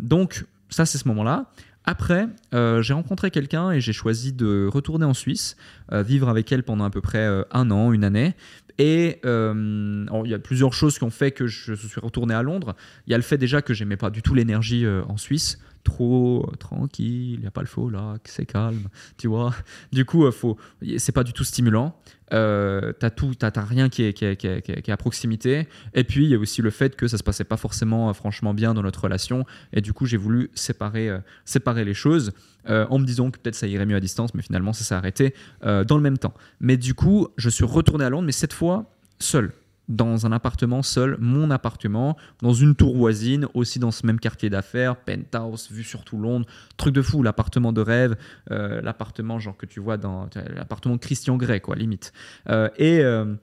donc, 0.03 0.45
ça, 0.69 0.85
c'est 0.85 0.99
ce 0.99 1.09
moment-là. 1.09 1.51
Après, 1.87 2.27
euh, 2.55 2.83
j'ai 2.83 2.95
rencontré 2.95 3.31
quelqu'un 3.31 3.71
et 3.71 3.81
j'ai 3.81 3.93
choisi 3.93 4.33
de 4.33 4.69
retourner 4.73 5.05
en 5.05 5.15
Suisse, 5.15 5.57
euh, 5.93 6.03
vivre 6.03 6.29
avec 6.29 6.51
elle 6.51 6.63
pendant 6.63 6.85
à 6.85 6.91
peu 6.91 7.01
près 7.01 7.27
euh, 7.27 7.43
un 7.51 7.71
an, 7.71 7.93
une 7.93 8.05
année. 8.05 8.35
Et 8.79 9.21
il 9.25 10.27
y 10.27 10.35
a 10.35 10.39
plusieurs 10.41 10.73
choses 10.73 10.99
qui 10.99 11.05
ont 11.05 11.11
fait 11.11 11.31
que 11.31 11.47
je 11.47 11.75
suis 11.75 12.01
retourné 12.01 12.35
à 12.35 12.43
Londres. 12.43 12.75
Il 13.07 13.13
y 13.13 13.15
a 13.15 13.17
le 13.17 13.23
fait 13.23 13.39
déjà 13.39 13.63
que 13.63 13.73
j'aimais 13.73 13.97
pas 13.97 14.11
du 14.11 14.21
tout 14.21 14.35
l'énergie 14.35 14.85
en 15.07 15.17
Suisse 15.17 15.61
trop 15.85 16.51
tranquille, 16.59 17.35
il 17.35 17.41
n'y 17.41 17.47
a 17.47 17.51
pas 17.51 17.61
le 17.61 17.67
faux 17.67 17.91
là, 17.91 18.17
c'est 18.25 18.47
calme, 18.47 18.89
tu 19.17 19.29
vois. 19.29 19.55
Du 19.93 20.05
coup, 20.05 20.31
faut, 20.33 20.57
c'est 20.97 21.13
pas 21.13 21.25
du 21.25 21.33
tout 21.33 21.45
stimulant. 21.45 21.95
Euh, 22.33 22.93
t'as 22.99 23.11
tout, 23.11 23.33
rien 23.43 23.89
qui 23.89 24.03
est, 24.03 24.89
à 24.89 24.97
proximité. 24.97 25.69
Et 25.93 26.05
puis 26.05 26.25
il 26.25 26.31
y 26.31 26.35
a 26.35 26.39
aussi 26.39 26.63
le 26.63 26.71
fait 26.71 26.97
que 26.97 27.07
ça 27.07 27.19
se 27.19 27.23
passait 27.23 27.45
pas 27.45 27.57
forcément 27.57 28.09
euh, 28.09 28.13
franchement 28.13 28.55
bien 28.55 28.75
dans 28.75 28.83
notre 28.83 29.03
relation. 29.03 29.45
Et 29.73 29.81
du 29.81 29.93
coup, 29.93 30.07
j'ai 30.07 30.17
voulu 30.17 30.51
séparer, 30.55 31.09
euh, 31.09 31.19
séparer 31.45 31.85
les 31.85 31.95
choses 31.95 32.33
euh, 32.69 32.87
en 32.91 32.99
me 32.99 33.05
disant 33.05 33.31
que 33.31 33.39
peut-être 33.39 33.55
ça 33.55 33.67
irait 33.67 33.87
mieux 33.87 33.97
à 33.97 34.01
distance, 34.01 34.35
mais 34.35 34.43
finalement 34.43 34.73
ça 34.73 34.85
s'est 34.85 34.95
arrêté 34.95 35.35
dans 35.63 35.97
le 35.97 36.01
même 36.01 36.19
temps. 36.19 36.35
Mais 36.61 36.77
du 36.77 36.95
coup, 36.95 37.29
je 37.37 37.49
suis 37.49 37.65
retourné 37.65 38.05
à 38.05 38.11
Londres, 38.11 38.27
mais 38.27 38.33
cette 38.33 38.53
fois 38.53 38.91
seul 39.19 39.53
dans 39.89 40.27
un 40.27 40.33
appartement 40.33 40.83
seul, 40.83 41.17
mon 41.21 41.51
appartement, 41.51 42.17
dans 42.41 42.55
une 42.55 42.75
tour 42.75 42.97
voisine, 42.97 43.47
aussi 43.55 43.79
dans 43.79 43.91
ce 43.91 44.07
même 44.07 44.19
quartier 44.19 44.49
d'affaires, 44.49 44.97
penthouse, 44.97 45.71
vue 45.71 45.85
sur 45.85 46.05
tout 46.05 46.19
Londres, 46.19 46.47
truc 46.77 46.95
de 46.95 47.03
fou, 47.03 47.23
l'appartement 47.23 47.73
de 47.73 47.81
rêve, 47.81 48.17
euh, 48.51 48.81
l'appartement 48.81 49.39
genre 49.39 49.57
que 49.57 49.67
tu 49.67 49.81
vois 49.81 49.97
dans 49.97 50.29
l'appartement 50.55 50.97
Christian 50.97 51.37
Grey, 51.37 51.61
quoi, 51.61 51.77
limite. 51.77 52.13
Euh, 52.49 52.69
et 52.79 53.01
euh, 53.01 53.35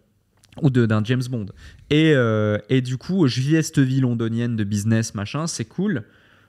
ou 0.61 0.69
d'un 0.69 1.03
James 1.03 1.21
Bond. 1.29 1.45
Et, 1.89 2.13
et, 2.69 2.81
du 2.81 2.97
coup, 2.97 3.25
je 3.27 3.39
vivais 3.39 3.61
cette 3.61 3.79
vie 3.79 4.01
londonienne 4.01 4.57
de 4.57 4.65
business, 4.65 5.15
machin, 5.15 5.47
c'est 5.47 5.63
cool, 5.63 6.03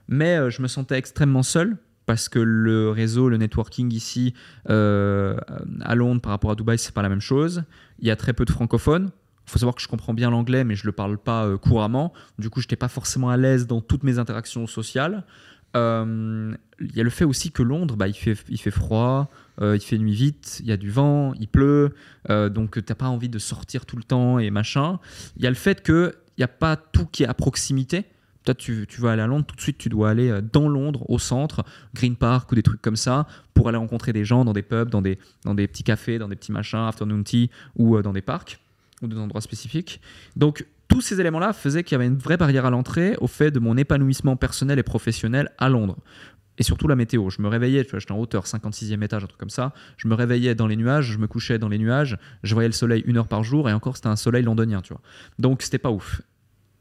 mais 0.09 0.51
je 0.51 0.61
me 0.61 0.67
sentais 0.67 0.97
extrêmement 0.97 1.43
seul 1.43 1.77
parce 2.05 2.27
que 2.27 2.39
le 2.39 2.89
réseau, 2.89 3.29
le 3.29 3.37
networking 3.37 3.93
ici 3.93 4.33
à 4.65 5.95
Londres 5.95 6.19
par 6.19 6.31
rapport 6.31 6.51
à 6.51 6.55
Dubaï, 6.55 6.77
c'est 6.77 6.93
pas 6.93 7.01
la 7.01 7.07
même 7.07 7.21
chose. 7.21 7.63
Il 7.99 8.07
y 8.07 8.11
a 8.11 8.17
très 8.17 8.33
peu 8.33 8.43
de 8.43 8.51
francophones 8.51 9.09
faut 9.45 9.59
savoir 9.59 9.75
que 9.75 9.81
je 9.81 9.87
comprends 9.87 10.13
bien 10.13 10.29
l'anglais, 10.29 10.63
mais 10.63 10.75
je 10.75 10.83
ne 10.83 10.87
le 10.87 10.91
parle 10.91 11.17
pas 11.17 11.45
euh, 11.45 11.57
couramment. 11.57 12.13
Du 12.39 12.49
coup, 12.49 12.61
je 12.61 12.65
n'étais 12.65 12.75
pas 12.75 12.87
forcément 12.87 13.29
à 13.29 13.37
l'aise 13.37 13.67
dans 13.67 13.81
toutes 13.81 14.03
mes 14.03 14.19
interactions 14.19 14.67
sociales. 14.67 15.25
Euh, 15.75 16.55
il 16.79 16.95
y 16.95 16.99
a 16.99 17.03
le 17.03 17.09
fait 17.09 17.25
aussi 17.25 17.51
que 17.51 17.63
Londres, 17.63 17.95
bah, 17.95 18.07
il, 18.07 18.13
fait, 18.13 18.37
il 18.49 18.59
fait 18.59 18.71
froid, 18.71 19.29
il 19.61 19.79
fait 19.79 19.97
nuit 19.97 20.13
vite, 20.13 20.59
il 20.61 20.67
y 20.67 20.71
a 20.71 20.77
du 20.77 20.89
vent, 20.89 21.33
il 21.39 21.47
pleut, 21.47 21.93
donc 22.27 22.73
tu 22.73 22.83
n'as 22.87 22.95
pas 22.95 23.07
envie 23.07 23.29
de 23.29 23.39
sortir 23.39 23.85
tout 23.85 23.95
le 23.95 24.03
temps 24.03 24.39
et 24.39 24.49
machin. 24.51 24.99
Il 25.37 25.43
y 25.43 25.47
a 25.47 25.49
le 25.49 25.55
fait 25.55 25.81
qu'il 25.83 26.13
n'y 26.37 26.43
a 26.43 26.47
pas 26.47 26.75
tout 26.75 27.05
qui 27.05 27.23
est 27.23 27.27
à 27.27 27.33
proximité. 27.33 28.05
Toi, 28.45 28.55
tu, 28.55 28.85
tu, 28.89 28.99
vas 28.99 29.13
aller 29.13 29.21
à 29.21 29.27
Londres, 29.27 29.45
tout 29.45 29.55
de 29.55 29.61
suite, 29.61 29.77
tu 29.77 29.87
dois 29.87 30.09
aller 30.09 30.29
euh, 30.29 30.41
dans 30.41 30.67
Londres, 30.67 31.09
au 31.09 31.17
centre, 31.17 31.63
Green 31.93 32.15
Park 32.15 32.51
ou 32.51 32.55
des 32.55 32.63
trucs 32.63 32.81
comme 32.81 32.97
ça, 32.97 33.25
pour 33.53 33.69
aller 33.69 33.77
rencontrer 33.77 34.11
des 34.11 34.25
gens 34.25 34.43
dans 34.43 34.51
des 34.51 34.63
pubs, 34.63 34.89
dans 34.89 35.01
des, 35.01 35.17
dans 35.45 35.55
des 35.55 35.67
petits 35.67 35.83
cafés, 35.83 36.19
dans 36.19 36.27
des 36.27 36.35
petits 36.35 36.51
machins, 36.51 36.79
afternoon 36.79 37.23
tea, 37.23 37.49
ou 37.77 37.95
euh, 37.95 38.01
dans 38.01 38.11
des 38.11 38.21
parcs, 38.21 38.59
ou 39.03 39.07
des 39.07 39.17
endroits 39.17 39.41
spécifiques. 39.41 40.01
Donc, 40.35 40.65
tous 40.87 41.01
ces 41.01 41.19
éléments-là 41.19 41.53
faisaient 41.53 41.83
qu'il 41.83 41.93
y 41.93 41.95
avait 41.95 42.07
une 42.07 42.17
vraie 42.17 42.37
barrière 42.37 42.65
à 42.65 42.69
l'entrée 42.69 43.15
au 43.19 43.27
fait 43.27 43.51
de 43.51 43.59
mon 43.59 43.77
épanouissement 43.77 44.35
personnel 44.35 44.79
et 44.79 44.83
professionnel 44.83 45.51
à 45.57 45.69
Londres. 45.69 45.97
Et 46.59 46.63
surtout 46.63 46.87
la 46.87 46.95
météo. 46.95 47.29
Je 47.29 47.41
me 47.41 47.47
réveillais, 47.47 47.85
j'étais 47.91 48.11
en 48.11 48.19
hauteur, 48.19 48.45
56e 48.45 49.03
étage, 49.03 49.23
un 49.23 49.27
truc 49.27 49.39
comme 49.39 49.49
ça. 49.49 49.73
Je 49.97 50.07
me 50.07 50.13
réveillais 50.13 50.53
dans 50.53 50.67
les 50.67 50.75
nuages, 50.75 51.05
je 51.05 51.17
me 51.17 51.27
couchais 51.27 51.57
dans 51.57 51.69
les 51.69 51.79
nuages, 51.79 52.17
je 52.43 52.53
voyais 52.53 52.69
le 52.69 52.73
soleil 52.73 53.03
une 53.07 53.17
heure 53.17 53.27
par 53.27 53.43
jour, 53.43 53.69
et 53.69 53.73
encore 53.73 53.95
c'était 53.95 54.09
un 54.09 54.15
soleil 54.15 54.43
londonien, 54.43 54.81
tu 54.81 54.93
vois. 54.93 55.01
Donc 55.39 55.63
c'était 55.63 55.79
pas 55.79 55.89
ouf. 55.89 56.21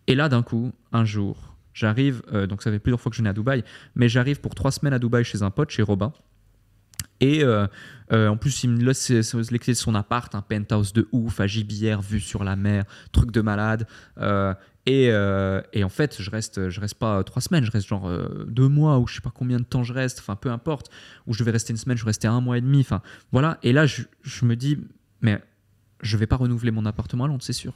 Et 0.09 0.15
là, 0.15 0.29
d'un 0.29 0.43
coup, 0.43 0.73
un 0.93 1.07
jour, 1.07 1.53
J'arrive, 1.75 2.23
euh, 2.33 2.47
donc 2.47 2.63
ça 2.63 2.71
fait 2.71 2.79
plusieurs 2.79 3.01
fois 3.01 3.11
que 3.11 3.17
je 3.17 3.23
venais 3.23 3.31
à 3.31 3.33
Dubaï, 3.33 3.65
mais 3.95 4.09
j'arrive 4.09 4.41
pour 4.41 4.55
trois 4.55 4.71
semaines 4.71 4.93
à 4.93 4.99
Dubaï 4.99 5.25
chez 5.25 5.43
un 5.43 5.51
pote, 5.51 5.71
chez 5.71 5.83
Robin. 5.83 6.13
Et 7.23 7.43
euh, 7.43 7.67
euh, 8.13 8.29
en 8.29 8.37
plus, 8.37 8.65
il 8.65 8.71
me 8.71 8.83
laisse 8.85 9.11
les 9.11 9.59
clés 9.59 9.73
de 9.73 9.79
son 9.79 9.95
appart, 9.95 10.35
un 10.35 10.43
penthouse 10.43 10.93
de 10.93 11.09
ouf, 11.13 11.41
à 11.41 11.47
Gibière, 11.47 12.03
vue 12.03 12.21
sur 12.21 12.45
la 12.45 12.57
mer, 12.57 12.85
truc 13.13 13.31
de 13.31 13.41
malade. 13.41 13.87
Et, 14.85 15.07
et, 15.07 15.85
en 15.85 15.89
fait, 15.89 16.21
je 16.21 16.31
reste, 16.31 16.69
je 16.69 16.81
reste 16.81 16.97
pas 16.97 17.23
trois 17.25 17.41
semaines, 17.41 17.65
je 17.65 17.71
reste 17.71 17.87
genre 17.87 18.11
deux 18.47 18.69
mois 18.69 18.99
ou 18.99 19.07
je 19.07 19.15
sais 19.15 19.21
pas 19.21 19.33
combien 19.35 19.59
de 19.59 19.65
temps 19.65 19.85
je 19.85 19.93
reste, 19.93 20.19
enfin 20.19 20.37
peu 20.37 20.51
importe. 20.51 20.91
Ou 21.27 21.33
je 21.33 21.43
vais 21.45 21.53
rester 21.53 21.73
une 21.73 21.79
semaine, 21.79 21.97
je 21.97 22.05
rester 22.05 22.29
un 22.29 22.41
mois 22.41 22.59
et 22.59 22.61
demi, 22.61 22.81
enfin 22.81 23.01
voilà. 23.31 23.59
Et 23.63 23.73
là, 23.73 23.87
je, 23.87 24.03
je 24.23 24.45
me 24.45 24.57
dis, 24.57 24.79
mais 25.21 25.41
je 26.03 26.17
vais 26.17 26.27
pas 26.27 26.37
renouveler 26.37 26.73
mon 26.73 26.85
appartement 26.85 27.25
à 27.25 27.29
Londres, 27.29 27.45
c'est 27.45 27.53
sûr. 27.53 27.75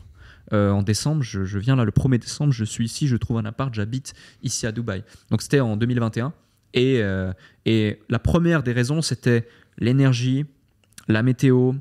Euh, 0.52 0.70
en 0.70 0.82
décembre, 0.82 1.23
je, 1.23 1.59
viens 1.59 1.77
là 1.77 1.85
le 1.85 1.90
1er 1.90 2.18
décembre, 2.18 2.52
je 2.52 2.64
suis 2.64 2.85
ici, 2.85 3.09
je 3.09 3.16
trouve 3.16 3.39
un 3.39 3.44
appart, 3.44 3.73
j'habite 3.74 4.14
ici 4.43 4.66
à 4.66 4.73
Dubaï. 4.73 5.02
Donc 5.31 5.43
c'était 5.43 5.60
en 5.60 5.77
2021. 5.77 6.32
Et, 6.77 7.01
euh, 7.03 7.32
et 7.65 7.98
la 8.09 8.20
première 8.20 8.62
des 8.62 8.73
raisons, 8.73 9.03
c'était 9.03 9.48
l'énergie, 9.78 10.44
la 11.09 11.24
météo, 11.24 11.73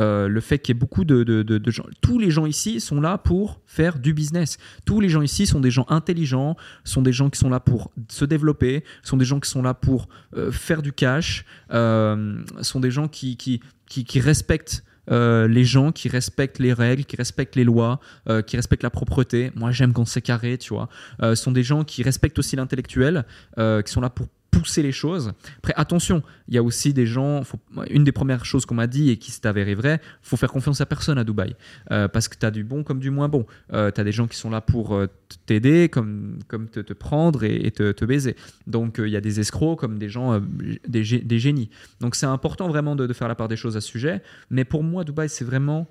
euh, 0.00 0.26
le 0.26 0.40
fait 0.40 0.58
qu'il 0.58 0.74
y 0.74 0.76
ait 0.76 0.80
beaucoup 0.80 1.04
de, 1.04 1.60
gens. 1.66 1.84
Tous 2.00 2.18
les 2.18 2.30
gens 2.30 2.46
ici 2.46 2.80
sont 2.80 3.00
là 3.00 3.18
pour 3.18 3.60
faire 3.66 3.98
du 3.98 4.14
business. 4.14 4.56
Tous 4.86 5.00
les 5.00 5.08
gens 5.08 5.22
ici 5.22 5.46
sont 5.46 5.60
des 5.60 5.70
gens 5.70 5.84
intelligents, 5.88 6.56
sont 6.84 7.02
des 7.02 7.12
gens 7.12 7.30
qui 7.30 7.38
sont 7.38 7.50
là 7.50 7.60
pour 7.60 7.92
se 8.08 8.24
développer, 8.24 8.84
sont 9.02 9.16
des 9.16 9.24
gens 9.24 9.40
qui 9.40 9.50
sont 9.50 9.62
là 9.62 9.74
pour 9.74 10.08
faire 10.50 10.82
du 10.82 10.92
cash, 10.92 11.44
sont 11.70 12.80
des 12.80 12.90
gens 12.90 13.08
qui, 13.08 13.36
qui, 13.36 14.20
respectent 14.20 14.84
euh, 15.10 15.46
les 15.48 15.64
gens 15.64 15.92
qui 15.92 16.08
respectent 16.08 16.58
les 16.58 16.72
règles, 16.72 17.04
qui 17.04 17.16
respectent 17.16 17.56
les 17.56 17.64
lois, 17.64 18.00
euh, 18.28 18.42
qui 18.42 18.56
respectent 18.56 18.82
la 18.82 18.90
propreté. 18.90 19.52
Moi, 19.54 19.70
j'aime 19.70 19.92
quand 19.92 20.04
c'est 20.04 20.22
carré, 20.22 20.58
tu 20.58 20.72
vois. 20.74 20.88
Euh, 21.22 21.34
sont 21.34 21.52
des 21.52 21.62
gens 21.62 21.84
qui 21.84 22.02
respectent 22.02 22.38
aussi 22.38 22.56
l'intellectuel, 22.56 23.24
qui 23.56 23.92
sont 23.92 24.00
là 24.00 24.10
pour 24.10 24.26
pousser 24.58 24.82
les 24.82 24.92
choses. 24.92 25.32
Après, 25.58 25.74
attention, 25.76 26.22
il 26.48 26.54
y 26.54 26.58
a 26.58 26.62
aussi 26.62 26.92
des 26.92 27.06
gens, 27.06 27.42
une 27.90 28.04
des 28.04 28.12
premières 28.12 28.44
choses 28.44 28.66
qu'on 28.66 28.74
m'a 28.74 28.86
dit 28.86 29.10
et 29.10 29.16
qui 29.16 29.30
s'est 29.30 29.46
avérée 29.46 29.74
vraie, 29.74 30.00
faut 30.22 30.36
faire 30.36 30.52
confiance 30.52 30.80
à 30.80 30.86
personne 30.86 31.18
à 31.18 31.24
Dubaï. 31.24 31.56
Euh, 31.90 32.08
parce 32.08 32.28
que 32.28 32.36
tu 32.38 32.46
as 32.46 32.50
du 32.50 32.64
bon 32.64 32.82
comme 32.82 33.00
du 33.00 33.10
moins 33.10 33.28
bon. 33.28 33.46
Euh, 33.72 33.90
tu 33.90 34.00
as 34.00 34.04
des 34.04 34.12
gens 34.12 34.26
qui 34.26 34.36
sont 34.36 34.50
là 34.50 34.60
pour 34.60 34.94
euh, 34.94 35.06
t'aider, 35.46 35.88
comme, 35.88 36.38
comme 36.48 36.68
te, 36.68 36.92
prendre 36.92 37.44
et, 37.44 37.70
te, 37.70 38.04
baiser. 38.04 38.36
Donc 38.66 38.96
il 38.98 39.08
y 39.08 39.16
a 39.16 39.20
des 39.20 39.40
escrocs 39.40 39.78
comme 39.78 39.98
des 39.98 40.08
gens, 40.08 40.40
des, 40.86 41.02
des, 41.02 41.38
génies. 41.38 41.70
Donc 42.00 42.14
c'est 42.14 42.26
important 42.26 42.68
vraiment 42.68 42.96
de, 42.96 43.06
de, 43.06 43.12
faire 43.12 43.28
la 43.28 43.34
part 43.34 43.48
des 43.48 43.56
choses 43.56 43.76
à 43.76 43.80
ce 43.80 43.88
sujet. 43.88 44.22
Mais 44.50 44.64
pour 44.64 44.82
moi, 44.82 45.04
Dubaï, 45.04 45.28
c'est 45.28 45.44
vraiment 45.44 45.86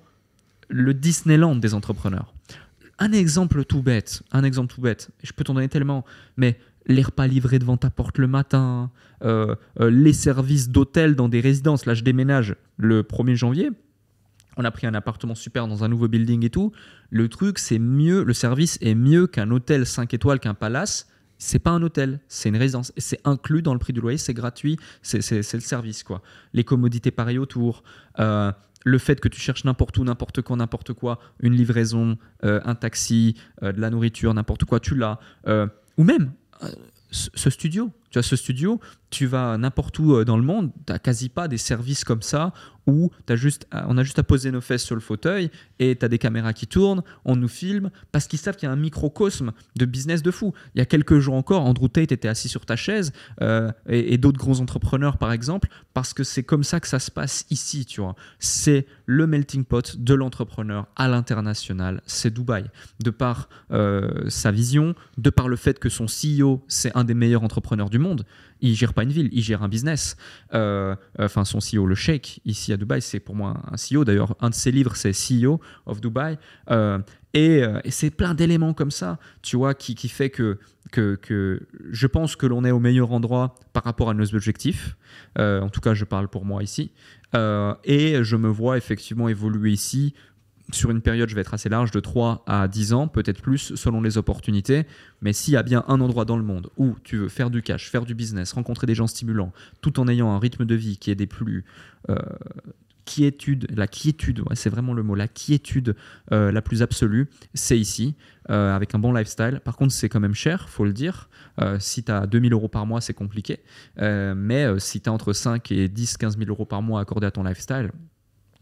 le 0.68 0.94
Disneyland 0.94 1.56
des 1.56 1.74
entrepreneurs. 1.74 2.34
Un 2.98 3.12
exemple 3.12 3.64
tout 3.64 3.82
bête, 3.82 4.22
un 4.30 4.44
exemple 4.44 4.72
tout 4.72 4.80
bête, 4.80 5.10
je 5.22 5.32
peux 5.32 5.42
t'en 5.42 5.54
donner 5.54 5.68
tellement, 5.68 6.04
mais 6.36 6.58
les 6.86 7.02
repas 7.02 7.26
livrés 7.26 7.58
devant 7.58 7.76
ta 7.76 7.90
porte 7.90 8.18
le 8.18 8.26
matin, 8.26 8.90
euh, 9.22 9.54
euh, 9.80 9.90
les 9.90 10.12
services 10.12 10.68
d'hôtel 10.68 11.14
dans 11.16 11.28
des 11.28 11.40
résidences. 11.40 11.86
Là, 11.86 11.94
je 11.94 12.02
déménage 12.02 12.56
le 12.76 13.02
1er 13.02 13.34
janvier. 13.34 13.70
On 14.56 14.64
a 14.64 14.70
pris 14.70 14.86
un 14.86 14.94
appartement 14.94 15.34
super 15.34 15.66
dans 15.66 15.82
un 15.82 15.88
nouveau 15.88 16.08
building 16.08 16.44
et 16.44 16.50
tout. 16.50 16.72
Le 17.10 17.28
truc, 17.28 17.58
c'est 17.58 17.78
mieux, 17.78 18.22
le 18.22 18.32
service 18.32 18.78
est 18.80 18.94
mieux 18.94 19.26
qu'un 19.26 19.50
hôtel 19.50 19.86
5 19.86 20.12
étoiles, 20.14 20.40
qu'un 20.40 20.54
palace. 20.54 21.08
C'est 21.38 21.58
pas 21.58 21.70
un 21.70 21.82
hôtel, 21.82 22.20
c'est 22.28 22.50
une 22.50 22.56
résidence. 22.56 22.92
C'est 22.96 23.20
inclus 23.24 23.62
dans 23.62 23.72
le 23.72 23.80
prix 23.80 23.92
du 23.92 24.00
loyer, 24.00 24.18
c'est 24.18 24.34
gratuit, 24.34 24.78
c'est 25.02 25.30
le 25.32 25.60
service. 25.60 26.04
quoi. 26.04 26.22
Les 26.52 26.62
commodités 26.62 27.10
pareilles 27.10 27.38
autour. 27.38 27.82
Euh, 28.20 28.52
le 28.84 28.98
fait 28.98 29.18
que 29.18 29.28
tu 29.28 29.40
cherches 29.40 29.64
n'importe 29.64 29.96
où, 29.98 30.04
n'importe 30.04 30.42
quand, 30.42 30.58
n'importe 30.58 30.92
quoi, 30.92 31.18
une 31.40 31.54
livraison, 31.54 32.18
un 32.42 32.74
taxi, 32.74 33.34
de 33.62 33.80
la 33.80 33.88
nourriture, 33.88 34.34
n'importe 34.34 34.66
quoi, 34.66 34.78
tu 34.78 34.94
l'as. 34.94 35.18
ou 35.46 36.04
même 36.04 36.32
ce 37.10 37.50
studio. 37.50 37.90
Tu 38.14 38.20
as 38.20 38.22
ce 38.22 38.36
studio, 38.36 38.78
tu 39.10 39.26
vas 39.26 39.58
n'importe 39.58 39.98
où 39.98 40.14
euh, 40.14 40.24
dans 40.24 40.36
le 40.36 40.44
monde, 40.44 40.70
tu 40.86 40.92
n'as 40.92 41.00
quasi 41.00 41.28
pas 41.28 41.48
des 41.48 41.58
services 41.58 42.04
comme 42.04 42.22
ça 42.22 42.52
où 42.86 43.10
as 43.28 43.36
juste, 43.36 43.66
on 43.72 43.96
a 43.98 44.02
juste 44.02 44.18
à 44.18 44.22
poser 44.22 44.50
nos 44.50 44.60
fesses 44.60 44.84
sur 44.84 44.94
le 44.94 45.00
fauteuil 45.00 45.50
et 45.78 45.96
tu 45.96 46.04
as 46.04 46.08
des 46.08 46.18
caméras 46.18 46.52
qui 46.52 46.66
tournent, 46.66 47.02
on 47.24 47.36
nous 47.36 47.48
filme, 47.48 47.90
parce 48.12 48.26
qu'ils 48.26 48.38
savent 48.38 48.56
qu'il 48.56 48.66
y 48.66 48.70
a 48.70 48.72
un 48.72 48.76
microcosme 48.76 49.52
de 49.76 49.84
business 49.84 50.22
de 50.22 50.30
fou. 50.30 50.52
Il 50.74 50.78
y 50.78 50.82
a 50.82 50.86
quelques 50.86 51.18
jours 51.18 51.34
encore, 51.34 51.62
Andrew 51.62 51.88
Tate 51.88 52.12
était 52.12 52.28
assis 52.28 52.48
sur 52.48 52.66
ta 52.66 52.76
chaise 52.76 53.12
euh, 53.40 53.72
et, 53.88 54.18
d'autres 54.18 54.38
grands 54.38 54.60
entrepreneurs, 54.60 55.18
par 55.18 55.32
exemple, 55.32 55.68
parce 55.92 56.14
que 56.14 56.24
c'est 56.24 56.42
comme 56.42 56.64
ça 56.64 56.80
que 56.80 56.88
ça 56.88 56.98
se 56.98 57.10
passe 57.10 57.46
ici, 57.50 57.86
tu 57.86 58.00
vois. 58.00 58.14
C'est 58.38 58.86
le 59.06 59.26
melting 59.26 59.64
pot 59.64 59.96
de 59.96 60.14
l'entrepreneur 60.14 60.86
à 60.96 61.08
l'international, 61.08 62.02
c'est 62.06 62.32
Dubaï. 62.32 62.64
De 63.02 63.10
par 63.10 63.48
euh, 63.70 64.28
sa 64.28 64.50
vision, 64.50 64.94
de 65.18 65.30
par 65.30 65.48
le 65.48 65.56
fait 65.56 65.78
que 65.78 65.88
son 65.88 66.06
CEO, 66.06 66.64
c'est 66.68 66.94
un 66.96 67.04
des 67.04 67.14
meilleurs 67.14 67.42
entrepreneurs 67.42 67.90
du 67.90 67.98
monde, 67.98 68.03
il 68.60 68.74
gère 68.74 68.94
pas 68.94 69.02
une 69.02 69.10
ville, 69.10 69.28
il 69.32 69.42
gère 69.42 69.62
un 69.62 69.68
business. 69.68 70.16
Euh, 70.54 70.94
enfin, 71.18 71.44
son 71.44 71.58
CEO, 71.58 71.86
le 71.86 71.94
Sheikh, 71.94 72.40
ici 72.44 72.72
à 72.72 72.76
Dubaï, 72.76 73.02
c'est 73.02 73.20
pour 73.20 73.34
moi 73.34 73.62
un 73.70 73.76
CEO. 73.76 74.04
D'ailleurs, 74.04 74.34
un 74.40 74.50
de 74.50 74.54
ses 74.54 74.70
livres, 74.70 74.96
c'est 74.96 75.12
CEO 75.12 75.60
of 75.86 76.00
Dubai. 76.00 76.38
Euh, 76.70 76.98
euh, 77.36 77.80
et, 77.84 77.90
c'est 77.90 78.10
plein 78.10 78.34
d'éléments 78.34 78.74
comme 78.74 78.92
ça, 78.92 79.18
tu 79.42 79.56
vois, 79.56 79.74
qui, 79.74 79.94
qui 79.94 80.08
fait 80.08 80.30
que, 80.30 80.58
que, 80.92 81.16
que, 81.16 81.66
je 81.90 82.06
pense 82.06 82.36
que 82.36 82.46
l'on 82.46 82.64
est 82.64 82.70
au 82.70 82.78
meilleur 82.78 83.12
endroit 83.12 83.56
par 83.72 83.82
rapport 83.82 84.08
à 84.08 84.14
nos 84.14 84.34
objectifs. 84.34 84.96
en 85.36 85.68
tout 85.68 85.80
cas, 85.80 85.94
je 85.94 86.04
parle 86.04 86.28
pour 86.28 86.44
moi 86.44 86.62
ici. 86.62 86.92
et 87.34 88.22
je 88.22 88.36
me 88.36 88.48
vois 88.48 88.78
effectivement 88.78 89.28
évoluer 89.28 89.72
ici 89.72 90.14
sur 90.72 90.90
une 90.90 91.02
période, 91.02 91.28
je 91.28 91.34
vais 91.34 91.42
être 91.42 91.54
assez 91.54 91.68
large, 91.68 91.90
de 91.90 92.00
3 92.00 92.42
à 92.46 92.68
10 92.68 92.94
ans, 92.94 93.08
peut-être 93.08 93.42
plus, 93.42 93.74
selon 93.74 94.00
les 94.00 94.16
opportunités. 94.16 94.86
Mais 95.20 95.32
s'il 95.32 95.54
y 95.54 95.56
a 95.56 95.62
bien 95.62 95.84
un 95.88 96.00
endroit 96.00 96.24
dans 96.24 96.36
le 96.36 96.42
monde 96.42 96.70
où 96.76 96.96
tu 97.04 97.18
veux 97.18 97.28
faire 97.28 97.50
du 97.50 97.62
cash, 97.62 97.90
faire 97.90 98.04
du 98.04 98.14
business, 98.14 98.52
rencontrer 98.52 98.86
des 98.86 98.94
gens 98.94 99.06
stimulants, 99.06 99.52
tout 99.82 100.00
en 100.00 100.08
ayant 100.08 100.30
un 100.30 100.38
rythme 100.38 100.64
de 100.64 100.74
vie 100.74 100.96
qui 100.96 101.10
est 101.10 101.14
des 101.14 101.26
plus... 101.26 101.64
Euh, 102.08 102.16
quiétude, 103.06 103.66
la 103.76 103.86
quiétude, 103.86 104.42
c'est 104.54 104.70
vraiment 104.70 104.94
le 104.94 105.02
mot, 105.02 105.14
la 105.14 105.28
quiétude 105.28 105.94
euh, 106.32 106.50
la 106.50 106.62
plus 106.62 106.80
absolue, 106.80 107.28
c'est 107.52 107.78
ici, 107.78 108.14
euh, 108.48 108.74
avec 108.74 108.94
un 108.94 108.98
bon 108.98 109.12
lifestyle. 109.12 109.60
Par 109.62 109.76
contre, 109.76 109.92
c'est 109.92 110.08
quand 110.08 110.20
même 110.20 110.34
cher, 110.34 110.70
faut 110.70 110.86
le 110.86 110.94
dire. 110.94 111.28
si 111.80 112.02
tu 112.02 112.10
as 112.10 112.26
2000 112.26 112.54
euros 112.54 112.68
par 112.68 112.86
mois, 112.86 113.02
c'est 113.02 113.12
compliqué. 113.12 113.60
mais 113.98 114.66
si 114.78 115.02
tu 115.02 115.10
as 115.10 115.12
entre 115.12 115.34
5 115.34 115.70
et 115.70 115.88
10, 115.88 116.16
15 116.16 116.38
000 116.38 116.48
euros 116.48 116.64
par 116.64 116.80
mois 116.80 117.02
accordés 117.02 117.26
à 117.26 117.30
ton 117.30 117.44
lifestyle, 117.44 117.90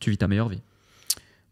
tu 0.00 0.10
vis 0.10 0.18
ta 0.18 0.26
meilleure 0.26 0.48
vie. 0.48 0.62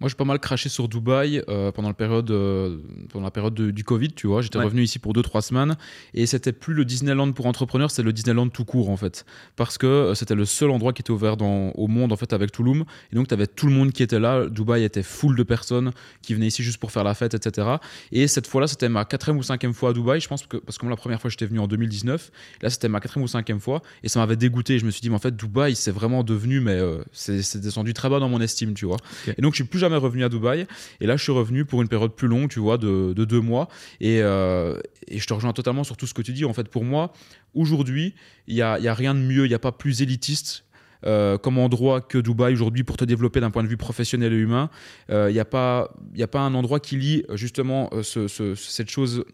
Moi, 0.01 0.09
j'ai 0.09 0.15
pas 0.15 0.25
mal 0.25 0.39
craché 0.39 0.71
sur 0.71 0.89
Dubaï 0.89 1.43
euh, 1.51 1.73
pendant, 1.73 1.89
la 1.89 1.95
période, 1.95 2.31
euh, 2.31 2.79
pendant 3.11 3.27
la 3.27 3.31
période 3.31 3.55
du 3.55 3.85
Covid, 3.85 4.13
tu 4.13 4.29
vois. 4.29 4.41
J'étais 4.41 4.59
revenu 4.59 4.83
ici 4.83 4.99
pour 4.99 5.13
2-3 5.13 5.43
semaines 5.43 5.77
et 6.15 6.25
c'était 6.25 6.53
plus 6.53 6.73
le 6.73 6.87
Disneyland 6.87 7.33
pour 7.33 7.45
entrepreneurs, 7.45 7.91
c'est 7.91 8.03
le 8.03 8.15
Disneyland 8.15 8.49
tout 8.49 8.65
court 8.65 8.89
en 8.89 8.97
fait. 8.97 9.27
Parce 9.57 9.77
que 9.77 9.87
euh, 9.87 10.15
c'était 10.15 10.35
le 10.35 10.47
seul 10.47 10.71
endroit 10.71 10.95
qui 10.95 11.03
était 11.03 11.11
ouvert 11.11 11.37
dans, 11.37 11.73
au 11.73 11.87
monde 11.87 12.13
en 12.13 12.17
fait 12.17 12.33
avec 12.33 12.51
Tulum. 12.51 12.85
Et 13.13 13.17
donc, 13.17 13.29
tu 13.29 13.35
avais 13.35 13.47
tout 13.47 13.67
le 13.67 13.73
monde 13.73 13.93
qui 13.93 14.03
était 14.03 14.19
là. 14.19 14.47
Dubaï 14.47 14.85
était 14.85 15.03
full 15.03 15.37
de 15.37 15.43
personnes 15.43 15.93
qui 16.23 16.33
venaient 16.33 16.47
ici 16.47 16.63
juste 16.63 16.79
pour 16.79 16.93
faire 16.93 17.05
la 17.05 17.13
fête, 17.13 17.35
etc. 17.35 17.69
Et 18.11 18.27
cette 18.27 18.47
fois-là, 18.47 18.69
c'était 18.69 18.89
ma 18.89 19.05
quatrième 19.05 19.37
ou 19.37 19.43
cinquième 19.43 19.75
fois 19.75 19.91
à 19.91 19.93
Dubaï, 19.93 20.19
je 20.19 20.29
pense, 20.29 20.47
que, 20.47 20.57
parce 20.57 20.79
que 20.79 20.87
moi, 20.87 20.91
la 20.91 20.97
première 20.97 21.21
fois, 21.21 21.29
j'étais 21.29 21.47
venu 21.47 21.59
en 21.59 21.67
2019. 21.67 22.31
Là, 22.63 22.71
c'était 22.71 22.89
ma 22.89 23.01
quatrième 23.01 23.25
ou 23.25 23.29
cinquième 23.29 23.61
fois 23.61 23.83
et 24.03 24.09
ça 24.09 24.19
m'avait 24.21 24.37
dégoûté. 24.37 24.79
Je 24.79 24.87
me 24.87 24.91
suis 24.91 25.03
dit, 25.03 25.11
mais 25.11 25.17
en 25.17 25.21
fait, 25.21 25.37
Dubaï, 25.37 25.77
c'est 25.77 25.93
vraiment 25.93 26.25
devenu, 26.25 26.61
mais 26.61 26.81
c'est 27.13 27.61
descendu 27.61 27.93
très 27.93 28.09
bas 28.09 28.19
dans 28.19 28.31
mon 28.31 28.41
estime, 28.41 28.73
tu 28.73 28.87
vois. 28.87 28.97
Et 29.37 29.43
donc, 29.43 29.53
je 29.53 29.57
suis 29.57 29.65
plus 29.65 29.79
jamais 29.79 29.90
revenu 29.97 30.25
à 30.25 30.29
Dubaï. 30.29 30.67
Et 31.01 31.07
là, 31.07 31.17
je 31.17 31.23
suis 31.23 31.33
revenu 31.33 31.65
pour 31.65 31.83
une 31.83 31.89
période 31.89 32.13
plus 32.13 32.29
longue, 32.29 32.49
tu 32.49 32.61
vois, 32.61 32.79
de, 32.79 33.13
deux 33.13 33.41
mois. 33.41 33.69
Euh, 34.03 34.81
et, 35.09 35.19
je 35.19 35.27
te 35.27 35.35
rejoins 35.35 35.53
totalement 35.53 35.85
sur 35.85 35.97
tout 35.97 36.07
ce 36.07 36.15
que 36.15 36.23
tu 36.23 36.33
dis. 36.33 36.45
En 36.45 36.53
fait, 36.53 36.69
pour 36.69 36.85
moi, 36.85 37.13
aujourd'hui, 37.55 38.15
il 38.47 38.55
n'y 38.55 38.61
y 38.61 38.63
a 38.63 38.95
rien 38.95 39.15
de 39.15 39.21
mieux, 39.21 39.47
il 39.47 39.49
n'y 39.49 39.55
a 39.55 39.59
pas 39.59 39.73
plus 39.73 40.03
élitiste 40.03 40.65
euh, 41.07 41.39
comme 41.39 41.59
endroit 41.59 42.01
que 42.01 42.19
Dubaï 42.19 42.53
aujourd'hui 42.53 42.85
pour 42.85 42.97
te 42.97 43.05
développer 43.05 43.41
d'un 43.41 43.51
point 43.51 43.63
de 43.63 43.69
vue 43.69 43.77
professionnel 43.77 44.33
et 44.33 44.37
humain. 44.37 44.71
Il 45.09 45.15
euh, 45.15 45.33
n'y 45.33 45.39
a, 45.39 45.45
pas, 45.45 45.95
a 46.19 46.27
pas 46.27 46.41
un 46.41 46.55
endroit 46.55 46.81
qui 46.81 46.97
lie 46.97 47.25
justement 47.35 47.91
cette 48.03 48.91
chose 48.91 49.25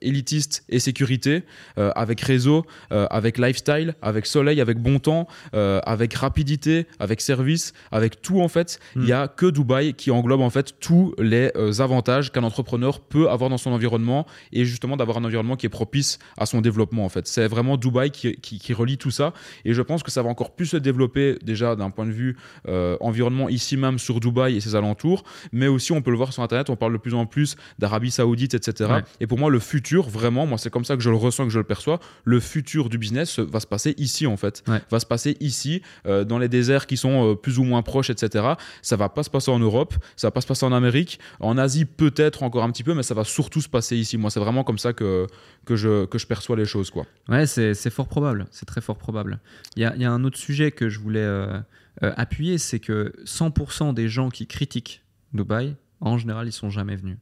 élitiste 0.00 0.64
et 0.68 0.78
sécurité 0.78 1.44
avec 1.76 2.20
réseau, 2.20 2.64
avec 2.90 3.38
lifestyle, 3.38 3.94
avec 4.02 4.26
soleil, 4.26 4.60
avec 4.60 4.78
bon 4.78 4.98
temps, 4.98 5.28
avec 5.52 6.14
rapidité, 6.14 6.86
avec 6.98 7.20
service, 7.20 7.72
avec 7.92 8.20
tout 8.22 8.40
en 8.40 8.48
fait. 8.48 8.78
Il 8.96 9.02
n'y 9.02 9.12
a 9.12 9.28
que 9.28 9.46
Dubaï 9.46 9.94
qui 9.94 10.10
englobe 10.10 10.40
en 10.40 10.50
fait 10.50 10.78
tous 10.80 11.14
les 11.18 11.50
avantages 11.80 12.32
qu'un 12.32 12.44
entrepreneur 12.44 13.00
peut 13.00 13.30
avoir 13.30 13.50
dans 13.50 13.58
son 13.58 13.70
environnement 13.70 14.26
et 14.52 14.64
justement 14.64 14.96
d'avoir 14.96 15.18
un 15.18 15.24
environnement 15.24 15.56
qui 15.56 15.66
est 15.66 15.70
propice 15.70 16.18
à 16.36 16.46
son 16.46 16.60
développement 16.60 17.04
en 17.04 17.08
fait. 17.08 17.26
C'est 17.26 17.46
vraiment 17.46 17.76
Dubaï 17.76 18.10
qui, 18.10 18.36
qui, 18.36 18.74
relie 18.74 18.98
tout 18.98 19.10
ça 19.10 19.32
et 19.64 19.72
je 19.72 19.82
pense 19.82 20.02
que 20.02 20.10
ça 20.10 20.22
va 20.22 20.28
encore 20.28 20.54
plus 20.54 20.66
se 20.66 20.76
développer 20.76 20.95
déjà 21.42 21.76
d'un 21.76 21.90
point 21.90 22.06
de 22.06 22.10
vue 22.10 22.36
euh, 22.68 22.96
environnement 23.00 23.48
ici 23.48 23.76
même 23.76 23.98
sur 23.98 24.20
Dubaï 24.20 24.56
et 24.56 24.60
ses 24.60 24.74
alentours, 24.74 25.24
mais 25.52 25.66
aussi 25.66 25.92
on 25.92 26.02
peut 26.02 26.10
le 26.10 26.16
voir 26.16 26.32
sur 26.32 26.42
internet, 26.42 26.70
on 26.70 26.76
parle 26.76 26.92
de 26.92 26.98
plus 26.98 27.14
en 27.14 27.26
plus 27.26 27.56
d'Arabie 27.78 28.10
Saoudite, 28.10 28.54
etc. 28.54 29.00
Et 29.20 29.26
pour 29.26 29.38
moi 29.38 29.50
le 29.50 29.58
futur, 29.58 30.08
vraiment, 30.08 30.46
moi 30.46 30.58
c'est 30.58 30.70
comme 30.70 30.84
ça 30.84 30.96
que 30.96 31.02
je 31.02 31.10
le 31.10 31.16
ressens, 31.16 31.44
que 31.44 31.50
je 31.50 31.58
le 31.58 31.64
perçois, 31.64 32.00
le 32.24 32.40
futur 32.40 32.88
du 32.88 32.98
business 32.98 33.38
va 33.38 33.60
se 33.60 33.66
passer 33.66 33.94
ici 33.98 34.26
en 34.26 34.36
fait, 34.36 34.64
va 34.90 35.00
se 35.00 35.06
passer 35.06 35.36
ici 35.40 35.82
euh, 36.06 36.24
dans 36.24 36.38
les 36.38 36.48
déserts 36.48 36.86
qui 36.86 36.96
sont 36.96 37.32
euh, 37.32 37.34
plus 37.34 37.58
ou 37.58 37.64
moins 37.64 37.82
proches, 37.82 38.10
etc. 38.10 38.44
Ça 38.82 38.96
va 38.96 39.08
pas 39.08 39.22
se 39.22 39.30
passer 39.30 39.50
en 39.50 39.58
Europe, 39.58 39.94
ça 40.16 40.28
va 40.28 40.32
pas 40.32 40.40
se 40.40 40.46
passer 40.46 40.66
en 40.66 40.72
Amérique, 40.72 41.18
en 41.40 41.58
Asie 41.58 41.84
peut-être 41.84 42.42
encore 42.42 42.64
un 42.64 42.70
petit 42.70 42.84
peu, 42.84 42.94
mais 42.94 43.02
ça 43.02 43.14
va 43.14 43.24
surtout 43.24 43.60
se 43.60 43.68
passer 43.68 43.96
ici. 43.96 44.18
Moi 44.18 44.30
c'est 44.30 44.40
vraiment 44.40 44.64
comme 44.64 44.78
ça 44.78 44.92
que, 44.92 45.26
que, 45.64 45.76
je, 45.76 46.04
que 46.06 46.18
je 46.18 46.26
perçois 46.26 46.56
les 46.56 46.64
choses. 46.64 46.90
Quoi. 46.90 47.06
Ouais, 47.28 47.46
c'est 47.46 47.90
fort 47.90 48.08
probable. 48.08 48.46
C'est 48.50 48.66
très 48.66 48.80
fort 48.80 48.96
probable. 48.96 49.38
Il 49.76 49.82
y 49.82 49.84
a, 49.84 49.94
y 49.96 50.04
a, 50.04 50.10
un 50.10 50.24
autre 50.24 50.38
sujet 50.38 50.70
que 50.70 50.85
je 50.88 50.98
voulais 51.00 51.20
euh, 51.20 51.58
euh, 52.02 52.12
appuyer 52.16 52.58
c'est 52.58 52.80
que 52.80 53.12
100% 53.24 53.94
des 53.94 54.08
gens 54.08 54.28
qui 54.30 54.46
critiquent 54.46 55.02
Dubaï, 55.32 55.76
en 56.00 56.18
général, 56.18 56.46
ils 56.46 56.52
sont 56.52 56.70
jamais 56.70 56.96
venus. 56.96 57.18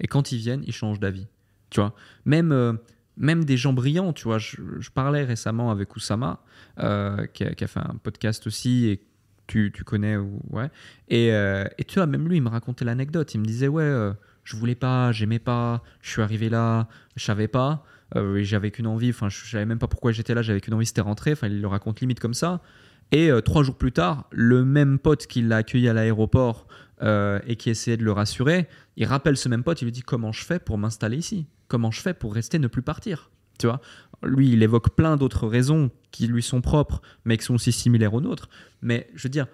Et 0.00 0.06
quand 0.06 0.32
ils 0.32 0.38
viennent, 0.38 0.62
ils 0.66 0.72
changent 0.72 1.00
d'avis. 1.00 1.26
Tu 1.70 1.80
vois, 1.80 1.94
même, 2.24 2.52
euh, 2.52 2.72
même 3.16 3.44
des 3.44 3.56
gens 3.56 3.72
brillants, 3.72 4.12
tu 4.12 4.24
vois. 4.24 4.38
Je, 4.38 4.56
parlais 4.94 5.24
récemment 5.24 5.70
avec 5.70 5.94
Oussama, 5.96 6.42
qui 6.76 6.82
a, 6.82 7.54
qui, 7.54 7.64
a, 7.64 7.66
fait 7.66 7.80
un 7.80 7.96
podcast 8.02 8.46
aussi 8.46 8.86
et 8.86 9.02
tu, 9.46 9.72
tu 9.72 9.84
connais, 9.84 10.16
ouais. 10.16 10.70
Et, 11.08 11.28
et, 11.28 11.84
tu 11.84 11.94
vois, 11.94 12.06
même 12.06 12.28
lui, 12.28 12.36
il 12.36 12.42
me 12.42 12.48
racontait 12.48 12.84
l'anecdote. 12.84 13.34
Il 13.34 13.40
me 13.40 13.46
disait, 13.46 13.68
ouais 13.68 14.12
je 14.46 14.56
voulais 14.56 14.76
pas, 14.76 15.10
j'aimais 15.10 15.40
pas, 15.40 15.82
je 16.00 16.10
suis 16.10 16.22
arrivé 16.22 16.48
là, 16.48 16.88
je 17.16 17.24
savais 17.24 17.48
pas, 17.48 17.84
euh, 18.14 18.42
j'avais 18.44 18.70
qu'une 18.70 18.86
envie, 18.86 19.10
enfin 19.10 19.28
je 19.28 19.44
savais 19.44 19.66
même 19.66 19.80
pas 19.80 19.88
pourquoi 19.88 20.12
j'étais 20.12 20.34
là, 20.34 20.42
j'avais 20.42 20.60
qu'une 20.60 20.74
envie, 20.74 20.86
c'était 20.86 21.00
rentrer, 21.00 21.32
enfin 21.32 21.48
il 21.48 21.60
le 21.60 21.66
raconte 21.66 22.00
limite 22.00 22.20
comme 22.20 22.32
ça. 22.32 22.62
Et 23.12 23.30
euh, 23.30 23.40
trois 23.40 23.62
jours 23.62 23.76
plus 23.76 23.92
tard, 23.92 24.26
le 24.30 24.64
même 24.64 24.98
pote 24.98 25.26
qui 25.26 25.42
l'a 25.42 25.58
accueilli 25.58 25.88
à 25.88 25.92
l'aéroport 25.92 26.66
euh, 27.02 27.38
et 27.46 27.56
qui 27.56 27.70
essayait 27.70 27.96
de 27.96 28.04
le 28.04 28.12
rassurer, 28.12 28.68
il 28.96 29.06
rappelle 29.06 29.36
ce 29.36 29.48
même 29.48 29.62
pote, 29.62 29.80
il 29.82 29.86
lui 29.86 29.92
dit 29.92 30.02
comment 30.02 30.32
je 30.32 30.44
fais 30.44 30.58
pour 30.58 30.78
m'installer 30.78 31.16
ici, 31.16 31.46
comment 31.68 31.90
je 31.90 32.00
fais 32.00 32.14
pour 32.14 32.34
rester, 32.34 32.58
ne 32.58 32.66
plus 32.66 32.82
partir? 32.82 33.30
Tu 33.58 33.66
vois, 33.66 33.80
lui, 34.22 34.52
il 34.52 34.62
évoque 34.62 34.94
plein 34.94 35.16
d'autres 35.16 35.46
raisons 35.46 35.90
qui 36.10 36.26
lui 36.26 36.42
sont 36.42 36.60
propres, 36.60 37.00
mais 37.24 37.38
qui 37.38 37.44
sont 37.44 37.54
aussi 37.54 37.72
similaires 37.72 38.14
aux 38.14 38.20
nôtres. 38.20 38.48
Mais 38.82 39.08
je 39.14 39.22
veux 39.22 39.30
dire, 39.30 39.46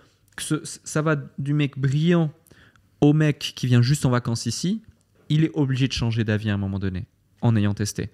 ça 0.84 1.02
va 1.02 1.16
du 1.38 1.52
mec 1.52 1.78
brillant 1.78 2.32
au 3.00 3.12
mec 3.12 3.52
qui 3.56 3.66
vient 3.66 3.82
juste 3.82 4.06
en 4.06 4.10
vacances 4.10 4.46
ici, 4.46 4.82
il 5.28 5.44
est 5.44 5.50
obligé 5.54 5.88
de 5.88 5.92
changer 5.92 6.24
d'avis 6.24 6.50
à 6.50 6.54
un 6.54 6.58
moment 6.58 6.78
donné, 6.78 7.06
en 7.42 7.56
ayant 7.56 7.74
testé. 7.74 8.10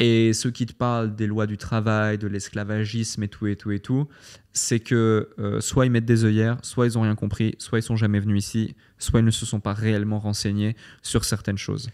Et 0.00 0.32
ceux 0.32 0.50
qui 0.50 0.64
te 0.64 0.72
parlent 0.72 1.14
des 1.14 1.26
lois 1.26 1.46
du 1.46 1.58
travail, 1.58 2.16
de 2.16 2.26
l'esclavagisme 2.26 3.22
et 3.22 3.28
tout 3.28 3.46
et 3.46 3.54
tout 3.54 3.70
et 3.70 3.80
tout, 3.80 4.08
c'est 4.54 4.80
que 4.80 5.28
euh, 5.38 5.60
soit 5.60 5.84
ils 5.84 5.90
mettent 5.90 6.06
des 6.06 6.24
œillères, 6.24 6.56
soit 6.62 6.86
ils 6.86 6.94
n'ont 6.94 7.02
rien 7.02 7.14
compris, 7.14 7.54
soit 7.58 7.78
ils 7.78 7.82
sont 7.82 7.96
jamais 7.96 8.18
venus 8.18 8.46
ici, 8.46 8.74
soit 8.98 9.20
ils 9.20 9.26
ne 9.26 9.30
se 9.30 9.44
sont 9.44 9.60
pas 9.60 9.74
réellement 9.74 10.18
renseignés 10.18 10.74
sur 11.02 11.26
certaines 11.26 11.58
choses. 11.58 11.90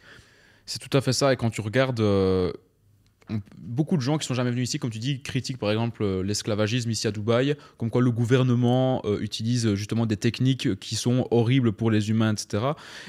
C'est 0.67 0.79
tout 0.79 0.97
à 0.97 1.01
fait 1.01 1.13
ça. 1.13 1.33
Et 1.33 1.37
quand 1.37 1.51
tu 1.51 1.61
regardes 1.61 2.01
euh, 2.01 2.53
beaucoup 3.59 3.97
de 3.97 4.03
gens 4.03 4.19
qui 4.19 4.27
sont 4.27 4.35
jamais 4.35 4.51
venus 4.51 4.69
ici, 4.69 4.79
comme 4.79 4.91
tu 4.91 4.99
dis, 4.99 5.21
critiquent 5.21 5.59
par 5.59 5.71
exemple 5.71 6.03
euh, 6.03 6.23
l'esclavagisme 6.23 6.91
ici 6.91 7.07
à 7.07 7.11
Dubaï, 7.11 7.57
comme 7.77 7.91
quoi 7.91 8.01
le 8.01 8.11
gouvernement 8.11 9.03
euh, 9.05 9.19
utilise 9.21 9.75
justement 9.75 10.07
des 10.07 10.17
techniques 10.17 10.79
qui 10.79 10.95
sont 10.95 11.27
horribles 11.31 11.73
pour 11.73 11.91
les 11.91 12.11
humains, 12.11 12.33
etc. 12.33 12.65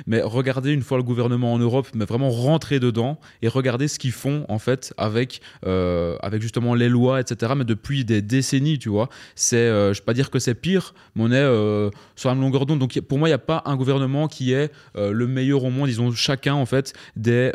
Mais 0.08 0.22
regardez 0.22 0.72
une 0.72 0.82
fois 0.82 0.98
le 0.98 1.04
gouvernement 1.04 1.54
en 1.54 1.60
Europe, 1.60 1.88
mais 1.94 2.06
vraiment 2.06 2.30
rentrer 2.30 2.80
dedans 2.80 3.20
et 3.42 3.48
regardez 3.48 3.88
ce 3.88 4.00
qu'ils 4.00 4.12
font 4.12 4.46
en 4.50 4.60
fait 4.60 4.94
avec, 4.98 5.42
euh, 5.66 6.18
avec 6.22 6.42
justement 6.42 6.74
les 6.74 6.90
lois, 6.90 7.22
etc. 7.22 7.54
Mais 7.56 7.66
depuis 7.66 8.04
des 8.04 8.22
décennies, 8.22 8.80
tu 8.80 8.90
vois, 8.90 9.10
c'est, 9.36 9.68
je 9.68 9.90
ne 9.90 9.94
vais 9.94 10.02
pas 10.02 10.14
dire 10.14 10.30
que 10.30 10.40
c'est 10.40 10.56
pire, 10.56 10.94
mais 11.16 11.24
on 11.24 11.32
est 11.32 11.92
sur 12.16 12.30
la 12.30 12.36
longueur 12.36 12.66
d'onde. 12.66 12.80
Donc 12.80 13.00
pour 13.02 13.20
moi, 13.20 13.28
il 13.28 13.32
n'y 13.32 13.36
a 13.36 13.40
pas 13.40 13.62
un 13.66 13.76
gouvernement 13.76 14.28
qui 14.28 14.54
est 14.54 14.72
le 14.96 15.28
meilleur 15.28 15.64
au 15.64 15.70
monde. 15.70 15.90
Ils 15.90 16.02
ont 16.02 16.12
chacun 16.12 16.54
en 16.54 16.66
fait 16.66 16.94
des, 17.16 17.52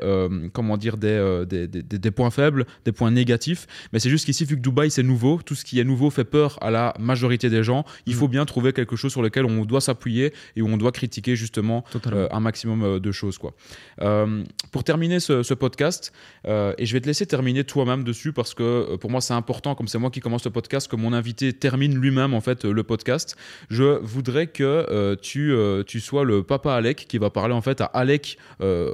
comment 0.52 0.76
dire, 0.76 0.96
des, 0.96 1.46
des 1.46 2.10
points 2.10 2.30
faibles 2.30 2.51
des 2.84 2.92
points 2.92 3.10
négatifs. 3.10 3.66
Mais 3.92 3.98
c'est 3.98 4.10
juste 4.10 4.24
qu'ici, 4.24 4.44
vu 4.44 4.56
que 4.56 4.60
Dubaï 4.60 4.90
c'est 4.90 5.02
nouveau, 5.02 5.40
tout 5.44 5.54
ce 5.54 5.64
qui 5.64 5.80
est 5.80 5.84
nouveau 5.84 6.10
fait 6.10 6.24
peur 6.24 6.58
à 6.60 6.70
la 6.70 6.94
majorité 6.98 7.50
des 7.50 7.62
gens. 7.62 7.84
Il 8.06 8.14
faut 8.14 8.28
mm. 8.28 8.32
bien 8.32 8.44
trouver 8.44 8.72
quelque 8.72 8.96
chose 8.96 9.12
sur 9.12 9.22
lequel 9.22 9.44
on 9.44 9.64
doit 9.64 9.80
s'appuyer 9.80 10.32
et 10.56 10.62
où 10.62 10.68
on 10.68 10.76
doit 10.76 10.92
critiquer 10.92 11.36
justement 11.36 11.84
euh, 12.12 12.28
un 12.30 12.40
maximum 12.40 12.82
euh, 12.82 13.00
de 13.00 13.12
choses. 13.12 13.38
Quoi. 13.38 13.52
Euh, 14.00 14.44
pour 14.70 14.84
terminer 14.84 15.20
ce, 15.20 15.52
podcast, 15.54 16.12
et 16.46 16.86
je 16.86 16.92
vais 16.92 17.00
te 17.00 17.06
laisser 17.06 17.26
terminer 17.26 17.62
toi-même 17.62 18.04
dessus 18.04 18.32
parce 18.32 18.54
que 18.54 18.96
pour 18.96 19.10
moi 19.10 19.20
c'est 19.20 19.34
important, 19.34 19.74
comme 19.74 19.86
c'est 19.86 19.98
moi 19.98 20.10
qui 20.10 20.20
commence 20.20 20.44
le 20.44 20.50
podcast, 20.50 20.88
que 20.90 20.96
mon 20.96 21.12
invité 21.12 21.52
termine 21.52 21.94
lui-même 21.94 22.32
en 22.32 22.40
fait 22.40 22.64
le 22.64 22.82
podcast. 22.82 23.36
Je 23.68 23.98
voudrais 24.02 24.46
que 24.46 25.14
tu, 25.20 25.54
tu 25.86 26.00
sois 26.00 26.24
le 26.24 26.42
papa 26.42 26.74
Alec 26.74 27.06
qui 27.06 27.18
va 27.18 27.28
parler 27.28 27.52
en 27.52 27.60
fait 27.60 27.82
à 27.82 27.84
Alec 27.84 28.38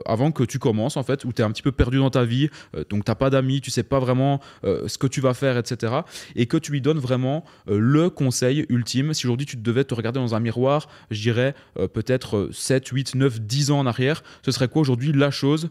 avant 0.05 0.33
que 0.33 0.43
tu 0.43 0.59
commences 0.59 0.97
en 0.97 1.05
fait, 1.05 1.25
où 1.25 1.33
tu 1.33 1.43
es 1.43 1.45
un 1.45 1.53
petit 1.53 1.63
peu 1.63 1.73
perdu 1.73 1.99
dans 1.99 2.11
ta 2.11 2.25
vie, 2.25 2.51
donc 2.91 3.05
tu 3.05 3.11
n'as 3.11 3.15
pas 3.15 3.31
d'amis 3.31 3.48
tu 3.61 3.71
sais 3.71 3.83
pas 3.83 3.99
vraiment 3.99 4.41
euh, 4.65 4.87
ce 4.89 4.99
que 4.99 5.07
tu 5.07 5.21
vas 5.21 5.35
faire, 5.35 5.57
etc. 5.57 5.93
Et 6.37 6.47
que 6.47 6.57
tu 6.57 6.73
lui 6.73 6.81
donnes 6.81 6.99
vraiment 6.99 7.45
euh, 7.69 7.79
le 7.79 8.11
conseil 8.11 8.67
ultime. 8.69 9.15
Si 9.15 9.27
aujourd'hui 9.27 9.47
tu 9.47 9.57
devais 9.57 9.85
te 9.85 9.95
regarder 9.95 10.21
dans 10.21 10.35
un 10.35 10.41
miroir, 10.41 10.89
je 11.11 11.21
dirais 11.21 11.55
euh, 11.79 11.89
peut-être 11.89 12.51
7, 12.53 12.89
8, 12.89 13.15
9, 13.15 13.41
10 13.41 13.71
ans 13.71 13.81
en 13.81 13.87
arrière, 13.87 14.23
ce 14.43 14.51
serait 14.51 14.69
quoi 14.69 14.83
aujourd'hui 14.83 15.13
la 15.13 15.31
chose 15.31 15.71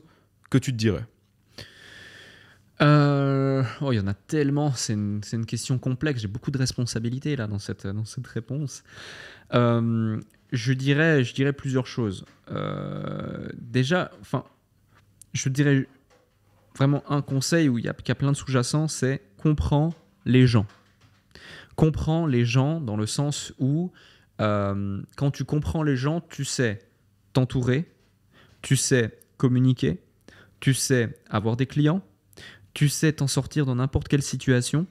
que 0.49 0.58
tu 0.58 0.72
te 0.72 0.78
dirais? 0.78 1.06
Oh, 2.80 3.91
il 3.91 3.95
y 3.95 3.99
en 3.99 4.08
a 4.08 4.14
tellement, 4.14 4.72
c'est 4.74 4.94
une, 4.94 5.22
une, 5.34 5.45
question 5.48 5.80
complexe, 5.80 6.22
j'ai 6.22 6.28
beaucoup 6.28 6.52
de 6.52 6.60
responsabilités 6.60 7.36
là 7.36 7.48
dans 7.48 7.58
cette, 7.58 7.88
dans 7.88 8.06
cette 8.06 8.28
réponse. 8.28 8.84
je, 9.52 10.74
dirais, 10.74 11.24
je 11.24 11.34
dirais 11.34 11.54
plusieurs 11.54 11.88
choses. 11.88 12.24
déjà, 13.58 14.12
enfin, 14.22 14.44
je 15.34 15.49
dirais 15.49 15.88
vraiment 16.78 17.04
un 17.10 17.22
conseil 17.22 17.70
où 17.70 17.78
il 17.78 17.86
y, 17.86 17.90
a, 17.90 17.94
plein 17.94 18.32
de 18.32 18.38
sous-jacents, 18.38 18.88
c'est 18.88 19.22
comprends 19.38 19.94
les 20.26 20.48
gens. 20.48 20.66
Comprends 21.76 22.26
les 22.26 22.45
gens 22.45 22.80
dans 22.80 22.95
le 22.95 23.06
sens 23.06 23.54
où 23.60 23.91
euh, 24.41 25.02
quand 25.16 25.32
tu 25.32 25.44
comprends 25.44 25.84
les 25.84 25.95
gens, 25.95 26.22
tu 26.22 26.45
sais 26.45 26.80
t'entourer, 27.34 27.91
tu 28.62 28.76
sais 28.76 29.20
communiquer, 29.38 30.02
tu 30.60 30.74
sais 30.74 31.20
avoir 31.30 31.58
des 31.58 31.66
clients, 31.66 32.02
tu 32.74 32.90
sais 32.90 33.14
t'en 33.14 33.28
sortir 33.28 33.66
dans 33.66 33.76
n'importe 33.76 34.08
quelle 34.08 34.24
situation 34.24 34.88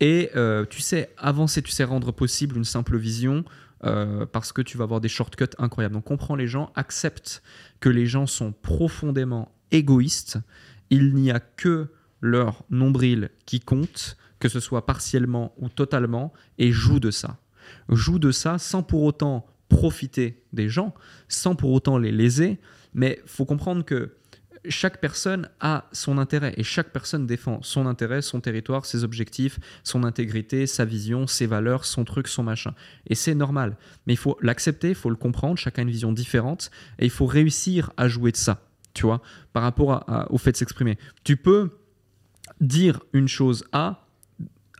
et 0.00 0.30
euh, 0.36 0.64
tu 0.64 0.80
sais 0.80 1.12
avancer, 1.18 1.62
tu 1.62 1.70
sais 1.70 1.84
rendre 1.84 2.12
possible 2.12 2.56
une 2.56 2.64
simple 2.64 2.96
vision 2.96 3.44
euh, 3.84 4.26
parce 4.26 4.52
que 4.52 4.62
tu 4.62 4.76
vas 4.76 4.84
avoir 4.84 5.00
des 5.00 5.08
shortcuts 5.08 5.44
incroyables. 5.58 5.94
Donc 5.94 6.04
comprends 6.04 6.36
les 6.36 6.46
gens, 6.46 6.72
accepte 6.74 7.42
que 7.80 7.88
les 7.88 8.06
gens 8.06 8.26
sont 8.26 8.52
profondément 8.52 9.52
égoïstes 9.70 10.38
il 10.90 11.14
n'y 11.14 11.30
a 11.30 11.40
que 11.40 11.88
leur 12.20 12.64
nombril 12.70 13.30
qui 13.46 13.60
compte, 13.60 14.16
que 14.38 14.48
ce 14.48 14.60
soit 14.60 14.86
partiellement 14.86 15.54
ou 15.58 15.68
totalement, 15.68 16.32
et 16.58 16.72
joue 16.72 17.00
de 17.00 17.10
ça. 17.10 17.38
Joue 17.88 18.18
de 18.18 18.32
ça 18.32 18.58
sans 18.58 18.82
pour 18.82 19.02
autant 19.02 19.46
profiter 19.68 20.42
des 20.52 20.68
gens, 20.68 20.94
sans 21.28 21.54
pour 21.54 21.72
autant 21.72 21.98
les 21.98 22.12
léser, 22.12 22.58
mais 22.92 23.20
faut 23.26 23.44
comprendre 23.44 23.84
que 23.84 24.16
chaque 24.68 25.00
personne 25.00 25.48
a 25.60 25.86
son 25.92 26.18
intérêt 26.18 26.52
et 26.56 26.62
chaque 26.62 26.92
personne 26.92 27.26
défend 27.26 27.62
son 27.62 27.86
intérêt, 27.86 28.20
son 28.20 28.40
territoire, 28.40 28.84
ses 28.84 29.04
objectifs, 29.04 29.58
son 29.84 30.04
intégrité, 30.04 30.66
sa 30.66 30.84
vision, 30.84 31.26
ses 31.26 31.46
valeurs, 31.46 31.86
son 31.86 32.04
truc, 32.04 32.28
son 32.28 32.42
machin. 32.42 32.74
Et 33.06 33.14
c'est 33.14 33.34
normal. 33.34 33.76
Mais 34.06 34.12
il 34.12 34.18
faut 34.18 34.36
l'accepter, 34.42 34.90
il 34.90 34.94
faut 34.94 35.08
le 35.08 35.16
comprendre, 35.16 35.56
chacun 35.56 35.82
a 35.82 35.84
une 35.84 35.90
vision 35.90 36.12
différente 36.12 36.70
et 36.98 37.06
il 37.06 37.10
faut 37.10 37.26
réussir 37.26 37.92
à 37.96 38.08
jouer 38.08 38.32
de 38.32 38.36
ça 38.36 38.69
tu 38.94 39.06
vois, 39.06 39.20
par 39.52 39.62
rapport 39.62 40.04
au 40.30 40.38
fait 40.38 40.52
de 40.52 40.56
s'exprimer. 40.56 40.98
Tu 41.24 41.36
peux 41.36 41.70
dire 42.60 43.00
une 43.12 43.28
chose 43.28 43.64
A 43.72 44.06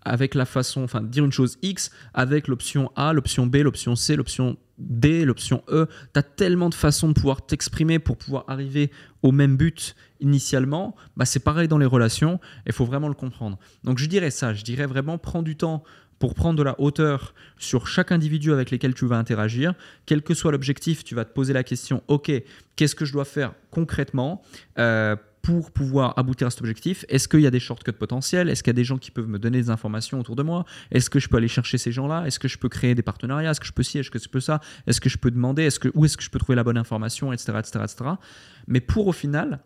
avec 0.03 0.35
la 0.35 0.47
façon, 0.47 0.83
enfin 0.83 1.03
dire 1.03 1.25
une 1.25 1.33
chose 1.33 1.59
X 1.63 1.91
avec 2.15 2.49
l'option 2.49 2.91
A, 2.97 3.13
l'option 3.13 3.47
B, 3.47 3.57
l'option 3.57 3.97
C, 3.97 4.17
l'option 4.17 4.57
D, 4.79 5.25
l'option 5.27 5.63
E. 5.69 5.89
Tu 6.15 6.19
as 6.19 6.23
tellement 6.23 6.71
de 6.71 6.75
façons 6.75 7.09
de 7.09 7.13
pouvoir 7.13 7.45
t'exprimer 7.45 7.99
pour 7.99 8.17
pouvoir 8.17 8.45
arriver 8.49 8.91
au 9.23 9.31
même 9.31 9.57
but 9.57 9.95
initialement. 10.21 10.97
Bah, 11.17 11.27
c'est 11.27 11.41
pareil 11.41 11.69
dans 11.69 11.79
les 11.79 11.87
relations, 11.87 12.41
il 12.67 12.73
faut 12.73 12.87
vraiment 12.87 13.09
le 13.09 13.15
comprendre. 13.15 13.59
Donc 13.85 13.99
je 13.99 14.07
dirais 14.07 14.31
ça, 14.31 14.55
je 14.55 14.65
dirais 14.65 14.87
vraiment 14.87 15.19
prends 15.19 15.43
du 15.43 15.57
temps 15.57 15.85
pour 16.21 16.35
prendre 16.35 16.59
de 16.59 16.63
la 16.63 16.79
hauteur 16.79 17.35
sur 17.59 17.89
chaque 17.89 18.13
individu 18.13 18.53
avec 18.53 18.71
lequel 18.71 18.95
tu 18.95 19.07
vas 19.07 19.17
interagir. 19.17 19.75
Quel 20.07 20.23
que 20.23 20.35
soit 20.35 20.53
l'objectif, 20.53 21.03
tu 21.03 21.17
vas 21.17 21.25
te 21.25 21.33
poser 21.33 21.53
la 21.53 21.65
question, 21.65 22.05
OK, 22.07 22.31
qu'est-ce 22.77 22.95
que 22.95 23.07
je 23.07 23.13
dois 23.13 23.25
faire 23.25 23.55
concrètement 23.71 24.43
euh, 24.79 25.17
pour 25.41 25.73
pouvoir 25.73 26.13
aboutir 26.19 26.47
à 26.47 26.51
cet 26.51 26.61
objectif? 26.61 27.07
Est-ce 27.09 27.27
qu'il 27.27 27.41
y 27.41 27.47
a 27.47 27.51
des 27.51 27.59
shortcuts 27.59 27.93
potentiels? 27.93 28.51
Est-ce 28.51 28.63
qu'il 28.63 28.69
y 28.71 28.77
a 28.77 28.81
des 28.81 28.85
gens 28.85 28.99
qui 28.99 29.11
peuvent 29.11 29.29
me 29.29 29.39
donner 29.39 29.63
des 29.63 29.71
informations 29.71 30.21
autour 30.21 30.37
de 30.37 30.43
moi? 30.43 30.67
Est-ce 30.91 31.09
que 31.09 31.19
je 31.19 31.29
peux 31.29 31.39
aller 31.39 31.49
chercher 31.49 31.79
ces 31.79 31.91
gens-là? 31.91 32.27
Est-ce 32.27 32.39
que 32.39 32.49
je 32.49 32.59
peux 32.59 32.69
créer 32.69 32.95
des 32.95 33.03
partenariats? 33.03 33.51
Est-ce 33.51 33.61
que 33.61 33.67
je 33.67 33.73
peux 33.73 33.83
ci? 33.83 33.99
Est-ce 33.99 34.11
que 34.11 34.19
je 34.19 34.29
peux 34.29 34.41
ça? 34.41 34.61
Est-ce 34.87 35.01
que 35.01 35.09
je 35.09 35.17
peux 35.17 35.31
demander? 35.31 35.63
Est-ce 35.63 35.81
que, 35.81 35.89
Où 35.95 36.05
est-ce 36.05 36.19
que 36.19 36.23
je 36.23 36.29
peux 36.29 36.39
trouver 36.39 36.57
la 36.57 36.65
bonne 36.65 36.79
information? 36.79 37.33
Etc., 37.33 37.51
etc., 37.59 37.79
etc. 37.83 38.11
Mais 38.67 38.81
pour 38.81 39.07
au 39.07 39.13
final, 39.13 39.61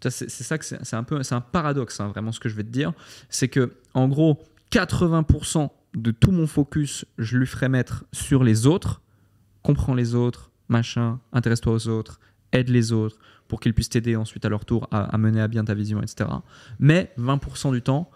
c'est 0.00 0.28
ça 0.28 0.58
que 0.58 0.64
c'est 0.64 0.96
un 0.96 1.04
peu 1.04 1.22
c'est 1.22 1.36
un 1.36 1.40
paradoxe, 1.40 2.00
hein, 2.00 2.08
vraiment 2.08 2.32
ce 2.32 2.40
que 2.40 2.48
je 2.48 2.56
vais 2.56 2.64
te 2.64 2.70
dire, 2.70 2.92
c'est 3.28 3.48
que 3.48 3.74
en 3.94 4.08
gros 4.08 4.42
80% 4.72 5.70
de 5.94 6.10
tout 6.10 6.30
mon 6.30 6.46
focus, 6.46 7.04
je 7.18 7.36
lui 7.36 7.46
ferai 7.46 7.68
mettre 7.68 8.04
sur 8.12 8.44
les 8.44 8.66
autres, 8.66 9.02
comprends 9.62 9.94
les 9.94 10.14
autres, 10.14 10.52
machin, 10.68 11.20
intéresse-toi 11.32 11.72
aux 11.72 11.88
autres, 11.88 12.20
aide 12.52 12.68
les 12.68 12.92
autres 12.92 13.18
pour 13.48 13.60
qu'ils 13.60 13.74
puissent 13.74 13.88
t'aider 13.88 14.16
ensuite 14.16 14.44
à 14.44 14.48
leur 14.48 14.64
tour 14.64 14.88
à, 14.92 15.16
mener 15.18 15.40
à 15.40 15.48
bien 15.48 15.64
ta 15.64 15.74
vision, 15.74 16.00
etc. 16.02 16.30
Mais 16.78 17.12
20% 17.18 17.72
du 17.72 17.82
temps 17.82 18.10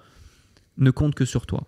ne 0.79 0.91
compte 0.91 1.15
que 1.15 1.25
sur 1.25 1.47
toi. 1.47 1.67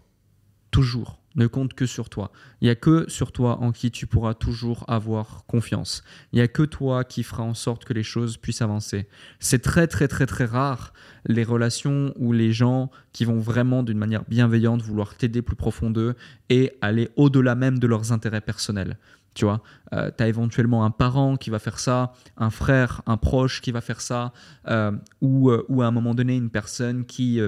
Toujours 0.70 1.18
ne 1.36 1.46
compte 1.46 1.74
que 1.74 1.86
sur 1.86 2.08
toi. 2.08 2.32
Il 2.60 2.64
n'y 2.64 2.70
a 2.70 2.74
que 2.74 3.08
sur 3.08 3.32
toi 3.32 3.58
en 3.60 3.72
qui 3.72 3.90
tu 3.90 4.06
pourras 4.06 4.34
toujours 4.34 4.84
avoir 4.88 5.44
confiance. 5.46 6.02
Il 6.32 6.36
n'y 6.36 6.42
a 6.42 6.48
que 6.48 6.62
toi 6.62 7.04
qui 7.04 7.22
fera 7.22 7.42
en 7.42 7.54
sorte 7.54 7.84
que 7.84 7.92
les 7.92 8.02
choses 8.02 8.36
puissent 8.36 8.62
avancer. 8.62 9.06
C'est 9.38 9.62
très 9.62 9.86
très 9.86 10.08
très 10.08 10.26
très 10.26 10.46
rare 10.46 10.92
les 11.26 11.44
relations 11.44 12.12
où 12.16 12.32
les 12.32 12.52
gens 12.52 12.90
qui 13.12 13.24
vont 13.24 13.38
vraiment 13.38 13.82
d'une 13.82 13.98
manière 13.98 14.24
bienveillante 14.24 14.82
vouloir 14.82 15.16
t'aider 15.16 15.42
plus 15.42 15.56
profond 15.56 15.90
d'eux 15.90 16.14
et 16.48 16.72
aller 16.80 17.10
au-delà 17.16 17.54
même 17.54 17.78
de 17.78 17.86
leurs 17.86 18.12
intérêts 18.12 18.40
personnels. 18.40 18.96
Tu 19.36 19.44
vois, 19.44 19.62
euh, 19.92 20.10
tu 20.16 20.24
as 20.24 20.28
éventuellement 20.28 20.86
un 20.86 20.90
parent 20.90 21.36
qui 21.36 21.50
va 21.50 21.58
faire 21.58 21.78
ça, 21.78 22.14
un 22.38 22.48
frère, 22.48 23.02
un 23.06 23.18
proche 23.18 23.60
qui 23.60 23.70
va 23.70 23.82
faire 23.82 24.00
ça, 24.00 24.32
euh, 24.68 24.92
ou, 25.20 25.50
euh, 25.50 25.62
ou, 25.68 25.82
à 25.82 25.86
un 25.86 25.90
moment 25.90 26.14
donné 26.14 26.36
une 26.36 26.48
personne 26.48 27.04
qui 27.04 27.38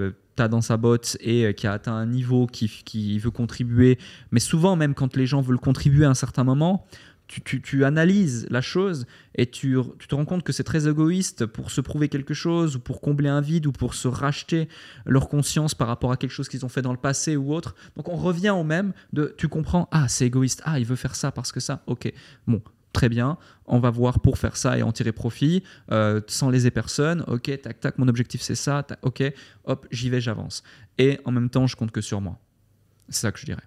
dans 0.47 0.61
sa 0.61 0.77
botte 0.77 1.17
et 1.21 1.47
euh, 1.47 1.53
qui 1.53 1.67
a 1.67 1.73
atteint 1.73 1.95
un 1.95 2.07
niveau 2.07 2.47
qui, 2.47 3.19
veut 3.19 3.33
contribuer, 3.33 3.99
mais 4.31 4.39
souvent 4.39 4.77
même 4.77 4.95
quand 4.95 5.17
les 5.17 5.27
gens 5.27 5.41
veulent 5.41 5.59
contribuer 5.59 6.05
à 6.05 6.11
un 6.11 6.15
certain 6.15 6.45
moment, 6.45 6.87
tu, 7.27 7.61
tu, 7.61 7.85
analyses 7.85 8.47
la 8.49 8.63
chose 8.63 9.07
et 9.35 9.47
tu, 9.47 9.77
tu 9.99 10.09
te 10.09 10.15
rends 10.15 10.25
compte 10.25 10.43
que 10.45 10.53
c'est 10.53 10.65
très 10.65 10.89
égoïste 10.89 11.45
pour 11.45 11.71
se 11.71 11.81
prouver 11.81 12.09
quelque 12.09 12.33
chose 12.33 12.77
ou 12.77 12.81
pour 12.81 13.01
combler 13.01 13.29
un 13.29 13.43
vide 13.43 13.67
ou 13.67 13.73
pour 13.73 13.95
se 13.95 14.09
racheter 14.09 14.69
leur 15.05 15.29
conscience 15.29 15.75
par 15.75 15.89
rapport 15.89 16.11
à 16.11 16.17
quelque 16.17 16.31
chose 16.31 16.49
qu'ils 16.49 16.65
ont 16.65 16.71
fait 16.71 16.81
dans 16.81 16.93
le 16.93 16.99
passé 16.99 17.37
ou 17.37 17.53
autre. 17.53 17.75
Donc 17.97 18.09
on 18.09 18.17
revient 18.17 18.51
au 18.51 18.65
même 18.65 18.93
de 19.13 19.35
tu 19.37 19.49
comprends, 19.49 19.89
ah 19.91 20.09
c'est 20.09 20.27
égoïste, 20.27 20.63
ah 20.65 20.79
il 20.79 20.87
veut 20.87 20.97
faire 20.97 21.15
ça 21.15 21.33
parce 21.33 21.53
que 21.53 21.61
ça, 21.61 21.83
ok. 21.87 22.11
Bon, 22.47 22.63
très 22.93 23.09
bien, 23.09 23.39
on 23.67 23.79
va 23.79 23.91
voir 23.91 24.21
pour 24.21 24.39
faire 24.39 24.57
ça 24.57 24.79
et 24.79 24.83
en 24.83 24.93
tirer 24.93 25.13
profit, 25.13 25.63
euh, 25.93 26.21
sans 26.27 26.51
léser 26.51 26.71
personne, 26.71 27.25
ok, 27.27 27.61
tac, 27.61 27.81
tac, 27.81 27.99
mon 27.99 28.09
objectif 28.09 28.41
c'est 28.41 28.55
ça, 28.55 28.87
ok, 29.03 29.23
hop, 29.65 29.87
j'y 29.91 30.11
vais, 30.11 30.21
j'avance. 30.21 30.63
Et 30.99 31.21
en 31.25 31.31
même 31.31 31.51
temps, 31.51 31.67
je 31.67 31.77
compte 31.77 31.93
que 31.93 32.01
sur 32.01 32.21
moi. 32.21 32.39
C'est 33.09 33.21
ça 33.23 33.33
que 33.33 33.39
je 33.39 33.47
dirais. 33.47 33.63